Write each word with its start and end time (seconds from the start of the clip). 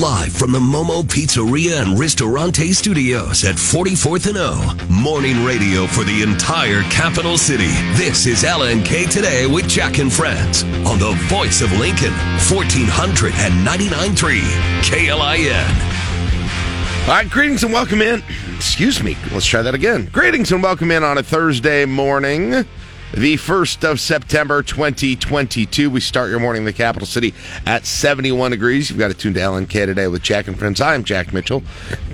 Live 0.00 0.32
from 0.34 0.52
the 0.52 0.58
Momo 0.58 1.02
Pizzeria 1.02 1.80
and 1.80 1.98
Ristorante 1.98 2.70
Studios 2.74 3.44
at 3.44 3.54
44th 3.54 4.26
and 4.26 4.36
O. 4.36 4.76
Morning 4.90 5.42
radio 5.42 5.86
for 5.86 6.04
the 6.04 6.22
entire 6.22 6.82
capital 6.90 7.38
city. 7.38 7.72
This 7.94 8.26
is 8.26 8.42
LNK 8.42 9.08
Today 9.10 9.46
with 9.46 9.66
Jack 9.66 9.98
and 9.98 10.12
Friends 10.12 10.64
on 10.84 10.98
the 10.98 11.12
voice 11.28 11.62
of 11.62 11.72
Lincoln, 11.78 12.12
1499.3 12.50 14.42
KLIN. 14.82 15.64
All 17.08 17.14
right, 17.14 17.30
greetings 17.30 17.64
and 17.64 17.72
welcome 17.72 18.02
in. 18.02 18.22
Excuse 18.54 19.02
me. 19.02 19.16
Let's 19.32 19.46
try 19.46 19.62
that 19.62 19.74
again. 19.74 20.10
Greetings 20.12 20.52
and 20.52 20.62
welcome 20.62 20.90
in 20.90 21.04
on 21.04 21.16
a 21.16 21.22
Thursday 21.22 21.86
morning, 21.86 22.66
the 23.12 23.36
1st 23.36 23.88
of 23.88 24.00
September 24.00 24.62
2022. 24.62 25.88
We 25.88 26.00
start 26.00 26.28
your 26.28 26.40
morning 26.40 26.62
in 26.62 26.66
the 26.66 26.72
capital 26.72 27.06
city 27.06 27.34
at 27.64 27.86
71 27.86 28.50
degrees. 28.50 28.90
You've 28.90 28.98
got 28.98 29.08
to 29.08 29.14
tune 29.14 29.34
to 29.34 29.40
LNK 29.40 29.86
today 29.86 30.08
with 30.08 30.22
Jack 30.22 30.48
and 30.48 30.58
Friends. 30.58 30.80
I'm 30.80 31.04
Jack 31.04 31.32
Mitchell 31.32 31.62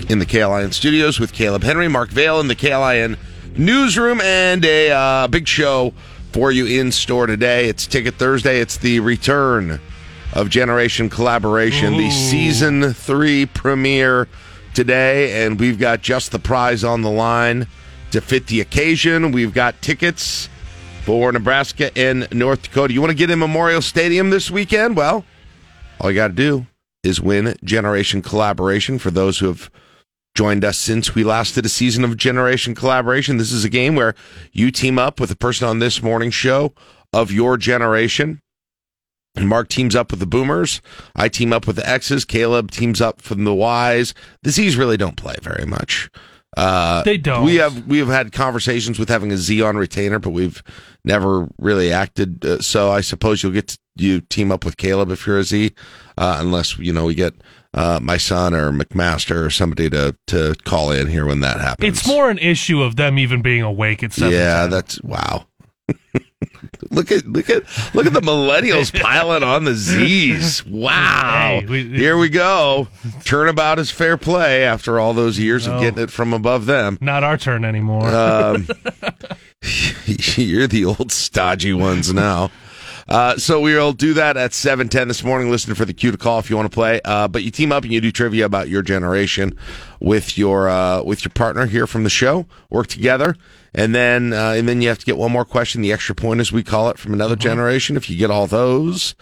in 0.08 0.18
the 0.18 0.26
KLIN 0.26 0.72
studios 0.72 1.18
with 1.18 1.32
Caleb 1.32 1.62
Henry, 1.62 1.88
Mark 1.88 2.10
Vale 2.10 2.40
in 2.40 2.48
the 2.48 2.54
KLIN 2.54 3.16
newsroom, 3.56 4.20
and 4.20 4.64
a 4.64 4.90
uh, 4.90 5.28
big 5.28 5.48
show 5.48 5.94
for 6.32 6.52
you 6.52 6.66
in 6.66 6.92
store 6.92 7.26
today. 7.26 7.68
It's 7.68 7.86
Ticket 7.86 8.14
Thursday. 8.14 8.60
It's 8.60 8.76
the 8.76 9.00
return 9.00 9.80
of 10.34 10.50
Generation 10.50 11.08
Collaboration, 11.08 11.96
the 11.96 12.10
season 12.10 12.92
three 12.92 13.46
premiere 13.46 14.28
today, 14.74 15.44
and 15.44 15.58
we've 15.58 15.78
got 15.78 16.02
just 16.02 16.32
the 16.32 16.38
prize 16.38 16.84
on 16.84 17.02
the 17.02 17.10
line 17.10 17.66
to 18.10 18.20
fit 18.20 18.46
the 18.46 18.60
occasion. 18.60 19.32
We've 19.32 19.52
got 19.52 19.80
tickets 19.82 20.48
for 21.04 21.32
Nebraska 21.32 21.90
and 21.96 22.28
North 22.32 22.62
Dakota. 22.62 22.94
You 22.94 23.00
want 23.00 23.10
to 23.10 23.16
get 23.16 23.30
in 23.30 23.38
Memorial 23.38 23.82
Stadium 23.82 24.30
this 24.30 24.50
weekend? 24.50 24.96
Well, 24.96 25.24
all 26.00 26.10
you 26.10 26.16
got 26.16 26.28
to 26.28 26.34
do 26.34 26.66
is 27.02 27.20
win 27.20 27.56
Generation 27.64 28.22
Collaboration. 28.22 28.98
For 28.98 29.10
those 29.10 29.40
who 29.40 29.46
have 29.46 29.70
joined 30.34 30.64
us 30.64 30.78
since 30.78 31.14
we 31.14 31.24
last 31.24 31.56
did 31.56 31.66
a 31.66 31.68
season 31.68 32.04
of 32.04 32.16
Generation 32.16 32.74
Collaboration, 32.74 33.36
this 33.36 33.52
is 33.52 33.64
a 33.64 33.68
game 33.68 33.96
where 33.96 34.14
you 34.52 34.70
team 34.70 34.98
up 34.98 35.18
with 35.18 35.30
a 35.30 35.36
person 35.36 35.66
on 35.66 35.80
this 35.80 36.02
morning 36.02 36.30
show 36.30 36.72
of 37.12 37.32
your 37.32 37.56
generation. 37.56 38.40
And 39.34 39.48
Mark 39.48 39.68
teams 39.68 39.96
up 39.96 40.10
with 40.10 40.20
the 40.20 40.26
Boomers. 40.26 40.82
I 41.16 41.28
team 41.28 41.52
up 41.52 41.66
with 41.66 41.76
the 41.76 41.88
X's. 41.88 42.24
Caleb 42.24 42.70
teams 42.70 43.00
up 43.00 43.20
from 43.22 43.44
the 43.44 43.54
Y's. 43.54 44.14
The 44.42 44.50
Z's 44.50 44.76
really 44.76 44.96
don't 44.96 45.16
play 45.16 45.36
very 45.42 45.64
much. 45.64 46.10
Uh, 46.56 47.02
They 47.02 47.16
don't. 47.16 47.44
We 47.44 47.56
have 47.56 47.86
we 47.86 47.98
have 47.98 48.08
had 48.08 48.32
conversations 48.32 48.98
with 48.98 49.08
having 49.08 49.32
a 49.32 49.36
Z 49.36 49.62
on 49.62 49.76
retainer, 49.76 50.18
but 50.18 50.30
we've 50.30 50.62
never 51.04 51.48
really 51.58 51.92
acted. 51.92 52.44
Uh, 52.44 52.60
so 52.60 52.90
I 52.90 53.00
suppose 53.00 53.42
you'll 53.42 53.52
get 53.52 53.68
to, 53.68 53.78
you 53.96 54.20
team 54.20 54.50
up 54.52 54.64
with 54.64 54.76
Caleb 54.76 55.10
if 55.10 55.26
you're 55.26 55.38
a 55.38 55.44
Z, 55.44 55.72
uh, 56.18 56.36
unless 56.40 56.78
you 56.78 56.92
know 56.92 57.06
we 57.06 57.14
get 57.14 57.34
uh, 57.74 57.98
my 58.02 58.16
son 58.18 58.54
or 58.54 58.70
McMaster 58.70 59.44
or 59.44 59.50
somebody 59.50 59.88
to 59.90 60.14
to 60.28 60.54
call 60.64 60.90
in 60.90 61.06
here 61.08 61.26
when 61.26 61.40
that 61.40 61.60
happens. 61.60 61.98
It's 61.98 62.06
more 62.06 62.28
an 62.30 62.38
issue 62.38 62.82
of 62.82 62.96
them 62.96 63.18
even 63.18 63.40
being 63.42 63.62
awake 63.62 64.02
at 64.02 64.12
seven. 64.12 64.32
Yeah, 64.34 64.66
that's 64.66 65.00
wow. 65.02 65.46
Look 66.90 67.10
at 67.12 67.26
look 67.26 67.48
at 67.50 67.62
look 67.94 68.06
at 68.06 68.12
the 68.12 68.20
millennials 68.20 68.98
piling 69.02 69.42
on 69.42 69.64
the 69.64 69.74
Z's. 69.74 70.64
Wow. 70.66 71.60
Hey, 71.60 71.66
we- 71.66 71.88
Here 71.88 72.16
we 72.16 72.28
go. 72.28 72.88
Turnabout 73.24 73.78
is 73.78 73.90
fair 73.90 74.16
play 74.16 74.64
after 74.64 74.98
all 74.98 75.14
those 75.14 75.38
years 75.38 75.66
of 75.66 75.80
getting 75.80 76.02
it 76.02 76.10
from 76.10 76.32
above 76.32 76.66
them. 76.66 76.98
Not 77.00 77.24
our 77.24 77.36
turn 77.38 77.64
anymore. 77.64 78.06
Um, 78.08 78.66
you're 80.36 80.66
the 80.66 80.84
old 80.84 81.12
stodgy 81.12 81.72
ones 81.72 82.12
now. 82.12 82.50
Uh, 83.08 83.36
so 83.36 83.60
we'll 83.60 83.92
do 83.92 84.14
that 84.14 84.36
at 84.36 84.54
710 84.54 85.08
this 85.08 85.24
morning. 85.24 85.50
Listen 85.50 85.74
for 85.74 85.84
the 85.84 85.92
cue 85.92 86.12
to 86.12 86.16
call 86.16 86.38
if 86.38 86.48
you 86.48 86.56
want 86.56 86.70
to 86.70 86.74
play. 86.74 87.00
Uh, 87.04 87.26
but 87.28 87.42
you 87.42 87.50
team 87.50 87.72
up 87.72 87.82
and 87.82 87.92
you 87.92 88.00
do 88.00 88.12
trivia 88.12 88.46
about 88.46 88.68
your 88.68 88.80
generation 88.80 89.56
with 90.00 90.38
your 90.38 90.68
uh, 90.68 91.02
with 91.02 91.24
your 91.24 91.30
partner 91.34 91.66
here 91.66 91.86
from 91.86 92.04
the 92.04 92.10
show. 92.10 92.46
Work 92.70 92.86
together, 92.86 93.36
and 93.74 93.94
then 93.94 94.32
uh, 94.32 94.52
and 94.52 94.68
then 94.68 94.82
you 94.82 94.88
have 94.88 94.98
to 94.98 95.06
get 95.06 95.16
one 95.16 95.32
more 95.32 95.44
question, 95.44 95.82
the 95.82 95.92
extra 95.92 96.14
point 96.14 96.40
as 96.40 96.52
we 96.52 96.62
call 96.62 96.88
it, 96.90 96.98
from 96.98 97.12
another 97.12 97.36
generation. 97.36 97.96
If 97.96 98.08
you 98.10 98.16
get 98.16 98.30
all 98.30 98.46
those, 98.46 99.14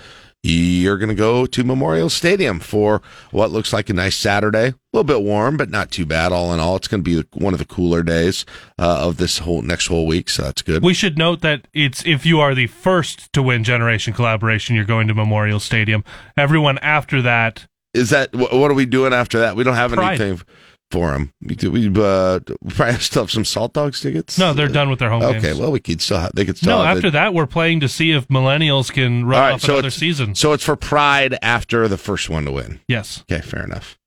you're 0.43 0.97
going 0.97 1.11
to 1.11 1.15
go 1.15 1.45
to 1.47 1.65
Memorial 1.65 2.09
Stadium 2.09 2.61
for 2.61 3.03
what 3.31 3.51
looks 3.51 3.73
like 3.73 3.91
a 3.91 3.93
nice 3.93 4.17
Saturday. 4.17 4.69
A 4.69 4.75
little 4.93 5.05
bit 5.05 5.23
warm, 5.23 5.57
but 5.57 5.71
not 5.71 5.91
too 5.91 6.07
bad. 6.07 6.33
All 6.33 6.53
in 6.53 6.59
all, 6.61 6.77
it's 6.77 6.89
going 6.89 7.05
to 7.05 7.23
be 7.23 7.29
one 7.39 7.53
of 7.53 7.59
the 7.59 7.67
cooler 7.67 8.03
days 8.03 8.45
uh, 8.79 9.07
of 9.07 9.19
this 9.19 9.39
whole 9.39 9.63
next 9.63 9.87
whole 9.87 10.07
week, 10.07 10.29
so 10.31 10.43
that's 10.43 10.63
good. 10.63 10.83
we 10.83 10.95
should 10.95 11.17
note 11.19 11.43
that 11.43 11.69
it's 11.73 12.05
if 12.07 12.25
you 12.27 12.41
are 12.41 12.55
the 12.55 12.67
first 12.67 13.33
to 13.35 13.43
win 13.43 13.63
Generation 13.65 14.13
Collaboration, 14.13 14.75
you're 14.75 14.85
going 14.85 15.07
to 15.09 15.15
Memorial 15.15 15.61
Stadium. 15.61 16.05
Everyone 16.37 16.79
after 16.79 17.23
that, 17.23 17.67
Is 17.93 18.11
that 18.11 18.35
what 18.35 18.71
are 18.71 18.75
we 18.75 18.87
doing 18.87 19.13
after 19.13 19.39
that? 19.41 19.55
We 19.57 19.63
don't 19.63 19.77
have 19.77 19.93
Pride. 19.93 20.21
anything 20.21 20.45
for 20.91 21.11
them. 21.13 21.33
We 21.43 21.55
do. 21.55 21.71
We 21.71 21.87
uh, 21.89 22.41
we 22.63 22.71
probably 22.73 22.99
still 23.01 23.23
have 23.23 23.31
some 23.31 23.45
Salt 23.45 23.73
Dogs 23.73 24.01
tickets. 24.01 24.39
no, 24.39 24.53
they're 24.53 24.69
done 24.69 24.91
with 24.91 24.99
their 24.99 25.11
home 25.11 25.23
Okay, 25.23 25.41
games. 25.41 25.59
well, 25.59 25.71
we 25.73 25.81
could 25.81 26.01
still 26.01 26.19
have, 26.19 26.33
they 26.35 26.45
could 26.45 26.57
still 26.57 26.79
no, 26.79 26.83
have 26.85 26.97
after 26.97 27.09
it. 27.09 27.13
that, 27.13 27.33
we're 27.35 27.47
playing 27.47 27.81
to 27.81 27.89
see 27.89 28.11
if 28.13 28.27
millennials 28.29 28.93
can 28.93 29.25
run 29.25 29.39
All 29.41 29.47
right, 29.49 29.55
off 29.55 29.61
so 29.63 29.75
another 29.75 29.91
season. 29.91 30.35
So 30.35 30.53
it's 30.53 30.65
for 30.65 30.77
Pride 30.77 31.39
after 31.43 31.87
the 31.89 31.99
first 31.99 32.29
one 32.31 32.45
to 32.45 32.53
win. 32.53 32.81
yes. 32.89 33.25
Okay, 33.31 33.41
fair 33.43 33.65
enough. 33.65 33.99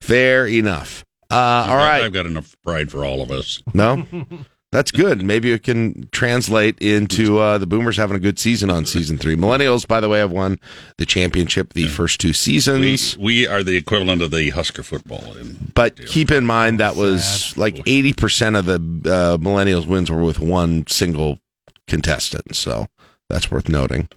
Fair 0.00 0.46
enough. 0.46 1.04
Uh, 1.30 1.66
all 1.68 1.76
right. 1.76 2.02
I've 2.04 2.12
got 2.12 2.24
enough 2.26 2.56
pride 2.64 2.90
for 2.90 3.04
all 3.04 3.20
of 3.20 3.30
us. 3.30 3.60
No, 3.74 4.06
that's 4.70 4.90
good. 4.90 5.22
Maybe 5.22 5.52
it 5.52 5.62
can 5.62 6.08
translate 6.12 6.78
into 6.78 7.38
uh, 7.38 7.58
the 7.58 7.66
Boomers 7.66 7.96
having 7.96 8.16
a 8.16 8.20
good 8.20 8.38
season 8.38 8.70
on 8.70 8.84
season 8.86 9.18
three. 9.18 9.36
Millennials, 9.36 9.86
by 9.86 10.00
the 10.00 10.08
way, 10.08 10.18
have 10.18 10.30
won 10.30 10.58
the 10.98 11.06
championship 11.06 11.72
the 11.72 11.88
first 11.88 12.20
two 12.20 12.32
seasons. 12.32 13.16
we 13.18 13.46
are 13.46 13.62
the 13.62 13.76
equivalent 13.76 14.22
of 14.22 14.30
the 14.30 14.50
Husker 14.50 14.82
football. 14.82 15.36
In, 15.36 15.72
But 15.74 16.06
keep 16.06 16.30
in 16.30 16.44
mind 16.44 16.80
that 16.80 16.96
was 16.96 17.56
like 17.56 17.80
eighty 17.86 18.12
percent 18.12 18.56
of 18.56 18.66
the 18.66 18.74
uh, 18.74 19.36
Millennials 19.38 19.86
wins 19.86 20.10
were 20.10 20.22
with 20.22 20.38
one 20.38 20.86
single 20.86 21.38
contestant. 21.86 22.54
So 22.56 22.86
that's 23.28 23.50
worth 23.50 23.68
noting. 23.68 24.08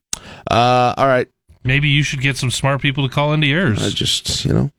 Uh, 0.50 0.94
all 0.97 1.07
right, 1.07 1.28
Maybe 1.63 1.89
you 1.89 2.03
should 2.03 2.22
get 2.22 2.38
some 2.38 2.50
smart 2.51 2.81
people 2.81 3.07
to 3.07 3.13
call 3.13 3.33
into 3.33 3.47
yours. 3.47 3.81
I 3.83 3.89
just 3.89 4.45
you 4.45 4.53
know. 4.53 4.72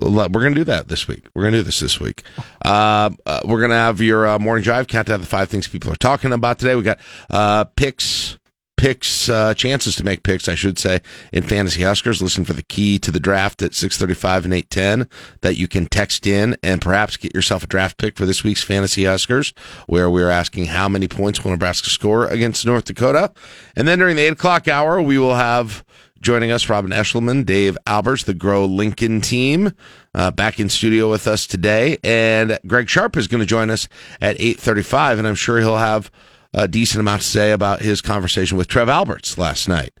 We're 0.00 0.28
going 0.28 0.54
to 0.54 0.60
do 0.60 0.64
that 0.64 0.88
this 0.88 1.08
week. 1.08 1.26
We're 1.34 1.42
going 1.44 1.52
to 1.52 1.58
do 1.60 1.64
this 1.64 1.80
this 1.80 1.98
week. 1.98 2.22
Uh, 2.62 3.10
uh, 3.24 3.40
we're 3.44 3.60
going 3.60 3.70
to 3.70 3.76
have 3.76 4.00
your 4.00 4.26
uh, 4.26 4.38
morning 4.38 4.62
drive 4.62 4.88
count 4.88 5.08
down 5.08 5.20
the 5.20 5.26
five 5.26 5.48
things 5.48 5.68
people 5.68 5.90
are 5.90 5.96
talking 5.96 6.32
about 6.32 6.58
today. 6.58 6.74
We 6.74 6.82
got 6.82 7.00
uh, 7.30 7.64
picks, 7.64 8.38
picks, 8.76 9.30
uh, 9.30 9.54
chances 9.54 9.96
to 9.96 10.04
make 10.04 10.22
picks, 10.22 10.48
I 10.48 10.54
should 10.54 10.78
say, 10.78 11.00
in 11.32 11.44
fantasy 11.44 11.82
Huskers. 11.82 12.20
Listen 12.20 12.44
for 12.44 12.52
the 12.52 12.62
key 12.62 12.98
to 12.98 13.10
the 13.10 13.18
draft 13.18 13.62
at 13.62 13.72
six 13.72 13.96
thirty-five 13.96 14.44
and 14.44 14.52
eight 14.52 14.68
ten 14.68 15.08
that 15.40 15.56
you 15.56 15.66
can 15.66 15.86
text 15.86 16.26
in 16.26 16.58
and 16.62 16.82
perhaps 16.82 17.16
get 17.16 17.34
yourself 17.34 17.64
a 17.64 17.66
draft 17.66 17.96
pick 17.96 18.18
for 18.18 18.26
this 18.26 18.44
week's 18.44 18.62
fantasy 18.62 19.06
Huskers, 19.06 19.54
where 19.86 20.10
we're 20.10 20.28
asking 20.28 20.66
how 20.66 20.90
many 20.90 21.08
points 21.08 21.42
will 21.42 21.52
Nebraska 21.52 21.88
score 21.88 22.26
against 22.26 22.66
North 22.66 22.84
Dakota, 22.84 23.32
and 23.74 23.88
then 23.88 23.98
during 23.98 24.16
the 24.16 24.22
eight 24.22 24.34
o'clock 24.34 24.68
hour 24.68 25.00
we 25.00 25.16
will 25.16 25.36
have. 25.36 25.85
Joining 26.20 26.50
us, 26.50 26.68
Robin 26.68 26.90
Eschliman, 26.90 27.44
Dave 27.44 27.76
Alberts, 27.86 28.24
the 28.24 28.34
Grow 28.34 28.64
Lincoln 28.64 29.20
team, 29.20 29.72
uh, 30.14 30.30
back 30.30 30.58
in 30.58 30.68
studio 30.68 31.10
with 31.10 31.26
us 31.28 31.46
today, 31.46 31.98
and 32.02 32.58
Greg 32.66 32.88
Sharpe 32.88 33.16
is 33.16 33.28
going 33.28 33.40
to 33.40 33.46
join 33.46 33.70
us 33.70 33.86
at 34.20 34.34
eight 34.40 34.58
thirty-five, 34.58 35.18
and 35.18 35.28
I'm 35.28 35.34
sure 35.34 35.58
he'll 35.58 35.76
have 35.76 36.10
a 36.52 36.66
decent 36.66 37.00
amount 37.00 37.22
to 37.22 37.28
say 37.28 37.52
about 37.52 37.80
his 37.80 38.00
conversation 38.00 38.56
with 38.56 38.66
Trev 38.66 38.88
Alberts 38.88 39.36
last 39.36 39.68
night 39.68 39.92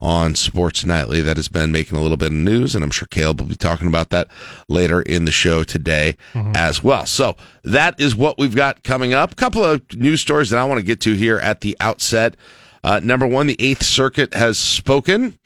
on 0.00 0.34
Sports 0.34 0.84
Nightly 0.84 1.20
that 1.22 1.36
has 1.36 1.48
been 1.48 1.72
making 1.72 1.96
a 1.96 2.02
little 2.02 2.16
bit 2.16 2.26
of 2.26 2.32
news, 2.32 2.74
and 2.74 2.84
I'm 2.84 2.90
sure 2.90 3.08
Caleb 3.10 3.40
will 3.40 3.48
be 3.48 3.54
talking 3.56 3.86
about 3.86 4.10
that 4.10 4.28
later 4.68 5.00
in 5.00 5.24
the 5.24 5.32
show 5.32 5.64
today 5.64 6.16
as 6.34 6.84
well. 6.84 7.06
So 7.06 7.36
that 7.64 7.98
is 7.98 8.14
what 8.14 8.36
we've 8.36 8.54
got 8.54 8.82
coming 8.82 9.14
up. 9.14 9.32
A 9.32 9.36
couple 9.36 9.64
of 9.64 9.80
news 9.94 10.20
stories 10.20 10.50
that 10.50 10.58
I 10.58 10.64
want 10.64 10.80
to 10.80 10.86
get 10.86 11.00
to 11.02 11.14
here 11.14 11.38
at 11.38 11.60
the 11.60 11.76
outset. 11.80 12.36
Uh, 12.84 13.00
number 13.02 13.26
one, 13.26 13.46
the 13.46 13.56
Eighth 13.60 13.84
Circuit 13.84 14.34
has 14.34 14.58
spoken 14.58 15.38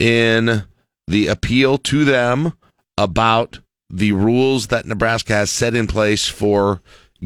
in 0.00 0.64
the 1.06 1.26
appeal 1.26 1.78
to 1.78 2.04
them 2.04 2.52
about 2.96 3.60
the 3.90 4.12
rules 4.12 4.68
that 4.68 4.86
Nebraska 4.86 5.34
has 5.34 5.50
set 5.50 5.74
in 5.74 5.86
place 5.86 6.28
for 6.28 6.80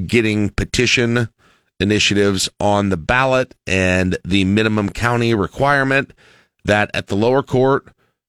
getting 0.07 0.51
petition 0.51 1.29
initiatives 1.81 2.49
on 2.59 2.89
the 2.89 2.97
ballot 2.97 3.55
and 3.67 4.19
the 4.25 4.45
minimum 4.45 4.91
county 4.91 5.35
requirement 5.35 6.13
that 6.65 6.91
at 6.93 7.07
the 7.07 7.17
lower 7.17 7.43
court 7.43 7.89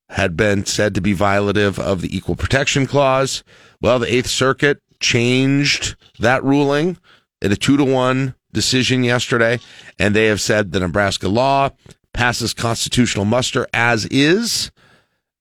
had 0.10 0.38
been 0.38 0.66
said 0.66 0.96
to 0.96 1.02
be 1.02 1.16
violative 1.16 1.78
of 1.80 2.02
the 2.02 2.16
equal 2.16 2.36
protection 2.36 2.88
clause. 2.88 3.44
Well, 3.82 4.00
the 4.00 4.14
Eighth 4.14 4.30
Circuit 4.30 4.80
changed 5.00 5.96
that 6.20 6.44
ruling 6.44 6.98
in 7.42 7.52
a 7.52 7.56
two 7.56 7.78
to 7.78 7.84
one 7.84 8.36
decision 8.52 9.04
yesterday, 9.04 9.60
and 9.98 10.16
they 10.16 10.26
have 10.26 10.42
said 10.42 10.72
the 10.72 10.80
Nebraska 10.80 11.28
law 11.28 11.70
passes 12.20 12.54
constitutional 12.54 13.24
muster 13.24 13.66
as 13.74 14.06
is, 14.08 14.72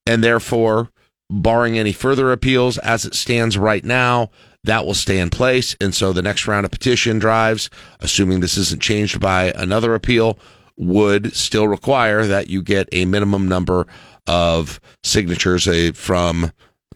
and 0.06 0.22
therefore, 0.22 0.88
barring 1.28 1.76
any 1.76 1.90
further 1.90 2.30
appeals 2.30 2.78
as 2.78 3.04
it 3.04 3.16
stands 3.16 3.58
right 3.58 3.84
now, 3.84 4.30
that 4.62 4.86
will 4.86 4.94
stay 4.94 5.18
in 5.18 5.28
place. 5.28 5.74
And 5.80 5.92
so 5.92 6.12
the 6.12 6.22
next 6.22 6.46
round 6.46 6.64
of 6.64 6.70
petition 6.70 7.18
drives, 7.18 7.68
assuming 7.98 8.38
this 8.38 8.56
isn't 8.56 8.80
changed 8.80 9.18
by 9.18 9.50
another 9.56 9.92
appeal, 9.92 10.38
would 10.76 11.34
still 11.34 11.66
require 11.66 12.24
that 12.26 12.48
you 12.48 12.62
get 12.62 12.88
a 12.92 13.06
minimum 13.06 13.48
number 13.48 13.88
of 14.28 14.80
signatures 15.02 15.66
uh, 15.66 15.90
from 15.96 16.52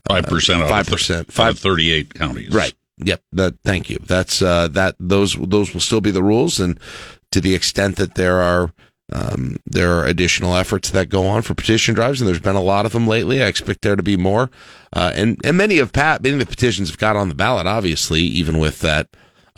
Five 0.08 0.26
percent. 0.26 0.62
5%. 0.62 1.32
Five 1.32 1.58
thirty-eight 1.58 2.14
counties. 2.14 2.54
Right. 2.54 2.74
Yep. 2.98 3.20
That. 3.32 3.58
Thank 3.64 3.90
you. 3.90 3.98
That's 4.06 4.42
uh, 4.42 4.68
that. 4.68 4.94
Those 5.00 5.34
those 5.34 5.74
will 5.74 5.80
still 5.80 6.00
be 6.00 6.12
the 6.12 6.22
rules, 6.22 6.60
and 6.60 6.78
to 7.32 7.40
the 7.40 7.54
extent 7.54 7.96
that 7.96 8.14
there 8.14 8.40
are 8.40 8.72
um, 9.14 9.56
there 9.66 9.92
are 9.98 10.04
additional 10.06 10.54
efforts 10.56 10.90
that 10.90 11.08
go 11.08 11.26
on 11.26 11.42
for 11.42 11.54
petition 11.54 11.94
drives, 11.94 12.20
and 12.20 12.28
there's 12.28 12.40
been 12.40 12.56
a 12.56 12.62
lot 12.62 12.86
of 12.86 12.92
them 12.92 13.06
lately. 13.06 13.42
I 13.42 13.46
expect 13.46 13.82
there 13.82 13.96
to 13.96 14.02
be 14.02 14.16
more, 14.16 14.50
uh, 14.94 15.12
and 15.14 15.38
and 15.44 15.56
many 15.56 15.78
of 15.78 15.92
Pat 15.92 16.22
many 16.22 16.34
of 16.34 16.40
the 16.40 16.46
petitions 16.46 16.88
have 16.90 16.98
got 16.98 17.16
on 17.16 17.28
the 17.28 17.34
ballot, 17.34 17.66
obviously, 17.66 18.20
even 18.22 18.58
with 18.58 18.80
that. 18.80 19.08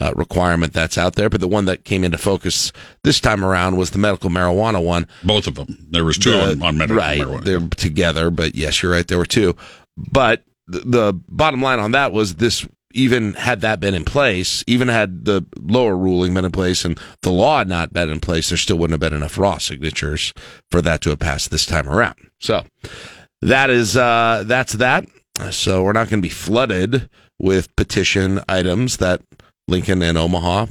Uh, 0.01 0.11
requirement 0.17 0.73
that's 0.73 0.99
out 0.99 1.15
there, 1.15 1.31
but 1.31 1.41
the 1.41 1.47
one 1.47 1.67
that 1.67 1.85
came 1.85 2.03
into 2.03 2.19
focus 2.19 2.73
this 3.05 3.21
time 3.21 3.45
around 3.45 3.77
was 3.77 3.93
the 3.93 3.99
medical 3.99 4.29
marijuana 4.29 4.83
one. 4.85 5.07
Both 5.23 5.47
of 5.47 5.55
them. 5.55 5.87
There 5.89 6.05
was 6.05 6.19
two 6.19 6.33
The- 6.33 6.51
on, 6.51 6.63
on 6.65 6.79
medical 6.79 6.97
right, 6.97 7.21
marijuana. 7.21 7.45
They're 7.45 7.69
together, 7.69 8.31
but 8.31 8.57
yes, 8.57 8.83
you're 8.83 8.91
right. 8.91 9.07
There 9.07 9.19
were 9.19 9.25
two. 9.25 9.55
But 9.97 10.43
the, 10.67 10.81
the 10.81 11.13
bottom 11.29 11.63
line 11.63 11.79
on 11.79 11.93
that 11.93 12.11
was 12.13 12.35
this. 12.35 12.67
Even 12.97 13.35
had 13.35 13.61
that 13.61 13.81
been 13.81 13.95
in 13.95 14.05
place, 14.05 14.63
even 14.69 14.87
had 14.87 15.25
the 15.25 15.45
lower 15.61 15.97
ruling 15.97 16.33
been 16.33 16.45
in 16.45 16.53
place 16.53 16.85
and 16.85 16.99
the 17.23 17.33
law 17.33 17.65
not 17.65 17.93
been 17.93 18.09
in 18.09 18.21
place, 18.21 18.49
there 18.49 18.57
still 18.57 18.79
wouldn't 18.79 18.93
have 18.93 19.11
been 19.11 19.17
enough 19.17 19.37
raw 19.37 19.59
signatures 19.59 20.33
for 20.71 20.81
that 20.81 21.01
to 21.01 21.11
have 21.11 21.19
passed 21.19 21.51
this 21.51 21.67
time 21.67 21.89
around. 21.89 22.31
So 22.39 22.65
that 23.43 23.69
is 23.69 23.97
uh, 23.97 24.45
that's 24.47 24.75
that. 24.75 25.07
So 25.51 25.83
we're 25.83 25.93
not 25.93 26.09
going 26.09 26.23
to 26.23 26.27
be 26.27 26.33
flooded 26.33 27.11
with 27.41 27.75
petition 27.75 28.41
items 28.49 28.99
that 28.99 29.21
Lincoln 29.67 30.01
and 30.01 30.17
Omaha 30.17 30.67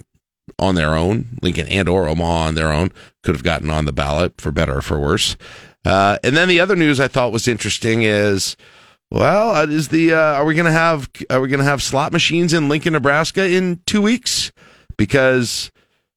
on 0.58 0.75
their 0.75 0.96
own, 0.96 1.38
Lincoln 1.42 1.68
and 1.68 1.90
or 1.90 2.08
Omaha 2.08 2.48
on 2.48 2.56
their 2.56 2.72
own, 2.72 2.92
could 3.24 3.36
have 3.36 3.44
gotten 3.44 3.70
on 3.70 3.86
the 3.86 3.92
ballot 3.92 4.40
for 4.40 4.52
better 4.52 4.78
or 4.78 4.81
for 4.81 5.00
worse. 5.00 5.36
Uh, 5.84 6.18
and 6.24 6.38
then 6.38 6.48
the 6.48 6.62
other 6.62 6.78
news 6.78 7.00
I 7.00 7.10
thought 7.10 7.34
was 7.34 7.48
interesting 7.48 8.04
is, 8.04 8.56
well, 9.13 9.51
uh, 9.56 9.68
is 9.68 9.89
the 9.89 10.12
uh, 10.13 10.18
are 10.18 10.44
we 10.44 10.56
going 10.56 10.65
to 10.65 10.71
have 10.71 11.07
are 11.30 11.39
we 11.39 11.48
going 11.48 11.60
to 11.60 11.65
have 11.65 11.83
slot 11.83 12.12
machines 12.12 12.51
in 12.51 12.68
Lincoln, 12.68 12.94
Nebraska 12.94 13.48
in 13.48 13.80
two 13.86 14.01
weeks? 14.01 14.51
Because 14.98 15.71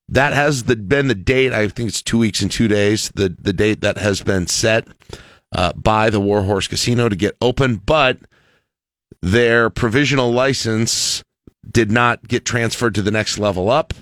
that 0.09 0.33
has 0.33 0.65
the, 0.65 0.77
been 0.77 1.09
the 1.09 1.15
date. 1.15 1.53
I 1.53 1.69
think 1.69 1.91
it's 1.91 2.01
two 2.01 2.17
weeks 2.17 2.41
and 2.41 2.51
two 2.51 2.69
days. 2.69 3.13
The 3.15 3.37
the 3.39 3.53
date 3.53 3.83
that 3.83 3.99
has 3.99 4.23
been 4.23 4.47
set 4.47 4.89
uh, 5.55 5.75
by 5.75 6.09
the 6.09 6.21
Warhorse 6.21 6.69
Casino 6.69 7.11
to 7.11 7.17
get 7.17 7.37
open, 7.43 7.77
but 7.77 8.19
their 9.21 9.69
provisional 9.69 10.33
license 10.33 11.23
did 11.71 11.91
not 11.91 12.27
get 12.27 12.47
transferred 12.47 12.95
to 12.95 13.03
the 13.03 13.11
next 13.11 13.39
level 13.39 13.69
up 13.69 13.93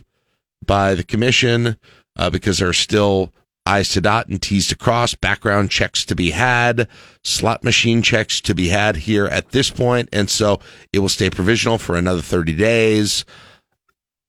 by 0.65 0.95
the 0.95 1.03
commission 1.03 1.77
uh, 2.17 2.31
because 2.31 2.59
there 2.59 2.69
are 2.69 2.73
still 2.73 3.33
I's 3.67 3.89
to 3.91 4.01
dot 4.01 4.29
and 4.29 4.41
T's 4.41 4.69
to 4.69 4.77
cross, 4.77 5.15
background 5.15 5.71
checks 5.71 6.05
to 6.07 6.15
be 6.15 6.33
had, 6.33 6.87
slot 7.23 7.65
machine 7.65 8.03
checks 8.03 8.41
to 8.43 8.55
be 8.55 8.69
had 8.69 8.97
here 8.97 9.27
at 9.27 9.51
this 9.51 9.71
point, 9.71 10.09
and 10.13 10.29
so 10.29 10.61
it 10.93 10.99
will 10.99 11.09
stay 11.09 11.31
provisional 11.31 11.79
for 11.79 11.97
another 11.97 12.21
30 12.21 12.55
days. 12.55 13.25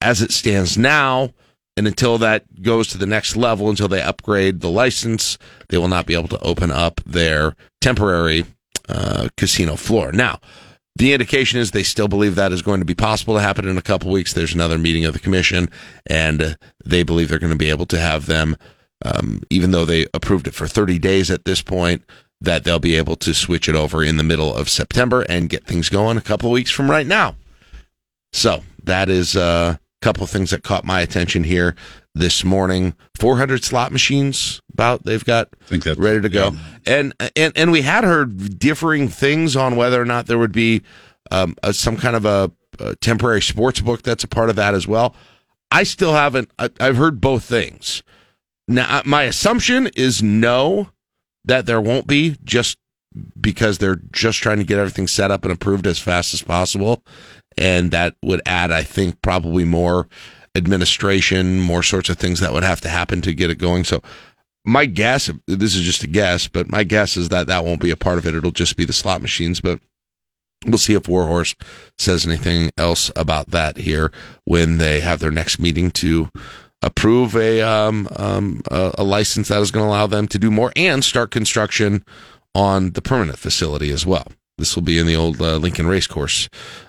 As 0.01 0.21
it 0.21 0.31
stands 0.31 0.77
now, 0.77 1.33
and 1.77 1.87
until 1.87 2.17
that 2.19 2.61
goes 2.61 2.87
to 2.89 2.97
the 2.97 3.05
next 3.05 3.35
level, 3.35 3.69
until 3.69 3.87
they 3.87 4.01
upgrade 4.01 4.61
the 4.61 4.69
license, 4.69 5.37
they 5.69 5.77
will 5.77 5.87
not 5.89 6.05
be 6.05 6.13
able 6.13 6.29
to 6.29 6.39
open 6.39 6.71
up 6.71 7.01
their 7.05 7.55
temporary 7.81 8.45
uh, 8.87 9.27
casino 9.35 9.75
floor. 9.75 10.11
Now, 10.11 10.39
the 10.95 11.11
indication 11.11 11.59
is 11.59 11.71
they 11.71 11.83
still 11.83 12.07
believe 12.07 12.35
that 12.35 12.53
is 12.53 12.61
going 12.61 12.79
to 12.79 12.85
be 12.85 12.95
possible 12.95 13.33
to 13.33 13.41
happen 13.41 13.67
in 13.67 13.77
a 13.77 13.81
couple 13.81 14.11
weeks. 14.11 14.31
There's 14.31 14.53
another 14.53 14.77
meeting 14.77 15.03
of 15.03 15.13
the 15.13 15.19
commission, 15.19 15.69
and 16.05 16.57
they 16.85 17.03
believe 17.03 17.27
they're 17.27 17.39
going 17.39 17.51
to 17.51 17.57
be 17.57 17.69
able 17.69 17.85
to 17.87 17.99
have 17.99 18.27
them, 18.27 18.55
um, 19.03 19.41
even 19.49 19.71
though 19.71 19.85
they 19.85 20.07
approved 20.13 20.47
it 20.47 20.53
for 20.53 20.67
30 20.67 20.99
days 20.99 21.29
at 21.29 21.45
this 21.45 21.61
point, 21.61 22.03
that 22.41 22.63
they'll 22.63 22.79
be 22.79 22.95
able 22.95 23.15
to 23.17 23.33
switch 23.33 23.67
it 23.67 23.75
over 23.75 24.03
in 24.03 24.17
the 24.17 24.23
middle 24.23 24.53
of 24.53 24.69
September 24.69 25.25
and 25.27 25.49
get 25.49 25.65
things 25.65 25.89
going 25.89 26.17
a 26.17 26.21
couple 26.21 26.51
weeks 26.51 26.71
from 26.71 26.89
right 26.89 27.07
now. 27.07 27.35
So 28.33 28.63
that 28.83 29.09
is 29.09 29.35
uh, 29.35 29.77
a 29.77 30.05
couple 30.05 30.23
of 30.23 30.29
things 30.29 30.51
that 30.51 30.63
caught 30.63 30.85
my 30.85 31.01
attention 31.01 31.43
here 31.43 31.75
this 32.13 32.43
morning. 32.43 32.95
400 33.19 33.63
slot 33.63 33.91
machines, 33.91 34.61
about 34.73 35.03
they've 35.03 35.23
got 35.23 35.49
I 35.61 35.65
think 35.65 35.83
that 35.83 35.97
ready 35.97 36.21
to 36.21 36.29
go. 36.29 36.51
yeah. 36.51 36.59
And 36.85 37.13
and 37.35 37.53
and 37.55 37.71
we 37.71 37.81
had 37.81 38.03
heard 38.03 38.59
differing 38.59 39.07
things 39.07 39.55
on 39.55 39.75
whether 39.75 40.01
or 40.01 40.05
not 40.05 40.27
there 40.27 40.37
would 40.37 40.51
be 40.51 40.81
um, 41.31 41.55
a, 41.63 41.73
some 41.73 41.97
kind 41.97 42.15
of 42.15 42.25
a, 42.25 42.51
a 42.79 42.95
temporary 42.97 43.41
sports 43.41 43.79
book 43.79 44.01
that's 44.01 44.23
a 44.23 44.27
part 44.27 44.49
of 44.49 44.55
that 44.57 44.73
as 44.73 44.87
well. 44.87 45.15
I 45.71 45.83
still 45.83 46.13
haven't. 46.13 46.51
I, 46.59 46.69
I've 46.79 46.97
heard 46.97 47.21
both 47.21 47.43
things. 47.43 48.03
Now, 48.67 49.01
my 49.05 49.23
assumption 49.23 49.89
is 49.95 50.23
no, 50.23 50.89
that 51.45 51.65
there 51.65 51.81
won't 51.81 52.07
be 52.07 52.37
just 52.43 52.77
because 53.39 53.77
they're 53.77 54.01
just 54.11 54.39
trying 54.39 54.57
to 54.57 54.63
get 54.63 54.79
everything 54.79 55.07
set 55.07 55.31
up 55.31 55.43
and 55.43 55.53
approved 55.53 55.87
as 55.87 55.99
fast 55.99 56.33
as 56.33 56.41
possible, 56.41 57.03
and 57.57 57.91
that 57.91 58.15
would 58.23 58.41
add, 58.45 58.71
I 58.71 58.83
think, 58.83 59.21
probably 59.21 59.63
more 59.63 60.07
administration, 60.55 61.59
more 61.59 61.83
sorts 61.83 62.09
of 62.09 62.17
things 62.17 62.39
that 62.39 62.53
would 62.53 62.63
have 62.63 62.81
to 62.81 62.89
happen 62.89 63.21
to 63.21 63.33
get 63.33 63.49
it 63.49 63.57
going. 63.57 63.83
So 63.83 64.01
my 64.65 64.85
guess, 64.85 65.29
this 65.47 65.75
is 65.75 65.83
just 65.83 66.03
a 66.03 66.07
guess, 66.07 66.47
but 66.47 66.69
my 66.69 66.83
guess 66.83 67.17
is 67.17 67.29
that 67.29 67.47
that 67.47 67.63
won't 67.63 67.81
be 67.81 67.91
a 67.91 67.97
part 67.97 68.17
of 68.17 68.25
it. 68.25 68.33
It'll 68.33 68.51
just 68.51 68.77
be 68.77 68.85
the 68.85 68.93
slot 68.93 69.21
machines, 69.21 69.61
but 69.61 69.79
we'll 70.65 70.77
see 70.77 70.95
if 70.95 71.07
Warhorse 71.07 71.55
says 71.97 72.25
anything 72.25 72.71
else 72.77 73.11
about 73.15 73.51
that 73.51 73.77
here 73.77 74.11
when 74.45 74.77
they 74.77 75.01
have 75.01 75.19
their 75.19 75.31
next 75.31 75.59
meeting 75.59 75.91
to 75.91 76.29
approve 76.85 77.35
a 77.35 77.61
um, 77.61 78.07
um, 78.15 78.61
a, 78.71 78.93
a 78.99 79.03
license 79.03 79.49
that 79.49 79.59
is 79.61 79.71
going 79.71 79.83
to 79.85 79.89
allow 79.89 80.07
them 80.07 80.27
to 80.29 80.39
do 80.39 80.49
more 80.49 80.71
and 80.77 81.03
start 81.03 81.31
construction 81.31 82.05
on 82.53 82.91
the 82.91 83.01
permanent 83.01 83.37
facility 83.37 83.91
as 83.91 84.05
well. 84.05 84.27
This 84.57 84.75
will 84.75 84.83
be 84.83 84.97
in 84.97 85.05
the 85.07 85.15
old 85.17 85.41
uh, 85.41 85.57
Lincoln 85.57 85.87
Racecourse 85.87 86.47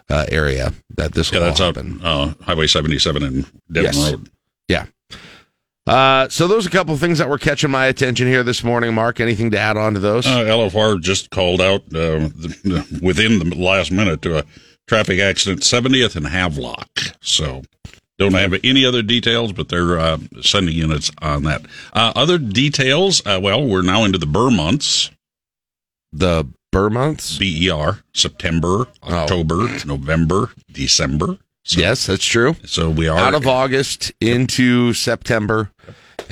uh, 0.09 0.27
area 0.29 0.73
that 0.97 1.15
this 1.15 1.33
will 1.33 1.41
Yeah, 1.41 1.47
that's 1.47 1.61
out 1.61 1.77
uh, 1.77 2.35
Highway 2.45 2.69
77 2.69 3.25
and 3.25 3.45
Devon 3.73 3.93
Yes. 3.93 4.11
Road. 4.11 4.31
Yeah. 4.69 4.87
Uh, 5.87 6.29
so 6.29 6.47
those 6.49 6.67
are 6.67 6.69
a 6.69 6.73
couple 6.73 6.95
of 6.95 7.01
things 7.01 7.19
that 7.19 7.29
were 7.29 7.39
catching 7.39 7.71
my 7.71 7.87
attention 7.87 8.27
here 8.27 8.43
this 8.43 8.63
morning. 8.65 8.95
Mark, 8.95 9.21
anything 9.21 9.51
to 9.53 9.59
add 9.59 9.77
on 9.77 9.95
to 9.95 10.01
those? 10.01 10.27
Uh, 10.27 10.41
LFR 10.45 11.01
just 11.01 11.31
called 11.31 11.61
out 11.61 11.81
uh, 11.95 12.29
the, 12.35 13.01
within 13.03 13.39
the 13.39 13.55
last 13.57 13.91
minute 13.93 14.23
to 14.23 14.39
a 14.39 14.45
traffic 14.89 15.21
accident, 15.21 15.63
70th 15.63 16.17
and 16.17 16.27
Havelock. 16.27 16.89
So 17.21 17.63
don't 18.19 18.35
have 18.35 18.55
any 18.65 18.85
other 18.85 19.03
details, 19.03 19.53
but 19.53 19.69
they're 19.69 19.99
uh, 19.99 20.19
sending 20.41 20.75
units 20.75 21.11
on 21.21 21.43
that. 21.45 21.63
Uh, 21.93 22.13
other 22.17 22.39
details, 22.39 23.21
uh, 23.27 23.39
well, 23.43 23.65
we're 23.67 23.83
now 23.83 24.05
into 24.05 24.19
the 24.19 24.27
Burr 24.27 24.51
months. 24.51 25.11
the 26.13 26.47
Burr 26.73 26.91
months? 26.91 27.39
BER, 27.39 28.01
September, 28.15 28.87
Oh. 29.03 29.15
October, 29.15 29.69
November, 29.87 30.51
December. 30.71 31.39
So, 31.65 31.81
yes, 31.81 32.07
that's 32.07 32.25
true. 32.25 32.57
So 32.65 32.91
we 32.91 33.09
are 33.09 33.19
Out 33.19 33.35
of 33.35 33.47
August 33.47 34.13
into 34.21 34.93
September, 34.95 35.71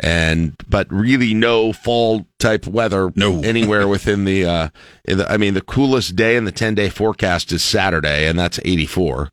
and 0.00 0.54
but 0.68 0.87
really 0.92 1.35
no 1.35 1.73
fall 1.73 2.26
type 2.38 2.66
weather 2.66 3.12
No. 3.16 3.40
anywhere 3.44 3.88
within 3.88 4.25
the. 4.25 4.44
Uh, 4.44 4.68
in 5.04 5.18
the 5.18 5.30
I 5.30 5.37
mean, 5.37 5.54
the 5.54 5.61
coolest 5.61 6.14
day 6.16 6.37
in 6.37 6.44
the 6.44 6.52
ten 6.52 6.75
day 6.75 6.88
forecast 6.88 7.50
is 7.52 7.62
Saturday, 7.64 8.26
and 8.28 8.38
that's 8.38 8.61
eighty 8.64 8.87
four. 8.87 9.30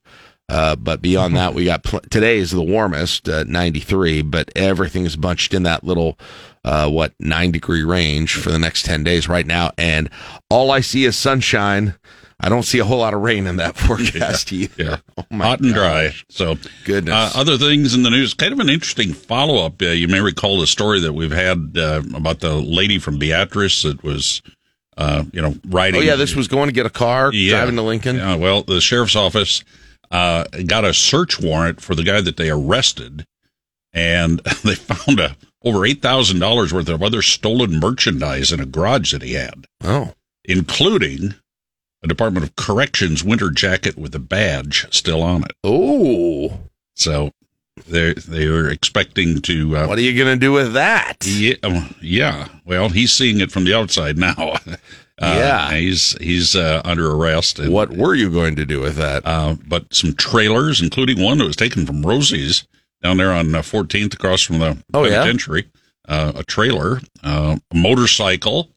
Uh, 0.51 0.75
but 0.75 1.01
beyond 1.01 1.33
that, 1.37 1.53
we 1.53 1.63
got 1.63 1.81
pl- 1.83 2.01
today 2.09 2.37
is 2.37 2.51
the 2.51 2.61
warmest, 2.61 3.29
uh, 3.29 3.45
93, 3.47 4.21
but 4.21 4.51
everything 4.53 5.05
is 5.05 5.15
bunched 5.15 5.53
in 5.53 5.63
that 5.63 5.85
little, 5.85 6.19
uh, 6.65 6.89
what, 6.89 7.13
nine 7.21 7.51
degree 7.51 7.83
range 7.83 8.35
for 8.35 8.51
the 8.51 8.59
next 8.59 8.83
10 8.85 9.01
days 9.05 9.29
right 9.29 9.45
now. 9.47 9.71
And 9.77 10.09
all 10.49 10.69
I 10.71 10.81
see 10.81 11.05
is 11.05 11.15
sunshine. 11.15 11.95
I 12.43 12.49
don't 12.49 12.63
see 12.63 12.79
a 12.79 12.83
whole 12.83 12.97
lot 12.97 13.13
of 13.13 13.21
rain 13.21 13.47
in 13.47 13.55
that 13.57 13.77
forecast 13.77 14.51
either. 14.51 14.83
Yeah. 14.83 14.97
Oh 15.17 15.23
my 15.29 15.45
hot 15.45 15.59
and 15.61 15.73
gosh. 15.73 15.77
dry. 15.77 16.13
So, 16.29 16.57
Goodness. 16.83 17.13
Uh, 17.13 17.39
other 17.39 17.57
things 17.57 17.93
in 17.93 18.03
the 18.03 18.09
news, 18.09 18.33
kind 18.33 18.51
of 18.51 18.59
an 18.59 18.67
interesting 18.67 19.13
follow 19.13 19.65
up. 19.65 19.81
Uh, 19.81 19.85
you 19.85 20.09
may 20.09 20.19
recall 20.19 20.59
the 20.59 20.67
story 20.67 20.99
that 20.99 21.13
we've 21.13 21.31
had 21.31 21.75
uh, 21.77 22.01
about 22.13 22.41
the 22.41 22.55
lady 22.55 22.99
from 22.99 23.17
Beatrice 23.19 23.83
that 23.83 24.03
was, 24.03 24.41
uh, 24.97 25.23
you 25.31 25.41
know, 25.41 25.55
riding. 25.69 26.01
Oh 26.01 26.03
yeah, 26.03 26.15
this 26.17 26.35
was 26.35 26.49
going 26.49 26.67
to 26.67 26.73
get 26.73 26.85
a 26.85 26.89
car, 26.89 27.31
Yeah. 27.31 27.51
driving 27.51 27.75
to 27.77 27.83
Lincoln. 27.83 28.19
Uh, 28.19 28.35
well, 28.37 28.63
the 28.63 28.81
sheriff's 28.81 29.15
office 29.15 29.63
uh, 30.11 30.43
got 30.67 30.85
a 30.85 30.93
search 30.93 31.39
warrant 31.39 31.81
for 31.81 31.95
the 31.95 32.03
guy 32.03 32.21
that 32.21 32.37
they 32.37 32.49
arrested, 32.49 33.25
and 33.93 34.39
they 34.63 34.75
found 34.75 35.19
a 35.19 35.35
over 35.63 35.85
eight 35.85 36.01
thousand 36.01 36.39
dollars 36.39 36.73
worth 36.73 36.89
of 36.89 37.01
other 37.03 37.21
stolen 37.21 37.79
merchandise 37.79 38.51
in 38.51 38.59
a 38.59 38.65
garage 38.65 39.11
that 39.13 39.21
he 39.21 39.33
had, 39.33 39.65
Oh, 39.83 40.13
including 40.43 41.35
a 42.03 42.07
Department 42.07 42.43
of 42.45 42.55
Corrections 42.55 43.23
winter 43.23 43.51
jacket 43.51 43.95
with 43.97 44.13
a 44.15 44.19
badge 44.19 44.87
still 44.91 45.21
on 45.21 45.43
it. 45.43 45.51
oh, 45.63 46.61
So 46.95 47.31
they 47.85 48.13
they 48.13 48.47
were 48.47 48.69
expecting 48.69 49.41
to. 49.41 49.77
Uh, 49.77 49.87
what 49.87 49.97
are 49.97 50.01
you 50.01 50.17
gonna 50.17 50.35
do 50.37 50.51
with 50.51 50.73
that? 50.73 51.17
yeah, 51.25 51.55
um, 51.63 51.93
yeah. 52.01 52.47
Well, 52.65 52.89
he's 52.89 53.11
seeing 53.13 53.39
it 53.39 53.51
from 53.51 53.63
the 53.65 53.73
outside 53.77 54.17
now. 54.17 54.57
Uh, 55.21 55.35
Yeah. 55.37 55.75
he's 55.77 56.13
he's 56.19 56.55
uh, 56.55 56.81
under 56.83 57.11
arrest. 57.11 57.59
And, 57.59 57.71
What 57.71 57.91
were 57.95 58.15
you 58.15 58.31
going 58.31 58.55
to 58.55 58.65
do 58.65 58.79
with 58.81 58.95
that? 58.95 59.21
Uh, 59.23 59.55
but 59.67 59.93
some 59.93 60.15
trailers, 60.15 60.81
including 60.81 61.21
one 61.23 61.37
that 61.37 61.45
was 61.45 61.55
taken 61.55 61.85
from 61.85 62.01
Rosie's 62.03 62.65
down 63.03 63.17
there 63.17 63.31
on 63.31 63.53
uh, 63.53 63.59
14th 63.61 64.15
across 64.15 64.41
from 64.41 64.57
the 64.57 64.83
Oh, 64.95 65.03
yeah? 65.03 65.11
penitentiary. 65.21 65.69
Uh, 66.07 66.31
a 66.37 66.43
trailer, 66.43 67.01
uh, 67.23 67.57
a 67.69 67.75
motorcycle, 67.75 68.71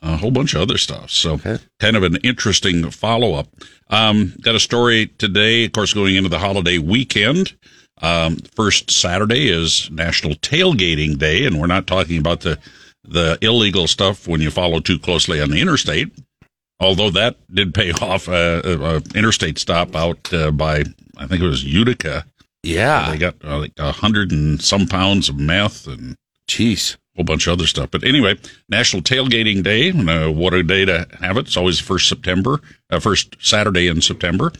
a 0.00 0.16
whole 0.16 0.30
bunch 0.30 0.54
of 0.54 0.62
other 0.62 0.78
stuff. 0.78 1.10
So, 1.10 1.36
kind 1.78 1.96
of 1.96 2.02
an 2.04 2.16
interesting 2.24 2.90
follow 2.90 3.34
up. 3.34 3.48
Um, 3.90 4.32
got 4.40 4.54
a 4.54 4.60
story 4.60 5.08
today, 5.18 5.66
of 5.66 5.72
course, 5.72 5.92
going 5.92 6.16
into 6.16 6.30
the 6.30 6.38
holiday 6.38 6.78
weekend. 6.78 7.52
Um, 8.02 8.36
first 8.56 8.90
Saturday 8.90 9.48
is 9.48 9.88
National 9.90 10.34
Tailgating 10.34 11.18
Day, 11.18 11.46
and 11.46 11.60
we're 11.60 11.68
not 11.68 11.86
talking 11.86 12.18
about 12.18 12.40
the 12.40 12.58
the 13.04 13.36
illegal 13.40 13.86
stuff 13.88 14.28
when 14.28 14.40
you 14.40 14.50
follow 14.50 14.80
too 14.80 14.98
closely 14.98 15.40
on 15.40 15.50
the 15.50 15.60
interstate. 15.60 16.12
Although 16.80 17.10
that 17.10 17.36
did 17.52 17.74
pay 17.74 17.92
off 18.00 18.28
uh, 18.28 18.62
a, 18.64 18.96
a 18.96 19.02
interstate 19.14 19.58
stop 19.58 19.94
out 19.94 20.32
uh, 20.32 20.50
by 20.50 20.84
I 21.16 21.26
think 21.26 21.42
it 21.42 21.46
was 21.46 21.64
Utica. 21.64 22.26
Yeah. 22.64 23.10
They 23.10 23.18
got 23.18 23.36
uh, 23.44 23.58
like 23.58 23.72
a 23.78 23.92
hundred 23.92 24.32
and 24.32 24.60
some 24.60 24.86
pounds 24.86 25.28
of 25.28 25.38
meth 25.38 25.86
and 25.86 26.16
Jeez. 26.48 26.94
a 26.94 26.98
whole 27.16 27.24
bunch 27.24 27.46
of 27.46 27.54
other 27.54 27.66
stuff. 27.66 27.90
But 27.90 28.04
anyway, 28.04 28.38
National 28.68 29.02
Tailgating 29.02 29.62
Day. 29.62 29.90
Uh, 29.90 30.30
what 30.30 30.54
a 30.54 30.62
day 30.62 30.84
to 30.84 31.06
have 31.20 31.36
it! 31.36 31.46
It's 31.46 31.56
always 31.56 31.78
first 31.78 32.08
September, 32.08 32.60
uh, 32.90 32.98
first 32.98 33.36
Saturday 33.40 33.86
in 33.86 34.00
September. 34.00 34.52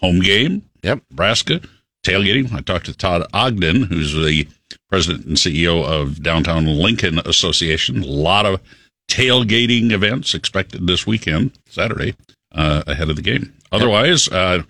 Home 0.00 0.20
game. 0.20 0.62
Yep. 0.82 1.02
Nebraska 1.10 1.60
tailgating. 2.04 2.52
I 2.52 2.60
talked 2.60 2.86
to 2.86 2.96
Todd 2.96 3.26
Ogden, 3.32 3.84
who's 3.84 4.12
the 4.14 4.46
president 4.88 5.26
and 5.26 5.36
CEO 5.36 5.84
of 5.84 6.22
Downtown 6.22 6.66
Lincoln 6.66 7.18
Association. 7.20 8.02
A 8.02 8.06
lot 8.06 8.46
of 8.46 8.60
tailgating 9.10 9.90
events 9.92 10.34
expected 10.34 10.86
this 10.86 11.06
weekend, 11.06 11.52
Saturday, 11.68 12.14
uh, 12.52 12.82
ahead 12.86 13.10
of 13.10 13.16
the 13.16 13.22
game. 13.22 13.52
Otherwise, 13.72 14.28
uh, 14.28 14.62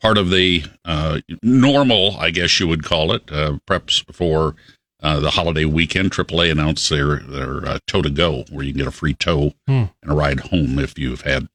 part 0.00 0.18
of 0.18 0.30
the 0.30 0.64
uh, 0.84 1.20
normal, 1.42 2.16
I 2.18 2.30
guess 2.30 2.58
you 2.60 2.68
would 2.68 2.84
call 2.84 3.12
it, 3.12 3.30
uh, 3.32 3.58
preps 3.68 4.04
for 4.14 4.54
uh, 5.02 5.20
the 5.20 5.30
holiday 5.30 5.64
weekend. 5.64 6.10
AAA 6.12 6.50
announced 6.52 6.88
their 6.90 7.16
their 7.18 7.66
uh, 7.66 7.78
tow 7.86 8.02
to 8.02 8.10
go, 8.10 8.44
where 8.50 8.64
you 8.64 8.72
can 8.72 8.78
get 8.78 8.88
a 8.88 8.92
free 8.92 9.14
tow 9.14 9.52
Hmm. 9.66 9.84
and 10.02 10.10
a 10.10 10.14
ride 10.14 10.40
home 10.40 10.78
if 10.78 10.98
you've 10.98 11.20
had 11.22 11.48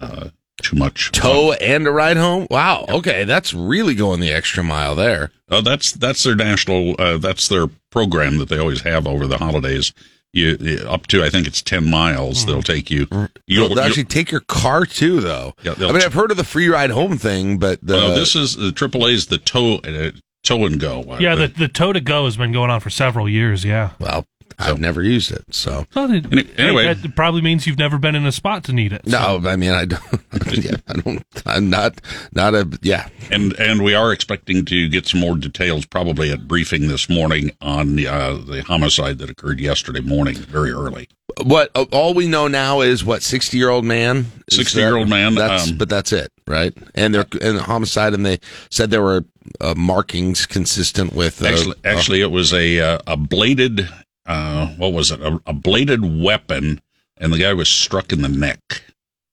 uh, 0.00 0.30
too 0.62 0.76
much 0.76 1.10
Tow 1.12 1.52
and 1.52 1.86
a 1.86 1.90
ride 1.90 2.16
home? 2.16 2.46
Wow. 2.50 2.86
Okay. 2.88 3.24
That's 3.24 3.52
really 3.54 3.94
going 3.94 4.20
the 4.20 4.32
extra 4.32 4.62
mile 4.62 4.94
there. 4.94 5.30
Oh, 5.50 5.60
that's 5.60 5.92
that's 5.92 6.22
their 6.22 6.34
national. 6.36 6.94
Uh, 6.98 7.18
that's 7.18 7.48
their 7.48 7.66
program 7.90 8.38
that 8.38 8.48
they 8.48 8.58
always 8.58 8.82
have 8.82 9.06
over 9.06 9.26
the 9.26 9.38
holidays. 9.38 9.92
You 10.32 10.56
you- 10.60 10.86
up 10.88 11.06
to 11.08 11.24
I 11.24 11.30
think 11.30 11.46
it's 11.48 11.60
ten 11.60 11.90
miles. 11.90 12.46
They'll 12.46 12.62
take 12.62 12.90
you. 12.90 13.08
You'll, 13.46 13.68
They'll 13.70 13.80
actually 13.80 14.04
take 14.04 14.30
your 14.30 14.42
car 14.42 14.86
too, 14.86 15.20
though. 15.20 15.54
Yeah, 15.62 15.74
I 15.78 15.92
mean, 15.92 16.02
I've 16.02 16.14
heard 16.14 16.30
of 16.30 16.36
the 16.36 16.44
free 16.44 16.68
ride 16.68 16.90
home 16.90 17.18
thing, 17.18 17.58
but 17.58 17.80
the 17.82 17.94
well, 17.94 18.14
this 18.14 18.36
is 18.36 18.54
the 18.54 18.70
AAA's 18.70 19.26
the 19.26 19.38
tow 19.38 19.76
uh, 19.78 20.12
tow 20.44 20.64
and 20.66 20.78
go. 20.78 21.16
Yeah, 21.18 21.34
the 21.34 21.48
the 21.48 21.66
toe 21.68 21.92
to 21.92 22.00
go 22.00 22.26
has 22.26 22.36
been 22.36 22.52
going 22.52 22.70
on 22.70 22.78
for 22.80 22.90
several 22.90 23.28
years. 23.28 23.64
Yeah. 23.64 23.90
well, 23.98 24.24
I've 24.60 24.80
never 24.80 25.02
used 25.02 25.30
it, 25.32 25.44
so 25.54 25.86
Well, 25.94 26.10
it- 26.12 26.26
Any- 26.30 26.46
anyway. 26.58 26.84
hey, 26.86 26.94
that 26.94 27.16
probably 27.16 27.40
means 27.42 27.66
you've 27.66 27.78
never 27.78 27.98
been 27.98 28.14
in 28.14 28.26
a 28.26 28.32
spot 28.32 28.64
to 28.64 28.72
need 28.72 28.92
it. 28.92 29.02
so- 29.08 29.38
no. 29.40 29.48
I 29.48 29.56
mean, 29.56 29.70
I 29.72 29.84
don't. 29.84 30.02
yeah, 30.52 30.76
I 30.88 30.92
don't. 30.94 31.22
I'm 31.46 31.70
not. 31.70 32.00
Not 32.34 32.54
a. 32.54 32.68
Yeah. 32.82 33.08
and 33.30 33.52
and 33.58 33.82
we 33.82 33.94
are 33.94 34.12
expecting 34.12 34.64
to 34.66 34.88
get 34.88 35.06
some 35.06 35.20
more 35.20 35.36
details 35.36 35.84
probably 35.86 36.30
at 36.30 36.46
briefing 36.48 36.88
this 36.88 37.08
morning 37.08 37.50
on 37.60 37.96
the 37.96 38.06
uh, 38.06 38.34
the 38.34 38.62
homicide 38.62 39.18
that 39.18 39.30
occurred 39.30 39.60
yesterday 39.60 40.00
morning, 40.00 40.36
very 40.36 40.70
early. 40.70 41.08
What 41.44 41.70
all 41.92 42.12
we 42.14 42.26
know 42.26 42.48
now 42.48 42.80
is 42.80 43.04
what 43.04 43.22
sixty 43.22 43.56
year 43.58 43.70
old 43.70 43.84
man. 43.84 44.26
60-year-old 44.50 45.08
man, 45.08 45.36
That's 45.36 45.70
um, 45.70 45.78
but 45.78 45.88
that's 45.88 46.12
it, 46.12 46.32
right? 46.48 46.76
And 46.96 47.14
they're 47.14 47.24
and 47.40 47.56
the 47.56 47.62
homicide, 47.62 48.14
and 48.14 48.26
they 48.26 48.40
said 48.68 48.90
there 48.90 49.00
were 49.00 49.24
uh, 49.60 49.74
markings 49.76 50.44
consistent 50.44 51.12
with 51.12 51.40
uh, 51.40 51.46
Actually, 51.46 51.76
actually, 51.84 52.20
it 52.20 52.32
was 52.32 52.52
a 52.52 52.80
uh, 52.80 52.98
a 53.06 53.16
bladed 53.16 53.88
uh, 54.26 54.68
what 54.76 54.92
was 54.92 55.10
it? 55.10 55.20
A, 55.20 55.40
a 55.46 55.52
bladed 55.52 56.22
weapon, 56.22 56.80
and 57.16 57.32
the 57.32 57.38
guy 57.38 57.52
was 57.52 57.68
struck 57.68 58.12
in 58.12 58.22
the 58.22 58.28
neck. 58.28 58.60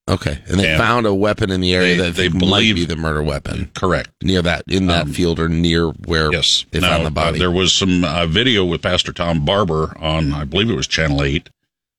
okay, 0.09 0.39
and 0.47 0.57
they 0.59 0.63
Yeah. 0.63 0.77
found 0.77 1.05
a 1.05 1.13
weapon 1.13 1.51
in 1.51 1.59
the 1.59 1.73
area 1.75 1.95
They- 1.97 2.03
that 2.05 2.15
they 2.15 2.27
they 2.29 2.33
might 2.33 2.39
believe- 2.39 2.75
be 2.75 2.85
the 2.85 2.95
murder 2.95 3.21
weapon 3.21 3.69
Correct. 3.73 4.09
near 4.23 4.41
that 4.41 4.63
in 4.67 4.87
that 4.87 5.01
Um, 5.07 5.13
field 5.13 5.37
or 5.37 5.49
near 5.49 5.87
where 5.89 6.31
Yes. 6.31 6.63
they 6.71 6.79
Now, 6.79 6.91
found 6.91 7.03
the 7.03 7.07
uh, 7.07 7.25
body. 7.25 7.39
there 7.39 7.51
was 7.51 7.73
some 7.73 8.05
uh, 8.05 8.25
video 8.25 8.63
with 8.63 8.81
Pastor 8.81 9.11
Tom 9.11 9.43
Barber 9.43 9.97
on, 9.99 10.31
I 10.33 10.45
believe 10.45 10.69
it 10.69 10.75
was 10.77 10.87
Channel 10.87 11.23
8, 11.23 11.49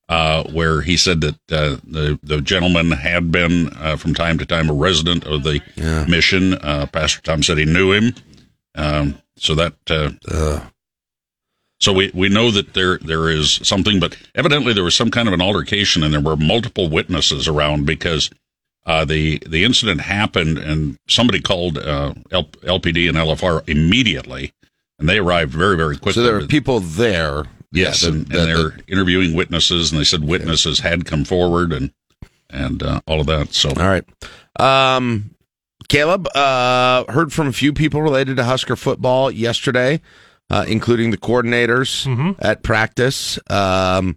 uh, 0.08 0.44
where 0.44 0.80
he 0.80 0.96
said 0.96 1.20
that 1.20 1.34
uh, 1.52 1.76
the, 1.86 2.18
the 2.22 2.40
gentleman 2.40 2.92
had 2.92 3.30
been, 3.30 3.68
uh, 3.78 3.96
from 3.96 4.14
time 4.14 4.38
to 4.38 4.46
time, 4.46 4.70
a 4.70 4.72
resident 4.72 5.24
of 5.24 5.42
the 5.42 5.60
Yeah. 5.76 6.06
mission. 6.06 6.54
Uh, 6.54 6.86
Pastor 6.86 7.20
Tom 7.20 7.42
said 7.42 7.58
he 7.58 7.66
knew 7.66 7.92
him. 7.92 8.14
Um, 8.74 9.18
so 9.36 9.54
that. 9.54 9.74
So 11.80 11.92
we, 11.92 12.10
we 12.12 12.28
know 12.28 12.50
that 12.50 12.74
there 12.74 12.98
there 12.98 13.28
is 13.28 13.60
something, 13.62 14.00
but 14.00 14.16
evidently 14.34 14.72
there 14.72 14.84
was 14.84 14.96
some 14.96 15.10
kind 15.10 15.28
of 15.28 15.34
an 15.34 15.40
altercation, 15.40 16.02
and 16.02 16.12
there 16.12 16.20
were 16.20 16.36
multiple 16.36 16.88
witnesses 16.88 17.46
around 17.46 17.86
because 17.86 18.30
uh, 18.84 19.04
the 19.04 19.38
the 19.46 19.64
incident 19.64 20.00
happened, 20.00 20.58
and 20.58 20.98
somebody 21.08 21.40
called 21.40 21.78
uh, 21.78 22.14
L, 22.32 22.44
LPD 22.44 23.08
and 23.08 23.16
LFR 23.16 23.68
immediately, 23.68 24.52
and 24.98 25.08
they 25.08 25.18
arrived 25.18 25.52
very 25.52 25.76
very 25.76 25.96
quickly. 25.96 26.14
so 26.14 26.22
there 26.22 26.40
were 26.40 26.46
people 26.46 26.80
there. 26.80 27.44
yes, 27.70 28.02
yeah, 28.02 28.08
and, 28.08 28.32
and 28.32 28.48
they're 28.48 28.78
interviewing 28.88 29.34
witnesses, 29.34 29.92
and 29.92 30.00
they 30.00 30.04
said 30.04 30.24
witnesses 30.24 30.80
had 30.80 31.04
come 31.04 31.24
forward, 31.24 31.72
and 31.72 31.92
and 32.50 32.82
uh, 32.82 33.00
all 33.06 33.20
of 33.20 33.26
that. 33.26 33.54
So 33.54 33.68
All 33.68 33.74
right. 33.76 34.04
Um, 34.58 35.30
Caleb, 35.88 36.26
uh, 36.34 37.04
heard 37.10 37.32
from 37.32 37.46
a 37.46 37.52
few 37.52 37.72
people 37.72 38.02
related 38.02 38.36
to 38.36 38.44
Husker 38.44 38.76
football 38.76 39.30
yesterday, 39.30 40.00
uh, 40.50 40.64
including 40.68 41.10
the 41.10 41.18
coordinators 41.18 42.06
Mhm. 42.06 42.36
at 42.38 42.62
practice. 42.62 43.38
Um, 43.50 44.16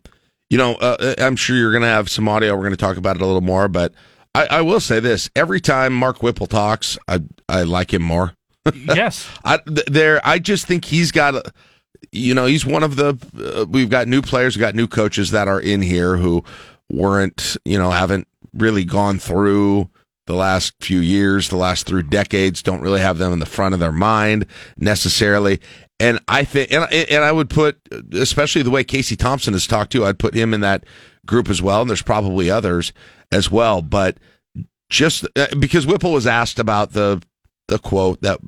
you 0.50 0.58
know, 0.58 0.76
uh, 0.76 1.16
I'm 1.18 1.36
sure 1.36 1.56
you're 1.56 1.72
going 1.72 1.82
to 1.84 1.88
have 1.88 2.10
some 2.10 2.28
audio. 2.28 2.54
We're 2.56 2.62
going 2.64 2.72
to 2.72 2.78
talk 2.78 2.98
about 2.98 3.16
it 3.16 3.22
a 3.22 3.26
little 3.26 3.42
more, 3.42 3.68
but 3.68 3.94
I, 4.36 4.48
I 4.50 4.62
will 4.62 4.80
say 4.80 5.00
this: 5.00 5.30
every 5.36 5.60
time 5.62 5.94
Mark 5.94 6.22
Whipple 6.24 6.48
talks, 6.48 6.98
I 7.08 7.20
I 7.50 7.64
like 7.64 7.94
him 7.94 8.02
more. 8.02 8.34
yes. 8.76 9.28
I 9.44 9.60
there, 9.66 10.22
I 10.26 10.40
just 10.40 10.66
think 10.68 10.86
he's 10.86 11.12
got. 11.12 11.36
a- 11.36 11.52
You 12.12 12.34
know, 12.34 12.46
he's 12.48 12.66
one 12.66 12.84
of 12.84 12.96
the. 12.98 13.18
Uh, 13.38 13.66
we've 13.70 13.90
got 13.90 14.08
new 14.08 14.22
players, 14.22 14.56
we've 14.56 14.62
got 14.62 14.76
new 14.76 14.88
coaches 14.88 15.32
that 15.32 15.48
are 15.48 15.60
in 15.60 15.82
here 15.82 16.18
who 16.18 16.44
weren't, 16.90 17.56
you 17.64 17.78
know, 17.78 17.92
haven't 17.92 18.28
really 18.54 18.84
gone 18.84 19.18
through 19.20 19.90
the 20.28 20.34
last 20.36 20.74
few 20.82 21.00
years, 21.00 21.48
the 21.50 21.56
last 21.58 21.86
through 21.86 22.04
decades. 22.04 22.62
Don't 22.62 22.82
really 22.82 23.00
have 23.00 23.18
them 23.18 23.32
in 23.32 23.40
the 23.40 23.46
front 23.46 23.74
of 23.74 23.80
their 23.80 23.92
mind 23.94 24.46
necessarily. 24.78 25.60
And 26.02 26.20
I 26.28 26.44
think, 26.44 26.72
and 26.72 26.92
and 26.92 27.24
I 27.24 27.32
would 27.32 27.50
put, 27.50 27.78
especially 28.14 28.64
the 28.64 28.72
way 28.72 28.84
Casey 28.84 29.16
Thompson 29.16 29.54
has 29.54 29.68
talked 29.68 29.92
to, 29.94 30.06
I'd 30.06 30.20
put 30.20 30.34
him 30.34 30.54
in 30.54 30.62
that 30.62 30.84
group 31.26 31.50
as 31.50 31.62
well. 31.62 31.82
And 31.82 31.90
there's 31.90 32.02
probably 32.02 32.50
others 32.50 32.92
as 33.32 33.52
well, 33.52 33.82
but 33.82 34.18
just 34.90 35.26
uh, 35.38 35.48
because 35.60 35.86
Whipple 35.88 36.12
was 36.12 36.28
asked 36.28 36.60
about 36.60 36.92
the 36.94 37.22
the 37.68 37.80
quote 37.80 38.20
that 38.22 38.40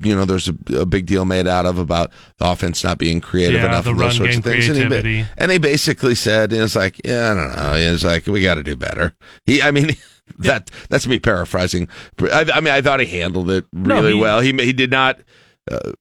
you 0.00 0.14
know 0.14 0.24
there's 0.24 0.48
a, 0.48 0.54
a 0.76 0.86
big 0.86 1.06
deal 1.06 1.24
made 1.24 1.48
out 1.48 1.66
of 1.66 1.76
about 1.78 2.12
the 2.38 2.48
offense 2.48 2.84
not 2.84 2.98
being 2.98 3.20
creative 3.20 3.60
Yeah, 3.60 3.66
enough 3.66 3.84
the 3.84 3.90
and 3.90 3.98
those 3.98 4.16
sorts 4.16 4.30
game 4.36 4.38
of 4.38 4.44
things. 4.44 4.68
And 4.68 5.06
he, 5.06 5.24
and 5.38 5.50
they 5.50 5.58
basically 5.58 6.14
said 6.14 6.52
it's 6.52 6.76
like 6.76 7.00
yeah 7.04 7.32
I 7.32 7.34
don't 7.34 7.56
know 7.56 7.74
it's 7.74 8.04
like 8.04 8.26
we 8.28 8.42
got 8.42 8.54
to 8.56 8.62
do 8.62 8.76
better. 8.76 9.12
He 9.46 9.60
I 9.60 9.72
mean 9.72 9.96
that 10.38 10.70
that's 10.88 11.08
me 11.08 11.18
paraphrasing. 11.18 11.88
I, 12.20 12.46
I 12.54 12.60
mean 12.60 12.72
I 12.72 12.80
thought 12.80 13.00
he 13.00 13.06
handled 13.06 13.50
it 13.50 13.64
No, 13.72 13.96
really 13.96 14.12
he- 14.14 14.20
well. 14.20 14.40
He 14.40 14.52
he 14.52 14.72
did 14.72 14.92
not. 14.92 15.18
Uh, 15.68 15.92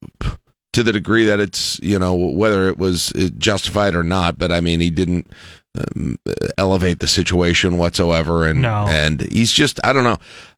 to 0.73 0.83
the 0.83 0.91
degree 0.93 1.25
that 1.25 1.39
it's 1.39 1.79
you 1.81 1.97
know 1.99 2.13
whether 2.15 2.67
it 2.67 2.77
was 2.77 3.11
uh, 3.13 3.29
justified 3.37 3.95
or 3.95 4.03
not, 4.03 4.37
but 4.37 4.51
I 4.51 4.61
mean 4.61 4.79
he 4.79 4.89
didn't 4.89 5.27
um, 5.77 6.17
elevate 6.57 6.99
the 6.99 7.07
situation 7.07 7.77
whatsoever, 7.77 8.45
and 8.45 8.61
No. 8.61 8.85
and 8.89 9.21
he's 9.31 9.51
just 9.51 9.79
I 9.83 9.93
don't 9.93 10.03
know. 10.03 10.17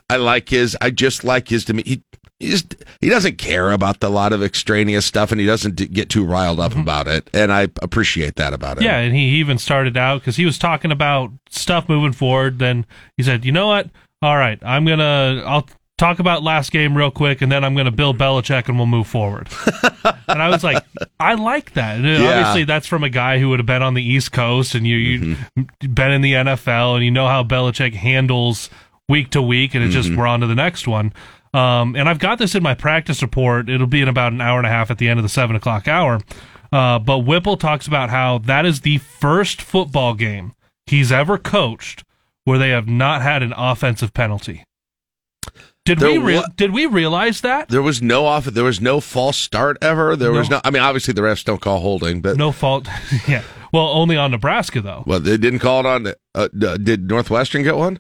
I 0.09 0.17
like 0.17 0.49
his. 0.49 0.75
I 0.81 0.89
just 0.91 1.23
like 1.23 1.47
his 1.49 1.63
to 1.65 1.73
me. 1.73 1.83
He 1.85 2.03
he 2.39 2.49
just 2.49 2.75
he 2.99 3.07
doesn't 3.07 3.37
care 3.37 3.71
about 3.71 3.99
the 4.01 4.09
lot 4.09 4.33
of 4.33 4.43
extraneous 4.43 5.05
stuff, 5.05 5.31
and 5.31 5.39
he 5.39 5.45
doesn't 5.47 5.75
d- 5.75 5.85
get 5.87 6.09
too 6.09 6.25
riled 6.25 6.59
up 6.59 6.75
about 6.75 7.07
it, 7.07 7.29
and 7.33 7.51
I 7.53 7.69
appreciate 7.81 8.35
that 8.35 8.51
about 8.53 8.77
it 8.77 8.83
Yeah, 8.83 8.97
and 8.97 9.15
he 9.15 9.21
even 9.35 9.57
started 9.57 9.95
out 9.95 10.19
because 10.21 10.35
he 10.37 10.43
was 10.45 10.57
talking 10.57 10.91
about 10.91 11.31
stuff 11.49 11.87
moving 11.87 12.11
forward. 12.13 12.59
Then 12.59 12.85
he 13.15 13.23
said, 13.23 13.45
"You 13.45 13.51
know 13.53 13.67
what? 13.67 13.89
All 14.21 14.35
right, 14.37 14.59
I'm 14.63 14.85
gonna 14.85 15.43
I'll 15.45 15.67
talk 16.01 16.19
about 16.19 16.41
last 16.41 16.71
game 16.71 16.97
real 16.97 17.11
quick, 17.11 17.41
and 17.41 17.51
then 17.51 17.63
I'm 17.63 17.75
gonna 17.75 17.91
Bill 17.91 18.13
Belichick, 18.13 18.67
and 18.67 18.77
we'll 18.77 18.87
move 18.87 19.07
forward." 19.07 19.49
and 20.27 20.41
I 20.41 20.49
was 20.49 20.63
like, 20.63 20.83
I 21.19 21.35
like 21.35 21.73
that. 21.73 21.97
And 21.97 22.05
Yeah. 22.05 22.39
Obviously, 22.39 22.63
that's 22.63 22.87
from 22.87 23.03
a 23.03 23.09
guy 23.09 23.39
who 23.39 23.49
would 23.49 23.59
have 23.59 23.65
been 23.65 23.83
on 23.83 23.93
the 23.93 24.03
East 24.03 24.31
Coast, 24.31 24.75
and 24.75 24.85
you 24.85 24.97
you 24.97 25.37
been 25.87 26.11
in 26.11 26.21
the 26.21 26.33
NFL, 26.33 26.95
and 26.95 27.05
you 27.05 27.11
know 27.11 27.27
how 27.27 27.43
Belichick 27.43 27.93
handles 27.93 28.69
week 29.07 29.29
to 29.31 29.41
week, 29.41 29.75
and 29.75 29.83
it 29.83 29.89
just 29.89 30.09
we're 30.15 30.27
on 30.27 30.41
to 30.41 30.47
the 30.47 30.55
next 30.55 30.87
one. 30.87 31.13
Um, 31.53 31.95
and 31.95 32.07
I've 32.07 32.19
got 32.19 32.37
this 32.37 32.55
in 32.55 32.63
my 32.63 32.73
practice 32.73 33.21
report. 33.21 33.69
It'll 33.69 33.87
be 33.87 34.01
in 34.01 34.07
about 34.07 34.31
an 34.31 34.41
hour 34.41 34.57
and 34.57 34.65
a 34.65 34.69
half 34.69 34.89
at 34.89 34.97
the 34.97 35.09
end 35.09 35.19
of 35.19 35.23
the 35.23 35.29
seven 35.29 35.55
o'clock 35.55 35.87
hour. 35.87 36.21
Uh, 36.71 36.97
but 36.97 37.19
Whipple 37.19 37.57
talks 37.57 37.87
about 37.87 38.09
how 38.09 38.37
that 38.39 38.65
is 38.65 38.81
the 38.81 38.97
first 38.99 39.61
football 39.61 40.13
game 40.13 40.53
he's 40.85 41.11
ever 41.11 41.37
coached 41.37 42.05
where 42.45 42.57
they 42.57 42.69
have 42.69 42.87
not 42.87 43.21
had 43.21 43.43
an 43.43 43.53
offensive 43.55 44.13
penalty. 44.13 44.63
Did 45.85 45.97
There 45.99 46.11
we 46.11 46.17
rea- 46.19 46.35
wa- 46.37 46.45
did 46.55 46.71
we 46.71 46.85
realize 46.85 47.41
that? 47.41 47.69
There 47.69 47.81
was 47.81 48.01
no 48.03 48.25
off. 48.27 48.45
There 48.45 48.63
was 48.63 48.79
no 48.79 48.99
false 49.01 49.37
start 49.37 49.77
ever. 49.81 50.15
There 50.15 50.31
was 50.31 50.49
No. 50.49 50.57
no. 50.57 50.61
I 50.63 50.69
mean, 50.69 50.83
obviously 50.83 51.13
the 51.13 51.21
refs 51.21 51.43
don't 51.43 51.59
call 51.59 51.79
holding, 51.79 52.21
but 52.21 52.37
No 52.37 52.51
fault. 52.51 52.87
yeah. 53.27 53.41
Well, 53.73 53.87
only 53.87 54.15
on 54.15 54.29
Nebraska 54.31 54.81
though. 54.81 55.03
Well, 55.07 55.19
they 55.19 55.37
didn't 55.37 55.59
call 55.59 55.79
it 55.79 55.85
on. 55.87 56.07
Uh, 56.07 56.13
uh, 56.35 56.77
did 56.77 57.09
Northwestern 57.09 57.63
get 57.63 57.77
one? 57.77 57.99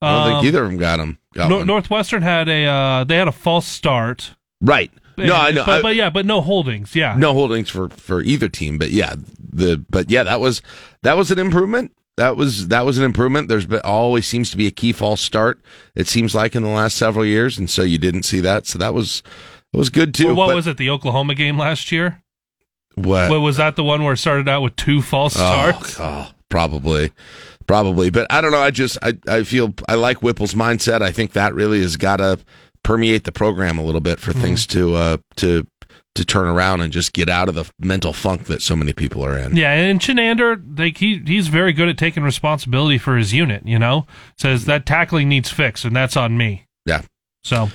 I 0.00 0.12
don't 0.12 0.26
think 0.26 0.38
Um, 0.40 0.46
either 0.46 0.64
of 0.64 0.70
them 0.70 0.78
got 0.80 0.96
them. 0.96 1.18
Got 1.34 1.50
one. 1.50 1.66
Northwestern 1.66 2.22
had 2.22 2.48
a 2.48 2.64
uh, 2.66 3.04
they 3.04 3.16
had 3.16 3.28
a 3.28 3.32
false 3.32 3.66
start. 3.66 4.34
right. 4.60 4.90
No, 5.18 5.36
I 5.36 5.50
know. 5.52 5.64
But, 5.66 5.82
but 5.82 5.94
yeah, 5.94 6.08
but 6.10 6.24
no 6.26 6.40
holdings. 6.40 6.96
Yeah. 6.96 7.14
no 7.16 7.34
holdings 7.34 7.68
for 7.68 7.90
for 7.90 8.22
either 8.22 8.48
team 8.48 8.78
but 8.78 8.90
yeah 8.90 9.14
the 9.38 9.84
but 9.90 10.10
yeah 10.10 10.22
that 10.24 10.40
was 10.40 10.62
that 11.02 11.16
was 11.18 11.30
an 11.30 11.38
improvement 11.38 11.92
that 12.16 12.36
was 12.36 12.68
that 12.68 12.84
was 12.84 12.98
an 12.98 13.04
improvement 13.04 13.48
there's 13.48 13.66
been 13.66 13.80
always 13.84 14.26
seems 14.26 14.50
to 14.50 14.56
be 14.56 14.66
a 14.66 14.70
key 14.70 14.92
false 14.92 15.20
start 15.20 15.60
it 15.94 16.06
seems 16.06 16.34
like 16.34 16.54
in 16.54 16.62
the 16.62 16.68
last 16.68 16.96
several 16.96 17.24
years 17.24 17.58
and 17.58 17.70
so 17.70 17.82
you 17.82 17.98
didn't 17.98 18.24
see 18.24 18.40
that 18.40 18.66
so 18.66 18.78
that 18.78 18.92
was 18.92 19.22
it 19.72 19.78
was 19.78 19.88
good 19.88 20.12
too 20.12 20.26
Well, 20.26 20.36
what 20.36 20.46
but 20.48 20.56
was 20.56 20.66
it? 20.66 20.76
The 20.76 20.90
Oklahoma 20.90 21.34
game 21.34 21.56
last 21.58 21.90
year. 21.90 22.22
what 22.94 23.30
What 23.30 23.40
was 23.40 23.56
that? 23.56 23.74
The 23.76 23.84
one 23.84 24.04
where 24.04 24.12
it 24.12 24.18
started 24.18 24.46
out 24.48 24.60
with 24.60 24.76
two 24.76 25.00
false 25.00 25.32
starts. 25.32 25.96
Oh, 26.00 26.28
oh, 26.28 26.30
probably, 26.50 27.10
probably. 27.66 28.10
But 28.10 28.26
I 28.30 28.42
don't 28.42 28.52
know. 28.52 28.60
I 28.60 28.70
just 28.70 28.98
I, 29.02 29.14
I 29.26 29.44
feel 29.44 29.72
I 29.88 29.94
like 29.94 30.18
Whipple's 30.18 30.52
mindset. 30.52 31.00
I 31.00 31.10
think 31.10 31.32
that 31.32 31.54
really 31.54 31.80
has 31.80 31.96
got 31.96 32.18
to 32.18 32.38
permeate 32.84 33.24
the 33.24 33.32
program 33.32 33.78
a 33.78 33.82
little 33.82 34.02
bit 34.02 34.18
for 34.20 34.34
things 34.34 34.66
to 34.66 34.94
uh 34.94 35.16
to 35.36 35.66
to 36.14 36.24
turn 36.24 36.46
around 36.46 36.80
and 36.82 36.92
just 36.92 37.12
get 37.12 37.28
out 37.28 37.48
of 37.48 37.54
the 37.54 37.70
mental 37.80 38.12
funk 38.12 38.44
that 38.44 38.60
so 38.62 38.76
many 38.76 38.92
people 38.92 39.24
are 39.24 39.36
in. 39.38 39.56
Yeah, 39.56 39.72
and 39.72 39.98
Chinander, 40.00 40.78
like 40.78 40.98
he 40.98 41.22
he's 41.26 41.48
very 41.48 41.72
good 41.72 41.88
at 41.88 41.96
taking 41.98 42.22
responsibility 42.22 42.98
for 42.98 43.16
his 43.16 43.32
unit. 43.32 43.62
You 43.66 43.78
know, 43.78 44.06
says 44.38 44.64
that 44.66 44.84
tackling 44.86 45.28
needs 45.28 45.50
fixed, 45.50 45.84
and 45.84 45.94
that's 45.96 46.16
on 46.16 46.36
me. 46.36 46.66
Yeah. 46.86 47.02
So. 47.44 47.70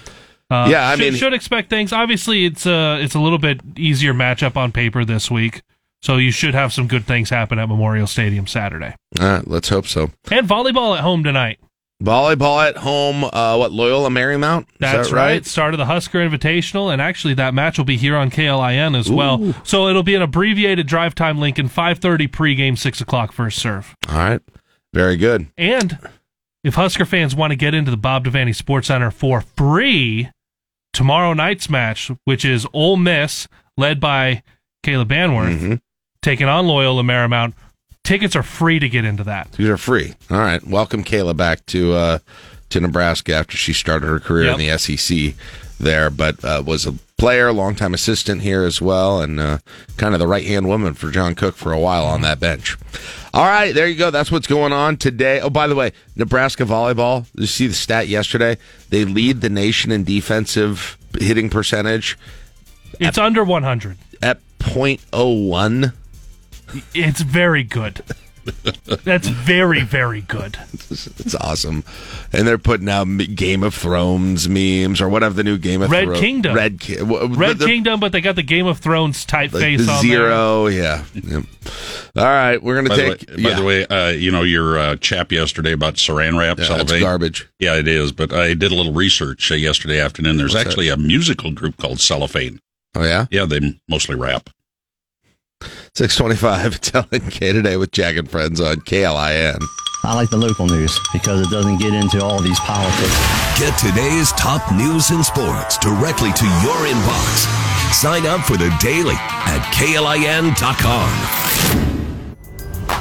Uh, 0.49 0.67
Yeah, 0.69 0.87
I 0.87 0.95
should, 0.95 0.99
mean- 1.01 1.13
should 1.15 1.33
expect 1.33 1.69
things. 1.69 1.91
Obviously, 1.91 2.45
it's 2.45 2.65
a 2.65 2.99
it's 3.01 3.15
a 3.15 3.19
little 3.19 3.37
bit 3.39 3.59
easier 3.75 4.13
matchup 4.13 4.55
on 4.55 4.71
paper 4.71 5.03
this 5.03 5.29
week, 5.29 5.61
so 6.01 6.15
you 6.15 6.31
should 6.31 6.53
have 6.53 6.71
some 6.71 6.87
good 6.87 7.05
things 7.05 7.29
happen 7.29 7.59
at 7.59 7.67
Memorial 7.67 8.07
Stadium 8.07 8.47
Saturday. 8.47 8.95
All 9.19 9.27
right, 9.27 9.45
let's 9.47 9.67
hope 9.67 9.87
so. 9.87 10.11
And 10.31 10.47
volleyball 10.47 10.95
at 10.95 11.03
home 11.03 11.21
tonight. 11.23 11.59
Volleyball 12.03 12.67
at 12.67 12.77
home. 12.77 13.23
Uh, 13.23 13.57
what 13.57 13.71
Loyola 13.71 14.09
Marymount? 14.09 14.61
Is 14.61 14.67
That's 14.79 15.09
that 15.09 15.15
right. 15.15 15.45
Start 15.45 15.73
of 15.73 15.77
the 15.79 15.85
Husker 15.85 16.19
Invitational, 16.19 16.93
and 16.93 17.01
actually 17.01 17.33
that 17.35 17.53
match 17.55 17.77
will 17.77 17.85
be 17.85 17.97
here 17.97 18.15
on 18.15 18.29
KLIN 18.29 18.95
as 18.97 19.09
well. 19.09 19.55
So 19.63 19.87
it'll 19.87 20.03
be 20.03 20.13
an 20.15 20.21
abbreviated 20.21 20.85
drive 20.85 21.15
time 21.15 21.39
link 21.39 21.57
in 21.57 21.67
5:30 21.69 22.27
pregame, 22.27 22.77
six 22.77 23.01
o'clock 23.01 23.31
first 23.31 23.57
serve. 23.59 23.95
All 24.09 24.17
right, 24.17 24.41
very 24.93 25.17
good. 25.17 25.47
And 25.57 25.97
if 26.63 26.75
Husker 26.75 27.05
fans 27.05 27.35
want 27.35 27.51
to 27.51 27.55
get 27.55 27.73
into 27.73 27.89
the 27.89 27.97
Bob 27.97 28.25
Devaney 28.25 28.53
Sports 28.55 28.87
Center 28.89 29.09
for 29.09 29.41
free, 29.41 30.29
tomorrow 30.93 31.33
night's 31.33 31.67
match, 31.69 32.11
which 32.25 32.45
is 32.45 32.67
Ole 32.73 32.97
Miss, 32.97 33.47
led 33.75 33.99
by 33.99 34.43
Kayla 34.85 35.05
Banwarth, 35.05 35.57
Mhm. 35.59 35.79
taking 36.21 36.47
on 36.47 36.67
Loyola 36.67 37.01
Marymount. 37.03 37.53
Tickets 38.07 38.37
are 38.37 38.43
free 38.43 38.79
to 38.79 38.87
get 38.87 39.03
into 39.03 39.25
that. 39.25 39.51
These 39.51 39.67
are 39.67 39.75
free. 39.75 40.13
All 40.31 40.37
right, 40.37 40.65
welcome 40.65 41.03
Kayla 41.03 41.35
back 41.35 41.65
to 41.65 41.91
uh, 41.91 42.19
to 42.69 42.79
Nebraska 42.79 43.33
after 43.35 43.57
she 43.57 43.73
started 43.73 44.07
her 44.07 44.21
career 44.21 44.49
in 44.49 44.57
the 44.57 44.77
SEC 44.77 45.33
there, 45.77 46.09
but 46.09 46.41
uh, 46.41 46.63
was 46.65 46.85
a 46.85 46.93
player, 47.17 47.51
longtime 47.51 47.93
assistant 47.93 48.43
here 48.43 48.63
as 48.63 48.81
well, 48.81 49.19
and 49.19 49.41
uh, 49.41 49.57
kind 49.97 50.13
of 50.13 50.21
the 50.21 50.27
right 50.27 50.45
hand 50.45 50.69
woman 50.69 50.93
for 50.93 51.11
John 51.11 51.35
Cook 51.35 51.57
for 51.57 51.73
a 51.73 51.79
while 51.81 52.05
on 52.05 52.21
that 52.21 52.39
bench. 52.39 52.77
All 53.33 53.45
right, 53.45 53.75
there 53.75 53.87
you 53.89 53.97
go. 53.97 54.09
That's 54.09 54.31
what's 54.31 54.47
going 54.47 54.71
on 54.71 54.95
today. 54.95 55.41
Oh, 55.41 55.49
by 55.49 55.67
the 55.67 55.75
way, 55.75 55.91
Nebraska 56.15 56.63
volleyball. 56.63 57.25
You 57.35 57.45
see 57.45 57.67
the 57.67 57.73
stat 57.73 58.07
yesterday? 58.07 58.57
They 58.89 59.03
lead 59.03 59.41
the 59.41 59.49
nation 59.49 59.91
in 59.91 60.05
defensive 60.05 60.97
hitting 61.19 61.49
percentage 61.49 62.17
It's 63.01 63.17
under 63.17 63.43
100. 63.43 63.97
at 64.21 64.39
.01. 64.59 65.91
It's 66.93 67.21
very 67.21 67.63
good. 67.63 68.01
That's 69.03 69.27
very, 69.27 69.81
very 69.81 70.21
good. 70.21 70.57
It's 70.89 71.35
awesome, 71.35 71.83
and 72.31 72.47
they're 72.47 72.57
putting 72.57 72.87
out 72.87 73.05
Game 73.35 73.61
of 73.61 73.73
Thrones 73.73 74.47
memes 74.47 75.01
or 75.01 75.09
whatever 75.09 75.33
the 75.35 75.43
new 75.43 75.57
Game 75.57 75.81
of 75.81 75.91
Red 75.91 76.05
Thrones 76.05 76.19
Kingdom. 76.21 76.55
Red, 76.55 76.79
Ki- 76.79 76.95
w- 76.95 77.27
Red 77.35 77.59
Kingdom, 77.59 77.99
but 77.99 78.13
they 78.13 78.21
got 78.21 78.37
the 78.37 78.43
Game 78.43 78.65
of 78.65 78.77
Thrones 78.79 79.25
like 79.33 79.51
typeface 79.51 79.85
the 79.85 79.91
on 79.91 80.01
zero. 80.01 80.67
Yeah. 80.67 81.03
Yep. 81.13 81.43
All 82.15 82.23
right, 82.23 82.63
we're 82.63 82.81
gonna 82.81 82.95
take. 82.95 83.19
the 83.27 83.35
way, 83.35 83.43
by 83.43 83.53
the 83.59 83.65
way, 83.65 83.85
uh, 83.85 84.09
you 84.11 84.31
know 84.31 84.43
your 84.43 84.77
uh, 84.79 84.95
chap 84.95 85.33
yesterday 85.33 85.73
about 85.73 85.95
Saran 85.95 86.39
wrap. 86.39 86.57
yeah, 86.57 86.77
that's 86.77 86.99
garbage. 87.01 87.49
Yeah, 87.59 87.75
it 87.75 87.87
is. 87.89 88.13
But 88.13 88.31
I 88.31 88.53
did 88.53 88.71
a 88.71 88.75
little 88.75 88.93
research 88.93 89.51
uh, 89.51 89.55
yesterday 89.55 89.99
afternoon. 89.99 90.37
There's 90.37 90.53
What's 90.53 90.63
that? 90.63 90.69
actually 90.69 90.87
a 90.87 90.95
musical 90.95 91.51
group 91.51 91.75
called 91.75 91.99
Cellophane. 91.99 92.61
Oh 92.95 93.03
yeah, 93.03 93.25
Yeah, 93.29 93.43
they 93.43 93.77
mostly 93.89 94.15
rap. 94.15 94.49
Six 95.93 96.15
twenty-five. 96.15 96.79
Telling 96.81 97.21
K 97.29 97.53
today 97.53 97.77
with 97.77 97.91
Jack 97.91 98.17
and 98.17 98.29
Friends 98.29 98.61
on 98.61 98.77
KLIN. 98.77 99.59
I 100.03 100.13
like 100.13 100.29
the 100.29 100.37
local 100.37 100.67
news 100.67 100.97
because 101.11 101.41
it 101.45 101.49
doesn't 101.49 101.79
get 101.79 101.93
into 101.93 102.23
all 102.23 102.39
these 102.39 102.59
politics. 102.61 103.59
Get 103.59 103.77
today's 103.77 104.31
top 104.33 104.71
news 104.73 105.09
and 105.09 105.25
sports 105.25 105.77
directly 105.79 106.31
to 106.31 106.45
your 106.45 106.85
inbox. 106.85 107.93
Sign 107.93 108.25
up 108.27 108.41
for 108.41 108.57
the 108.57 108.73
daily 108.79 109.15
at 109.17 109.59
klin.com. 109.73 111.09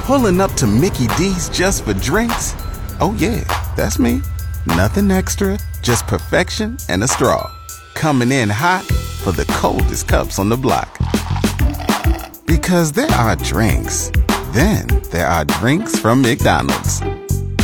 Pulling 0.05 0.41
up 0.41 0.51
to 0.53 0.65
Mickey 0.67 1.07
D's 1.17 1.49
just 1.49 1.85
for 1.85 1.93
drinks? 1.93 2.53
Oh, 2.99 3.15
yeah, 3.19 3.43
that's 3.75 3.99
me. 3.99 4.21
Nothing 4.65 5.11
extra, 5.11 5.59
just 5.83 6.07
perfection 6.07 6.77
and 6.89 7.03
a 7.03 7.07
straw. 7.07 7.53
Coming 7.93 8.31
in 8.31 8.49
hot 8.49 8.83
for 9.23 9.31
the 9.31 9.45
coldest 9.45 10.07
cups 10.07 10.39
on 10.39 10.49
the 10.49 10.57
block. 10.57 10.97
Because 12.47 12.93
there 12.93 13.11
are 13.11 13.35
drinks, 13.35 14.09
then 14.53 14.87
there 15.11 15.27
are 15.27 15.43
drinks 15.43 15.99
from 15.99 16.21
McDonald's. 16.21 17.01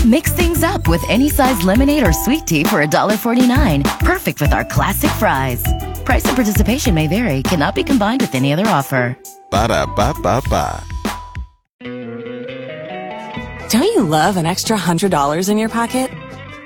Mix 0.06 0.34
things 0.34 0.62
up 0.62 0.90
with 0.90 1.02
any 1.08 1.30
size 1.30 1.64
lemonade 1.64 2.06
or 2.06 2.12
sweet 2.12 2.46
tea 2.46 2.66
for 2.66 2.86
$1.49. 2.86 3.86
Perfect 4.02 4.42
with 4.42 4.52
our 4.52 4.66
classic 4.66 5.10
fries. 5.12 5.64
Price 6.04 6.26
and 6.26 6.36
participation 6.36 6.94
may 6.94 7.08
vary, 7.08 7.42
cannot 7.44 7.76
be 7.76 7.84
combined 7.86 8.20
with 8.20 8.36
any 8.36 8.52
other 8.52 8.68
offer. 8.68 9.18
Ba 9.50 9.70
da 9.70 9.86
ba 9.86 10.14
ba 10.22 10.42
ba. 10.50 10.84
Don't 13.70 13.84
you 13.84 14.04
love 14.04 14.36
an 14.36 14.46
extra 14.46 14.76
$100 14.78 15.50
in 15.50 15.58
your 15.58 15.70
pocket? 15.70 16.12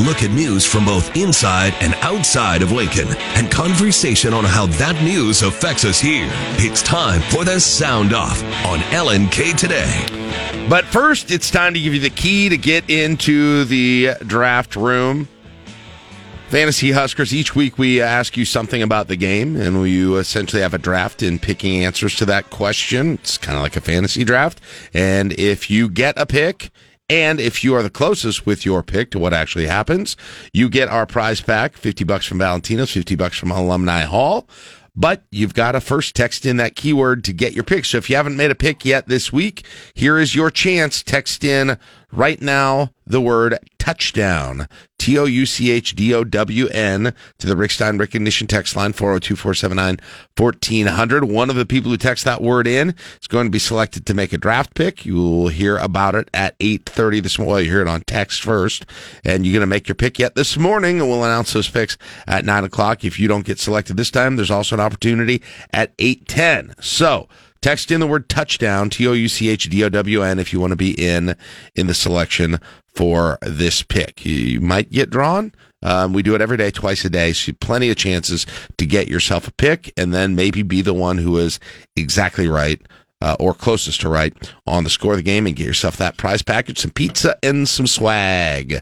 Look 0.00 0.22
at 0.22 0.30
news 0.30 0.64
from 0.64 0.84
both 0.84 1.14
inside 1.16 1.74
and 1.80 1.94
outside 2.00 2.62
of 2.62 2.72
Lincoln 2.72 3.08
and 3.36 3.50
conversation 3.50 4.32
on 4.32 4.44
how 4.44 4.66
that 4.66 5.00
news 5.02 5.42
affects 5.42 5.84
us 5.84 6.00
here. 6.00 6.28
It's 6.58 6.82
time 6.82 7.20
for 7.22 7.44
the 7.44 7.60
Sound 7.60 8.14
Off 8.14 8.42
on 8.64 8.78
LNK 8.90 9.56
Today. 9.56 10.06
But 10.68 10.84
first, 10.84 11.30
it's 11.30 11.50
time 11.50 11.74
to 11.74 11.80
give 11.80 11.92
you 11.92 12.00
the 12.00 12.10
key 12.10 12.48
to 12.48 12.56
get 12.56 12.88
into 12.88 13.64
the 13.64 14.14
draft 14.26 14.76
room. 14.76 15.28
Fantasy 16.48 16.90
Huskers, 16.90 17.32
each 17.32 17.54
week 17.54 17.78
we 17.78 18.00
ask 18.00 18.36
you 18.36 18.44
something 18.44 18.82
about 18.82 19.06
the 19.06 19.14
game, 19.14 19.54
and 19.54 19.88
you 19.88 20.16
essentially 20.16 20.62
have 20.62 20.74
a 20.74 20.78
draft 20.78 21.22
in 21.22 21.38
picking 21.38 21.84
answers 21.84 22.16
to 22.16 22.26
that 22.26 22.50
question. 22.50 23.14
It's 23.14 23.38
kind 23.38 23.56
of 23.56 23.62
like 23.62 23.76
a 23.76 23.80
fantasy 23.80 24.24
draft. 24.24 24.60
And 24.92 25.32
if 25.34 25.70
you 25.70 25.88
get 25.88 26.18
a 26.18 26.26
pick, 26.26 26.70
and 27.10 27.40
if 27.40 27.64
you 27.64 27.74
are 27.74 27.82
the 27.82 27.90
closest 27.90 28.46
with 28.46 28.64
your 28.64 28.84
pick 28.84 29.10
to 29.10 29.18
what 29.18 29.34
actually 29.34 29.66
happens, 29.66 30.16
you 30.52 30.68
get 30.68 30.88
our 30.88 31.06
prize 31.06 31.40
pack 31.40 31.76
50 31.76 32.04
bucks 32.04 32.24
from 32.24 32.38
Valentino's, 32.38 32.92
50 32.92 33.16
bucks 33.16 33.36
from 33.36 33.50
Alumni 33.50 34.02
Hall. 34.02 34.48
But 34.94 35.24
you've 35.32 35.54
got 35.54 35.72
to 35.72 35.80
first 35.80 36.14
text 36.14 36.46
in 36.46 36.56
that 36.58 36.76
keyword 36.76 37.24
to 37.24 37.32
get 37.32 37.52
your 37.52 37.64
pick. 37.64 37.84
So 37.84 37.98
if 37.98 38.08
you 38.08 38.14
haven't 38.14 38.36
made 38.36 38.52
a 38.52 38.54
pick 38.54 38.84
yet 38.84 39.08
this 39.08 39.32
week, 39.32 39.66
here 39.94 40.18
is 40.18 40.36
your 40.36 40.52
chance. 40.52 41.02
Text 41.02 41.42
in 41.42 41.78
right 42.12 42.40
now 42.40 42.90
the 43.06 43.20
word 43.20 43.58
touchdown. 43.78 44.68
T 44.98 45.18
O 45.18 45.24
U 45.24 45.46
C 45.46 45.70
H 45.70 45.96
D 45.96 46.14
O 46.14 46.22
W 46.24 46.68
N 46.68 47.14
to 47.38 47.46
the 47.46 47.56
Rick 47.56 47.70
Stein 47.70 47.98
Recognition 47.98 48.46
text 48.46 48.76
line 48.76 48.92
402 48.92 49.34
479 49.34 49.98
1400. 50.36 51.24
One 51.24 51.50
of 51.50 51.56
the 51.56 51.66
people 51.66 51.90
who 51.90 51.96
text 51.96 52.24
that 52.24 52.42
word 52.42 52.66
in 52.66 52.94
is 53.20 53.26
going 53.26 53.46
to 53.46 53.50
be 53.50 53.58
selected 53.58 54.06
to 54.06 54.14
make 54.14 54.32
a 54.32 54.38
draft 54.38 54.74
pick. 54.74 55.04
You 55.04 55.16
will 55.16 55.48
hear 55.48 55.78
about 55.78 56.14
it 56.14 56.28
at 56.34 56.58
8:30 56.58 57.22
this 57.22 57.38
morning. 57.38 57.50
Well, 57.50 57.60
you 57.62 57.70
hear 57.70 57.82
it 57.82 57.88
on 57.88 58.02
text 58.02 58.42
first, 58.42 58.86
and 59.24 59.44
you're 59.44 59.54
going 59.54 59.60
to 59.60 59.66
make 59.66 59.88
your 59.88 59.94
pick 59.94 60.18
yet 60.18 60.34
this 60.34 60.56
morning, 60.56 61.00
and 61.00 61.08
we'll 61.08 61.24
announce 61.24 61.52
those 61.52 61.68
picks 61.68 61.96
at 62.26 62.44
nine 62.44 62.64
o'clock. 62.64 63.04
If 63.04 63.18
you 63.18 63.26
don't 63.26 63.46
get 63.46 63.58
selected 63.58 63.96
this 63.96 64.10
time, 64.10 64.36
there's 64.36 64.50
also 64.50 64.76
an 64.76 64.80
opportunity 64.80 65.42
at 65.72 65.96
8:10. 65.96 66.74
So. 66.82 67.28
Text 67.62 67.90
in 67.90 68.00
the 68.00 68.06
word 68.06 68.28
touchdown, 68.28 68.88
T 68.88 69.06
O 69.06 69.12
U 69.12 69.28
C 69.28 69.48
H 69.48 69.68
D 69.68 69.84
O 69.84 69.88
W 69.88 70.22
N, 70.22 70.38
if 70.38 70.52
you 70.52 70.60
want 70.60 70.70
to 70.70 70.76
be 70.76 70.92
in 70.92 71.36
in 71.74 71.86
the 71.86 71.94
selection 71.94 72.58
for 72.94 73.38
this 73.42 73.82
pick. 73.82 74.24
You 74.24 74.60
might 74.60 74.90
get 74.90 75.10
drawn. 75.10 75.52
Um, 75.82 76.12
we 76.12 76.22
do 76.22 76.34
it 76.34 76.40
every 76.40 76.56
day, 76.56 76.70
twice 76.70 77.04
a 77.04 77.10
day. 77.10 77.32
So 77.32 77.52
plenty 77.60 77.90
of 77.90 77.96
chances 77.96 78.46
to 78.78 78.86
get 78.86 79.08
yourself 79.08 79.48
a 79.48 79.52
pick 79.52 79.92
and 79.96 80.12
then 80.12 80.34
maybe 80.34 80.62
be 80.62 80.82
the 80.82 80.94
one 80.94 81.18
who 81.18 81.38
is 81.38 81.58
exactly 81.96 82.48
right 82.48 82.80
uh, 83.22 83.36
or 83.38 83.54
closest 83.54 84.00
to 84.02 84.08
right 84.08 84.34
on 84.66 84.84
the 84.84 84.90
score 84.90 85.12
of 85.12 85.18
the 85.18 85.22
game 85.22 85.46
and 85.46 85.56
get 85.56 85.66
yourself 85.66 85.96
that 85.96 86.16
prize 86.16 86.42
package, 86.42 86.78
some 86.78 86.90
pizza, 86.90 87.36
and 87.42 87.68
some 87.68 87.86
swag. 87.86 88.80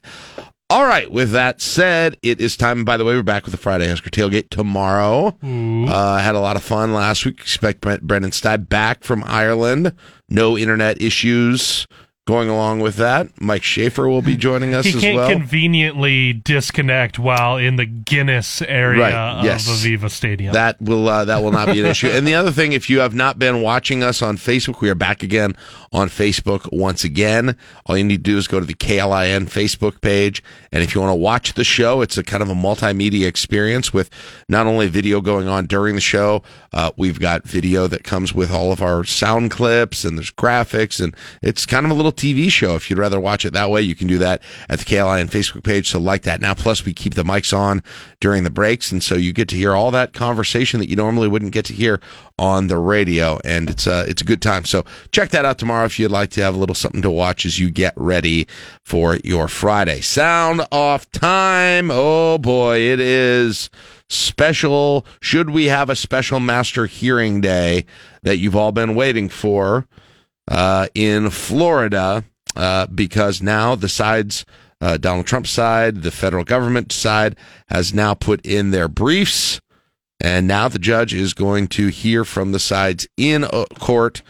All 0.71 0.85
right. 0.85 1.11
With 1.11 1.31
that 1.33 1.63
said, 1.63 2.19
it 2.23 2.41
is 2.43 2.55
time. 2.57 2.85
By 2.85 2.99
the 2.99 3.05
way, 3.05 3.15
we're 3.15 3.23
back 3.23 3.45
with 3.45 3.53
the 3.53 3.59
Friday 3.59 3.89
Husker 3.89 4.11
Tailgate 4.11 4.51
tomorrow. 4.51 5.29
Uh, 5.43 6.19
had 6.19 6.35
a 6.35 6.41
lot 6.41 6.57
of 6.57 6.63
fun 6.63 6.93
last 6.93 7.25
week. 7.25 7.41
Expect 7.41 7.81
Brent, 7.81 8.03
Brendan 8.03 8.33
Steib 8.33 8.69
back 8.69 9.03
from 9.03 9.25
Ireland. 9.25 9.95
No 10.29 10.59
internet 10.59 11.01
issues 11.01 11.87
going 12.29 12.51
along 12.51 12.79
with 12.81 12.97
that. 12.97 13.27
Mike 13.41 13.63
Schaefer 13.63 14.07
will 14.07 14.21
be 14.21 14.37
joining 14.37 14.75
us 14.75 14.85
he 14.85 14.93
as 14.95 15.01
can't 15.01 15.17
well. 15.17 15.31
conveniently 15.31 16.35
disconnect 16.35 17.19
while 17.19 17.57
in 17.57 17.77
the 17.77 17.87
Guinness 17.87 18.61
area 18.61 19.01
Right, 19.01 19.15
of 19.15 19.45
yes. 19.47 19.67
Aviva 19.67 20.11
Stadium. 20.11 20.53
That 20.53 20.79
will 20.79 21.09
uh, 21.09 21.25
that 21.25 21.43
will 21.43 21.53
not 21.53 21.69
be 21.69 21.81
an 21.81 21.87
issue. 21.87 22.09
And 22.09 22.27
the 22.27 22.35
other 22.35 22.51
thing, 22.51 22.73
if 22.73 22.91
you 22.91 23.01
have 23.01 23.15
not 23.15 23.39
been 23.39 23.63
watching 23.63 24.03
us 24.03 24.21
on 24.21 24.37
Facebook, 24.37 24.83
we 24.83 24.91
are 24.91 24.95
back 24.95 25.23
again 25.23 25.57
on 25.91 26.11
Facebook 26.11 26.71
once 26.71 27.03
again. 27.03 27.57
All 27.87 27.97
you 27.97 28.05
need 28.05 28.23
to 28.23 28.31
do 28.31 28.37
is 28.37 28.47
go 28.47 28.61
to 28.61 28.67
the 28.67 28.75
KLIN 28.75 29.47
Facebook 29.47 30.03
page, 30.03 30.43
and 30.71 30.83
if 30.83 30.95
you 30.95 31.01
want 31.01 31.13
to 31.13 31.15
watch 31.17 31.55
the 31.55 31.65
show, 31.65 32.03
it's 32.03 32.19
a 32.19 32.23
kind 32.23 32.43
of 32.43 32.51
a 32.51 32.55
multimedia 32.55 33.27
experience 33.27 33.95
with 33.95 34.11
not 34.51 34.67
only 34.67 34.87
video 34.89 35.23
going 35.23 35.49
on 35.49 35.65
during 35.65 35.95
the 35.95 36.03
show, 36.03 36.43
uh, 36.75 36.91
we've 36.99 37.19
got 37.21 37.45
video 37.45 37.87
that 37.87 38.05
comes 38.05 38.35
with 38.35 38.51
all 38.53 38.71
of 38.71 38.83
our 38.83 39.03
sound 39.05 39.51
clips, 39.51 40.05
and 40.05 40.19
there's 40.19 40.31
graphics, 40.31 41.03
and 41.03 41.17
it's 41.41 41.65
kind 41.65 41.87
of 41.87 41.91
a 41.91 41.95
little 41.95 42.13
TV 42.19 42.51
show. 42.51 42.75
If 42.75 42.91
you'd 42.91 42.99
rather 42.99 43.21
watch 43.21 43.45
it 43.45 43.53
that 43.55 43.71
way, 43.71 43.81
you 43.83 43.95
can 43.95 44.07
do 44.07 44.19
that 44.19 44.43
at 44.69 44.79
the 44.79 44.85
KLIN 44.85 45.31
Facebook 45.31 45.65
page. 45.65 45.89
So 45.89 45.99
like 45.99 46.23
that 46.23 46.41
now. 46.41 46.55
Plus, 46.55 46.85
we 46.85 46.93
keep 46.93 47.15
the 47.15 47.23
mics 47.23 47.57
on 47.57 47.83
during 48.21 48.45
the 48.45 48.51
breaks, 48.51 48.93
and 48.93 49.03
so 49.03 49.15
you 49.15 49.33
get 49.33 49.49
to 49.49 49.57
hear 49.57 49.75
all 49.75 49.91
that 49.93 50.13
conversation 50.13 50.81
that 50.81 50.89
you 50.89 50.97
normally 50.97 51.29
wouldn't 51.29 51.53
get 51.53 51.65
to 51.67 51.73
hear 51.73 52.01
on 52.39 52.69
the 52.69 52.79
radio, 52.79 53.39
and 53.45 53.71
it's 53.71 53.87
a 53.87 54.05
it's 54.09 54.23
a 54.23 54.25
good 54.25 54.43
time. 54.43 54.65
So 54.65 54.85
check 55.13 55.31
that 55.31 55.45
out 55.45 55.59
tomorrow 55.59 55.85
if 55.85 55.99
you'd 55.99 56.11
like 56.11 56.31
to 56.31 56.43
have 56.43 56.55
a 56.55 56.59
little 56.59 56.75
something 56.75 57.03
to 57.03 57.11
watch 57.11 57.45
as 57.47 57.59
you 57.59 57.71
get 57.71 57.95
ready 57.97 58.47
for 58.85 59.17
your 59.25 59.49
Friday. 59.49 60.01
Sound 60.01 60.67
off 60.71 61.11
time. 61.11 61.91
Oh 61.91 62.39
boy, 62.39 62.81
it 62.81 63.01
is 63.01 63.71
special. 64.09 65.05
Should 65.21 65.51
we 65.51 65.67
have 65.67 65.91
a 65.91 65.97
special 65.97 66.41
master 66.41 66.87
hearing 66.87 67.41
day 67.41 67.85
that 68.23 68.39
you've 68.39 68.57
all 68.57 68.73
been 68.73 68.95
waiting 68.95 69.29
for 69.29 69.87
uh, 70.49 70.89
in 70.95 71.31
Florida? 71.31 72.25
Uh, 72.57 72.87
because 72.87 73.41
now 73.41 73.75
the 73.75 73.89
sides, 73.89 74.45
uh, 74.81 74.97
Donald 74.97 75.27
Trump's 75.27 75.51
side, 75.51 76.03
the 76.03 76.11
federal 76.11 76.45
government 76.45 76.91
side, 76.91 77.37
has 77.69 77.95
now 77.95 78.15
put 78.15 78.45
in 78.45 78.71
their 78.71 78.89
briefs. 78.89 79.61
And 80.21 80.49
now 80.49 80.67
the 80.69 80.81
judge 80.81 81.15
is 81.15 81.35
going 81.35 81.69
to 81.69 81.89
hear 81.89 82.25
from 82.25 82.51
the 82.51 82.59
sides 82.59 83.07
in 83.17 83.45
uh, 83.45 83.67
court 83.79 84.23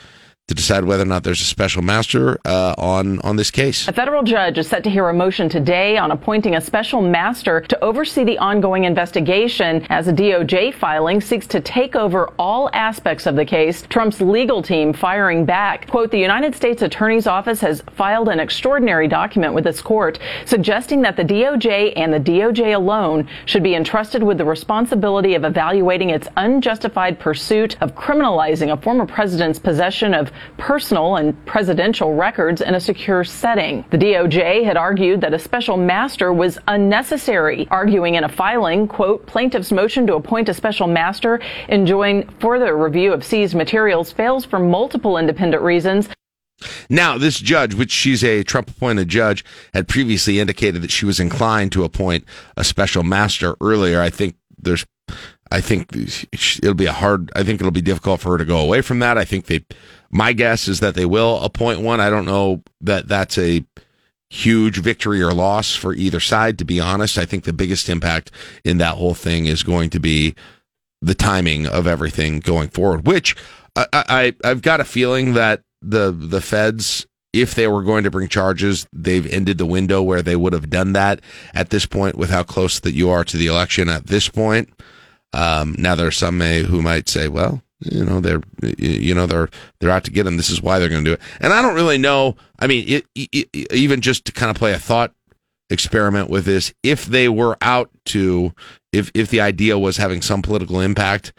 to 0.49 0.55
decide 0.55 0.85
whether 0.85 1.03
or 1.03 1.07
not 1.07 1.25
there's 1.25 1.43
a 1.43 1.45
special 1.45 1.83
master 1.83 2.39
uh, 2.47 2.75
on 2.79 3.21
on 3.21 3.37
this 3.37 3.51
case. 3.51 3.87
A 3.87 3.93
federal 3.93 4.23
judge 4.23 4.57
is 4.57 4.67
set 4.67 4.83
to 4.85 4.91
hear 4.91 5.07
a 5.09 5.13
motion 5.13 5.49
today 5.51 5.99
on 5.99 6.11
appointing 6.11 6.57
a 6.57 6.61
special 6.61 7.03
master 7.03 7.61
to 7.61 7.85
oversee 7.85 8.25
the 8.25 8.39
ongoing 8.39 8.85
investigation 8.85 9.87
as 9.91 10.09
a 10.09 10.13
DOJ 10.13 10.73
filing 10.73 11.21
seeks 11.21 11.47
to 11.49 11.61
take 11.61 11.95
over 11.95 12.33
all 12.39 12.71
aspects 12.73 13.27
of 13.27 13.37
the 13.37 13.45
case. 13.45 13.83
Trump's 13.91 14.23
legal 14.23 14.63
team 14.63 14.95
firing 14.95 15.45
back. 15.45 15.87
Quote, 15.87 16.11
the 16.11 16.19
United 16.19 16.55
States 16.55 16.81
Attorney's 16.81 17.27
Office 17.27 17.61
has 17.61 17.83
filed 17.95 18.31
an 18.31 18.41
extraordinary 18.41 19.07
document 19.07 19.53
with 19.53 19.65
this 19.65 19.83
court 19.83 20.19
suggesting 20.47 21.03
that 21.03 21.17
the 21.17 21.25
DOJ 21.25 21.93
and 21.95 22.11
the 22.11 22.21
DOJ 22.21 22.75
alone 22.75 23.29
should 23.45 23.63
be 23.63 23.75
entrusted 23.75 24.23
with 24.23 24.39
the 24.39 24.45
responsibility 24.47 25.35
of 25.35 25.45
evaluating 25.45 26.09
its 26.09 26.27
unjustified 26.39 27.19
pursuit 27.19 27.77
of 27.83 27.95
criminalizing 27.95 28.73
a 28.73 28.81
former 28.81 29.05
president's 29.05 29.59
possession 29.59 30.15
of 30.15 30.33
personal 30.57 31.17
and 31.17 31.47
presidential 31.47 32.15
records 32.15 32.61
in 32.61 32.75
a 32.75 32.81
secure 32.81 33.25
setting. 33.25 33.85
The 33.91 33.99
DOJ 33.99 34.65
had 34.65 34.77
argued 34.77 35.21
that 35.21 35.35
a 35.35 35.39
special 35.39 35.77
master 35.77 36.33
was 36.33 36.59
unnecessary, 36.69 37.67
arguing 37.71 38.15
in 38.15 38.25
a 38.25 38.29
filing, 38.29 38.89
quote, 38.89 39.27
plaintiff's 39.27 39.73
motion 39.73 40.07
to 40.07 40.15
appoint 40.15 40.49
a 40.49 40.55
special 40.55 40.87
master 40.87 41.41
enjoin 41.69 42.29
further 42.41 42.77
review 42.77 43.13
of 43.13 43.25
seized 43.25 43.55
materials 43.55 44.13
fails 44.13 44.45
for 44.45 44.59
multiple 44.59 45.19
independent 45.19 45.63
reasons. 45.63 46.09
Now, 46.91 47.19
this 47.19 47.39
judge, 47.39 47.75
which 47.75 47.93
she's 47.93 48.25
a 48.25 48.43
Trump 48.43 48.71
appointed 48.71 49.09
judge, 49.09 49.45
had 49.75 49.87
previously 49.87 50.41
indicated 50.41 50.83
that 50.83 50.91
she 50.91 51.07
was 51.07 51.21
inclined 51.21 51.73
to 51.73 51.85
appoint 51.85 52.25
a 52.57 52.65
special 52.65 53.03
master 53.03 53.57
earlier. 53.61 54.01
I 54.01 54.11
think 54.11 54.37
there's, 54.59 54.85
I 55.51 55.61
think 55.61 55.95
it'll 55.95 56.75
be 56.75 56.87
a 56.87 56.93
hard, 56.93 57.33
I 57.35 57.43
think 57.43 57.61
it'll 57.61 57.71
be 57.71 57.81
difficult 57.81 58.21
for 58.21 58.33
her 58.33 58.39
to 58.39 58.45
go 58.45 58.59
away 58.59 58.83
from 58.83 58.99
that. 58.99 59.17
I 59.17 59.25
think 59.25 59.47
they, 59.47 59.65
my 60.11 60.33
guess 60.33 60.69
is 60.69 60.81
that 60.81 60.95
they 60.95 61.07
will 61.07 61.41
appoint 61.41 61.81
one. 61.81 62.01
I 62.01 62.11
don't 62.11 62.27
know 62.27 62.63
that 62.81 63.09
that's 63.09 63.39
a 63.39 63.65
huge 64.31 64.79
victory 64.79 65.23
or 65.23 65.33
loss 65.33 65.75
for 65.75 65.95
either 65.95 66.21
side, 66.21 66.59
to 66.59 66.65
be 66.65 66.81
honest. 66.81 67.17
I 67.17 67.25
think 67.25 67.45
the 67.45 67.53
biggest 67.53 67.89
impact 67.89 68.31
in 68.65 68.79
that 68.79 68.97
whole 68.97 69.15
thing 69.15 69.47
is 69.47 69.63
going 69.63 69.91
to 69.91 70.01
be 70.01 70.35
the 71.01 71.15
timing 71.15 71.67
of 71.67 71.87
everything 71.87 72.41
going 72.41 72.69
forward, 72.69 73.07
which 73.07 73.37
I, 73.77 73.87
I, 73.93 74.35
I've 74.45 74.63
got 74.63 74.81
a 74.81 74.85
feeling 74.85 75.35
that 75.35 75.63
the, 75.81 76.11
the 76.11 76.41
feds, 76.41 77.07
if 77.33 77.55
they 77.55 77.69
were 77.69 77.83
going 77.83 78.05
to 78.05 78.11
bring 78.11 78.29
charges, 78.29 78.87
they've 78.93 79.27
ended 79.27 79.59
the 79.59 79.67
window 79.67 80.03
where 80.03 80.23
they 80.23 80.37
would 80.37 80.53
have 80.53 80.69
done 80.69 80.93
that 80.95 81.21
at 81.55 81.71
this 81.71 81.87
point 81.87 82.17
with 82.17 82.31
how 82.31 82.43
close 82.43 82.81
that 82.81 82.95
you 82.95 83.09
are 83.11 83.25
to 83.25 83.37
the 83.37 83.47
election 83.47 83.89
at 83.89 84.09
this 84.09 84.29
point. 84.29 84.69
Um, 85.33 85.75
now 85.79 85.95
there 85.95 86.07
are 86.07 86.13
some 86.13 86.39
may, 86.39 86.63
who 86.63 86.83
might 86.83 87.09
say, 87.09 87.29
well, 87.29 87.63
you 87.81 88.05
know 88.05 88.21
they're 88.21 88.43
you 88.77 89.15
know 89.15 89.27
they're 89.27 89.49
they're 89.79 89.91
out 89.91 90.05
to 90.05 90.11
get 90.11 90.27
him. 90.27 90.37
This 90.37 90.51
is 90.51 90.61
why 90.61 90.79
they're 90.79 90.89
going 90.89 91.05
to 91.05 91.11
do 91.11 91.15
it. 91.15 91.21
And 91.41 91.53
I 91.53 91.63
don't 91.63 91.75
really 91.75 91.99
know. 91.99 92.37
I 92.59 92.67
mean, 92.67 92.85
it, 92.89 93.07
it, 93.15 93.73
even 93.73 94.01
just 94.01 94.25
to 94.25 94.33
kind 94.33 94.51
of 94.51 94.57
play 94.57 94.73
a 94.73 94.79
thought 94.79 95.13
experiment 95.71 96.29
with 96.29 96.45
this, 96.45 96.73
if 96.83 97.07
they 97.07 97.29
were 97.29 97.57
out 97.63 97.91
to, 98.07 98.53
if 98.93 99.13
if 99.15 99.31
the 99.31 99.41
idea 99.41 99.79
was 99.79 99.97
having 99.97 100.23
some 100.23 100.43
political 100.43 100.81
impact, 100.81 101.33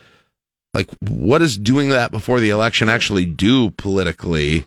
like 0.73 0.89
what 1.01 1.39
does 1.39 1.57
doing 1.57 1.89
that 1.89 2.11
before 2.11 2.39
the 2.39 2.51
election 2.51 2.87
actually 2.87 3.25
do 3.25 3.71
politically? 3.71 4.65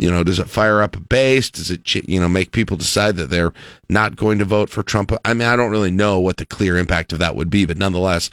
You 0.00 0.10
know, 0.10 0.24
does 0.24 0.38
it 0.38 0.48
fire 0.48 0.80
up 0.80 0.96
a 0.96 1.00
base? 1.00 1.50
Does 1.50 1.70
it, 1.70 1.94
you 1.94 2.18
know, 2.18 2.28
make 2.28 2.52
people 2.52 2.78
decide 2.78 3.16
that 3.16 3.28
they're 3.28 3.52
not 3.90 4.16
going 4.16 4.38
to 4.38 4.46
vote 4.46 4.70
for 4.70 4.82
Trump? 4.82 5.12
I 5.26 5.34
mean, 5.34 5.46
I 5.46 5.56
don't 5.56 5.70
really 5.70 5.90
know 5.90 6.18
what 6.18 6.38
the 6.38 6.46
clear 6.46 6.78
impact 6.78 7.12
of 7.12 7.18
that 7.18 7.36
would 7.36 7.50
be, 7.50 7.66
but 7.66 7.76
nonetheless, 7.76 8.30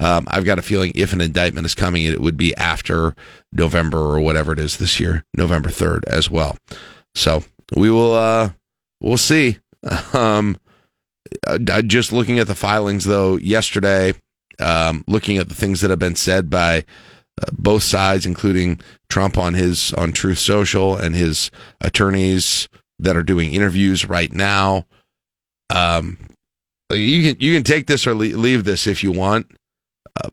um, 0.00 0.26
I've 0.30 0.46
got 0.46 0.58
a 0.58 0.62
feeling 0.62 0.92
if 0.94 1.12
an 1.12 1.20
indictment 1.20 1.66
is 1.66 1.74
coming, 1.74 2.04
it 2.04 2.22
would 2.22 2.38
be 2.38 2.56
after 2.56 3.14
November 3.52 3.98
or 3.98 4.20
whatever 4.20 4.52
it 4.52 4.58
is 4.58 4.78
this 4.78 4.98
year, 4.98 5.24
November 5.36 5.68
3rd 5.68 6.04
as 6.06 6.30
well. 6.30 6.56
So 7.14 7.44
we 7.76 7.90
will, 7.90 8.14
uh, 8.14 8.50
we'll 9.00 9.18
see. 9.18 9.58
Um, 10.12 10.58
just 11.86 12.12
looking 12.12 12.38
at 12.38 12.48
the 12.48 12.54
filings 12.54 13.04
though, 13.04 13.36
yesterday, 13.36 14.14
um, 14.58 15.04
looking 15.06 15.38
at 15.38 15.48
the 15.48 15.54
things 15.54 15.80
that 15.80 15.90
have 15.90 15.98
been 15.98 16.16
said 16.16 16.50
by, 16.50 16.84
both 17.52 17.82
sides, 17.82 18.26
including 18.26 18.80
Trump 19.08 19.38
on 19.38 19.54
his 19.54 19.92
on 19.94 20.12
Truth 20.12 20.38
Social 20.38 20.96
and 20.96 21.14
his 21.14 21.50
attorneys 21.80 22.68
that 22.98 23.16
are 23.16 23.22
doing 23.22 23.52
interviews 23.52 24.06
right 24.06 24.32
now. 24.32 24.86
Um, 25.70 26.18
you 26.90 27.32
can 27.32 27.40
you 27.40 27.54
can 27.54 27.64
take 27.64 27.86
this 27.86 28.06
or 28.06 28.14
leave 28.14 28.64
this 28.64 28.86
if 28.86 29.02
you 29.02 29.12
want, 29.12 29.50
uh, 30.22 30.28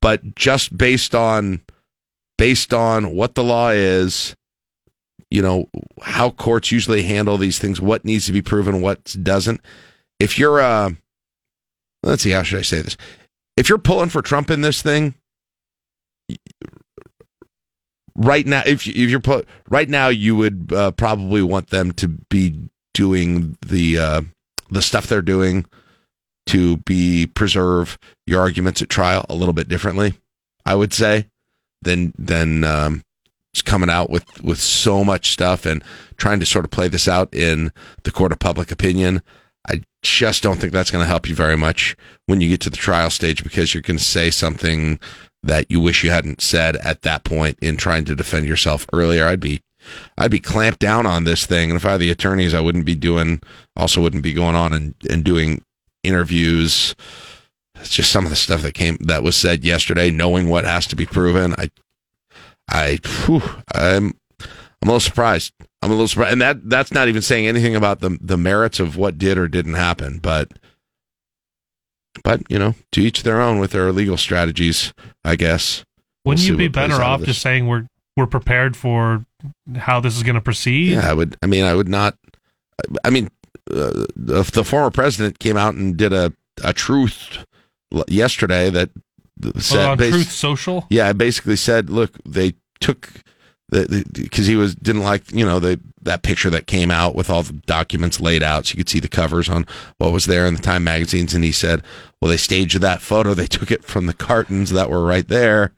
but 0.00 0.34
just 0.34 0.76
based 0.76 1.14
on 1.14 1.62
based 2.36 2.74
on 2.74 3.14
what 3.14 3.34
the 3.34 3.44
law 3.44 3.70
is, 3.70 4.34
you 5.30 5.42
know 5.42 5.68
how 6.02 6.30
courts 6.30 6.72
usually 6.72 7.02
handle 7.02 7.38
these 7.38 7.58
things, 7.58 7.80
what 7.80 8.04
needs 8.04 8.26
to 8.26 8.32
be 8.32 8.42
proven, 8.42 8.80
what 8.80 9.16
doesn't. 9.22 9.60
If 10.18 10.38
you're 10.38 10.60
uh, 10.60 10.90
let's 12.02 12.22
see, 12.22 12.30
how 12.30 12.42
should 12.42 12.58
I 12.58 12.62
say 12.62 12.82
this? 12.82 12.96
If 13.56 13.68
you're 13.68 13.78
pulling 13.78 14.08
for 14.08 14.22
Trump 14.22 14.50
in 14.50 14.62
this 14.62 14.82
thing, 14.82 15.14
right 18.14 18.46
now 18.46 18.62
if, 18.66 18.86
you, 18.86 18.92
if 19.04 19.10
you're 19.10 19.20
put 19.20 19.48
right 19.68 19.88
now 19.88 20.08
you 20.08 20.36
would 20.36 20.72
uh, 20.74 20.90
probably 20.92 21.42
want 21.42 21.70
them 21.70 21.92
to 21.92 22.08
be 22.08 22.68
doing 22.92 23.56
the 23.66 23.98
uh, 23.98 24.22
the 24.70 24.82
stuff 24.82 25.06
they're 25.06 25.22
doing 25.22 25.64
to 26.46 26.78
be 26.78 27.26
preserve 27.26 27.98
your 28.26 28.40
arguments 28.40 28.82
at 28.82 28.88
trial 28.88 29.24
a 29.28 29.34
little 29.34 29.54
bit 29.54 29.68
differently 29.68 30.14
i 30.66 30.74
would 30.74 30.92
say 30.92 31.26
than 31.82 32.12
than 32.18 32.64
um, 32.64 33.02
just 33.54 33.64
coming 33.64 33.90
out 33.90 34.10
with 34.10 34.42
with 34.42 34.60
so 34.60 35.04
much 35.04 35.32
stuff 35.32 35.66
and 35.66 35.82
trying 36.16 36.40
to 36.40 36.46
sort 36.46 36.64
of 36.64 36.70
play 36.70 36.88
this 36.88 37.08
out 37.08 37.34
in 37.34 37.72
the 38.04 38.10
court 38.10 38.32
of 38.32 38.38
public 38.38 38.70
opinion. 38.70 39.22
I 39.68 39.82
just 40.02 40.42
don't 40.42 40.58
think 40.58 40.72
that's 40.72 40.90
going 40.90 41.02
to 41.02 41.08
help 41.08 41.28
you 41.28 41.34
very 41.34 41.56
much 41.56 41.96
when 42.26 42.40
you 42.40 42.48
get 42.48 42.60
to 42.62 42.70
the 42.70 42.76
trial 42.76 43.10
stage 43.10 43.42
because 43.42 43.74
you're 43.74 43.82
going 43.82 43.98
to 43.98 44.04
say 44.04 44.30
something 44.30 44.98
that 45.42 45.70
you 45.70 45.80
wish 45.80 46.04
you 46.04 46.10
hadn't 46.10 46.40
said 46.40 46.76
at 46.76 47.02
that 47.02 47.24
point 47.24 47.58
in 47.60 47.76
trying 47.76 48.04
to 48.04 48.14
defend 48.14 48.46
yourself 48.46 48.86
earlier. 48.92 49.26
I'd 49.26 49.40
be 49.40 49.62
I'd 50.18 50.30
be 50.30 50.40
clamped 50.40 50.80
down 50.80 51.06
on 51.06 51.24
this 51.24 51.46
thing. 51.46 51.70
And 51.70 51.76
if 51.76 51.86
I 51.86 51.92
were 51.92 51.98
the 51.98 52.10
attorneys, 52.10 52.54
I 52.54 52.60
wouldn't 52.60 52.84
be 52.84 52.94
doing, 52.94 53.40
also 53.76 54.02
wouldn't 54.02 54.22
be 54.22 54.34
going 54.34 54.54
on 54.54 54.72
and, 54.72 54.94
and 55.08 55.24
doing 55.24 55.62
interviews. 56.02 56.94
It's 57.76 57.88
just 57.88 58.12
some 58.12 58.24
of 58.24 58.30
the 58.30 58.36
stuff 58.36 58.60
that 58.62 58.74
came, 58.74 58.98
that 59.00 59.22
was 59.22 59.36
said 59.36 59.64
yesterday, 59.64 60.10
knowing 60.10 60.50
what 60.50 60.64
has 60.64 60.86
to 60.88 60.96
be 60.96 61.06
proven. 61.06 61.54
I, 61.56 61.70
I, 62.68 62.98
whew, 63.24 63.42
I'm, 63.74 64.14
I'm 64.82 64.88
a 64.88 64.92
little 64.92 65.00
surprised. 65.00 65.54
I'm 65.80 65.90
a 65.90 65.94
little 65.94 66.08
surprised. 66.08 66.32
And 66.32 66.42
that, 66.42 66.68
that's 66.68 66.92
not 66.92 67.08
even 67.08 67.22
saying 67.22 67.46
anything 67.46 67.74
about 67.74 68.00
the, 68.00 68.18
the 68.20 68.36
merits 68.36 68.80
of 68.80 68.98
what 68.98 69.16
did 69.16 69.38
or 69.38 69.48
didn't 69.48 69.74
happen, 69.74 70.18
but, 70.18 70.52
but 72.24 72.42
you 72.48 72.58
know, 72.58 72.74
to 72.92 73.00
each 73.00 73.22
their 73.22 73.40
own 73.40 73.58
with 73.58 73.72
their 73.72 73.92
legal 73.92 74.16
strategies, 74.16 74.92
I 75.24 75.36
guess. 75.36 75.84
Wouldn't 76.24 76.42
we'll 76.42 76.52
you 76.52 76.56
be 76.56 76.68
better 76.68 77.02
off 77.02 77.22
just 77.22 77.40
saying 77.40 77.66
we're 77.66 77.86
we're 78.16 78.26
prepared 78.26 78.76
for 78.76 79.24
how 79.76 80.00
this 80.00 80.16
is 80.16 80.22
going 80.22 80.34
to 80.34 80.40
proceed? 80.40 80.92
Yeah, 80.92 81.10
I 81.10 81.14
would. 81.14 81.36
I 81.42 81.46
mean, 81.46 81.64
I 81.64 81.74
would 81.74 81.88
not. 81.88 82.16
I 83.04 83.10
mean, 83.10 83.30
uh, 83.70 84.06
the, 84.16 84.48
the 84.52 84.64
former 84.64 84.90
president 84.90 85.38
came 85.38 85.56
out 85.56 85.74
and 85.74 85.96
did 85.96 86.12
a 86.12 86.32
a 86.62 86.72
truth 86.72 87.44
yesterday 88.08 88.70
that 88.70 88.90
said 89.58 89.86
oh, 89.86 89.92
on 89.92 89.98
Truth 89.98 90.30
Social. 90.30 90.86
Yeah, 90.90 91.08
I 91.08 91.12
basically 91.12 91.56
said, 91.56 91.90
look, 91.90 92.12
they 92.24 92.54
took 92.80 93.10
because 93.70 94.46
he 94.46 94.56
was 94.56 94.74
didn't 94.74 95.02
like 95.02 95.30
you 95.32 95.44
know 95.44 95.60
the 95.60 95.80
that 96.02 96.22
picture 96.22 96.50
that 96.50 96.66
came 96.66 96.90
out 96.90 97.14
with 97.14 97.30
all 97.30 97.42
the 97.42 97.52
documents 97.52 98.20
laid 98.20 98.42
out 98.42 98.66
so 98.66 98.72
you 98.72 98.78
could 98.78 98.88
see 98.88 99.00
the 99.00 99.08
covers 99.08 99.48
on 99.48 99.66
what 99.98 100.12
was 100.12 100.26
there 100.26 100.46
in 100.46 100.54
the 100.54 100.62
time 100.62 100.84
magazines. 100.84 101.34
And 101.34 101.44
he 101.44 101.52
said 101.52 101.82
well 102.20 102.30
they 102.30 102.36
staged 102.36 102.80
that 102.80 103.02
photo. 103.02 103.34
They 103.40 103.46
took 103.46 103.70
it 103.70 103.84
from 103.84 104.06
the 104.06 104.14
cartons 104.14 104.70
that 104.70 104.90
were 104.90 105.04
right 105.04 105.26
there. 105.26 105.72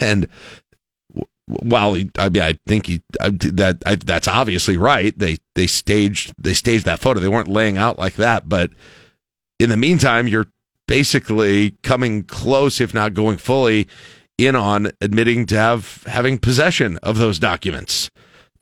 And 0.00 0.28
while 1.46 1.94
he, 1.94 2.10
I 2.18 2.28
mean, 2.28 2.42
I 2.42 2.58
think 2.66 2.86
he 2.86 3.02
I, 3.20 3.30
that 3.30 3.82
I, 3.84 3.96
that's 3.96 4.28
obviously 4.28 4.76
right. 4.76 5.16
They 5.18 5.38
they 5.54 5.66
staged 5.66 6.32
they 6.38 6.54
staged 6.54 6.86
that 6.86 7.00
photo. 7.00 7.20
They 7.20 7.28
weren't 7.28 7.48
laying 7.48 7.76
out 7.76 7.98
like 7.98 8.14
that, 8.14 8.48
but 8.48 8.70
in 9.58 9.70
the 9.70 9.76
meantime, 9.76 10.26
you're 10.26 10.48
basically 10.88 11.72
coming 11.82 12.24
close, 12.24 12.80
if 12.80 12.92
not 12.92 13.14
going 13.14 13.38
fully, 13.38 13.88
in 14.38 14.56
on 14.56 14.90
admitting 15.00 15.46
to 15.46 15.56
have 15.56 16.02
having 16.06 16.38
possession 16.38 16.98
of 16.98 17.18
those 17.18 17.38
documents 17.38 18.10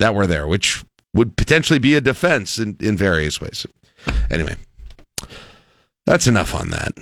that 0.02 0.14
were 0.14 0.26
there, 0.26 0.46
which 0.46 0.84
would 1.14 1.36
potentially 1.36 1.78
be 1.78 1.94
a 1.94 2.00
defense 2.00 2.58
in, 2.58 2.76
in 2.80 2.96
various 2.96 3.40
ways. 3.40 3.66
Anyway, 4.30 4.56
that's 6.06 6.26
enough 6.26 6.54
on 6.54 6.70
that. 6.70 6.92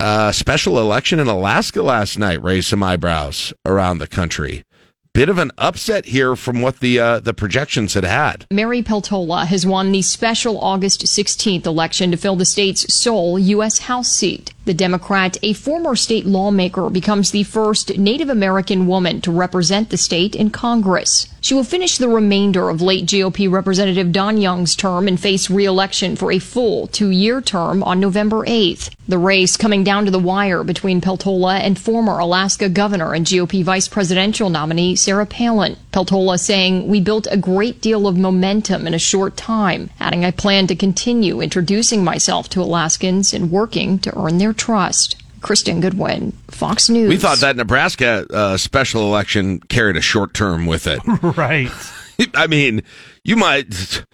Uh, 0.00 0.32
special 0.32 0.78
election 0.78 1.20
in 1.20 1.28
Alaska 1.28 1.82
last 1.82 2.18
night 2.18 2.42
raised 2.42 2.68
some 2.68 2.82
eyebrows 2.82 3.52
around 3.66 3.98
the 3.98 4.08
country 4.08 4.64
bit 5.12 5.28
of 5.28 5.38
an 5.38 5.50
upset 5.58 6.06
here 6.06 6.34
from 6.34 6.62
what 6.62 6.80
the 6.80 6.98
uh, 6.98 7.20
the 7.20 7.34
projections 7.34 7.94
had 7.94 8.04
had. 8.04 8.46
Mary 8.50 8.82
Peltola 8.82 9.46
has 9.46 9.66
won 9.66 9.92
the 9.92 10.02
special 10.02 10.58
August 10.60 11.04
16th 11.04 11.66
election 11.66 12.10
to 12.10 12.16
fill 12.16 12.36
the 12.36 12.44
state's 12.44 12.92
sole 12.94 13.38
U.S. 13.38 13.80
House 13.80 14.10
seat. 14.10 14.52
The 14.64 14.74
Democrat, 14.74 15.38
a 15.42 15.54
former 15.54 15.96
state 15.96 16.24
lawmaker, 16.24 16.88
becomes 16.88 17.32
the 17.32 17.42
first 17.42 17.98
Native 17.98 18.28
American 18.28 18.86
woman 18.86 19.20
to 19.22 19.32
represent 19.32 19.90
the 19.90 19.96
state 19.96 20.36
in 20.36 20.50
Congress. 20.50 21.26
She 21.40 21.54
will 21.54 21.64
finish 21.64 21.98
the 21.98 22.08
remainder 22.08 22.70
of 22.70 22.80
late 22.80 23.04
GOP 23.04 23.50
Representative 23.50 24.12
Don 24.12 24.36
Young's 24.36 24.76
term 24.76 25.08
and 25.08 25.18
face 25.18 25.50
re-election 25.50 26.14
for 26.14 26.30
a 26.30 26.38
full 26.38 26.86
two-year 26.86 27.40
term 27.40 27.82
on 27.82 27.98
November 27.98 28.46
8th. 28.46 28.94
The 29.08 29.18
race 29.18 29.56
coming 29.56 29.82
down 29.82 30.04
to 30.04 30.12
the 30.12 30.20
wire 30.20 30.62
between 30.62 31.00
Peltola 31.00 31.58
and 31.58 31.76
former 31.76 32.20
Alaska 32.20 32.68
governor 32.68 33.12
and 33.12 33.26
GOP 33.26 33.64
vice 33.64 33.88
presidential 33.88 34.48
nominee 34.48 34.94
Sarah 34.94 35.26
Palin. 35.26 35.76
Peltola 35.92 36.38
saying, 36.38 36.86
We 36.86 37.00
built 37.00 37.26
a 37.28 37.36
great 37.36 37.80
deal 37.80 38.06
of 38.06 38.16
momentum 38.16 38.86
in 38.86 38.94
a 38.94 38.98
short 39.00 39.36
time, 39.36 39.90
adding, 39.98 40.24
I 40.24 40.30
plan 40.30 40.68
to 40.68 40.76
continue 40.76 41.40
introducing 41.40 42.04
myself 42.04 42.48
to 42.50 42.62
Alaskans 42.62 43.34
and 43.34 43.50
working 43.50 43.98
to 43.98 44.16
earn 44.16 44.38
their 44.38 44.51
trust. 44.52 45.16
Kristen 45.42 45.80
Goodwin, 45.80 46.32
Fox 46.48 46.88
News. 46.88 47.08
We 47.08 47.16
thought 47.16 47.38
that 47.38 47.56
Nebraska 47.56 48.24
uh, 48.30 48.56
special 48.56 49.02
election 49.02 49.58
carried 49.60 49.96
a 49.96 50.00
short 50.00 50.34
term 50.34 50.66
with 50.66 50.86
it. 50.86 51.00
right. 51.36 51.70
I 52.34 52.46
mean, 52.46 52.82
you 53.24 53.36
might. 53.36 54.04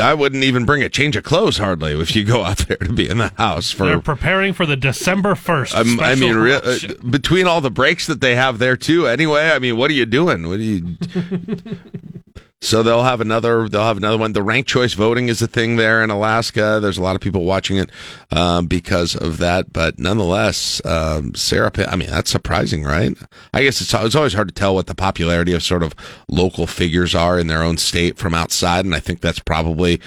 I 0.00 0.14
wouldn't 0.14 0.44
even 0.44 0.64
bring 0.64 0.82
a 0.82 0.88
change 0.88 1.14
of 1.16 1.24
clothes 1.24 1.58
hardly 1.58 1.98
if 2.00 2.16
you 2.16 2.24
go 2.24 2.42
out 2.44 2.58
there 2.58 2.76
to 2.78 2.92
be 2.92 3.08
in 3.08 3.18
the 3.18 3.32
house 3.36 3.70
for. 3.70 3.86
They're 3.86 4.00
preparing 4.00 4.52
for 4.52 4.64
the 4.64 4.76
December 4.76 5.34
first. 5.34 5.74
Um, 5.74 6.00
I 6.00 6.14
mean, 6.14 6.36
re- 6.36 6.54
uh, 6.54 6.78
between 7.10 7.46
all 7.46 7.60
the 7.60 7.70
breaks 7.70 8.06
that 8.06 8.20
they 8.20 8.34
have 8.34 8.58
there 8.58 8.76
too. 8.76 9.06
Anyway, 9.06 9.50
I 9.50 9.58
mean, 9.58 9.76
what 9.76 9.90
are 9.90 9.94
you 9.94 10.06
doing? 10.06 10.48
What 10.48 10.58
are 10.58 10.62
you? 10.62 10.96
So 12.62 12.82
they'll 12.82 13.02
have 13.02 13.20
another. 13.20 13.68
They'll 13.68 13.82
have 13.82 13.98
another 13.98 14.16
one. 14.16 14.32
The 14.32 14.42
ranked 14.42 14.68
choice 14.68 14.94
voting 14.94 15.28
is 15.28 15.42
a 15.42 15.46
thing 15.46 15.76
there 15.76 16.02
in 16.02 16.08
Alaska. 16.08 16.78
There's 16.80 16.96
a 16.96 17.02
lot 17.02 17.14
of 17.14 17.20
people 17.20 17.44
watching 17.44 17.76
it 17.76 17.90
um, 18.30 18.66
because 18.66 19.14
of 19.14 19.38
that. 19.38 19.72
But 19.72 19.98
nonetheless, 19.98 20.80
um, 20.86 21.34
Sarah. 21.34 21.70
I 21.86 21.96
mean, 21.96 22.08
that's 22.08 22.30
surprising, 22.30 22.82
right? 22.82 23.16
I 23.52 23.62
guess 23.62 23.80
it's 23.82 23.92
it's 23.92 24.14
always 24.14 24.32
hard 24.32 24.48
to 24.48 24.54
tell 24.54 24.74
what 24.74 24.86
the 24.86 24.94
popularity 24.94 25.52
of 25.52 25.62
sort 25.62 25.82
of 25.82 25.94
local 26.28 26.66
figures 26.66 27.14
are 27.14 27.38
in 27.38 27.46
their 27.46 27.62
own 27.62 27.76
state 27.76 28.16
from 28.16 28.34
outside, 28.34 28.86
and 28.86 28.94
I 28.94 29.00
think 29.00 29.20
that's 29.20 29.40
probably 29.40 30.00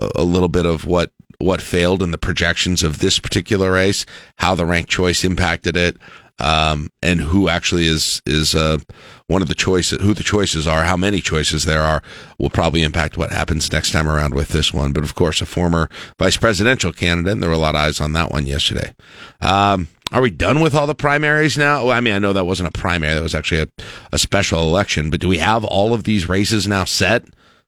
a, 0.00 0.22
little 0.22 0.48
bit 0.48 0.66
of 0.66 0.86
what 0.86 1.10
what 1.38 1.60
failed 1.60 2.02
in 2.02 2.10
the 2.10 2.18
projections 2.18 2.82
of 2.82 2.98
this 2.98 3.18
particular 3.18 3.72
race, 3.72 4.06
how 4.36 4.54
the 4.54 4.66
ranked 4.66 4.90
choice 4.90 5.24
impacted 5.24 5.76
it 5.76 5.96
um, 6.38 6.90
and 7.02 7.20
who 7.20 7.48
actually 7.48 7.86
is 7.86 8.22
is 8.26 8.54
uh, 8.54 8.78
one 9.26 9.42
of 9.42 9.48
the 9.48 9.54
choices, 9.54 10.00
who 10.00 10.14
the 10.14 10.22
choices 10.22 10.66
are, 10.66 10.84
how 10.84 10.96
many 10.96 11.20
choices 11.20 11.64
there 11.64 11.82
are, 11.82 12.02
will 12.38 12.50
probably 12.50 12.82
impact 12.82 13.16
what 13.16 13.30
happens 13.30 13.72
next 13.72 13.92
time 13.92 14.08
around 14.08 14.34
with 14.34 14.48
this 14.48 14.72
one. 14.72 14.92
But 14.92 15.04
of 15.04 15.14
course, 15.14 15.40
a 15.40 15.46
former 15.46 15.88
vice 16.18 16.36
presidential 16.36 16.92
candidate, 16.92 17.32
and 17.32 17.42
there 17.42 17.50
were 17.50 17.56
a 17.56 17.58
lot 17.58 17.74
of 17.74 17.80
eyes 17.80 18.00
on 18.00 18.12
that 18.12 18.30
one 18.30 18.46
yesterday. 18.46 18.94
Um, 19.40 19.88
are 20.12 20.22
we 20.22 20.30
done 20.30 20.60
with 20.60 20.74
all 20.74 20.86
the 20.86 20.94
primaries 20.94 21.58
now? 21.58 21.84
Well, 21.84 21.96
I 21.96 22.00
mean, 22.00 22.14
I 22.14 22.18
know 22.18 22.32
that 22.32 22.46
wasn't 22.46 22.68
a 22.68 22.78
primary; 22.78 23.14
that 23.14 23.22
was 23.22 23.34
actually 23.34 23.62
a, 23.62 23.68
a 24.12 24.18
special 24.18 24.62
election. 24.62 25.10
But 25.10 25.20
do 25.20 25.28
we 25.28 25.38
have 25.38 25.64
all 25.64 25.92
of 25.92 26.04
these 26.04 26.28
races 26.28 26.66
now 26.66 26.84
set 26.84 27.24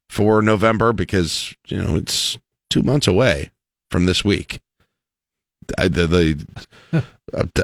for 0.09 0.41
November? 0.43 0.93
Because 0.93 1.55
you 1.67 1.83
know 1.83 1.97
it's 1.97 2.39
two 2.71 2.83
months 2.83 3.07
away 3.07 3.51
from 3.91 4.07
this 4.07 4.25
week. 4.25 4.61
I, 5.79 5.89
the, 5.89 6.07
the 6.07 7.05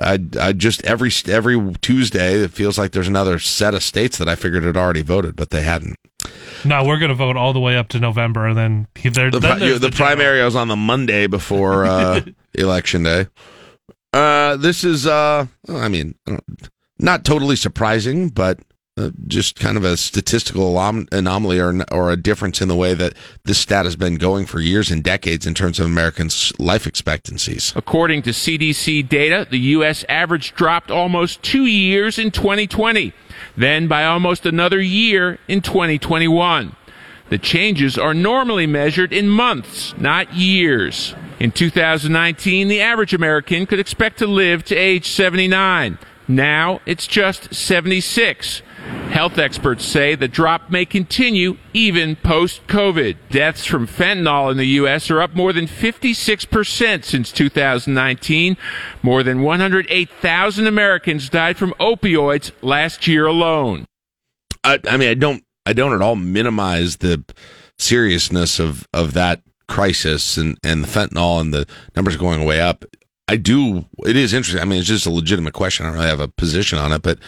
I, 0.01 0.19
I 0.41 0.53
just 0.53 0.85
every 0.85 1.11
every 1.27 1.75
Tuesday 1.81 2.35
it 2.35 2.51
feels 2.51 2.79
like 2.79 2.93
there's 2.93 3.09
another 3.09 3.39
set 3.39 3.75
of 3.75 3.83
states 3.83 4.19
that 4.19 4.29
I 4.29 4.35
figured 4.35 4.65
had 4.65 4.77
already 4.77 5.03
voted, 5.03 5.37
but 5.37 5.51
they 5.51 5.63
hadn't. 5.63 5.97
No, 6.65 6.85
we're 6.85 6.99
going 6.99 7.11
to 7.11 7.15
vote 7.15 7.37
all 7.37 7.53
the 7.53 7.61
way 7.61 7.77
up 7.77 7.89
to 7.89 8.01
November, 8.01 8.47
and 8.47 8.57
then 8.57 8.89
there. 9.15 9.31
The, 9.31 9.39
then 9.39 9.59
the, 9.61 9.79
the 9.79 9.91
primary 9.91 10.43
was 10.43 10.57
on 10.57 10.69
the 10.69 10.77
Monday 10.77 11.27
before 11.27 11.85
uh, 11.85 12.23
election 12.55 13.03
day. 13.05 13.27
Uh, 14.13 14.57
this 14.57 14.83
is, 14.83 15.07
uh, 15.07 15.47
I 15.69 15.89
mean, 15.89 16.15
not 16.99 17.25
totally 17.25 17.57
surprising, 17.57 18.31
but 18.31 18.59
uh, 18.99 19.11
just 19.27 19.57
kind 19.57 19.77
of 19.77 19.85
a 19.85 19.97
statistical 19.97 20.79
anomaly 21.13 21.61
or, 21.61 21.85
or 21.93 22.11
a 22.11 22.17
difference 22.17 22.63
in 22.63 22.69
the 22.69 22.75
way 22.75 22.95
that 22.95 23.13
this 23.45 23.59
stat 23.59 23.85
has 23.85 23.95
been 23.95 24.17
going 24.17 24.47
for 24.47 24.59
years 24.59 24.91
and 24.91 25.03
decades 25.03 25.47
in 25.47 25.53
terms 25.53 25.79
of 25.79 25.87
Americans' 25.87 26.53
life 26.59 26.87
expectancies. 26.87 27.75
According 27.77 28.23
to 28.23 28.31
CDC 28.31 29.07
data, 29.09 29.47
the 29.51 29.59
U.S. 29.59 30.05
average 30.09 30.55
dropped 30.55 30.91
almost 30.91 31.43
two 31.43 31.67
years 31.67 32.19
in 32.19 32.31
2020, 32.31 33.13
then 33.57 33.87
by 33.87 34.05
almost 34.05 34.47
another 34.47 34.81
year 34.81 35.39
in 35.47 35.61
2021. 35.61 36.75
The 37.29 37.39
changes 37.39 37.99
are 37.99 38.15
normally 38.15 38.67
measured 38.67 39.13
in 39.13 39.29
months, 39.29 39.95
not 39.99 40.33
years. 40.33 41.15
In 41.39 41.51
2019, 41.51 42.69
the 42.69 42.81
average 42.81 43.13
American 43.13 43.67
could 43.67 43.81
expect 43.81 44.19
to 44.21 44.27
live 44.27 44.65
to 44.65 44.75
age 44.75 45.11
79. 45.11 45.99
Now 46.29 46.81
it's 46.87 47.07
just 47.07 47.55
76. 47.55 48.63
Health 49.11 49.38
experts 49.38 49.85
say 49.85 50.14
the 50.14 50.29
drop 50.29 50.70
may 50.70 50.85
continue 50.85 51.57
even 51.72 52.16
post 52.16 52.66
COVID. 52.66 53.16
Deaths 53.31 53.64
from 53.64 53.87
fentanyl 53.87 54.51
in 54.51 54.59
the 54.59 54.66
U.S. 54.66 55.11
are 55.11 55.22
up 55.22 55.35
more 55.35 55.55
than 55.55 55.66
56% 55.66 57.05
since 57.05 57.33
2019. 57.33 58.57
More 59.03 59.22
than 59.22 59.42
108,000 59.42 60.66
Americans 60.66 61.31
died 61.31 61.57
from 61.57 61.72
opioids 61.81 62.51
last 62.61 63.07
year 63.07 63.25
alone. 63.27 63.87
I, 64.62 64.81
I 64.87 64.99
mean, 64.99 65.09
I 65.09 65.14
don't, 65.14 65.42
I 65.64 65.72
don't 65.72 65.94
at 65.94 66.03
all 66.03 66.16
minimize 66.16 66.96
the 66.99 67.25
seriousness 67.79 68.59
of, 68.59 68.87
of 68.92 69.14
that 69.14 69.40
crisis 69.68 70.37
and, 70.37 70.59
and 70.62 70.85
the 70.85 70.88
fentanyl 70.88 71.40
and 71.40 71.55
the 71.55 71.66
numbers 71.94 72.16
going 72.16 72.44
way 72.44 72.61
up. 72.61 72.85
I 73.29 73.37
do. 73.37 73.87
It 74.07 74.17
is 74.17 74.33
interesting. 74.33 74.62
I 74.62 74.65
mean, 74.65 74.79
it's 74.79 74.89
just 74.89 75.07
a 75.07 75.11
legitimate 75.11 75.55
question. 75.55 75.85
I 75.85 75.89
don't 75.89 75.97
really 75.97 76.09
have 76.09 76.21
a 76.21 76.29
position 76.29 76.79
on 76.79 76.93
it, 76.93 77.03
but 77.03 77.19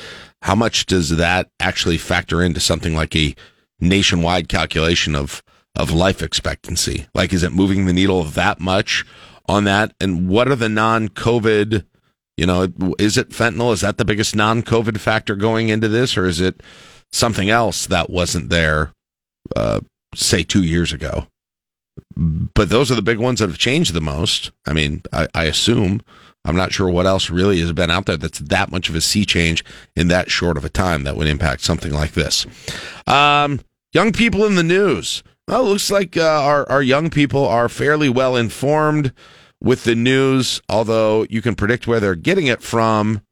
how 0.42 0.54
much 0.54 0.86
does 0.86 1.16
that 1.16 1.50
actually 1.58 1.98
factor 1.98 2.42
into 2.42 2.60
something 2.60 2.94
like 2.94 3.16
a 3.16 3.34
nationwide 3.80 4.48
calculation 4.48 5.14
of 5.14 5.42
of 5.76 5.90
life 5.90 6.22
expectancy? 6.22 7.06
Like, 7.14 7.32
is 7.32 7.42
it 7.42 7.52
moving 7.52 7.86
the 7.86 7.92
needle 7.92 8.24
that 8.24 8.60
much 8.60 9.04
on 9.48 9.64
that? 9.64 9.94
And 10.00 10.28
what 10.28 10.48
are 10.48 10.56
the 10.56 10.68
non-COVID? 10.68 11.84
You 12.36 12.46
know, 12.46 12.68
is 12.98 13.16
it 13.16 13.30
fentanyl? 13.30 13.72
Is 13.72 13.80
that 13.80 13.98
the 13.98 14.04
biggest 14.04 14.36
non-COVID 14.36 14.98
factor 14.98 15.34
going 15.34 15.68
into 15.68 15.88
this, 15.88 16.16
or 16.16 16.26
is 16.26 16.40
it 16.40 16.62
something 17.12 17.50
else 17.50 17.86
that 17.86 18.10
wasn't 18.10 18.50
there, 18.50 18.92
uh, 19.56 19.80
say 20.14 20.42
two 20.42 20.62
years 20.62 20.92
ago. 20.92 21.26
But 22.18 22.68
those 22.68 22.90
are 22.90 22.96
the 22.96 23.02
big 23.02 23.18
ones 23.18 23.38
that 23.38 23.48
have 23.48 23.58
changed 23.58 23.94
the 23.94 24.00
most. 24.00 24.50
I 24.66 24.72
mean, 24.72 25.02
I, 25.12 25.28
I 25.34 25.44
assume. 25.44 26.02
I'm 26.44 26.56
not 26.56 26.72
sure 26.72 26.90
what 26.90 27.06
else 27.06 27.30
really 27.30 27.60
has 27.60 27.72
been 27.72 27.90
out 27.90 28.06
there 28.06 28.16
that's 28.16 28.40
that 28.40 28.72
much 28.72 28.88
of 28.88 28.96
a 28.96 29.00
sea 29.00 29.24
change 29.24 29.64
in 29.94 30.08
that 30.08 30.30
short 30.30 30.56
of 30.56 30.64
a 30.64 30.68
time 30.68 31.04
that 31.04 31.16
would 31.16 31.28
impact 31.28 31.62
something 31.62 31.92
like 31.92 32.12
this. 32.12 32.44
Um, 33.06 33.60
young 33.92 34.12
people 34.12 34.44
in 34.46 34.56
the 34.56 34.62
news. 34.64 35.22
Well, 35.46 35.64
it 35.64 35.68
looks 35.68 35.90
like 35.90 36.16
uh, 36.16 36.22
our, 36.22 36.68
our 36.68 36.82
young 36.82 37.08
people 37.08 37.46
are 37.46 37.68
fairly 37.68 38.08
well 38.08 38.34
informed 38.34 39.12
with 39.62 39.84
the 39.84 39.94
news, 39.94 40.60
although 40.68 41.24
you 41.30 41.40
can 41.40 41.54
predict 41.54 41.86
where 41.86 42.00
they're 42.00 42.14
getting 42.16 42.46
it 42.46 42.62
from. 42.62 43.22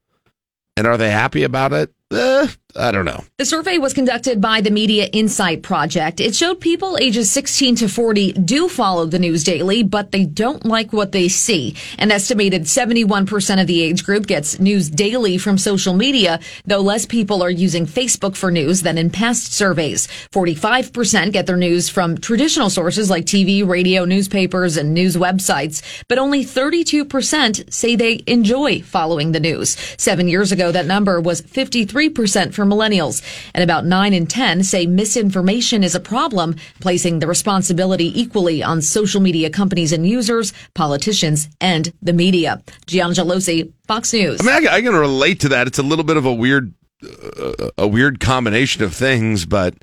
And 0.76 0.86
are 0.86 0.96
they 0.96 1.10
happy 1.10 1.42
about 1.42 1.72
it? 1.72 1.92
Eh, 2.12 2.48
I 2.78 2.90
don't 2.90 3.04
know. 3.04 3.24
The 3.38 3.44
survey 3.44 3.78
was 3.78 3.94
conducted 3.94 4.40
by 4.40 4.60
the 4.60 4.70
Media 4.70 5.06
Insight 5.06 5.62
Project. 5.62 6.20
It 6.20 6.34
showed 6.34 6.60
people 6.60 6.98
ages 7.00 7.30
16 7.30 7.76
to 7.76 7.88
40 7.88 8.32
do 8.32 8.68
follow 8.68 9.06
the 9.06 9.18
news 9.18 9.44
daily, 9.44 9.82
but 9.82 10.12
they 10.12 10.24
don't 10.24 10.64
like 10.64 10.92
what 10.92 11.12
they 11.12 11.28
see. 11.28 11.76
An 11.98 12.10
estimated 12.10 12.62
71% 12.62 13.60
of 13.60 13.66
the 13.66 13.80
age 13.82 14.04
group 14.04 14.26
gets 14.26 14.60
news 14.60 14.90
daily 14.90 15.38
from 15.38 15.58
social 15.58 15.94
media, 15.94 16.40
though 16.64 16.80
less 16.80 17.06
people 17.06 17.42
are 17.42 17.50
using 17.50 17.86
Facebook 17.86 18.36
for 18.36 18.50
news 18.50 18.82
than 18.82 18.98
in 18.98 19.10
past 19.10 19.52
surveys. 19.52 20.06
45% 20.32 21.32
get 21.32 21.46
their 21.46 21.56
news 21.56 21.88
from 21.88 22.18
traditional 22.18 22.70
sources 22.70 23.08
like 23.08 23.24
TV, 23.24 23.66
radio, 23.66 24.04
newspapers, 24.04 24.76
and 24.76 24.92
news 24.92 25.16
websites, 25.16 25.82
but 26.08 26.18
only 26.18 26.44
32% 26.44 27.72
say 27.72 27.96
they 27.96 28.22
enjoy 28.26 28.82
following 28.82 29.32
the 29.32 29.40
news. 29.40 29.76
Seven 29.96 30.28
years 30.28 30.52
ago, 30.52 30.72
that 30.72 30.86
number 30.86 31.20
was 31.20 31.40
53% 31.40 32.52
for 32.52 32.65
millennials, 32.66 33.22
and 33.54 33.62
about 33.62 33.84
9 33.84 34.12
in 34.12 34.26
10 34.26 34.64
say 34.64 34.86
misinformation 34.86 35.82
is 35.82 35.94
a 35.94 36.00
problem, 36.00 36.56
placing 36.80 37.18
the 37.18 37.26
responsibility 37.26 38.18
equally 38.20 38.62
on 38.62 38.82
social 38.82 39.20
media 39.20 39.50
companies 39.50 39.92
and 39.92 40.06
users, 40.06 40.52
politicians, 40.74 41.48
and 41.60 41.92
the 42.02 42.12
media. 42.12 42.62
Gian 42.86 43.12
Gelosi, 43.12 43.72
Fox 43.86 44.12
News. 44.12 44.40
I 44.40 44.44
mean, 44.44 44.68
I, 44.68 44.76
I 44.76 44.82
can 44.82 44.94
relate 44.94 45.40
to 45.40 45.48
that. 45.50 45.66
It's 45.66 45.78
a 45.78 45.82
little 45.82 46.04
bit 46.04 46.16
of 46.16 46.26
a 46.26 46.34
weird, 46.34 46.74
uh, 47.02 47.70
a 47.78 47.86
weird 47.86 48.20
combination 48.20 48.82
of 48.82 48.94
things, 48.94 49.46
but 49.46 49.74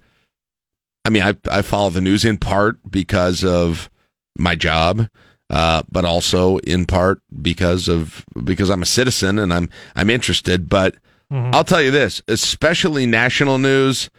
I 1.05 1.09
mean, 1.09 1.23
I, 1.23 1.35
I 1.49 1.61
follow 1.61 1.89
the 1.89 2.01
news 2.01 2.23
in 2.23 2.37
part 2.37 2.77
because 2.89 3.43
of 3.43 3.89
my 4.37 4.55
job. 4.55 5.07
Uh, 5.49 5.83
but 5.91 6.03
also 6.03 6.57
in 6.59 6.85
part 6.85 7.21
because 7.41 7.87
of 7.87 8.25
because 8.43 8.71
I'm 8.71 8.81
a 8.81 8.87
citizen 8.87 9.37
and 9.37 9.53
I'm 9.53 9.69
I'm 9.95 10.09
interested. 10.09 10.67
But 10.67 10.95
Mm-hmm. 11.33 11.55
I'll 11.55 11.63
tell 11.63 11.81
you 11.81 11.89
this, 11.89 12.21
especially 12.27 13.07
national 13.07 13.57
news. 13.57 14.09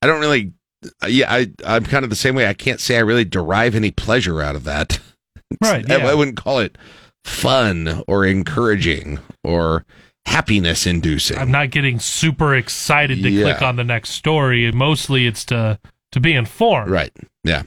I 0.00 0.06
don't 0.06 0.20
really, 0.20 0.52
yeah, 1.06 1.30
I, 1.30 1.50
I'm 1.64 1.84
kind 1.84 2.04
of 2.04 2.10
the 2.10 2.16
same 2.16 2.34
way. 2.34 2.46
I 2.48 2.54
can't 2.54 2.80
say 2.80 2.96
I 2.96 3.00
really 3.00 3.26
derive 3.26 3.74
any 3.74 3.90
pleasure 3.90 4.40
out 4.40 4.56
of 4.56 4.64
that. 4.64 4.98
Right. 5.62 5.84
Yeah. 5.88 5.98
I, 5.98 6.10
I 6.10 6.14
wouldn't 6.14 6.36
call 6.36 6.58
it 6.58 6.76
fun 7.22 8.02
or 8.08 8.24
encouraging 8.24 9.20
or 9.44 9.84
happiness 10.26 10.84
inducing. 10.84 11.38
I'm 11.38 11.52
not 11.52 11.70
getting 11.70 12.00
super 12.00 12.56
excited 12.56 13.22
to 13.22 13.30
yeah. 13.30 13.42
click 13.44 13.62
on 13.62 13.76
the 13.76 13.84
next 13.84 14.10
story. 14.10 14.72
Mostly 14.72 15.28
it's 15.28 15.44
to, 15.46 15.78
to 16.10 16.18
be 16.18 16.32
informed. 16.32 16.90
Right. 16.90 17.12
Yeah. 17.44 17.62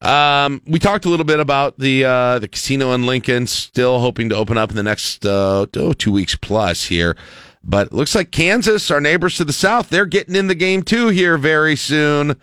Um, 0.00 0.62
we 0.66 0.78
talked 0.78 1.04
a 1.04 1.10
little 1.10 1.26
bit 1.26 1.40
about 1.40 1.78
the 1.78 2.04
uh, 2.04 2.38
the 2.38 2.48
casino 2.48 2.92
in 2.92 3.04
Lincoln, 3.04 3.46
still 3.46 3.98
hoping 3.98 4.30
to 4.30 4.36
open 4.36 4.56
up 4.56 4.70
in 4.70 4.76
the 4.76 4.82
next 4.82 5.26
uh, 5.26 5.66
oh, 5.76 5.92
two 5.92 6.12
weeks 6.12 6.36
plus 6.36 6.84
here. 6.84 7.16
But 7.62 7.92
looks 7.92 8.14
like 8.14 8.30
Kansas, 8.30 8.90
our 8.90 9.00
neighbors 9.00 9.36
to 9.36 9.44
the 9.44 9.52
south, 9.52 9.90
they're 9.90 10.06
getting 10.06 10.34
in 10.34 10.46
the 10.46 10.54
game 10.54 10.82
too 10.82 11.08
here 11.08 11.38
very 11.38 11.76
soon. 11.76 12.36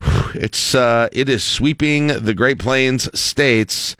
It's 0.32 0.76
uh, 0.76 1.08
it 1.10 1.28
is 1.28 1.42
sweeping 1.42 2.06
the 2.06 2.34
Great 2.34 2.60
Plains 2.60 3.10
states 3.18 3.96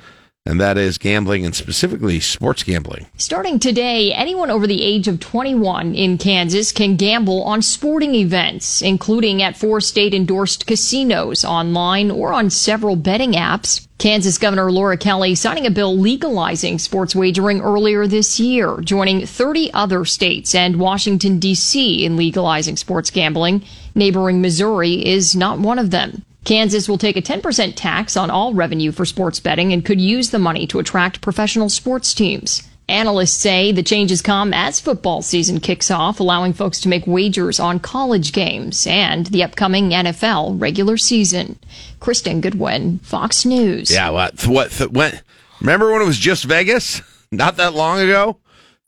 and 0.47 0.61
that 0.61 0.79
is 0.79 0.99
gambling 0.99 1.45
and 1.45 1.55
specifically 1.55 2.19
sports 2.19 2.63
gambling. 2.63 3.07
Starting 3.17 3.59
today, 3.59 4.13
anyone 4.13 4.51
over 4.51 4.67
the 4.67 4.83
age 4.83 5.07
of 5.07 5.21
21 5.21 5.95
in 5.95 6.19
Kansas 6.19 6.73
can 6.73 6.97
gamble 6.97 7.43
on 7.43 7.63
sporting 7.63 8.15
events, 8.15 8.81
including 8.81 9.43
at 9.43 9.57
four 9.57 9.81
state 9.81 10.15
endorsed 10.15 10.67
casinos, 10.67 11.45
online, 11.45 12.11
or 12.11 12.33
on 12.33 12.49
several 12.49 12.97
betting 12.97 13.33
apps. 13.33 13.87
Kansas 14.01 14.39
Governor 14.39 14.73
Laura 14.73 14.97
Kelly 14.97 15.35
signing 15.35 15.67
a 15.67 15.71
bill 15.71 15.95
legalizing 15.95 16.79
sports 16.79 17.15
wagering 17.15 17.61
earlier 17.61 18.07
this 18.07 18.41
year, 18.41 18.79
joining 18.81 19.27
30 19.27 19.71
other 19.75 20.07
states 20.07 20.55
and 20.55 20.81
Washington, 20.81 21.39
D.C. 21.39 22.03
in 22.03 22.17
legalizing 22.17 22.79
sports 22.79 23.11
gambling. 23.11 23.63
Neighboring 23.95 24.41
Missouri 24.41 25.07
is 25.07 25.37
not 25.37 25.59
one 25.59 25.79
of 25.79 25.91
them. 25.91 26.25
Kansas 26.45 26.89
will 26.89 26.97
take 26.97 27.19
a 27.19 27.21
10% 27.21 27.75
tax 27.77 28.17
on 28.17 28.31
all 28.31 28.55
revenue 28.55 28.91
for 28.91 29.05
sports 29.05 29.39
betting 29.39 29.71
and 29.71 29.85
could 29.85 30.01
use 30.01 30.31
the 30.31 30.39
money 30.39 30.67
to 30.69 30.79
attract 30.79 31.21
professional 31.21 31.69
sports 31.69 32.15
teams. 32.15 32.70
Analysts 32.91 33.33
say 33.33 33.73
the 33.73 33.83
changes 33.83 34.21
come 34.21 34.53
as 34.53 34.81
football 34.81 35.23
season 35.23 35.61
kicks 35.61 35.91
off, 35.91 36.21
allowing 36.21 36.53
folks 36.53 36.81
to 36.81 36.89
make 36.89 37.07
wagers 37.07 37.61
on 37.61 37.81
college 37.81 38.33
games 38.33 38.87
and 38.87 39.27
the 39.27 39.43
upcoming 39.43 39.91
NFL 39.91 40.61
regular 40.61 40.97
season. 40.97 41.59
Kristen 42.01 42.41
Goodwin, 42.41 42.99
Fox 42.99 43.45
News. 43.47 43.91
Yeah, 43.91 44.11
what? 44.11 44.47
What? 44.47 44.73
When, 44.91 45.21
remember 45.61 45.93
when 45.93 46.03
it 46.03 46.07
was 46.07 46.19
just 46.19 46.45
Vegas? 46.45 47.01
Not 47.31 47.57
that 47.57 47.75
long 47.75 48.01
ago? 48.01 48.39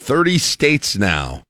30 0.00 0.38
states 0.38 0.96
now 0.96 1.44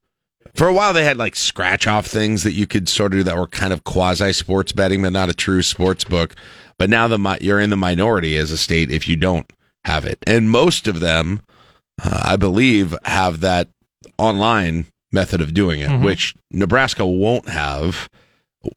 for 0.54 0.68
a 0.68 0.72
while 0.72 0.92
they 0.92 1.04
had 1.04 1.16
like 1.16 1.36
scratch 1.36 1.86
off 1.86 2.06
things 2.06 2.42
that 2.42 2.52
you 2.52 2.66
could 2.66 2.88
sort 2.88 3.12
of 3.12 3.20
do 3.20 3.22
that 3.24 3.36
were 3.36 3.46
kind 3.46 3.72
of 3.72 3.84
quasi 3.84 4.32
sports 4.32 4.72
betting, 4.72 5.02
but 5.02 5.12
not 5.12 5.30
a 5.30 5.34
true 5.34 5.62
sports 5.62 6.04
book. 6.04 6.34
But 6.78 6.90
now 6.90 7.08
the 7.08 7.38
you're 7.40 7.60
in 7.60 7.70
the 7.70 7.76
minority 7.76 8.36
as 8.36 8.50
a 8.50 8.58
state 8.58 8.90
if 8.90 9.08
you 9.08 9.16
don't 9.16 9.50
have 9.84 10.04
it, 10.04 10.18
and 10.26 10.50
most 10.50 10.86
of 10.86 11.00
them, 11.00 11.42
uh, 12.02 12.22
I 12.24 12.36
believe, 12.36 12.94
have 13.04 13.40
that 13.40 13.68
online 14.18 14.86
method 15.10 15.40
of 15.40 15.54
doing 15.54 15.80
it, 15.80 15.90
mm-hmm. 15.90 16.04
which 16.04 16.34
Nebraska 16.50 17.04
won't 17.04 17.48
have. 17.48 18.08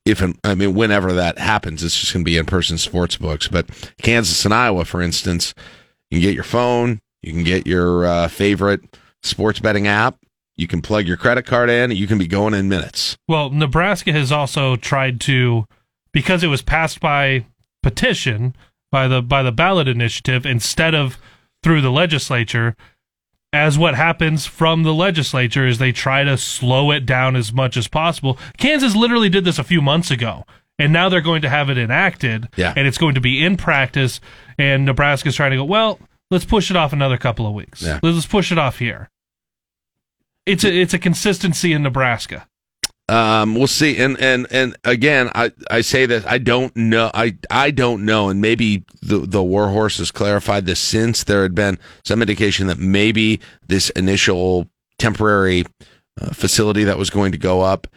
If 0.03 0.23
I 0.43 0.55
mean, 0.55 0.73
whenever 0.73 1.13
that 1.13 1.37
happens, 1.37 1.83
it's 1.83 1.99
just 1.99 2.11
going 2.11 2.25
to 2.25 2.29
be 2.29 2.37
in 2.37 2.45
person 2.45 2.77
sports 2.77 3.17
books. 3.17 3.47
But 3.47 3.67
Kansas 4.01 4.43
and 4.43 4.53
Iowa, 4.53 4.83
for 4.85 5.01
instance, 5.01 5.53
you 6.09 6.19
can 6.19 6.27
get 6.27 6.35
your 6.35 6.43
phone, 6.43 6.99
you 7.21 7.31
can 7.31 7.43
get 7.43 7.67
your 7.67 8.05
uh, 8.05 8.27
favorite 8.27 8.81
sports 9.21 9.59
betting 9.59 9.87
app, 9.87 10.17
you 10.57 10.67
can 10.67 10.81
plug 10.81 11.05
your 11.05 11.17
credit 11.17 11.45
card 11.45 11.69
in. 11.69 11.91
You 11.91 12.07
can 12.07 12.17
be 12.17 12.27
going 12.27 12.53
in 12.53 12.69
minutes. 12.69 13.17
Well, 13.27 13.49
Nebraska 13.49 14.11
has 14.13 14.31
also 14.31 14.75
tried 14.75 15.19
to, 15.21 15.65
because 16.13 16.43
it 16.43 16.47
was 16.47 16.61
passed 16.61 16.99
by 16.99 17.45
petition 17.83 18.55
by 18.91 19.07
the 19.07 19.21
by 19.21 19.43
the 19.43 19.51
ballot 19.51 19.87
initiative 19.87 20.45
instead 20.45 20.95
of 20.95 21.17
through 21.61 21.81
the 21.81 21.91
legislature. 21.91 22.75
As 23.55 23.77
what 23.77 23.95
happens 23.95 24.45
from 24.45 24.83
the 24.83 24.93
legislature 24.93 25.65
is 25.65 25.77
they 25.77 25.91
try 25.91 26.23
to 26.23 26.37
slow 26.37 26.91
it 26.91 27.05
down 27.05 27.35
as 27.35 27.53
much 27.53 27.77
as 27.77 27.87
possible. 27.87 28.37
Kansas 28.57 28.95
literally 28.95 29.29
did 29.29 29.45
this 29.45 29.57
a 29.57 29.63
few 29.63 29.81
months 29.81 30.11
ago, 30.11 30.45
and 30.77 30.91
now 30.91 31.09
they're 31.09 31.21
going 31.21 31.41
to 31.41 31.49
have 31.49 31.69
it 31.69 31.77
enacted, 31.77 32.49
yeah. 32.57 32.73
and 32.75 32.87
it's 32.87 32.97
going 32.97 33.15
to 33.15 33.21
be 33.21 33.43
in 33.43 33.57
practice. 33.57 34.19
And 34.57 34.85
Nebraska's 34.85 35.35
trying 35.35 35.51
to 35.51 35.57
go, 35.57 35.63
well, 35.63 35.99
let's 36.29 36.45
push 36.45 36.69
it 36.69 36.75
off 36.75 36.93
another 36.93 37.17
couple 37.17 37.47
of 37.47 37.53
weeks. 37.53 37.81
Yeah. 37.81 37.99
Let's 38.03 38.25
push 38.25 38.51
it 38.51 38.57
off 38.57 38.79
here 38.79 39.09
it's 40.45 40.63
a 40.63 40.73
it's 40.73 40.93
a 40.93 40.99
consistency 40.99 41.73
in 41.73 41.83
Nebraska. 41.83 42.47
Um, 43.07 43.53
we'll 43.53 43.67
see. 43.67 43.97
And 43.97 44.19
and 44.19 44.47
and 44.49 44.75
again, 44.83 45.29
I 45.35 45.51
I 45.69 45.81
say 45.81 46.05
that 46.07 46.25
I 46.25 46.39
don't 46.39 46.75
know. 46.75 47.11
I 47.13 47.37
I 47.51 47.71
don't 47.71 48.03
know. 48.03 48.29
And 48.29 48.41
maybe 48.41 48.83
the 49.01 49.19
the 49.19 49.43
warhorse 49.43 49.99
has 49.99 50.11
clarified 50.11 50.65
this 50.65 50.79
since 50.79 51.23
there 51.23 51.43
had 51.43 51.53
been 51.53 51.77
some 52.03 52.21
indication 52.21 52.67
that 52.67 52.79
maybe 52.79 53.39
this 53.67 53.91
initial 53.91 54.67
temporary 54.97 55.65
uh, 56.19 56.31
facility 56.31 56.83
that 56.85 56.97
was 56.97 57.09
going 57.09 57.31
to 57.31 57.37
go 57.37 57.61
up 57.61 57.87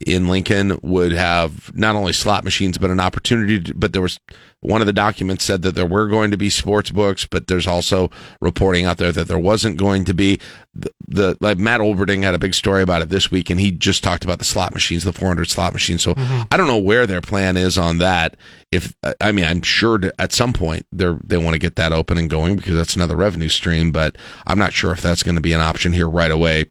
in 0.00 0.26
Lincoln 0.26 0.78
would 0.82 1.12
have 1.12 1.74
not 1.76 1.94
only 1.94 2.12
slot 2.12 2.42
machines 2.42 2.78
but 2.78 2.90
an 2.90 2.98
opportunity. 2.98 3.60
To, 3.60 3.74
but 3.74 3.92
there 3.92 4.02
was 4.02 4.18
one 4.60 4.80
of 4.80 4.86
the 4.86 4.92
documents 4.92 5.44
said 5.44 5.62
that 5.62 5.76
there 5.76 5.86
were 5.86 6.08
going 6.08 6.32
to 6.32 6.36
be 6.36 6.50
sports 6.50 6.90
books, 6.90 7.26
but 7.26 7.46
there's 7.46 7.66
also 7.66 8.10
reporting 8.40 8.86
out 8.86 8.96
there 8.96 9.12
that 9.12 9.28
there 9.28 9.38
wasn't 9.38 9.76
going 9.76 10.04
to 10.06 10.14
be. 10.14 10.40
The, 10.74 10.90
the 11.06 11.38
like 11.40 11.58
Matt 11.58 11.80
Olberding 11.80 12.24
had 12.24 12.34
a 12.34 12.38
big 12.38 12.54
story 12.54 12.82
about 12.82 13.02
it 13.02 13.08
this 13.08 13.30
week, 13.30 13.50
and 13.50 13.60
he 13.60 13.70
just 13.70 14.02
talked 14.02 14.24
about 14.24 14.40
the 14.40 14.44
slot 14.44 14.74
machines, 14.74 15.04
the 15.04 15.12
400 15.12 15.44
slot 15.44 15.72
machines. 15.72 16.02
So 16.02 16.14
mm-hmm. 16.14 16.42
I 16.50 16.56
don't 16.56 16.66
know 16.66 16.78
where 16.78 17.06
their 17.06 17.20
plan 17.20 17.56
is 17.56 17.78
on 17.78 17.98
that. 17.98 18.36
If 18.72 18.94
I 19.20 19.30
mean, 19.30 19.44
I'm 19.44 19.62
sure 19.62 19.98
to, 19.98 20.12
at 20.20 20.32
some 20.32 20.52
point 20.52 20.86
they 20.90 21.14
they 21.22 21.36
want 21.36 21.54
to 21.54 21.60
get 21.60 21.76
that 21.76 21.92
open 21.92 22.18
and 22.18 22.28
going 22.28 22.56
because 22.56 22.74
that's 22.74 22.96
another 22.96 23.16
revenue 23.16 23.48
stream. 23.48 23.92
But 23.92 24.16
I'm 24.44 24.58
not 24.58 24.72
sure 24.72 24.90
if 24.90 25.00
that's 25.00 25.22
going 25.22 25.36
to 25.36 25.40
be 25.40 25.52
an 25.52 25.60
option 25.60 25.92
here 25.92 26.08
right 26.08 26.32
away. 26.32 26.66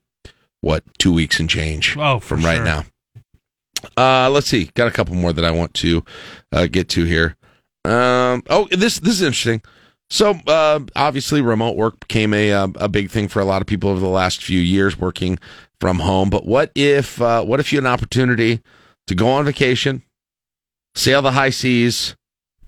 What 0.60 0.84
two 0.98 1.14
weeks 1.14 1.40
and 1.40 1.50
change? 1.50 1.96
Oh, 1.98 2.20
from 2.20 2.42
sure. 2.42 2.50
right 2.50 2.64
now. 2.64 2.86
Uh, 3.98 4.30
let's 4.30 4.48
see. 4.48 4.72
Got 4.74 4.88
a 4.88 4.92
couple 4.92 5.16
more 5.16 5.34
that 5.34 5.46
I 5.46 5.52
want 5.52 5.74
to 5.76 6.04
uh, 6.52 6.68
get 6.68 6.90
to 6.90 7.04
here. 7.06 7.36
Um, 7.86 8.44
oh, 8.50 8.68
this 8.72 9.00
this 9.00 9.16
is 9.16 9.22
interesting. 9.22 9.62
So 10.10 10.36
uh, 10.48 10.82
obviously, 10.96 11.42
remote 11.42 11.76
work 11.76 12.00
became 12.00 12.34
a 12.34 12.52
uh, 12.54 12.68
a 12.76 12.88
big 12.88 13.10
thing 13.10 13.28
for 13.28 13.40
a 13.40 13.46
lot 13.46 13.62
of 13.62 13.68
people 13.68 13.90
over 13.90 14.00
the 14.00 14.08
last 14.08 14.44
few 14.44 14.60
years, 14.60 14.98
working 14.98 15.40
from 15.82 16.00
home. 16.00 16.30
But 16.30 16.46
what 16.46 16.72
if 16.76 17.22
uh, 17.22 17.44
what 17.44 17.60
if 17.60 17.72
you 17.72 17.78
had 17.78 17.86
an 17.86 17.92
opportunity 17.92 18.62
to 19.08 19.16
go 19.16 19.30
on 19.30 19.46
vacation, 19.46 20.04
sail 20.96 21.22
the 21.22 21.32
high 21.32 21.50
seas, 21.50 22.16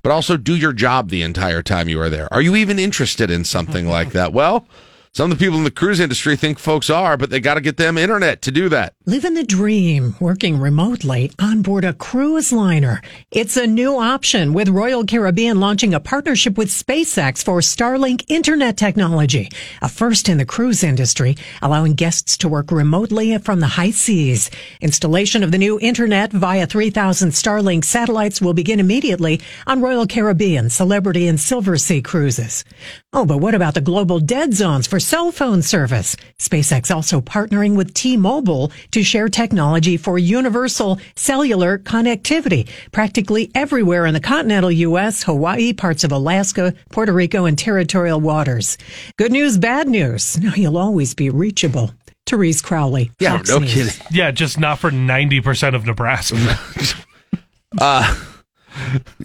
but 0.04 0.12
also 0.12 0.38
do 0.38 0.56
your 0.56 0.74
job 0.74 1.10
the 1.10 1.22
entire 1.22 1.64
time 1.64 1.90
you 1.90 2.00
are 2.00 2.10
there. 2.10 2.32
Are 2.34 2.42
you 2.42 2.56
even 2.56 2.78
interested 2.78 3.32
in 3.32 3.44
something 3.44 3.88
like 3.88 4.12
that? 4.12 4.34
Well, 4.34 4.68
some 5.16 5.32
of 5.32 5.40
the 5.40 5.46
people 5.46 5.58
in 5.58 5.64
the 5.64 5.72
cruise 5.72 6.02
industry 6.02 6.36
think 6.36 6.60
folks 6.60 6.90
are, 6.90 7.16
but 7.16 7.30
they 7.30 7.40
got 7.40 7.54
to 7.54 7.62
get 7.62 7.78
them 7.78 7.98
internet 7.98 8.42
to 8.42 8.52
do 8.52 8.68
that. 8.68 8.94
Living 9.06 9.34
the 9.34 9.46
dream, 9.46 10.14
working 10.20 10.60
remotely 10.60 11.32
on 11.40 11.62
board 11.62 11.86
a 11.86 11.94
cruise 11.94 12.52
liner. 12.52 13.02
It's 13.32 13.56
a 13.56 13.66
new 13.66 13.98
option 13.98 14.52
with 14.52 14.68
Royal 14.68 15.06
Caribbean 15.06 15.62
launching 15.62 15.94
a 15.94 16.02
partnership 16.02 16.58
with 16.58 16.68
SpaceX 16.68 17.42
for 17.42 17.60
Starlink 17.62 18.26
internet 18.28 18.76
technology, 18.76 19.48
a 19.82 19.88
first 19.88 20.28
in 20.28 20.38
the 20.38 20.46
cruise 20.46 20.84
industry, 20.84 21.38
allowing 21.62 21.94
guests 21.94 22.36
to 22.40 22.50
work 22.50 22.70
remotely 22.70 23.38
from 23.38 23.62
the 23.62 23.68
high 23.68 23.92
seas. 23.92 24.52
Installation 24.82 25.44
of 25.44 25.54
the 25.54 25.58
new 25.58 25.80
internet 25.80 26.34
via 26.34 26.66
3,000 26.68 27.30
Starlink 27.30 27.86
satellites 27.86 28.42
will 28.42 28.54
begin 28.54 28.82
immediately 28.82 29.40
on 29.66 29.82
Royal 29.82 30.08
Caribbean, 30.08 30.70
Celebrity, 30.70 31.26
and 31.30 31.40
Silversea 31.40 32.04
cruises. 32.04 32.66
Oh, 33.14 33.26
but 33.26 33.38
what 33.38 33.56
about 33.56 33.76
the 33.76 33.80
global 33.80 34.20
dead 34.20 34.54
zones 34.54 34.88
for 34.88 35.00
cell 35.06 35.32
phone 35.32 35.62
service? 35.62 36.16
SpaceX 36.40 36.94
also 36.94 37.22
partnering 37.22 37.76
with 37.76 37.94
T-Mobile 37.94 38.72
to 38.92 39.04
share 39.04 39.30
technology 39.30 39.98
for 39.98 40.18
universal 40.18 41.00
cellular 41.16 41.78
connectivity 41.78 42.68
practically 42.92 43.52
everywhere 43.54 44.06
in 44.08 44.14
the 44.16 44.20
continental 44.20 44.72
U.S., 44.72 45.24
Hawaii, 45.24 45.74
parts 45.74 46.04
of 46.04 46.12
Alaska, 46.12 46.74
Puerto 46.92 47.14
Rico, 47.14 47.46
and 47.46 47.58
territorial 47.58 48.20
waters. 48.20 48.78
Good 49.18 49.32
news, 49.32 49.58
bad 49.58 49.88
news. 49.88 50.40
Now 50.42 50.54
you'll 50.56 50.78
always 50.78 51.14
be 51.14 51.30
reachable. 51.30 51.92
Therese 52.26 52.62
Crowley. 52.64 53.12
Yeah, 53.20 53.38
Fox 53.38 53.50
no 53.50 53.60
News. 53.60 53.74
kidding. 53.74 54.08
Yeah, 54.12 54.32
just 54.32 54.60
not 54.60 54.80
for 54.80 54.90
90% 54.90 55.76
of 55.76 55.86
Nebraska. 55.86 56.36
Uh, 57.78 58.06
th- 58.08 58.18
th- 58.18 58.35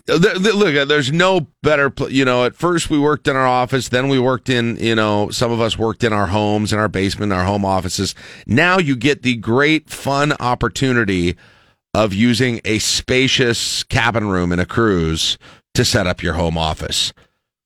look, 0.09 0.77
uh, 0.77 0.85
there's 0.85 1.13
no 1.13 1.49
better, 1.63 1.91
pl- 1.91 2.11
you 2.11 2.25
know, 2.25 2.45
at 2.45 2.55
first 2.55 2.91
we 2.91 2.99
worked 2.99 3.29
in 3.29 3.37
our 3.37 3.47
office, 3.47 3.89
then 3.89 4.09
we 4.09 4.19
worked 4.19 4.49
in, 4.49 4.77
you 4.77 4.95
know, 4.95 5.31
some 5.31 5.51
of 5.53 5.61
us 5.61 5.79
worked 5.79 6.05
in 6.05 6.13
our 6.13 6.29
homes, 6.29 6.73
in 6.73 6.79
our 6.79 6.89
basement, 6.89 7.33
our 7.33 7.45
home 7.45 7.65
offices. 7.65 8.15
Now 8.47 8.79
you 8.79 8.97
get 8.97 9.23
the 9.23 9.37
great 9.37 9.91
fun 9.91 10.33
opportunity 10.41 11.37
of 11.95 12.15
using 12.15 12.61
a 12.65 12.79
spacious 12.79 13.83
cabin 13.85 14.29
room 14.29 14.53
in 14.53 14.59
a 14.59 14.67
cruise 14.67 15.39
to 15.75 15.85
set 15.85 16.07
up 16.07 16.23
your 16.23 16.35
home 16.35 16.57
office. 16.57 17.13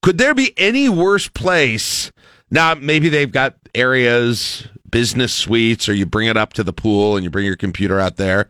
Could 0.03 0.19
there 0.19 0.35
be 0.35 0.53
any 0.57 0.89
worse 0.89 1.29
place? 1.29 2.13
Now, 2.51 2.75
maybe 2.75 3.09
they've 3.09 3.33
got 3.33 3.57
areas, 3.75 4.69
business 4.91 5.35
suites, 5.35 5.89
or 5.89 5.95
you 5.95 6.07
bring 6.07 6.29
it 6.29 6.37
up 6.37 6.53
to 6.55 6.63
the 6.63 6.73
pool 6.73 7.17
and 7.17 7.25
you 7.25 7.31
bring 7.31 7.47
your 7.47 7.57
computer 7.57 7.99
out 7.99 8.17
there. 8.17 8.47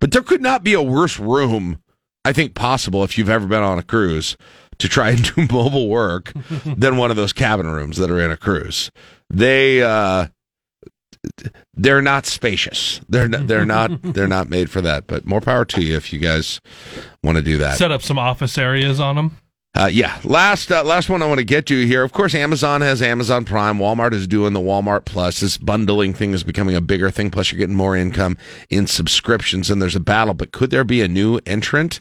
But 0.00 0.12
there 0.12 0.22
could 0.22 0.42
not 0.42 0.62
be 0.62 0.74
a 0.74 0.82
worse 0.82 1.18
room, 1.18 1.82
I 2.28 2.32
think, 2.34 2.54
possible 2.54 3.04
if 3.04 3.16
you've 3.16 3.30
ever 3.30 3.46
been 3.46 3.62
on 3.62 3.78
a 3.78 3.82
cruise 3.82 4.36
to 4.78 4.88
try 4.88 5.10
and 5.10 5.34
do 5.34 5.48
mobile 5.50 5.88
work 5.88 6.32
than 6.66 6.98
one 6.98 7.10
of 7.10 7.16
those 7.16 7.32
cabin 7.32 7.66
rooms 7.68 7.96
that 7.96 8.10
are 8.10 8.20
in 8.20 8.30
a 8.30 8.36
cruise. 8.36 8.90
They, 9.30 9.82
uh, 9.82 10.26
they're 11.74 12.02
not 12.02 12.26
spacious. 12.26 13.00
They're 13.08 13.28
not, 13.28 13.46
they're 13.46 13.64
not 13.64 14.02
they're 14.02 14.28
not 14.28 14.50
made 14.50 14.70
for 14.70 14.82
that. 14.82 15.06
But 15.06 15.24
more 15.24 15.40
power 15.40 15.64
to 15.64 15.82
you 15.82 15.96
if 15.96 16.12
you 16.12 16.18
guys 16.18 16.60
want 17.24 17.36
to 17.36 17.42
do 17.42 17.56
that. 17.58 17.78
Set 17.78 17.90
up 17.90 18.02
some 18.02 18.18
office 18.18 18.58
areas 18.58 19.00
on 19.00 19.16
them. 19.16 19.38
Uh, 19.74 19.88
yeah. 19.90 20.18
Last 20.22 20.70
uh, 20.70 20.84
last 20.84 21.08
one 21.08 21.22
I 21.22 21.26
want 21.26 21.38
to 21.38 21.44
get 21.44 21.66
to 21.66 21.86
here. 21.86 22.02
Of 22.02 22.12
course, 22.12 22.34
Amazon 22.34 22.82
has 22.82 23.00
Amazon 23.00 23.44
Prime. 23.44 23.78
Walmart 23.78 24.12
is 24.12 24.26
doing 24.26 24.52
the 24.52 24.60
Walmart 24.60 25.06
Plus. 25.06 25.40
This 25.40 25.56
bundling 25.56 26.12
thing 26.12 26.32
is 26.32 26.44
becoming 26.44 26.76
a 26.76 26.80
bigger 26.80 27.10
thing. 27.10 27.30
Plus, 27.30 27.50
you're 27.50 27.58
getting 27.58 27.74
more 27.74 27.96
income 27.96 28.36
in 28.68 28.86
subscriptions, 28.86 29.70
and 29.70 29.80
there's 29.80 29.96
a 29.96 30.00
battle. 30.00 30.34
But 30.34 30.52
could 30.52 30.70
there 30.70 30.84
be 30.84 31.00
a 31.00 31.08
new 31.08 31.40
entrant 31.46 32.00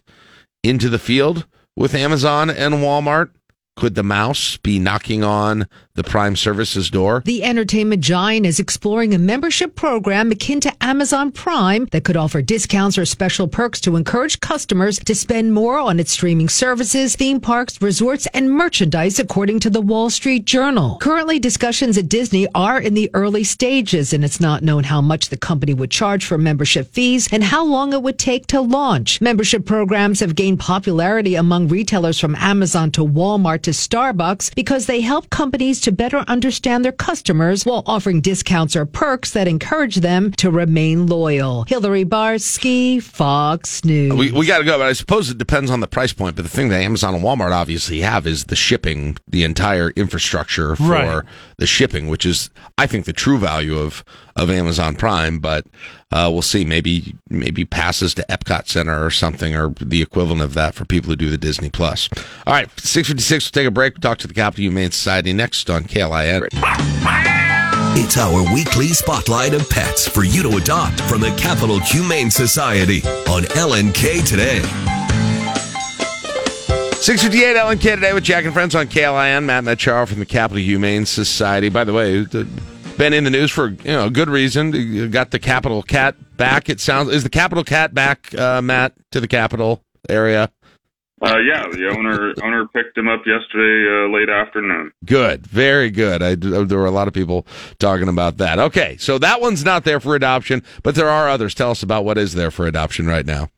into 0.67 0.89
the 0.89 0.99
field 0.99 1.45
with 1.75 1.95
Amazon 1.95 2.49
and 2.49 2.75
Walmart? 2.75 3.29
Could 3.77 3.93
the 3.93 4.01
mouse 4.01 4.57
be 4.57 4.79
knocking 4.79 5.23
on 5.23 5.67
the 5.93 6.03
Prime 6.03 6.35
Services 6.35 6.89
door? 6.89 7.21
The 7.25 7.43
entertainment 7.43 8.01
giant 8.01 8.47
is 8.47 8.59
exploring 8.59 9.13
a 9.13 9.19
membership 9.19 9.75
program 9.75 10.31
akin 10.31 10.59
to 10.61 10.73
Amazon 10.81 11.31
Prime 11.31 11.85
that 11.91 12.03
could 12.03 12.17
offer 12.17 12.41
discounts 12.41 12.97
or 12.97 13.05
special 13.05 13.47
perks 13.47 13.79
to 13.81 13.95
encourage 13.95 14.39
customers 14.39 14.97
to 14.97 15.13
spend 15.13 15.53
more 15.53 15.77
on 15.77 15.99
its 15.99 16.11
streaming 16.11 16.49
services, 16.49 17.15
theme 17.15 17.39
parks, 17.39 17.79
resorts, 17.79 18.25
and 18.33 18.51
merchandise, 18.51 19.19
according 19.19 19.59
to 19.59 19.69
the 19.69 19.81
Wall 19.81 20.09
Street 20.09 20.45
Journal. 20.45 20.97
Currently, 20.99 21.37
discussions 21.37 21.99
at 21.99 22.09
Disney 22.09 22.47
are 22.55 22.81
in 22.81 22.95
the 22.95 23.11
early 23.13 23.43
stages, 23.43 24.11
and 24.11 24.25
it's 24.25 24.39
not 24.39 24.63
known 24.63 24.85
how 24.85 25.01
much 25.01 25.29
the 25.29 25.37
company 25.37 25.75
would 25.75 25.91
charge 25.91 26.25
for 26.25 26.39
membership 26.39 26.87
fees 26.93 27.29
and 27.31 27.43
how 27.43 27.63
long 27.63 27.93
it 27.93 28.01
would 28.01 28.17
take 28.17 28.47
to 28.47 28.59
launch. 28.59 29.21
Membership 29.21 29.67
programs 29.67 30.19
have 30.21 30.33
gained 30.33 30.59
popularity 30.59 31.35
among 31.35 31.67
retailers 31.67 32.19
from 32.19 32.35
Amazon 32.37 32.89
to 32.93 33.05
Walmart 33.05 33.66
to 33.67 33.71
Starbucks 33.71 34.55
because 34.55 34.85
they 34.85 35.01
help 35.01 35.29
companies 35.29 35.81
to 35.81 35.91
better 35.91 36.19
understand 36.29 36.85
their 36.85 36.93
customers 36.93 37.65
while 37.65 37.83
offering 37.85 38.21
discounts 38.21 38.77
or 38.77 38.85
perks 38.85 39.31
that 39.31 39.45
encourage 39.45 39.97
them 39.97 40.31
to 40.31 40.49
remain 40.49 41.05
loyal. 41.05 41.63
Hillary 41.67 42.05
Barsky, 42.05 43.03
Fox 43.03 43.83
News. 43.83 44.13
We, 44.13 44.31
we 44.31 44.45
got 44.45 44.59
to 44.59 44.63
go, 44.63 44.77
but 44.77 44.87
I 44.87 44.93
suppose 44.93 45.29
it 45.29 45.37
depends 45.37 45.69
on 45.69 45.81
the 45.81 45.87
price 45.87 46.13
point. 46.13 46.37
But 46.37 46.43
the 46.43 46.49
thing 46.49 46.69
that 46.69 46.81
Amazon 46.81 47.13
and 47.13 47.21
Walmart 47.23 47.51
obviously 47.51 47.99
have 47.99 48.25
is 48.25 48.45
the 48.45 48.55
shipping, 48.55 49.17
the 49.27 49.43
entire 49.43 49.89
infrastructure 49.91 50.75
for 50.77 50.83
Right. 50.87 51.23
the 51.57 51.67
shipping, 51.67 52.07
which 52.07 52.25
is, 52.25 52.49
I 52.77 52.87
think, 52.87 53.05
the 53.05 53.11
true 53.13 53.37
value 53.37 53.77
of 53.77 54.05
of 54.37 54.49
Amazon 54.49 54.95
Prime. 54.95 55.39
But 55.39 55.65
uh, 56.11 56.29
we'll 56.31 56.41
see. 56.41 56.63
Maybe 56.63 57.15
maybe 57.29 57.65
passes 57.65 58.13
to 58.15 58.25
Epcot 58.29 58.67
Center 58.67 59.05
or 59.05 59.11
something, 59.11 59.55
or 59.55 59.69
the 59.81 60.01
equivalent 60.01 60.41
of 60.41 60.53
that 60.53 60.73
for 60.75 60.85
people 60.85 61.09
who 61.09 61.15
do 61.15 61.29
the 61.29 61.37
Disney 61.37 61.69
Plus. 61.69 62.07
All 62.45 62.53
right, 62.53 62.69
six 62.79 63.07
fifty 63.09 63.23
six. 63.23 63.45
We'll 63.47 63.61
take 63.63 63.67
a 63.67 63.71
break. 63.71 63.95
We'll 63.95 64.01
talk 64.01 64.17
to 64.19 64.27
the 64.27 64.33
Capital 64.33 64.63
Humane 64.63 64.91
Society 64.91 65.33
next 65.33 65.69
on 65.69 65.83
KLIN. 65.83 66.47
It's 67.99 68.17
our 68.17 68.53
weekly 68.53 68.87
spotlight 68.89 69.53
of 69.53 69.67
pets 69.69 70.07
for 70.07 70.23
you 70.23 70.43
to 70.43 70.57
adopt 70.57 71.01
from 71.01 71.19
the 71.21 71.31
Capital 71.35 71.79
Humane 71.79 72.29
Society 72.29 73.01
on 73.27 73.43
LNK 73.55 74.23
today. 74.25 74.61
658 77.01 77.55
LNK 77.55 77.95
today 77.95 78.13
with 78.13 78.23
Jack 78.23 78.45
and 78.45 78.53
Friends 78.53 78.75
on 78.75 78.87
KLIN. 78.87 79.45
Matt 79.45 79.63
Metchar 79.63 80.07
from 80.07 80.19
the 80.19 80.25
Capital 80.25 80.61
Humane 80.61 81.05
Society. 81.05 81.69
By 81.69 81.83
the 81.83 81.93
way, 81.93 82.21
the- 82.23 82.47
been 82.97 83.13
in 83.13 83.23
the 83.23 83.29
news 83.29 83.51
for 83.51 83.69
you 83.69 83.77
know 83.85 84.07
a 84.07 84.09
good 84.09 84.29
reason. 84.29 84.73
You 84.73 85.07
got 85.07 85.31
the 85.31 85.39
Capital 85.39 85.83
Cat 85.83 86.15
back. 86.37 86.69
It 86.69 86.79
sounds 86.79 87.09
is 87.09 87.23
the 87.23 87.29
Capital 87.29 87.63
Cat 87.63 87.93
back, 87.93 88.33
uh, 88.37 88.61
Matt, 88.61 88.93
to 89.11 89.19
the 89.19 89.27
Capital 89.27 89.83
area. 90.09 90.51
Uh, 91.19 91.39
yeah, 91.39 91.63
the 91.71 91.87
owner 91.97 92.33
owner 92.43 92.67
picked 92.67 92.97
him 92.97 93.07
up 93.07 93.21
yesterday 93.25 93.89
uh, 93.89 94.15
late 94.15 94.29
afternoon. 94.29 94.91
Good, 95.05 95.47
very 95.47 95.89
good. 95.89 96.21
I, 96.21 96.35
there 96.35 96.77
were 96.77 96.85
a 96.85 96.91
lot 96.91 97.07
of 97.07 97.13
people 97.13 97.47
talking 97.79 98.07
about 98.07 98.37
that. 98.37 98.59
Okay, 98.59 98.97
so 98.97 99.17
that 99.17 99.41
one's 99.41 99.65
not 99.65 99.83
there 99.83 99.99
for 99.99 100.15
adoption, 100.15 100.63
but 100.83 100.95
there 100.95 101.09
are 101.09 101.27
others. 101.27 101.55
Tell 101.55 101.71
us 101.71 101.81
about 101.81 102.05
what 102.05 102.17
is 102.17 102.33
there 102.33 102.51
for 102.51 102.67
adoption 102.67 103.07
right 103.07 103.25
now. 103.25 103.49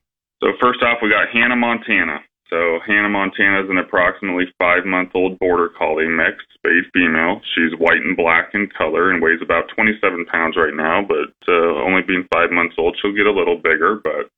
So 0.41 0.49
first 0.61 0.81
off, 0.83 0.99
we 1.01 1.09
got 1.09 1.27
Hannah 1.33 1.57
Montana. 1.57 2.21
So 2.49 2.79
Hannah 2.85 3.09
Montana 3.09 3.63
is 3.63 3.69
an 3.69 3.77
approximately 3.77 4.45
five 4.57 4.85
month 4.85 5.11
old 5.13 5.37
border 5.37 5.69
collie 5.69 6.07
mix, 6.07 6.43
spayed 6.55 6.89
female. 6.93 7.41
She's 7.53 7.77
white 7.77 8.01
and 8.01 8.17
black 8.17 8.51
in 8.53 8.67
color 8.75 9.11
and 9.11 9.21
weighs 9.21 9.41
about 9.41 9.69
27 9.75 10.25
pounds 10.25 10.57
right 10.57 10.73
now, 10.73 11.05
but 11.05 11.29
uh, 11.47 11.85
only 11.85 12.01
being 12.01 12.25
five 12.33 12.49
months 12.51 12.75
old, 12.77 12.97
she'll 12.99 13.15
get 13.15 13.27
a 13.27 13.31
little 13.31 13.57
bigger. 13.57 14.01
But 14.03 14.33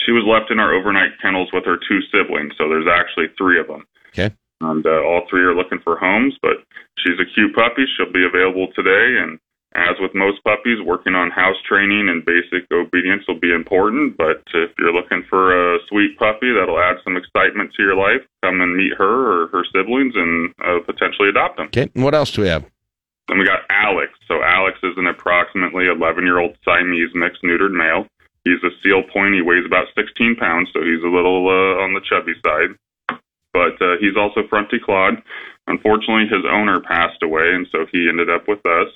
she 0.00 0.10
was 0.10 0.26
left 0.26 0.50
in 0.50 0.58
our 0.58 0.74
overnight 0.74 1.20
kennels 1.22 1.50
with 1.52 1.64
her 1.64 1.76
two 1.76 2.00
siblings, 2.10 2.54
so 2.58 2.68
there's 2.68 2.90
actually 2.90 3.28
three 3.38 3.60
of 3.60 3.68
them. 3.68 3.86
Okay. 4.08 4.34
And 4.60 4.84
uh, 4.84 5.02
all 5.06 5.22
three 5.30 5.42
are 5.42 5.54
looking 5.54 5.78
for 5.78 5.96
homes, 5.96 6.34
but 6.42 6.58
she's 6.98 7.20
a 7.20 7.34
cute 7.34 7.54
puppy. 7.54 7.86
She'll 7.94 8.12
be 8.12 8.26
available 8.26 8.66
today, 8.74 9.22
and 9.22 9.38
as 9.74 9.96
with 10.00 10.14
most 10.14 10.42
puppies, 10.44 10.80
working 10.80 11.14
on 11.14 11.30
house 11.30 11.56
training 11.68 12.08
and 12.08 12.24
basic 12.24 12.64
obedience 12.72 13.24
will 13.28 13.38
be 13.38 13.52
important. 13.52 14.16
But 14.16 14.42
if 14.54 14.70
you're 14.78 14.92
looking 14.92 15.22
for 15.28 15.52
a 15.52 15.78
sweet 15.88 16.18
puppy 16.18 16.52
that'll 16.52 16.80
add 16.80 16.96
some 17.04 17.16
excitement 17.16 17.74
to 17.74 17.82
your 17.82 17.94
life, 17.94 18.22
come 18.42 18.60
and 18.60 18.76
meet 18.76 18.94
her 18.96 19.44
or 19.44 19.48
her 19.48 19.64
siblings 19.72 20.14
and 20.16 20.54
uh, 20.64 20.80
potentially 20.86 21.28
adopt 21.28 21.58
them. 21.58 21.66
Okay, 21.66 21.90
and 21.94 22.02
what 22.02 22.14
else 22.14 22.30
do 22.30 22.42
we 22.42 22.48
have? 22.48 22.64
Then 23.28 23.38
we 23.38 23.44
got 23.44 23.60
Alex. 23.68 24.12
So 24.26 24.42
Alex 24.42 24.78
is 24.82 24.96
an 24.96 25.06
approximately 25.06 25.86
11 25.86 26.24
year 26.24 26.38
old 26.38 26.56
Siamese 26.64 27.14
mixed 27.14 27.42
neutered 27.42 27.72
male. 27.72 28.06
He's 28.44 28.62
a 28.64 28.72
seal 28.82 29.02
point. 29.02 29.34
He 29.34 29.42
weighs 29.42 29.66
about 29.66 29.88
16 29.94 30.36
pounds, 30.36 30.70
so 30.72 30.80
he's 30.80 31.04
a 31.04 31.12
little 31.12 31.46
uh, 31.48 31.84
on 31.84 31.92
the 31.92 32.00
chubby 32.00 32.32
side. 32.44 32.72
But 33.52 33.76
uh, 33.82 33.96
he's 34.00 34.16
also 34.16 34.42
fronty 34.48 34.80
clawed. 34.80 35.20
Unfortunately, 35.66 36.24
his 36.24 36.44
owner 36.50 36.80
passed 36.80 37.22
away, 37.22 37.52
and 37.52 37.66
so 37.70 37.84
he 37.92 38.08
ended 38.08 38.30
up 38.30 38.48
with 38.48 38.64
us. 38.64 38.88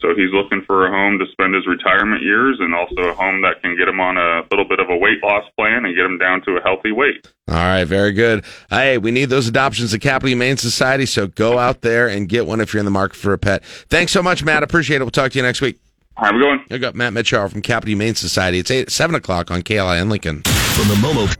So 0.00 0.08
he's 0.14 0.32
looking 0.32 0.62
for 0.66 0.86
a 0.86 0.90
home 0.90 1.18
to 1.18 1.24
spend 1.32 1.54
his 1.54 1.66
retirement 1.66 2.22
years 2.22 2.58
and 2.60 2.74
also 2.74 3.08
a 3.08 3.14
home 3.14 3.40
that 3.42 3.62
can 3.62 3.76
get 3.76 3.88
him 3.88 4.00
on 4.00 4.18
a 4.18 4.42
little 4.50 4.66
bit 4.68 4.78
of 4.80 4.90
a 4.90 4.96
weight 4.96 5.22
loss 5.22 5.44
plan 5.56 5.84
and 5.86 5.94
get 5.96 6.04
him 6.04 6.18
down 6.18 6.42
to 6.42 6.56
a 6.56 6.62
healthy 6.62 6.92
weight. 6.92 7.26
All 7.48 7.54
right, 7.54 7.84
very 7.84 8.12
good. 8.12 8.44
Hey, 8.70 8.98
we 8.98 9.10
need 9.10 9.30
those 9.30 9.48
adoptions 9.48 9.94
at 9.94 10.00
Capital 10.00 10.28
Humane 10.28 10.56
Society, 10.56 11.06
so 11.06 11.26
go 11.28 11.58
out 11.58 11.80
there 11.82 12.08
and 12.08 12.28
get 12.28 12.46
one 12.46 12.60
if 12.60 12.74
you're 12.74 12.80
in 12.80 12.84
the 12.84 12.90
market 12.90 13.16
for 13.16 13.32
a 13.32 13.38
pet. 13.38 13.64
Thanks 13.64 14.12
so 14.12 14.22
much, 14.22 14.44
Matt. 14.44 14.62
Appreciate 14.62 14.96
it. 14.96 15.04
We'll 15.04 15.10
talk 15.10 15.32
to 15.32 15.38
you 15.38 15.42
next 15.42 15.60
week. 15.60 15.78
Have 16.16 16.34
a 16.34 16.38
good 16.38 16.46
one. 16.46 16.64
I 16.70 16.78
got 16.78 16.94
Matt 16.94 17.12
Mitchell 17.12 17.48
from 17.48 17.62
Capital 17.62 17.88
Humane 17.88 18.14
Society. 18.14 18.58
It's 18.58 18.70
eight, 18.70 18.90
seven 18.90 19.14
o'clock 19.14 19.50
on 19.50 19.62
KLIN 19.62 20.10
Lincoln. 20.10 20.42
From 20.42 20.88
the 20.88 20.94
Momo. 20.94 21.34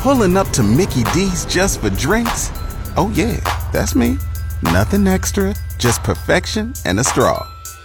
Pulling 0.00 0.36
up 0.36 0.48
to 0.50 0.62
Mickey 0.62 1.04
D's 1.12 1.44
just 1.44 1.80
for 1.80 1.90
drinks? 1.90 2.50
Oh, 2.96 3.12
yeah, 3.14 3.36
that's 3.72 3.94
me. 3.94 4.16
Nothing 4.62 5.06
extra, 5.06 5.54
just 5.78 6.02
perfection 6.02 6.74
and 6.84 6.98
a 6.98 7.04
straw. 7.04 7.46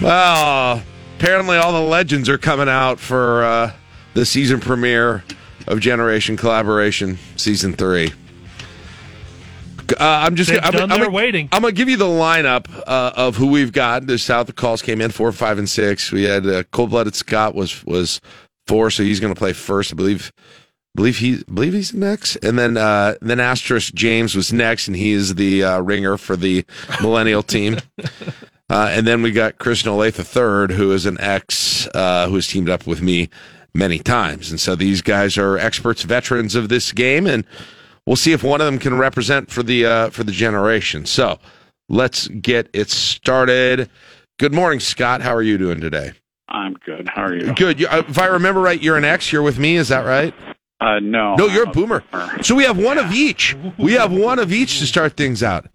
Well, 0.00 0.82
apparently 1.16 1.56
all 1.56 1.72
the 1.72 1.88
legends 1.88 2.28
are 2.28 2.38
coming 2.38 2.68
out 2.68 3.00
for 3.00 3.44
uh, 3.44 3.72
the 4.14 4.26
season 4.26 4.60
premiere 4.60 5.24
of 5.66 5.80
Generation 5.80 6.36
Collaboration 6.36 7.18
Season 7.36 7.72
3. 7.72 8.12
Uh, 9.92 9.94
I'm 10.00 10.34
just 10.36 10.50
They've 10.50 10.60
I'm, 10.62 10.72
done 10.72 10.92
I'm, 10.92 10.98
their 10.98 11.08
I'm, 11.08 11.12
waiting. 11.12 11.48
I'm 11.52 11.62
gonna 11.62 11.72
give 11.72 11.88
you 11.88 11.96
the 11.96 12.04
lineup 12.04 12.66
uh, 12.86 13.12
of 13.14 13.36
who 13.36 13.46
we've 13.46 13.72
got. 13.72 14.06
The 14.06 14.52
calls 14.56 14.82
came 14.82 15.00
in 15.00 15.12
four, 15.12 15.30
five, 15.30 15.58
and 15.58 15.70
six. 15.70 16.10
We 16.10 16.24
had 16.24 16.46
uh, 16.46 16.64
cold 16.72 16.90
blooded 16.90 17.14
Scott 17.14 17.54
was 17.54 17.84
was 17.84 18.20
four, 18.66 18.90
so 18.90 19.04
he's 19.04 19.20
gonna 19.20 19.36
play 19.36 19.52
first. 19.52 19.92
I 19.92 19.94
believe 19.94 20.32
believe 20.96 21.18
he 21.18 21.44
believe 21.44 21.72
he's 21.72 21.94
next, 21.94 22.34
and 22.36 22.58
then 22.58 22.76
uh, 22.76 23.14
then 23.20 23.38
Asterisk 23.38 23.94
James 23.94 24.34
was 24.34 24.52
next, 24.52 24.88
and 24.88 24.96
he 24.96 25.12
is 25.12 25.36
the 25.36 25.62
uh, 25.62 25.80
ringer 25.80 26.16
for 26.16 26.34
the 26.34 26.64
Millennial 27.00 27.44
team. 27.44 27.78
Uh, 28.68 28.88
and 28.90 29.06
then 29.06 29.22
we 29.22 29.30
got 29.30 29.58
Chris 29.58 29.82
Nolathe 29.84 30.18
III, 30.18 30.74
who 30.74 30.92
is 30.92 31.06
an 31.06 31.20
ex 31.20 31.86
uh, 31.94 32.28
who 32.28 32.34
has 32.34 32.48
teamed 32.48 32.68
up 32.68 32.86
with 32.86 33.00
me 33.00 33.28
many 33.74 33.98
times. 33.98 34.50
And 34.50 34.58
so 34.58 34.74
these 34.74 35.02
guys 35.02 35.38
are 35.38 35.56
experts, 35.56 36.02
veterans 36.02 36.54
of 36.54 36.68
this 36.68 36.92
game, 36.92 37.26
and 37.26 37.44
we'll 38.06 38.16
see 38.16 38.32
if 38.32 38.42
one 38.42 38.60
of 38.60 38.66
them 38.66 38.78
can 38.78 38.98
represent 38.98 39.50
for 39.50 39.62
the 39.62 39.86
uh, 39.86 40.10
for 40.10 40.24
the 40.24 40.32
generation. 40.32 41.06
So 41.06 41.38
let's 41.88 42.26
get 42.28 42.68
it 42.72 42.90
started. 42.90 43.88
Good 44.38 44.52
morning, 44.52 44.80
Scott. 44.80 45.22
How 45.22 45.34
are 45.34 45.42
you 45.42 45.58
doing 45.58 45.80
today? 45.80 46.12
I'm 46.48 46.74
good. 46.84 47.08
How 47.08 47.24
are 47.24 47.34
you? 47.34 47.54
Good. 47.54 47.80
You, 47.80 47.86
uh, 47.88 48.02
if 48.08 48.18
I 48.18 48.26
remember 48.26 48.60
right, 48.60 48.80
you're 48.80 48.96
an 48.96 49.04
ex. 49.04 49.32
You're 49.32 49.42
with 49.42 49.58
me. 49.58 49.76
Is 49.76 49.88
that 49.88 50.04
right? 50.04 50.34
Uh, 50.80 50.98
no. 51.00 51.34
No, 51.36 51.46
you're 51.46 51.64
a 51.68 51.72
boomer. 51.72 52.04
So 52.42 52.54
we 52.54 52.64
have 52.64 52.78
one 52.78 52.98
of 52.98 53.12
each. 53.12 53.56
We 53.78 53.92
have 53.92 54.12
one 54.12 54.38
of 54.38 54.52
each 54.52 54.78
to 54.80 54.86
start 54.86 55.16
things 55.16 55.42
out. 55.42 55.66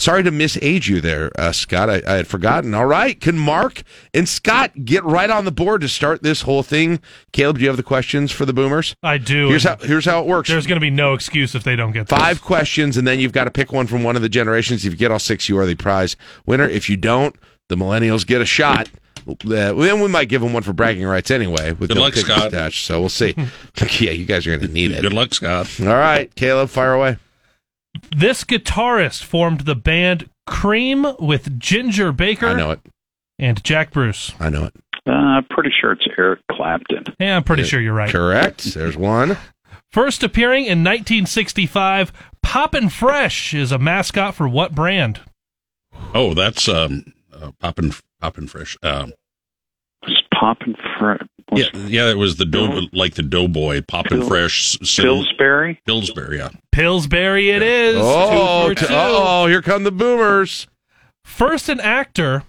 Sorry 0.00 0.22
to 0.22 0.30
misage 0.30 0.88
you 0.88 1.00
there, 1.00 1.32
uh, 1.36 1.50
Scott. 1.50 1.90
I, 1.90 2.00
I 2.06 2.14
had 2.14 2.28
forgotten. 2.28 2.72
All 2.72 2.86
right. 2.86 3.20
Can 3.20 3.36
Mark 3.36 3.82
and 4.14 4.28
Scott 4.28 4.84
get 4.84 5.02
right 5.04 5.28
on 5.28 5.44
the 5.44 5.50
board 5.50 5.80
to 5.80 5.88
start 5.88 6.22
this 6.22 6.42
whole 6.42 6.62
thing? 6.62 7.00
Caleb, 7.32 7.56
do 7.56 7.62
you 7.62 7.68
have 7.68 7.76
the 7.76 7.82
questions 7.82 8.30
for 8.30 8.46
the 8.46 8.52
boomers? 8.52 8.94
I 9.02 9.18
do. 9.18 9.48
Here's 9.48 9.64
how 9.64 9.76
here's 9.76 10.04
how 10.04 10.20
it 10.20 10.26
works. 10.26 10.48
There's 10.48 10.68
going 10.68 10.76
to 10.76 10.80
be 10.80 10.90
no 10.90 11.14
excuse 11.14 11.56
if 11.56 11.64
they 11.64 11.74
don't 11.74 11.90
get 11.90 12.06
this. 12.06 12.16
Five 12.16 12.42
questions, 12.42 12.96
and 12.96 13.08
then 13.08 13.18
you've 13.18 13.32
got 13.32 13.44
to 13.44 13.50
pick 13.50 13.72
one 13.72 13.88
from 13.88 14.04
one 14.04 14.14
of 14.14 14.22
the 14.22 14.28
generations. 14.28 14.84
If 14.84 14.92
you 14.92 14.98
get 14.98 15.10
all 15.10 15.18
six, 15.18 15.48
you 15.48 15.58
are 15.58 15.66
the 15.66 15.74
prize 15.74 16.14
winner. 16.46 16.68
If 16.68 16.88
you 16.88 16.96
don't, 16.96 17.34
the 17.68 17.76
millennials 17.76 18.24
get 18.24 18.40
a 18.40 18.46
shot. 18.46 18.88
Uh, 19.28 19.34
then 19.74 20.00
we 20.00 20.08
might 20.08 20.28
give 20.28 20.40
them 20.40 20.52
one 20.52 20.62
for 20.62 20.72
bragging 20.72 21.04
rights 21.04 21.30
anyway, 21.30 21.72
with 21.72 21.88
Good 21.90 21.96
no 21.96 22.02
luck, 22.02 22.14
tickets 22.14 22.32
Scott. 22.32 22.46
attached. 22.48 22.86
So 22.86 23.00
we'll 23.00 23.08
see. 23.08 23.34
yeah, 23.98 24.12
you 24.12 24.24
guys 24.24 24.46
are 24.46 24.50
going 24.56 24.66
to 24.66 24.72
need 24.72 24.92
it. 24.92 25.02
Good 25.02 25.12
luck, 25.12 25.34
Scott. 25.34 25.68
All 25.80 25.86
right, 25.88 26.32
Caleb, 26.34 26.70
fire 26.70 26.92
away. 26.94 27.16
This 28.16 28.44
guitarist 28.44 29.24
formed 29.24 29.60
the 29.60 29.74
band 29.74 30.28
Cream 30.46 31.06
with 31.18 31.58
Ginger 31.58 32.12
Baker. 32.12 32.48
I 32.48 32.54
know 32.54 32.70
it. 32.72 32.80
And 33.38 33.62
Jack 33.62 33.92
Bruce. 33.92 34.32
I 34.40 34.48
know 34.48 34.64
it. 34.64 34.74
Uh, 35.06 35.42
pretty 35.48 35.70
sure 35.80 35.92
it's 35.92 36.06
Eric 36.18 36.40
Clapton. 36.50 37.04
Yeah, 37.18 37.36
I'm 37.36 37.44
pretty 37.44 37.64
sure 37.64 37.80
you're 37.80 37.94
right. 37.94 38.10
Correct. 38.10 38.74
There's 38.74 38.96
one. 38.96 39.36
First 39.90 40.22
appearing 40.22 40.64
in 40.64 40.84
1965, 40.84 42.12
Poppin' 42.42 42.88
Fresh 42.90 43.54
is 43.54 43.72
a 43.72 43.78
mascot 43.78 44.34
for 44.34 44.46
what 44.46 44.74
brand? 44.74 45.20
Oh, 46.14 46.34
that's 46.34 46.68
um, 46.68 47.04
uh, 47.32 47.52
poppin' 47.58 47.92
poppin' 48.20 48.48
fresh. 48.48 48.76
Um, 48.82 49.12
It's 50.38 50.40
popping 50.40 50.74
fresh. 50.98 51.20
yeah, 51.54 51.66
yeah, 51.74 52.10
it 52.10 52.18
was 52.18 52.36
the 52.36 52.44
dough, 52.44 52.82
like 52.92 53.14
the 53.14 53.22
Doughboy 53.22 53.82
poppin' 53.86 54.20
Pil- 54.20 54.28
fresh. 54.28 54.76
s- 54.82 54.96
Pillsbury? 54.96 55.80
Pillsbury, 55.86 56.38
yeah. 56.38 56.50
Pillsbury 56.72 57.50
it 57.50 57.62
is. 57.62 57.96
Oh, 57.98 58.68
Two 58.74 58.74
for 58.74 58.88
t- 58.88 58.94
oh, 58.94 59.46
here 59.46 59.62
come 59.62 59.84
the 59.84 59.90
boomers. 59.92 60.66
First 61.24 61.68
an 61.68 61.80
actor, 61.80 62.44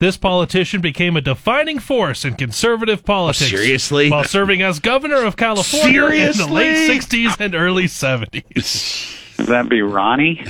this 0.00 0.16
politician 0.16 0.80
became 0.80 1.16
a 1.16 1.20
defining 1.20 1.78
force 1.78 2.24
in 2.24 2.34
conservative 2.34 3.00
oh, 3.00 3.06
politics. 3.06 3.50
seriously? 3.50 4.10
While 4.10 4.24
serving 4.24 4.62
as 4.62 4.78
governor 4.80 5.24
of 5.24 5.36
California 5.36 6.04
in 6.04 6.36
the 6.36 6.46
late 6.46 6.90
60s 6.90 7.40
and 7.40 7.54
early 7.54 7.84
70s. 7.84 9.20
Would 9.38 9.46
that 9.48 9.68
be 9.68 9.82
Ronnie? 9.82 10.44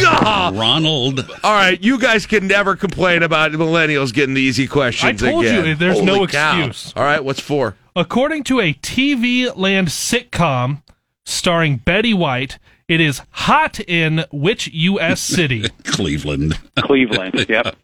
God. 0.00 0.56
Ronald. 0.56 1.20
All 1.44 1.52
right, 1.52 1.80
you 1.82 1.98
guys 1.98 2.26
can 2.26 2.46
never 2.46 2.74
complain 2.76 3.22
about 3.22 3.52
millennials 3.52 4.12
getting 4.12 4.34
the 4.34 4.40
easy 4.40 4.66
questions 4.66 5.22
I 5.22 5.30
told 5.30 5.44
you, 5.44 5.60
again. 5.60 5.78
there's 5.78 6.02
no 6.02 6.26
cow. 6.26 6.58
excuse. 6.58 6.92
All 6.96 7.04
right, 7.04 7.22
what's 7.24 7.40
four? 7.40 7.76
According 7.94 8.44
to 8.44 8.60
a 8.60 8.74
TV 8.74 9.54
land 9.56 9.88
sitcom 9.88 10.82
starring 11.24 11.76
Betty 11.76 12.12
White, 12.14 12.58
it 12.88 13.00
is 13.00 13.22
hot 13.30 13.78
in 13.80 14.24
which 14.32 14.68
U.S. 14.68 15.20
city? 15.20 15.68
Cleveland. 15.84 16.58
Cleveland, 16.78 17.46
yep. 17.48 17.76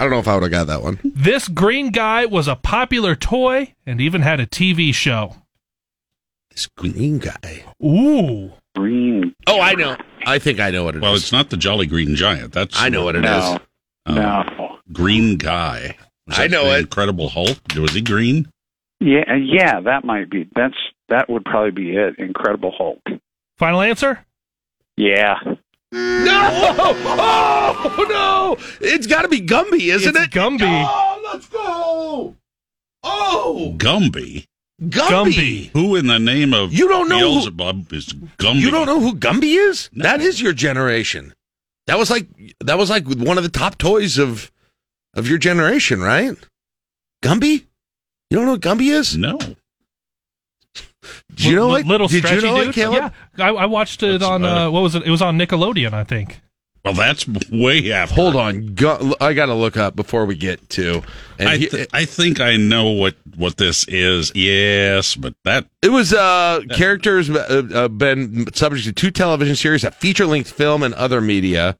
I 0.00 0.04
don't 0.04 0.10
know 0.10 0.18
if 0.18 0.28
I 0.28 0.34
would 0.34 0.42
have 0.44 0.52
got 0.52 0.66
that 0.68 0.82
one. 0.82 0.98
this 1.02 1.48
green 1.48 1.90
guy 1.90 2.24
was 2.26 2.46
a 2.46 2.56
popular 2.56 3.14
toy 3.16 3.74
and 3.86 4.00
even 4.00 4.22
had 4.22 4.38
a 4.38 4.46
TV 4.46 4.94
show. 4.94 5.36
This 6.50 6.66
green 6.66 7.18
guy. 7.18 7.64
Ooh. 7.84 8.52
Green. 8.78 9.34
Oh, 9.46 9.60
I 9.60 9.74
know. 9.74 9.96
I 10.26 10.38
think 10.38 10.60
I 10.60 10.70
know 10.70 10.84
what 10.84 10.94
it 10.94 10.98
is. 10.98 11.02
Well, 11.02 11.14
it's 11.14 11.32
not 11.32 11.50
the 11.50 11.56
Jolly 11.56 11.86
Green 11.86 12.14
Giant. 12.14 12.52
That's 12.52 12.80
I 12.80 12.88
know 12.88 13.04
what 13.04 13.16
it 13.16 13.24
is. 13.24 13.30
No. 13.30 13.58
um, 14.06 14.14
No. 14.14 14.78
Green 14.92 15.36
guy. 15.36 15.96
Was 16.26 16.38
I 16.38 16.42
that 16.46 16.50
know 16.50 16.64
the 16.66 16.76
it. 16.76 16.80
Incredible 16.80 17.28
Hulk. 17.28 17.58
Was 17.76 17.92
he 17.94 18.02
green? 18.02 18.48
Yeah, 19.00 19.34
yeah, 19.36 19.80
that 19.80 20.04
might 20.04 20.30
be. 20.30 20.48
That's 20.54 20.74
that 21.08 21.28
would 21.30 21.44
probably 21.44 21.70
be 21.70 21.96
it. 21.96 22.18
Incredible 22.18 22.72
Hulk. 22.76 23.00
Final 23.56 23.80
answer? 23.80 24.24
Yeah. 24.96 25.34
No! 25.92 26.84
Oh 27.80 28.06
no! 28.08 28.64
It's 28.80 29.06
got 29.06 29.22
to 29.22 29.28
be 29.28 29.40
Gumby, 29.40 29.92
isn't 29.94 30.16
It's 30.16 30.26
it? 30.26 30.30
Gumby. 30.30 30.60
Oh, 30.88 31.20
let's 31.32 31.46
go! 31.48 32.34
Oh, 33.04 33.74
Gumby. 33.78 34.46
Gumby. 34.80 35.32
Gumby. 35.32 35.70
Who 35.72 35.96
in 35.96 36.06
the 36.06 36.18
name 36.20 36.54
of 36.54 36.72
You 36.72 36.86
don't 36.88 37.08
know 37.08 37.18
who- 37.18 37.34
Beelzebub 37.40 37.92
is 37.92 38.06
Gumby? 38.38 38.60
You 38.60 38.70
don't 38.70 38.86
know 38.86 39.00
who 39.00 39.14
Gumby 39.16 39.56
is? 39.70 39.90
That 39.94 40.20
is 40.20 40.40
your 40.40 40.52
generation. 40.52 41.34
That 41.88 41.98
was 41.98 42.10
like 42.10 42.28
that 42.60 42.78
was 42.78 42.88
like 42.90 43.06
one 43.06 43.38
of 43.38 43.44
the 43.44 43.50
top 43.50 43.78
toys 43.78 44.18
of 44.18 44.52
of 45.14 45.26
your 45.28 45.38
generation, 45.38 46.00
right? 46.00 46.36
Gumby? 47.24 47.64
You 48.30 48.36
don't 48.36 48.44
know 48.44 48.52
what 48.52 48.60
Gumby 48.60 48.92
is? 48.92 49.16
No. 49.16 49.38
Did 51.34 51.44
you 51.46 51.56
know 51.56 51.70
Li- 51.70 51.80
it? 51.80 51.86
Little 51.86 52.06
Did 52.08 52.24
you 52.24 52.40
know 52.42 52.58
dude? 52.60 52.68
it, 52.68 52.74
Caleb? 52.74 53.12
Yeah, 53.36 53.46
I, 53.46 53.50
I 53.50 53.66
watched 53.66 54.02
it 54.02 54.20
That's 54.20 54.24
on 54.24 54.44
uh, 54.44 54.70
what 54.70 54.82
was 54.82 54.94
it? 54.94 55.04
It 55.04 55.10
was 55.10 55.22
on 55.22 55.38
Nickelodeon, 55.38 55.92
I 55.92 56.04
think. 56.04 56.40
Well, 56.88 56.94
that's 56.96 57.26
way 57.50 57.92
after. 57.92 58.14
Hold 58.14 58.36
on, 58.36 58.74
Gu- 58.74 59.14
I 59.20 59.32
got 59.34 59.46
to 59.46 59.54
look 59.54 59.76
up 59.76 59.94
before 59.96 60.24
we 60.26 60.34
get 60.36 60.68
to. 60.70 61.02
And 61.38 61.48
I, 61.48 61.56
he- 61.58 61.86
I 61.92 62.04
think 62.04 62.40
I 62.40 62.56
know 62.56 62.90
what, 62.90 63.14
what 63.36 63.56
this 63.56 63.86
is. 63.88 64.32
Yes, 64.34 65.14
but 65.16 65.34
that 65.44 65.66
It 65.82 65.90
was 65.90 66.12
uh, 66.12 66.60
characters 66.74 67.30
uh, 67.30 67.62
uh, 67.74 67.88
been 67.88 68.52
subject 68.54 68.84
to 68.86 68.92
two 68.92 69.10
television 69.10 69.56
series, 69.56 69.84
a 69.84 69.90
feature 69.90 70.26
length 70.26 70.50
film, 70.50 70.82
and 70.82 70.94
other 70.94 71.20
media. 71.20 71.76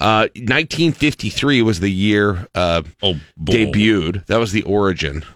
Uh, 0.00 0.26
1953 0.34 1.62
was 1.62 1.78
the 1.80 1.88
year 1.88 2.48
uh, 2.54 2.82
oh, 3.02 3.14
debuted. 3.40 4.26
That 4.26 4.38
was 4.38 4.52
the 4.52 4.62
origin. 4.64 5.24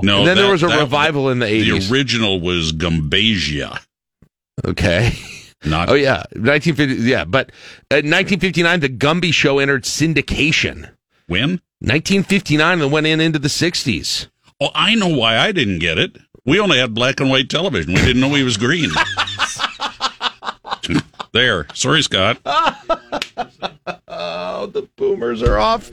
and 0.00 0.26
then 0.26 0.36
there 0.36 0.50
was 0.50 0.62
a 0.62 0.66
that- 0.68 0.80
revival 0.80 1.30
in 1.30 1.38
the 1.38 1.46
80s. 1.46 1.88
The 1.88 1.94
original 1.94 2.40
was 2.40 2.72
Gumbasia. 2.72 3.80
Okay. 4.64 5.12
Not 5.64 5.88
Oh 5.88 5.94
yeah, 5.94 6.22
1950. 6.32 7.02
Yeah, 7.02 7.24
but 7.24 7.50
uh, 7.90 8.04
1959, 8.04 8.80
the 8.80 8.88
Gumby 8.88 9.32
Show 9.32 9.58
entered 9.58 9.84
syndication. 9.84 10.90
When? 11.26 11.60
1959, 11.80 12.80
and 12.80 12.92
went 12.92 13.06
in 13.06 13.20
into 13.20 13.38
the 13.38 13.48
60s. 13.48 14.28
Oh, 14.60 14.70
I 14.74 14.94
know 14.94 15.08
why 15.08 15.38
I 15.38 15.52
didn't 15.52 15.78
get 15.78 15.98
it. 15.98 16.16
We 16.44 16.58
only 16.58 16.78
had 16.78 16.94
black 16.94 17.20
and 17.20 17.30
white 17.30 17.50
television. 17.50 17.94
We 17.94 18.00
didn't 18.00 18.20
know 18.20 18.34
he 18.34 18.42
was 18.42 18.56
green. 18.56 18.90
there. 21.32 21.66
Sorry, 21.74 22.02
Scott. 22.02 22.38
Oh, 24.10 24.66
the 24.66 24.88
boomers 24.96 25.42
are 25.42 25.58
off 25.58 25.92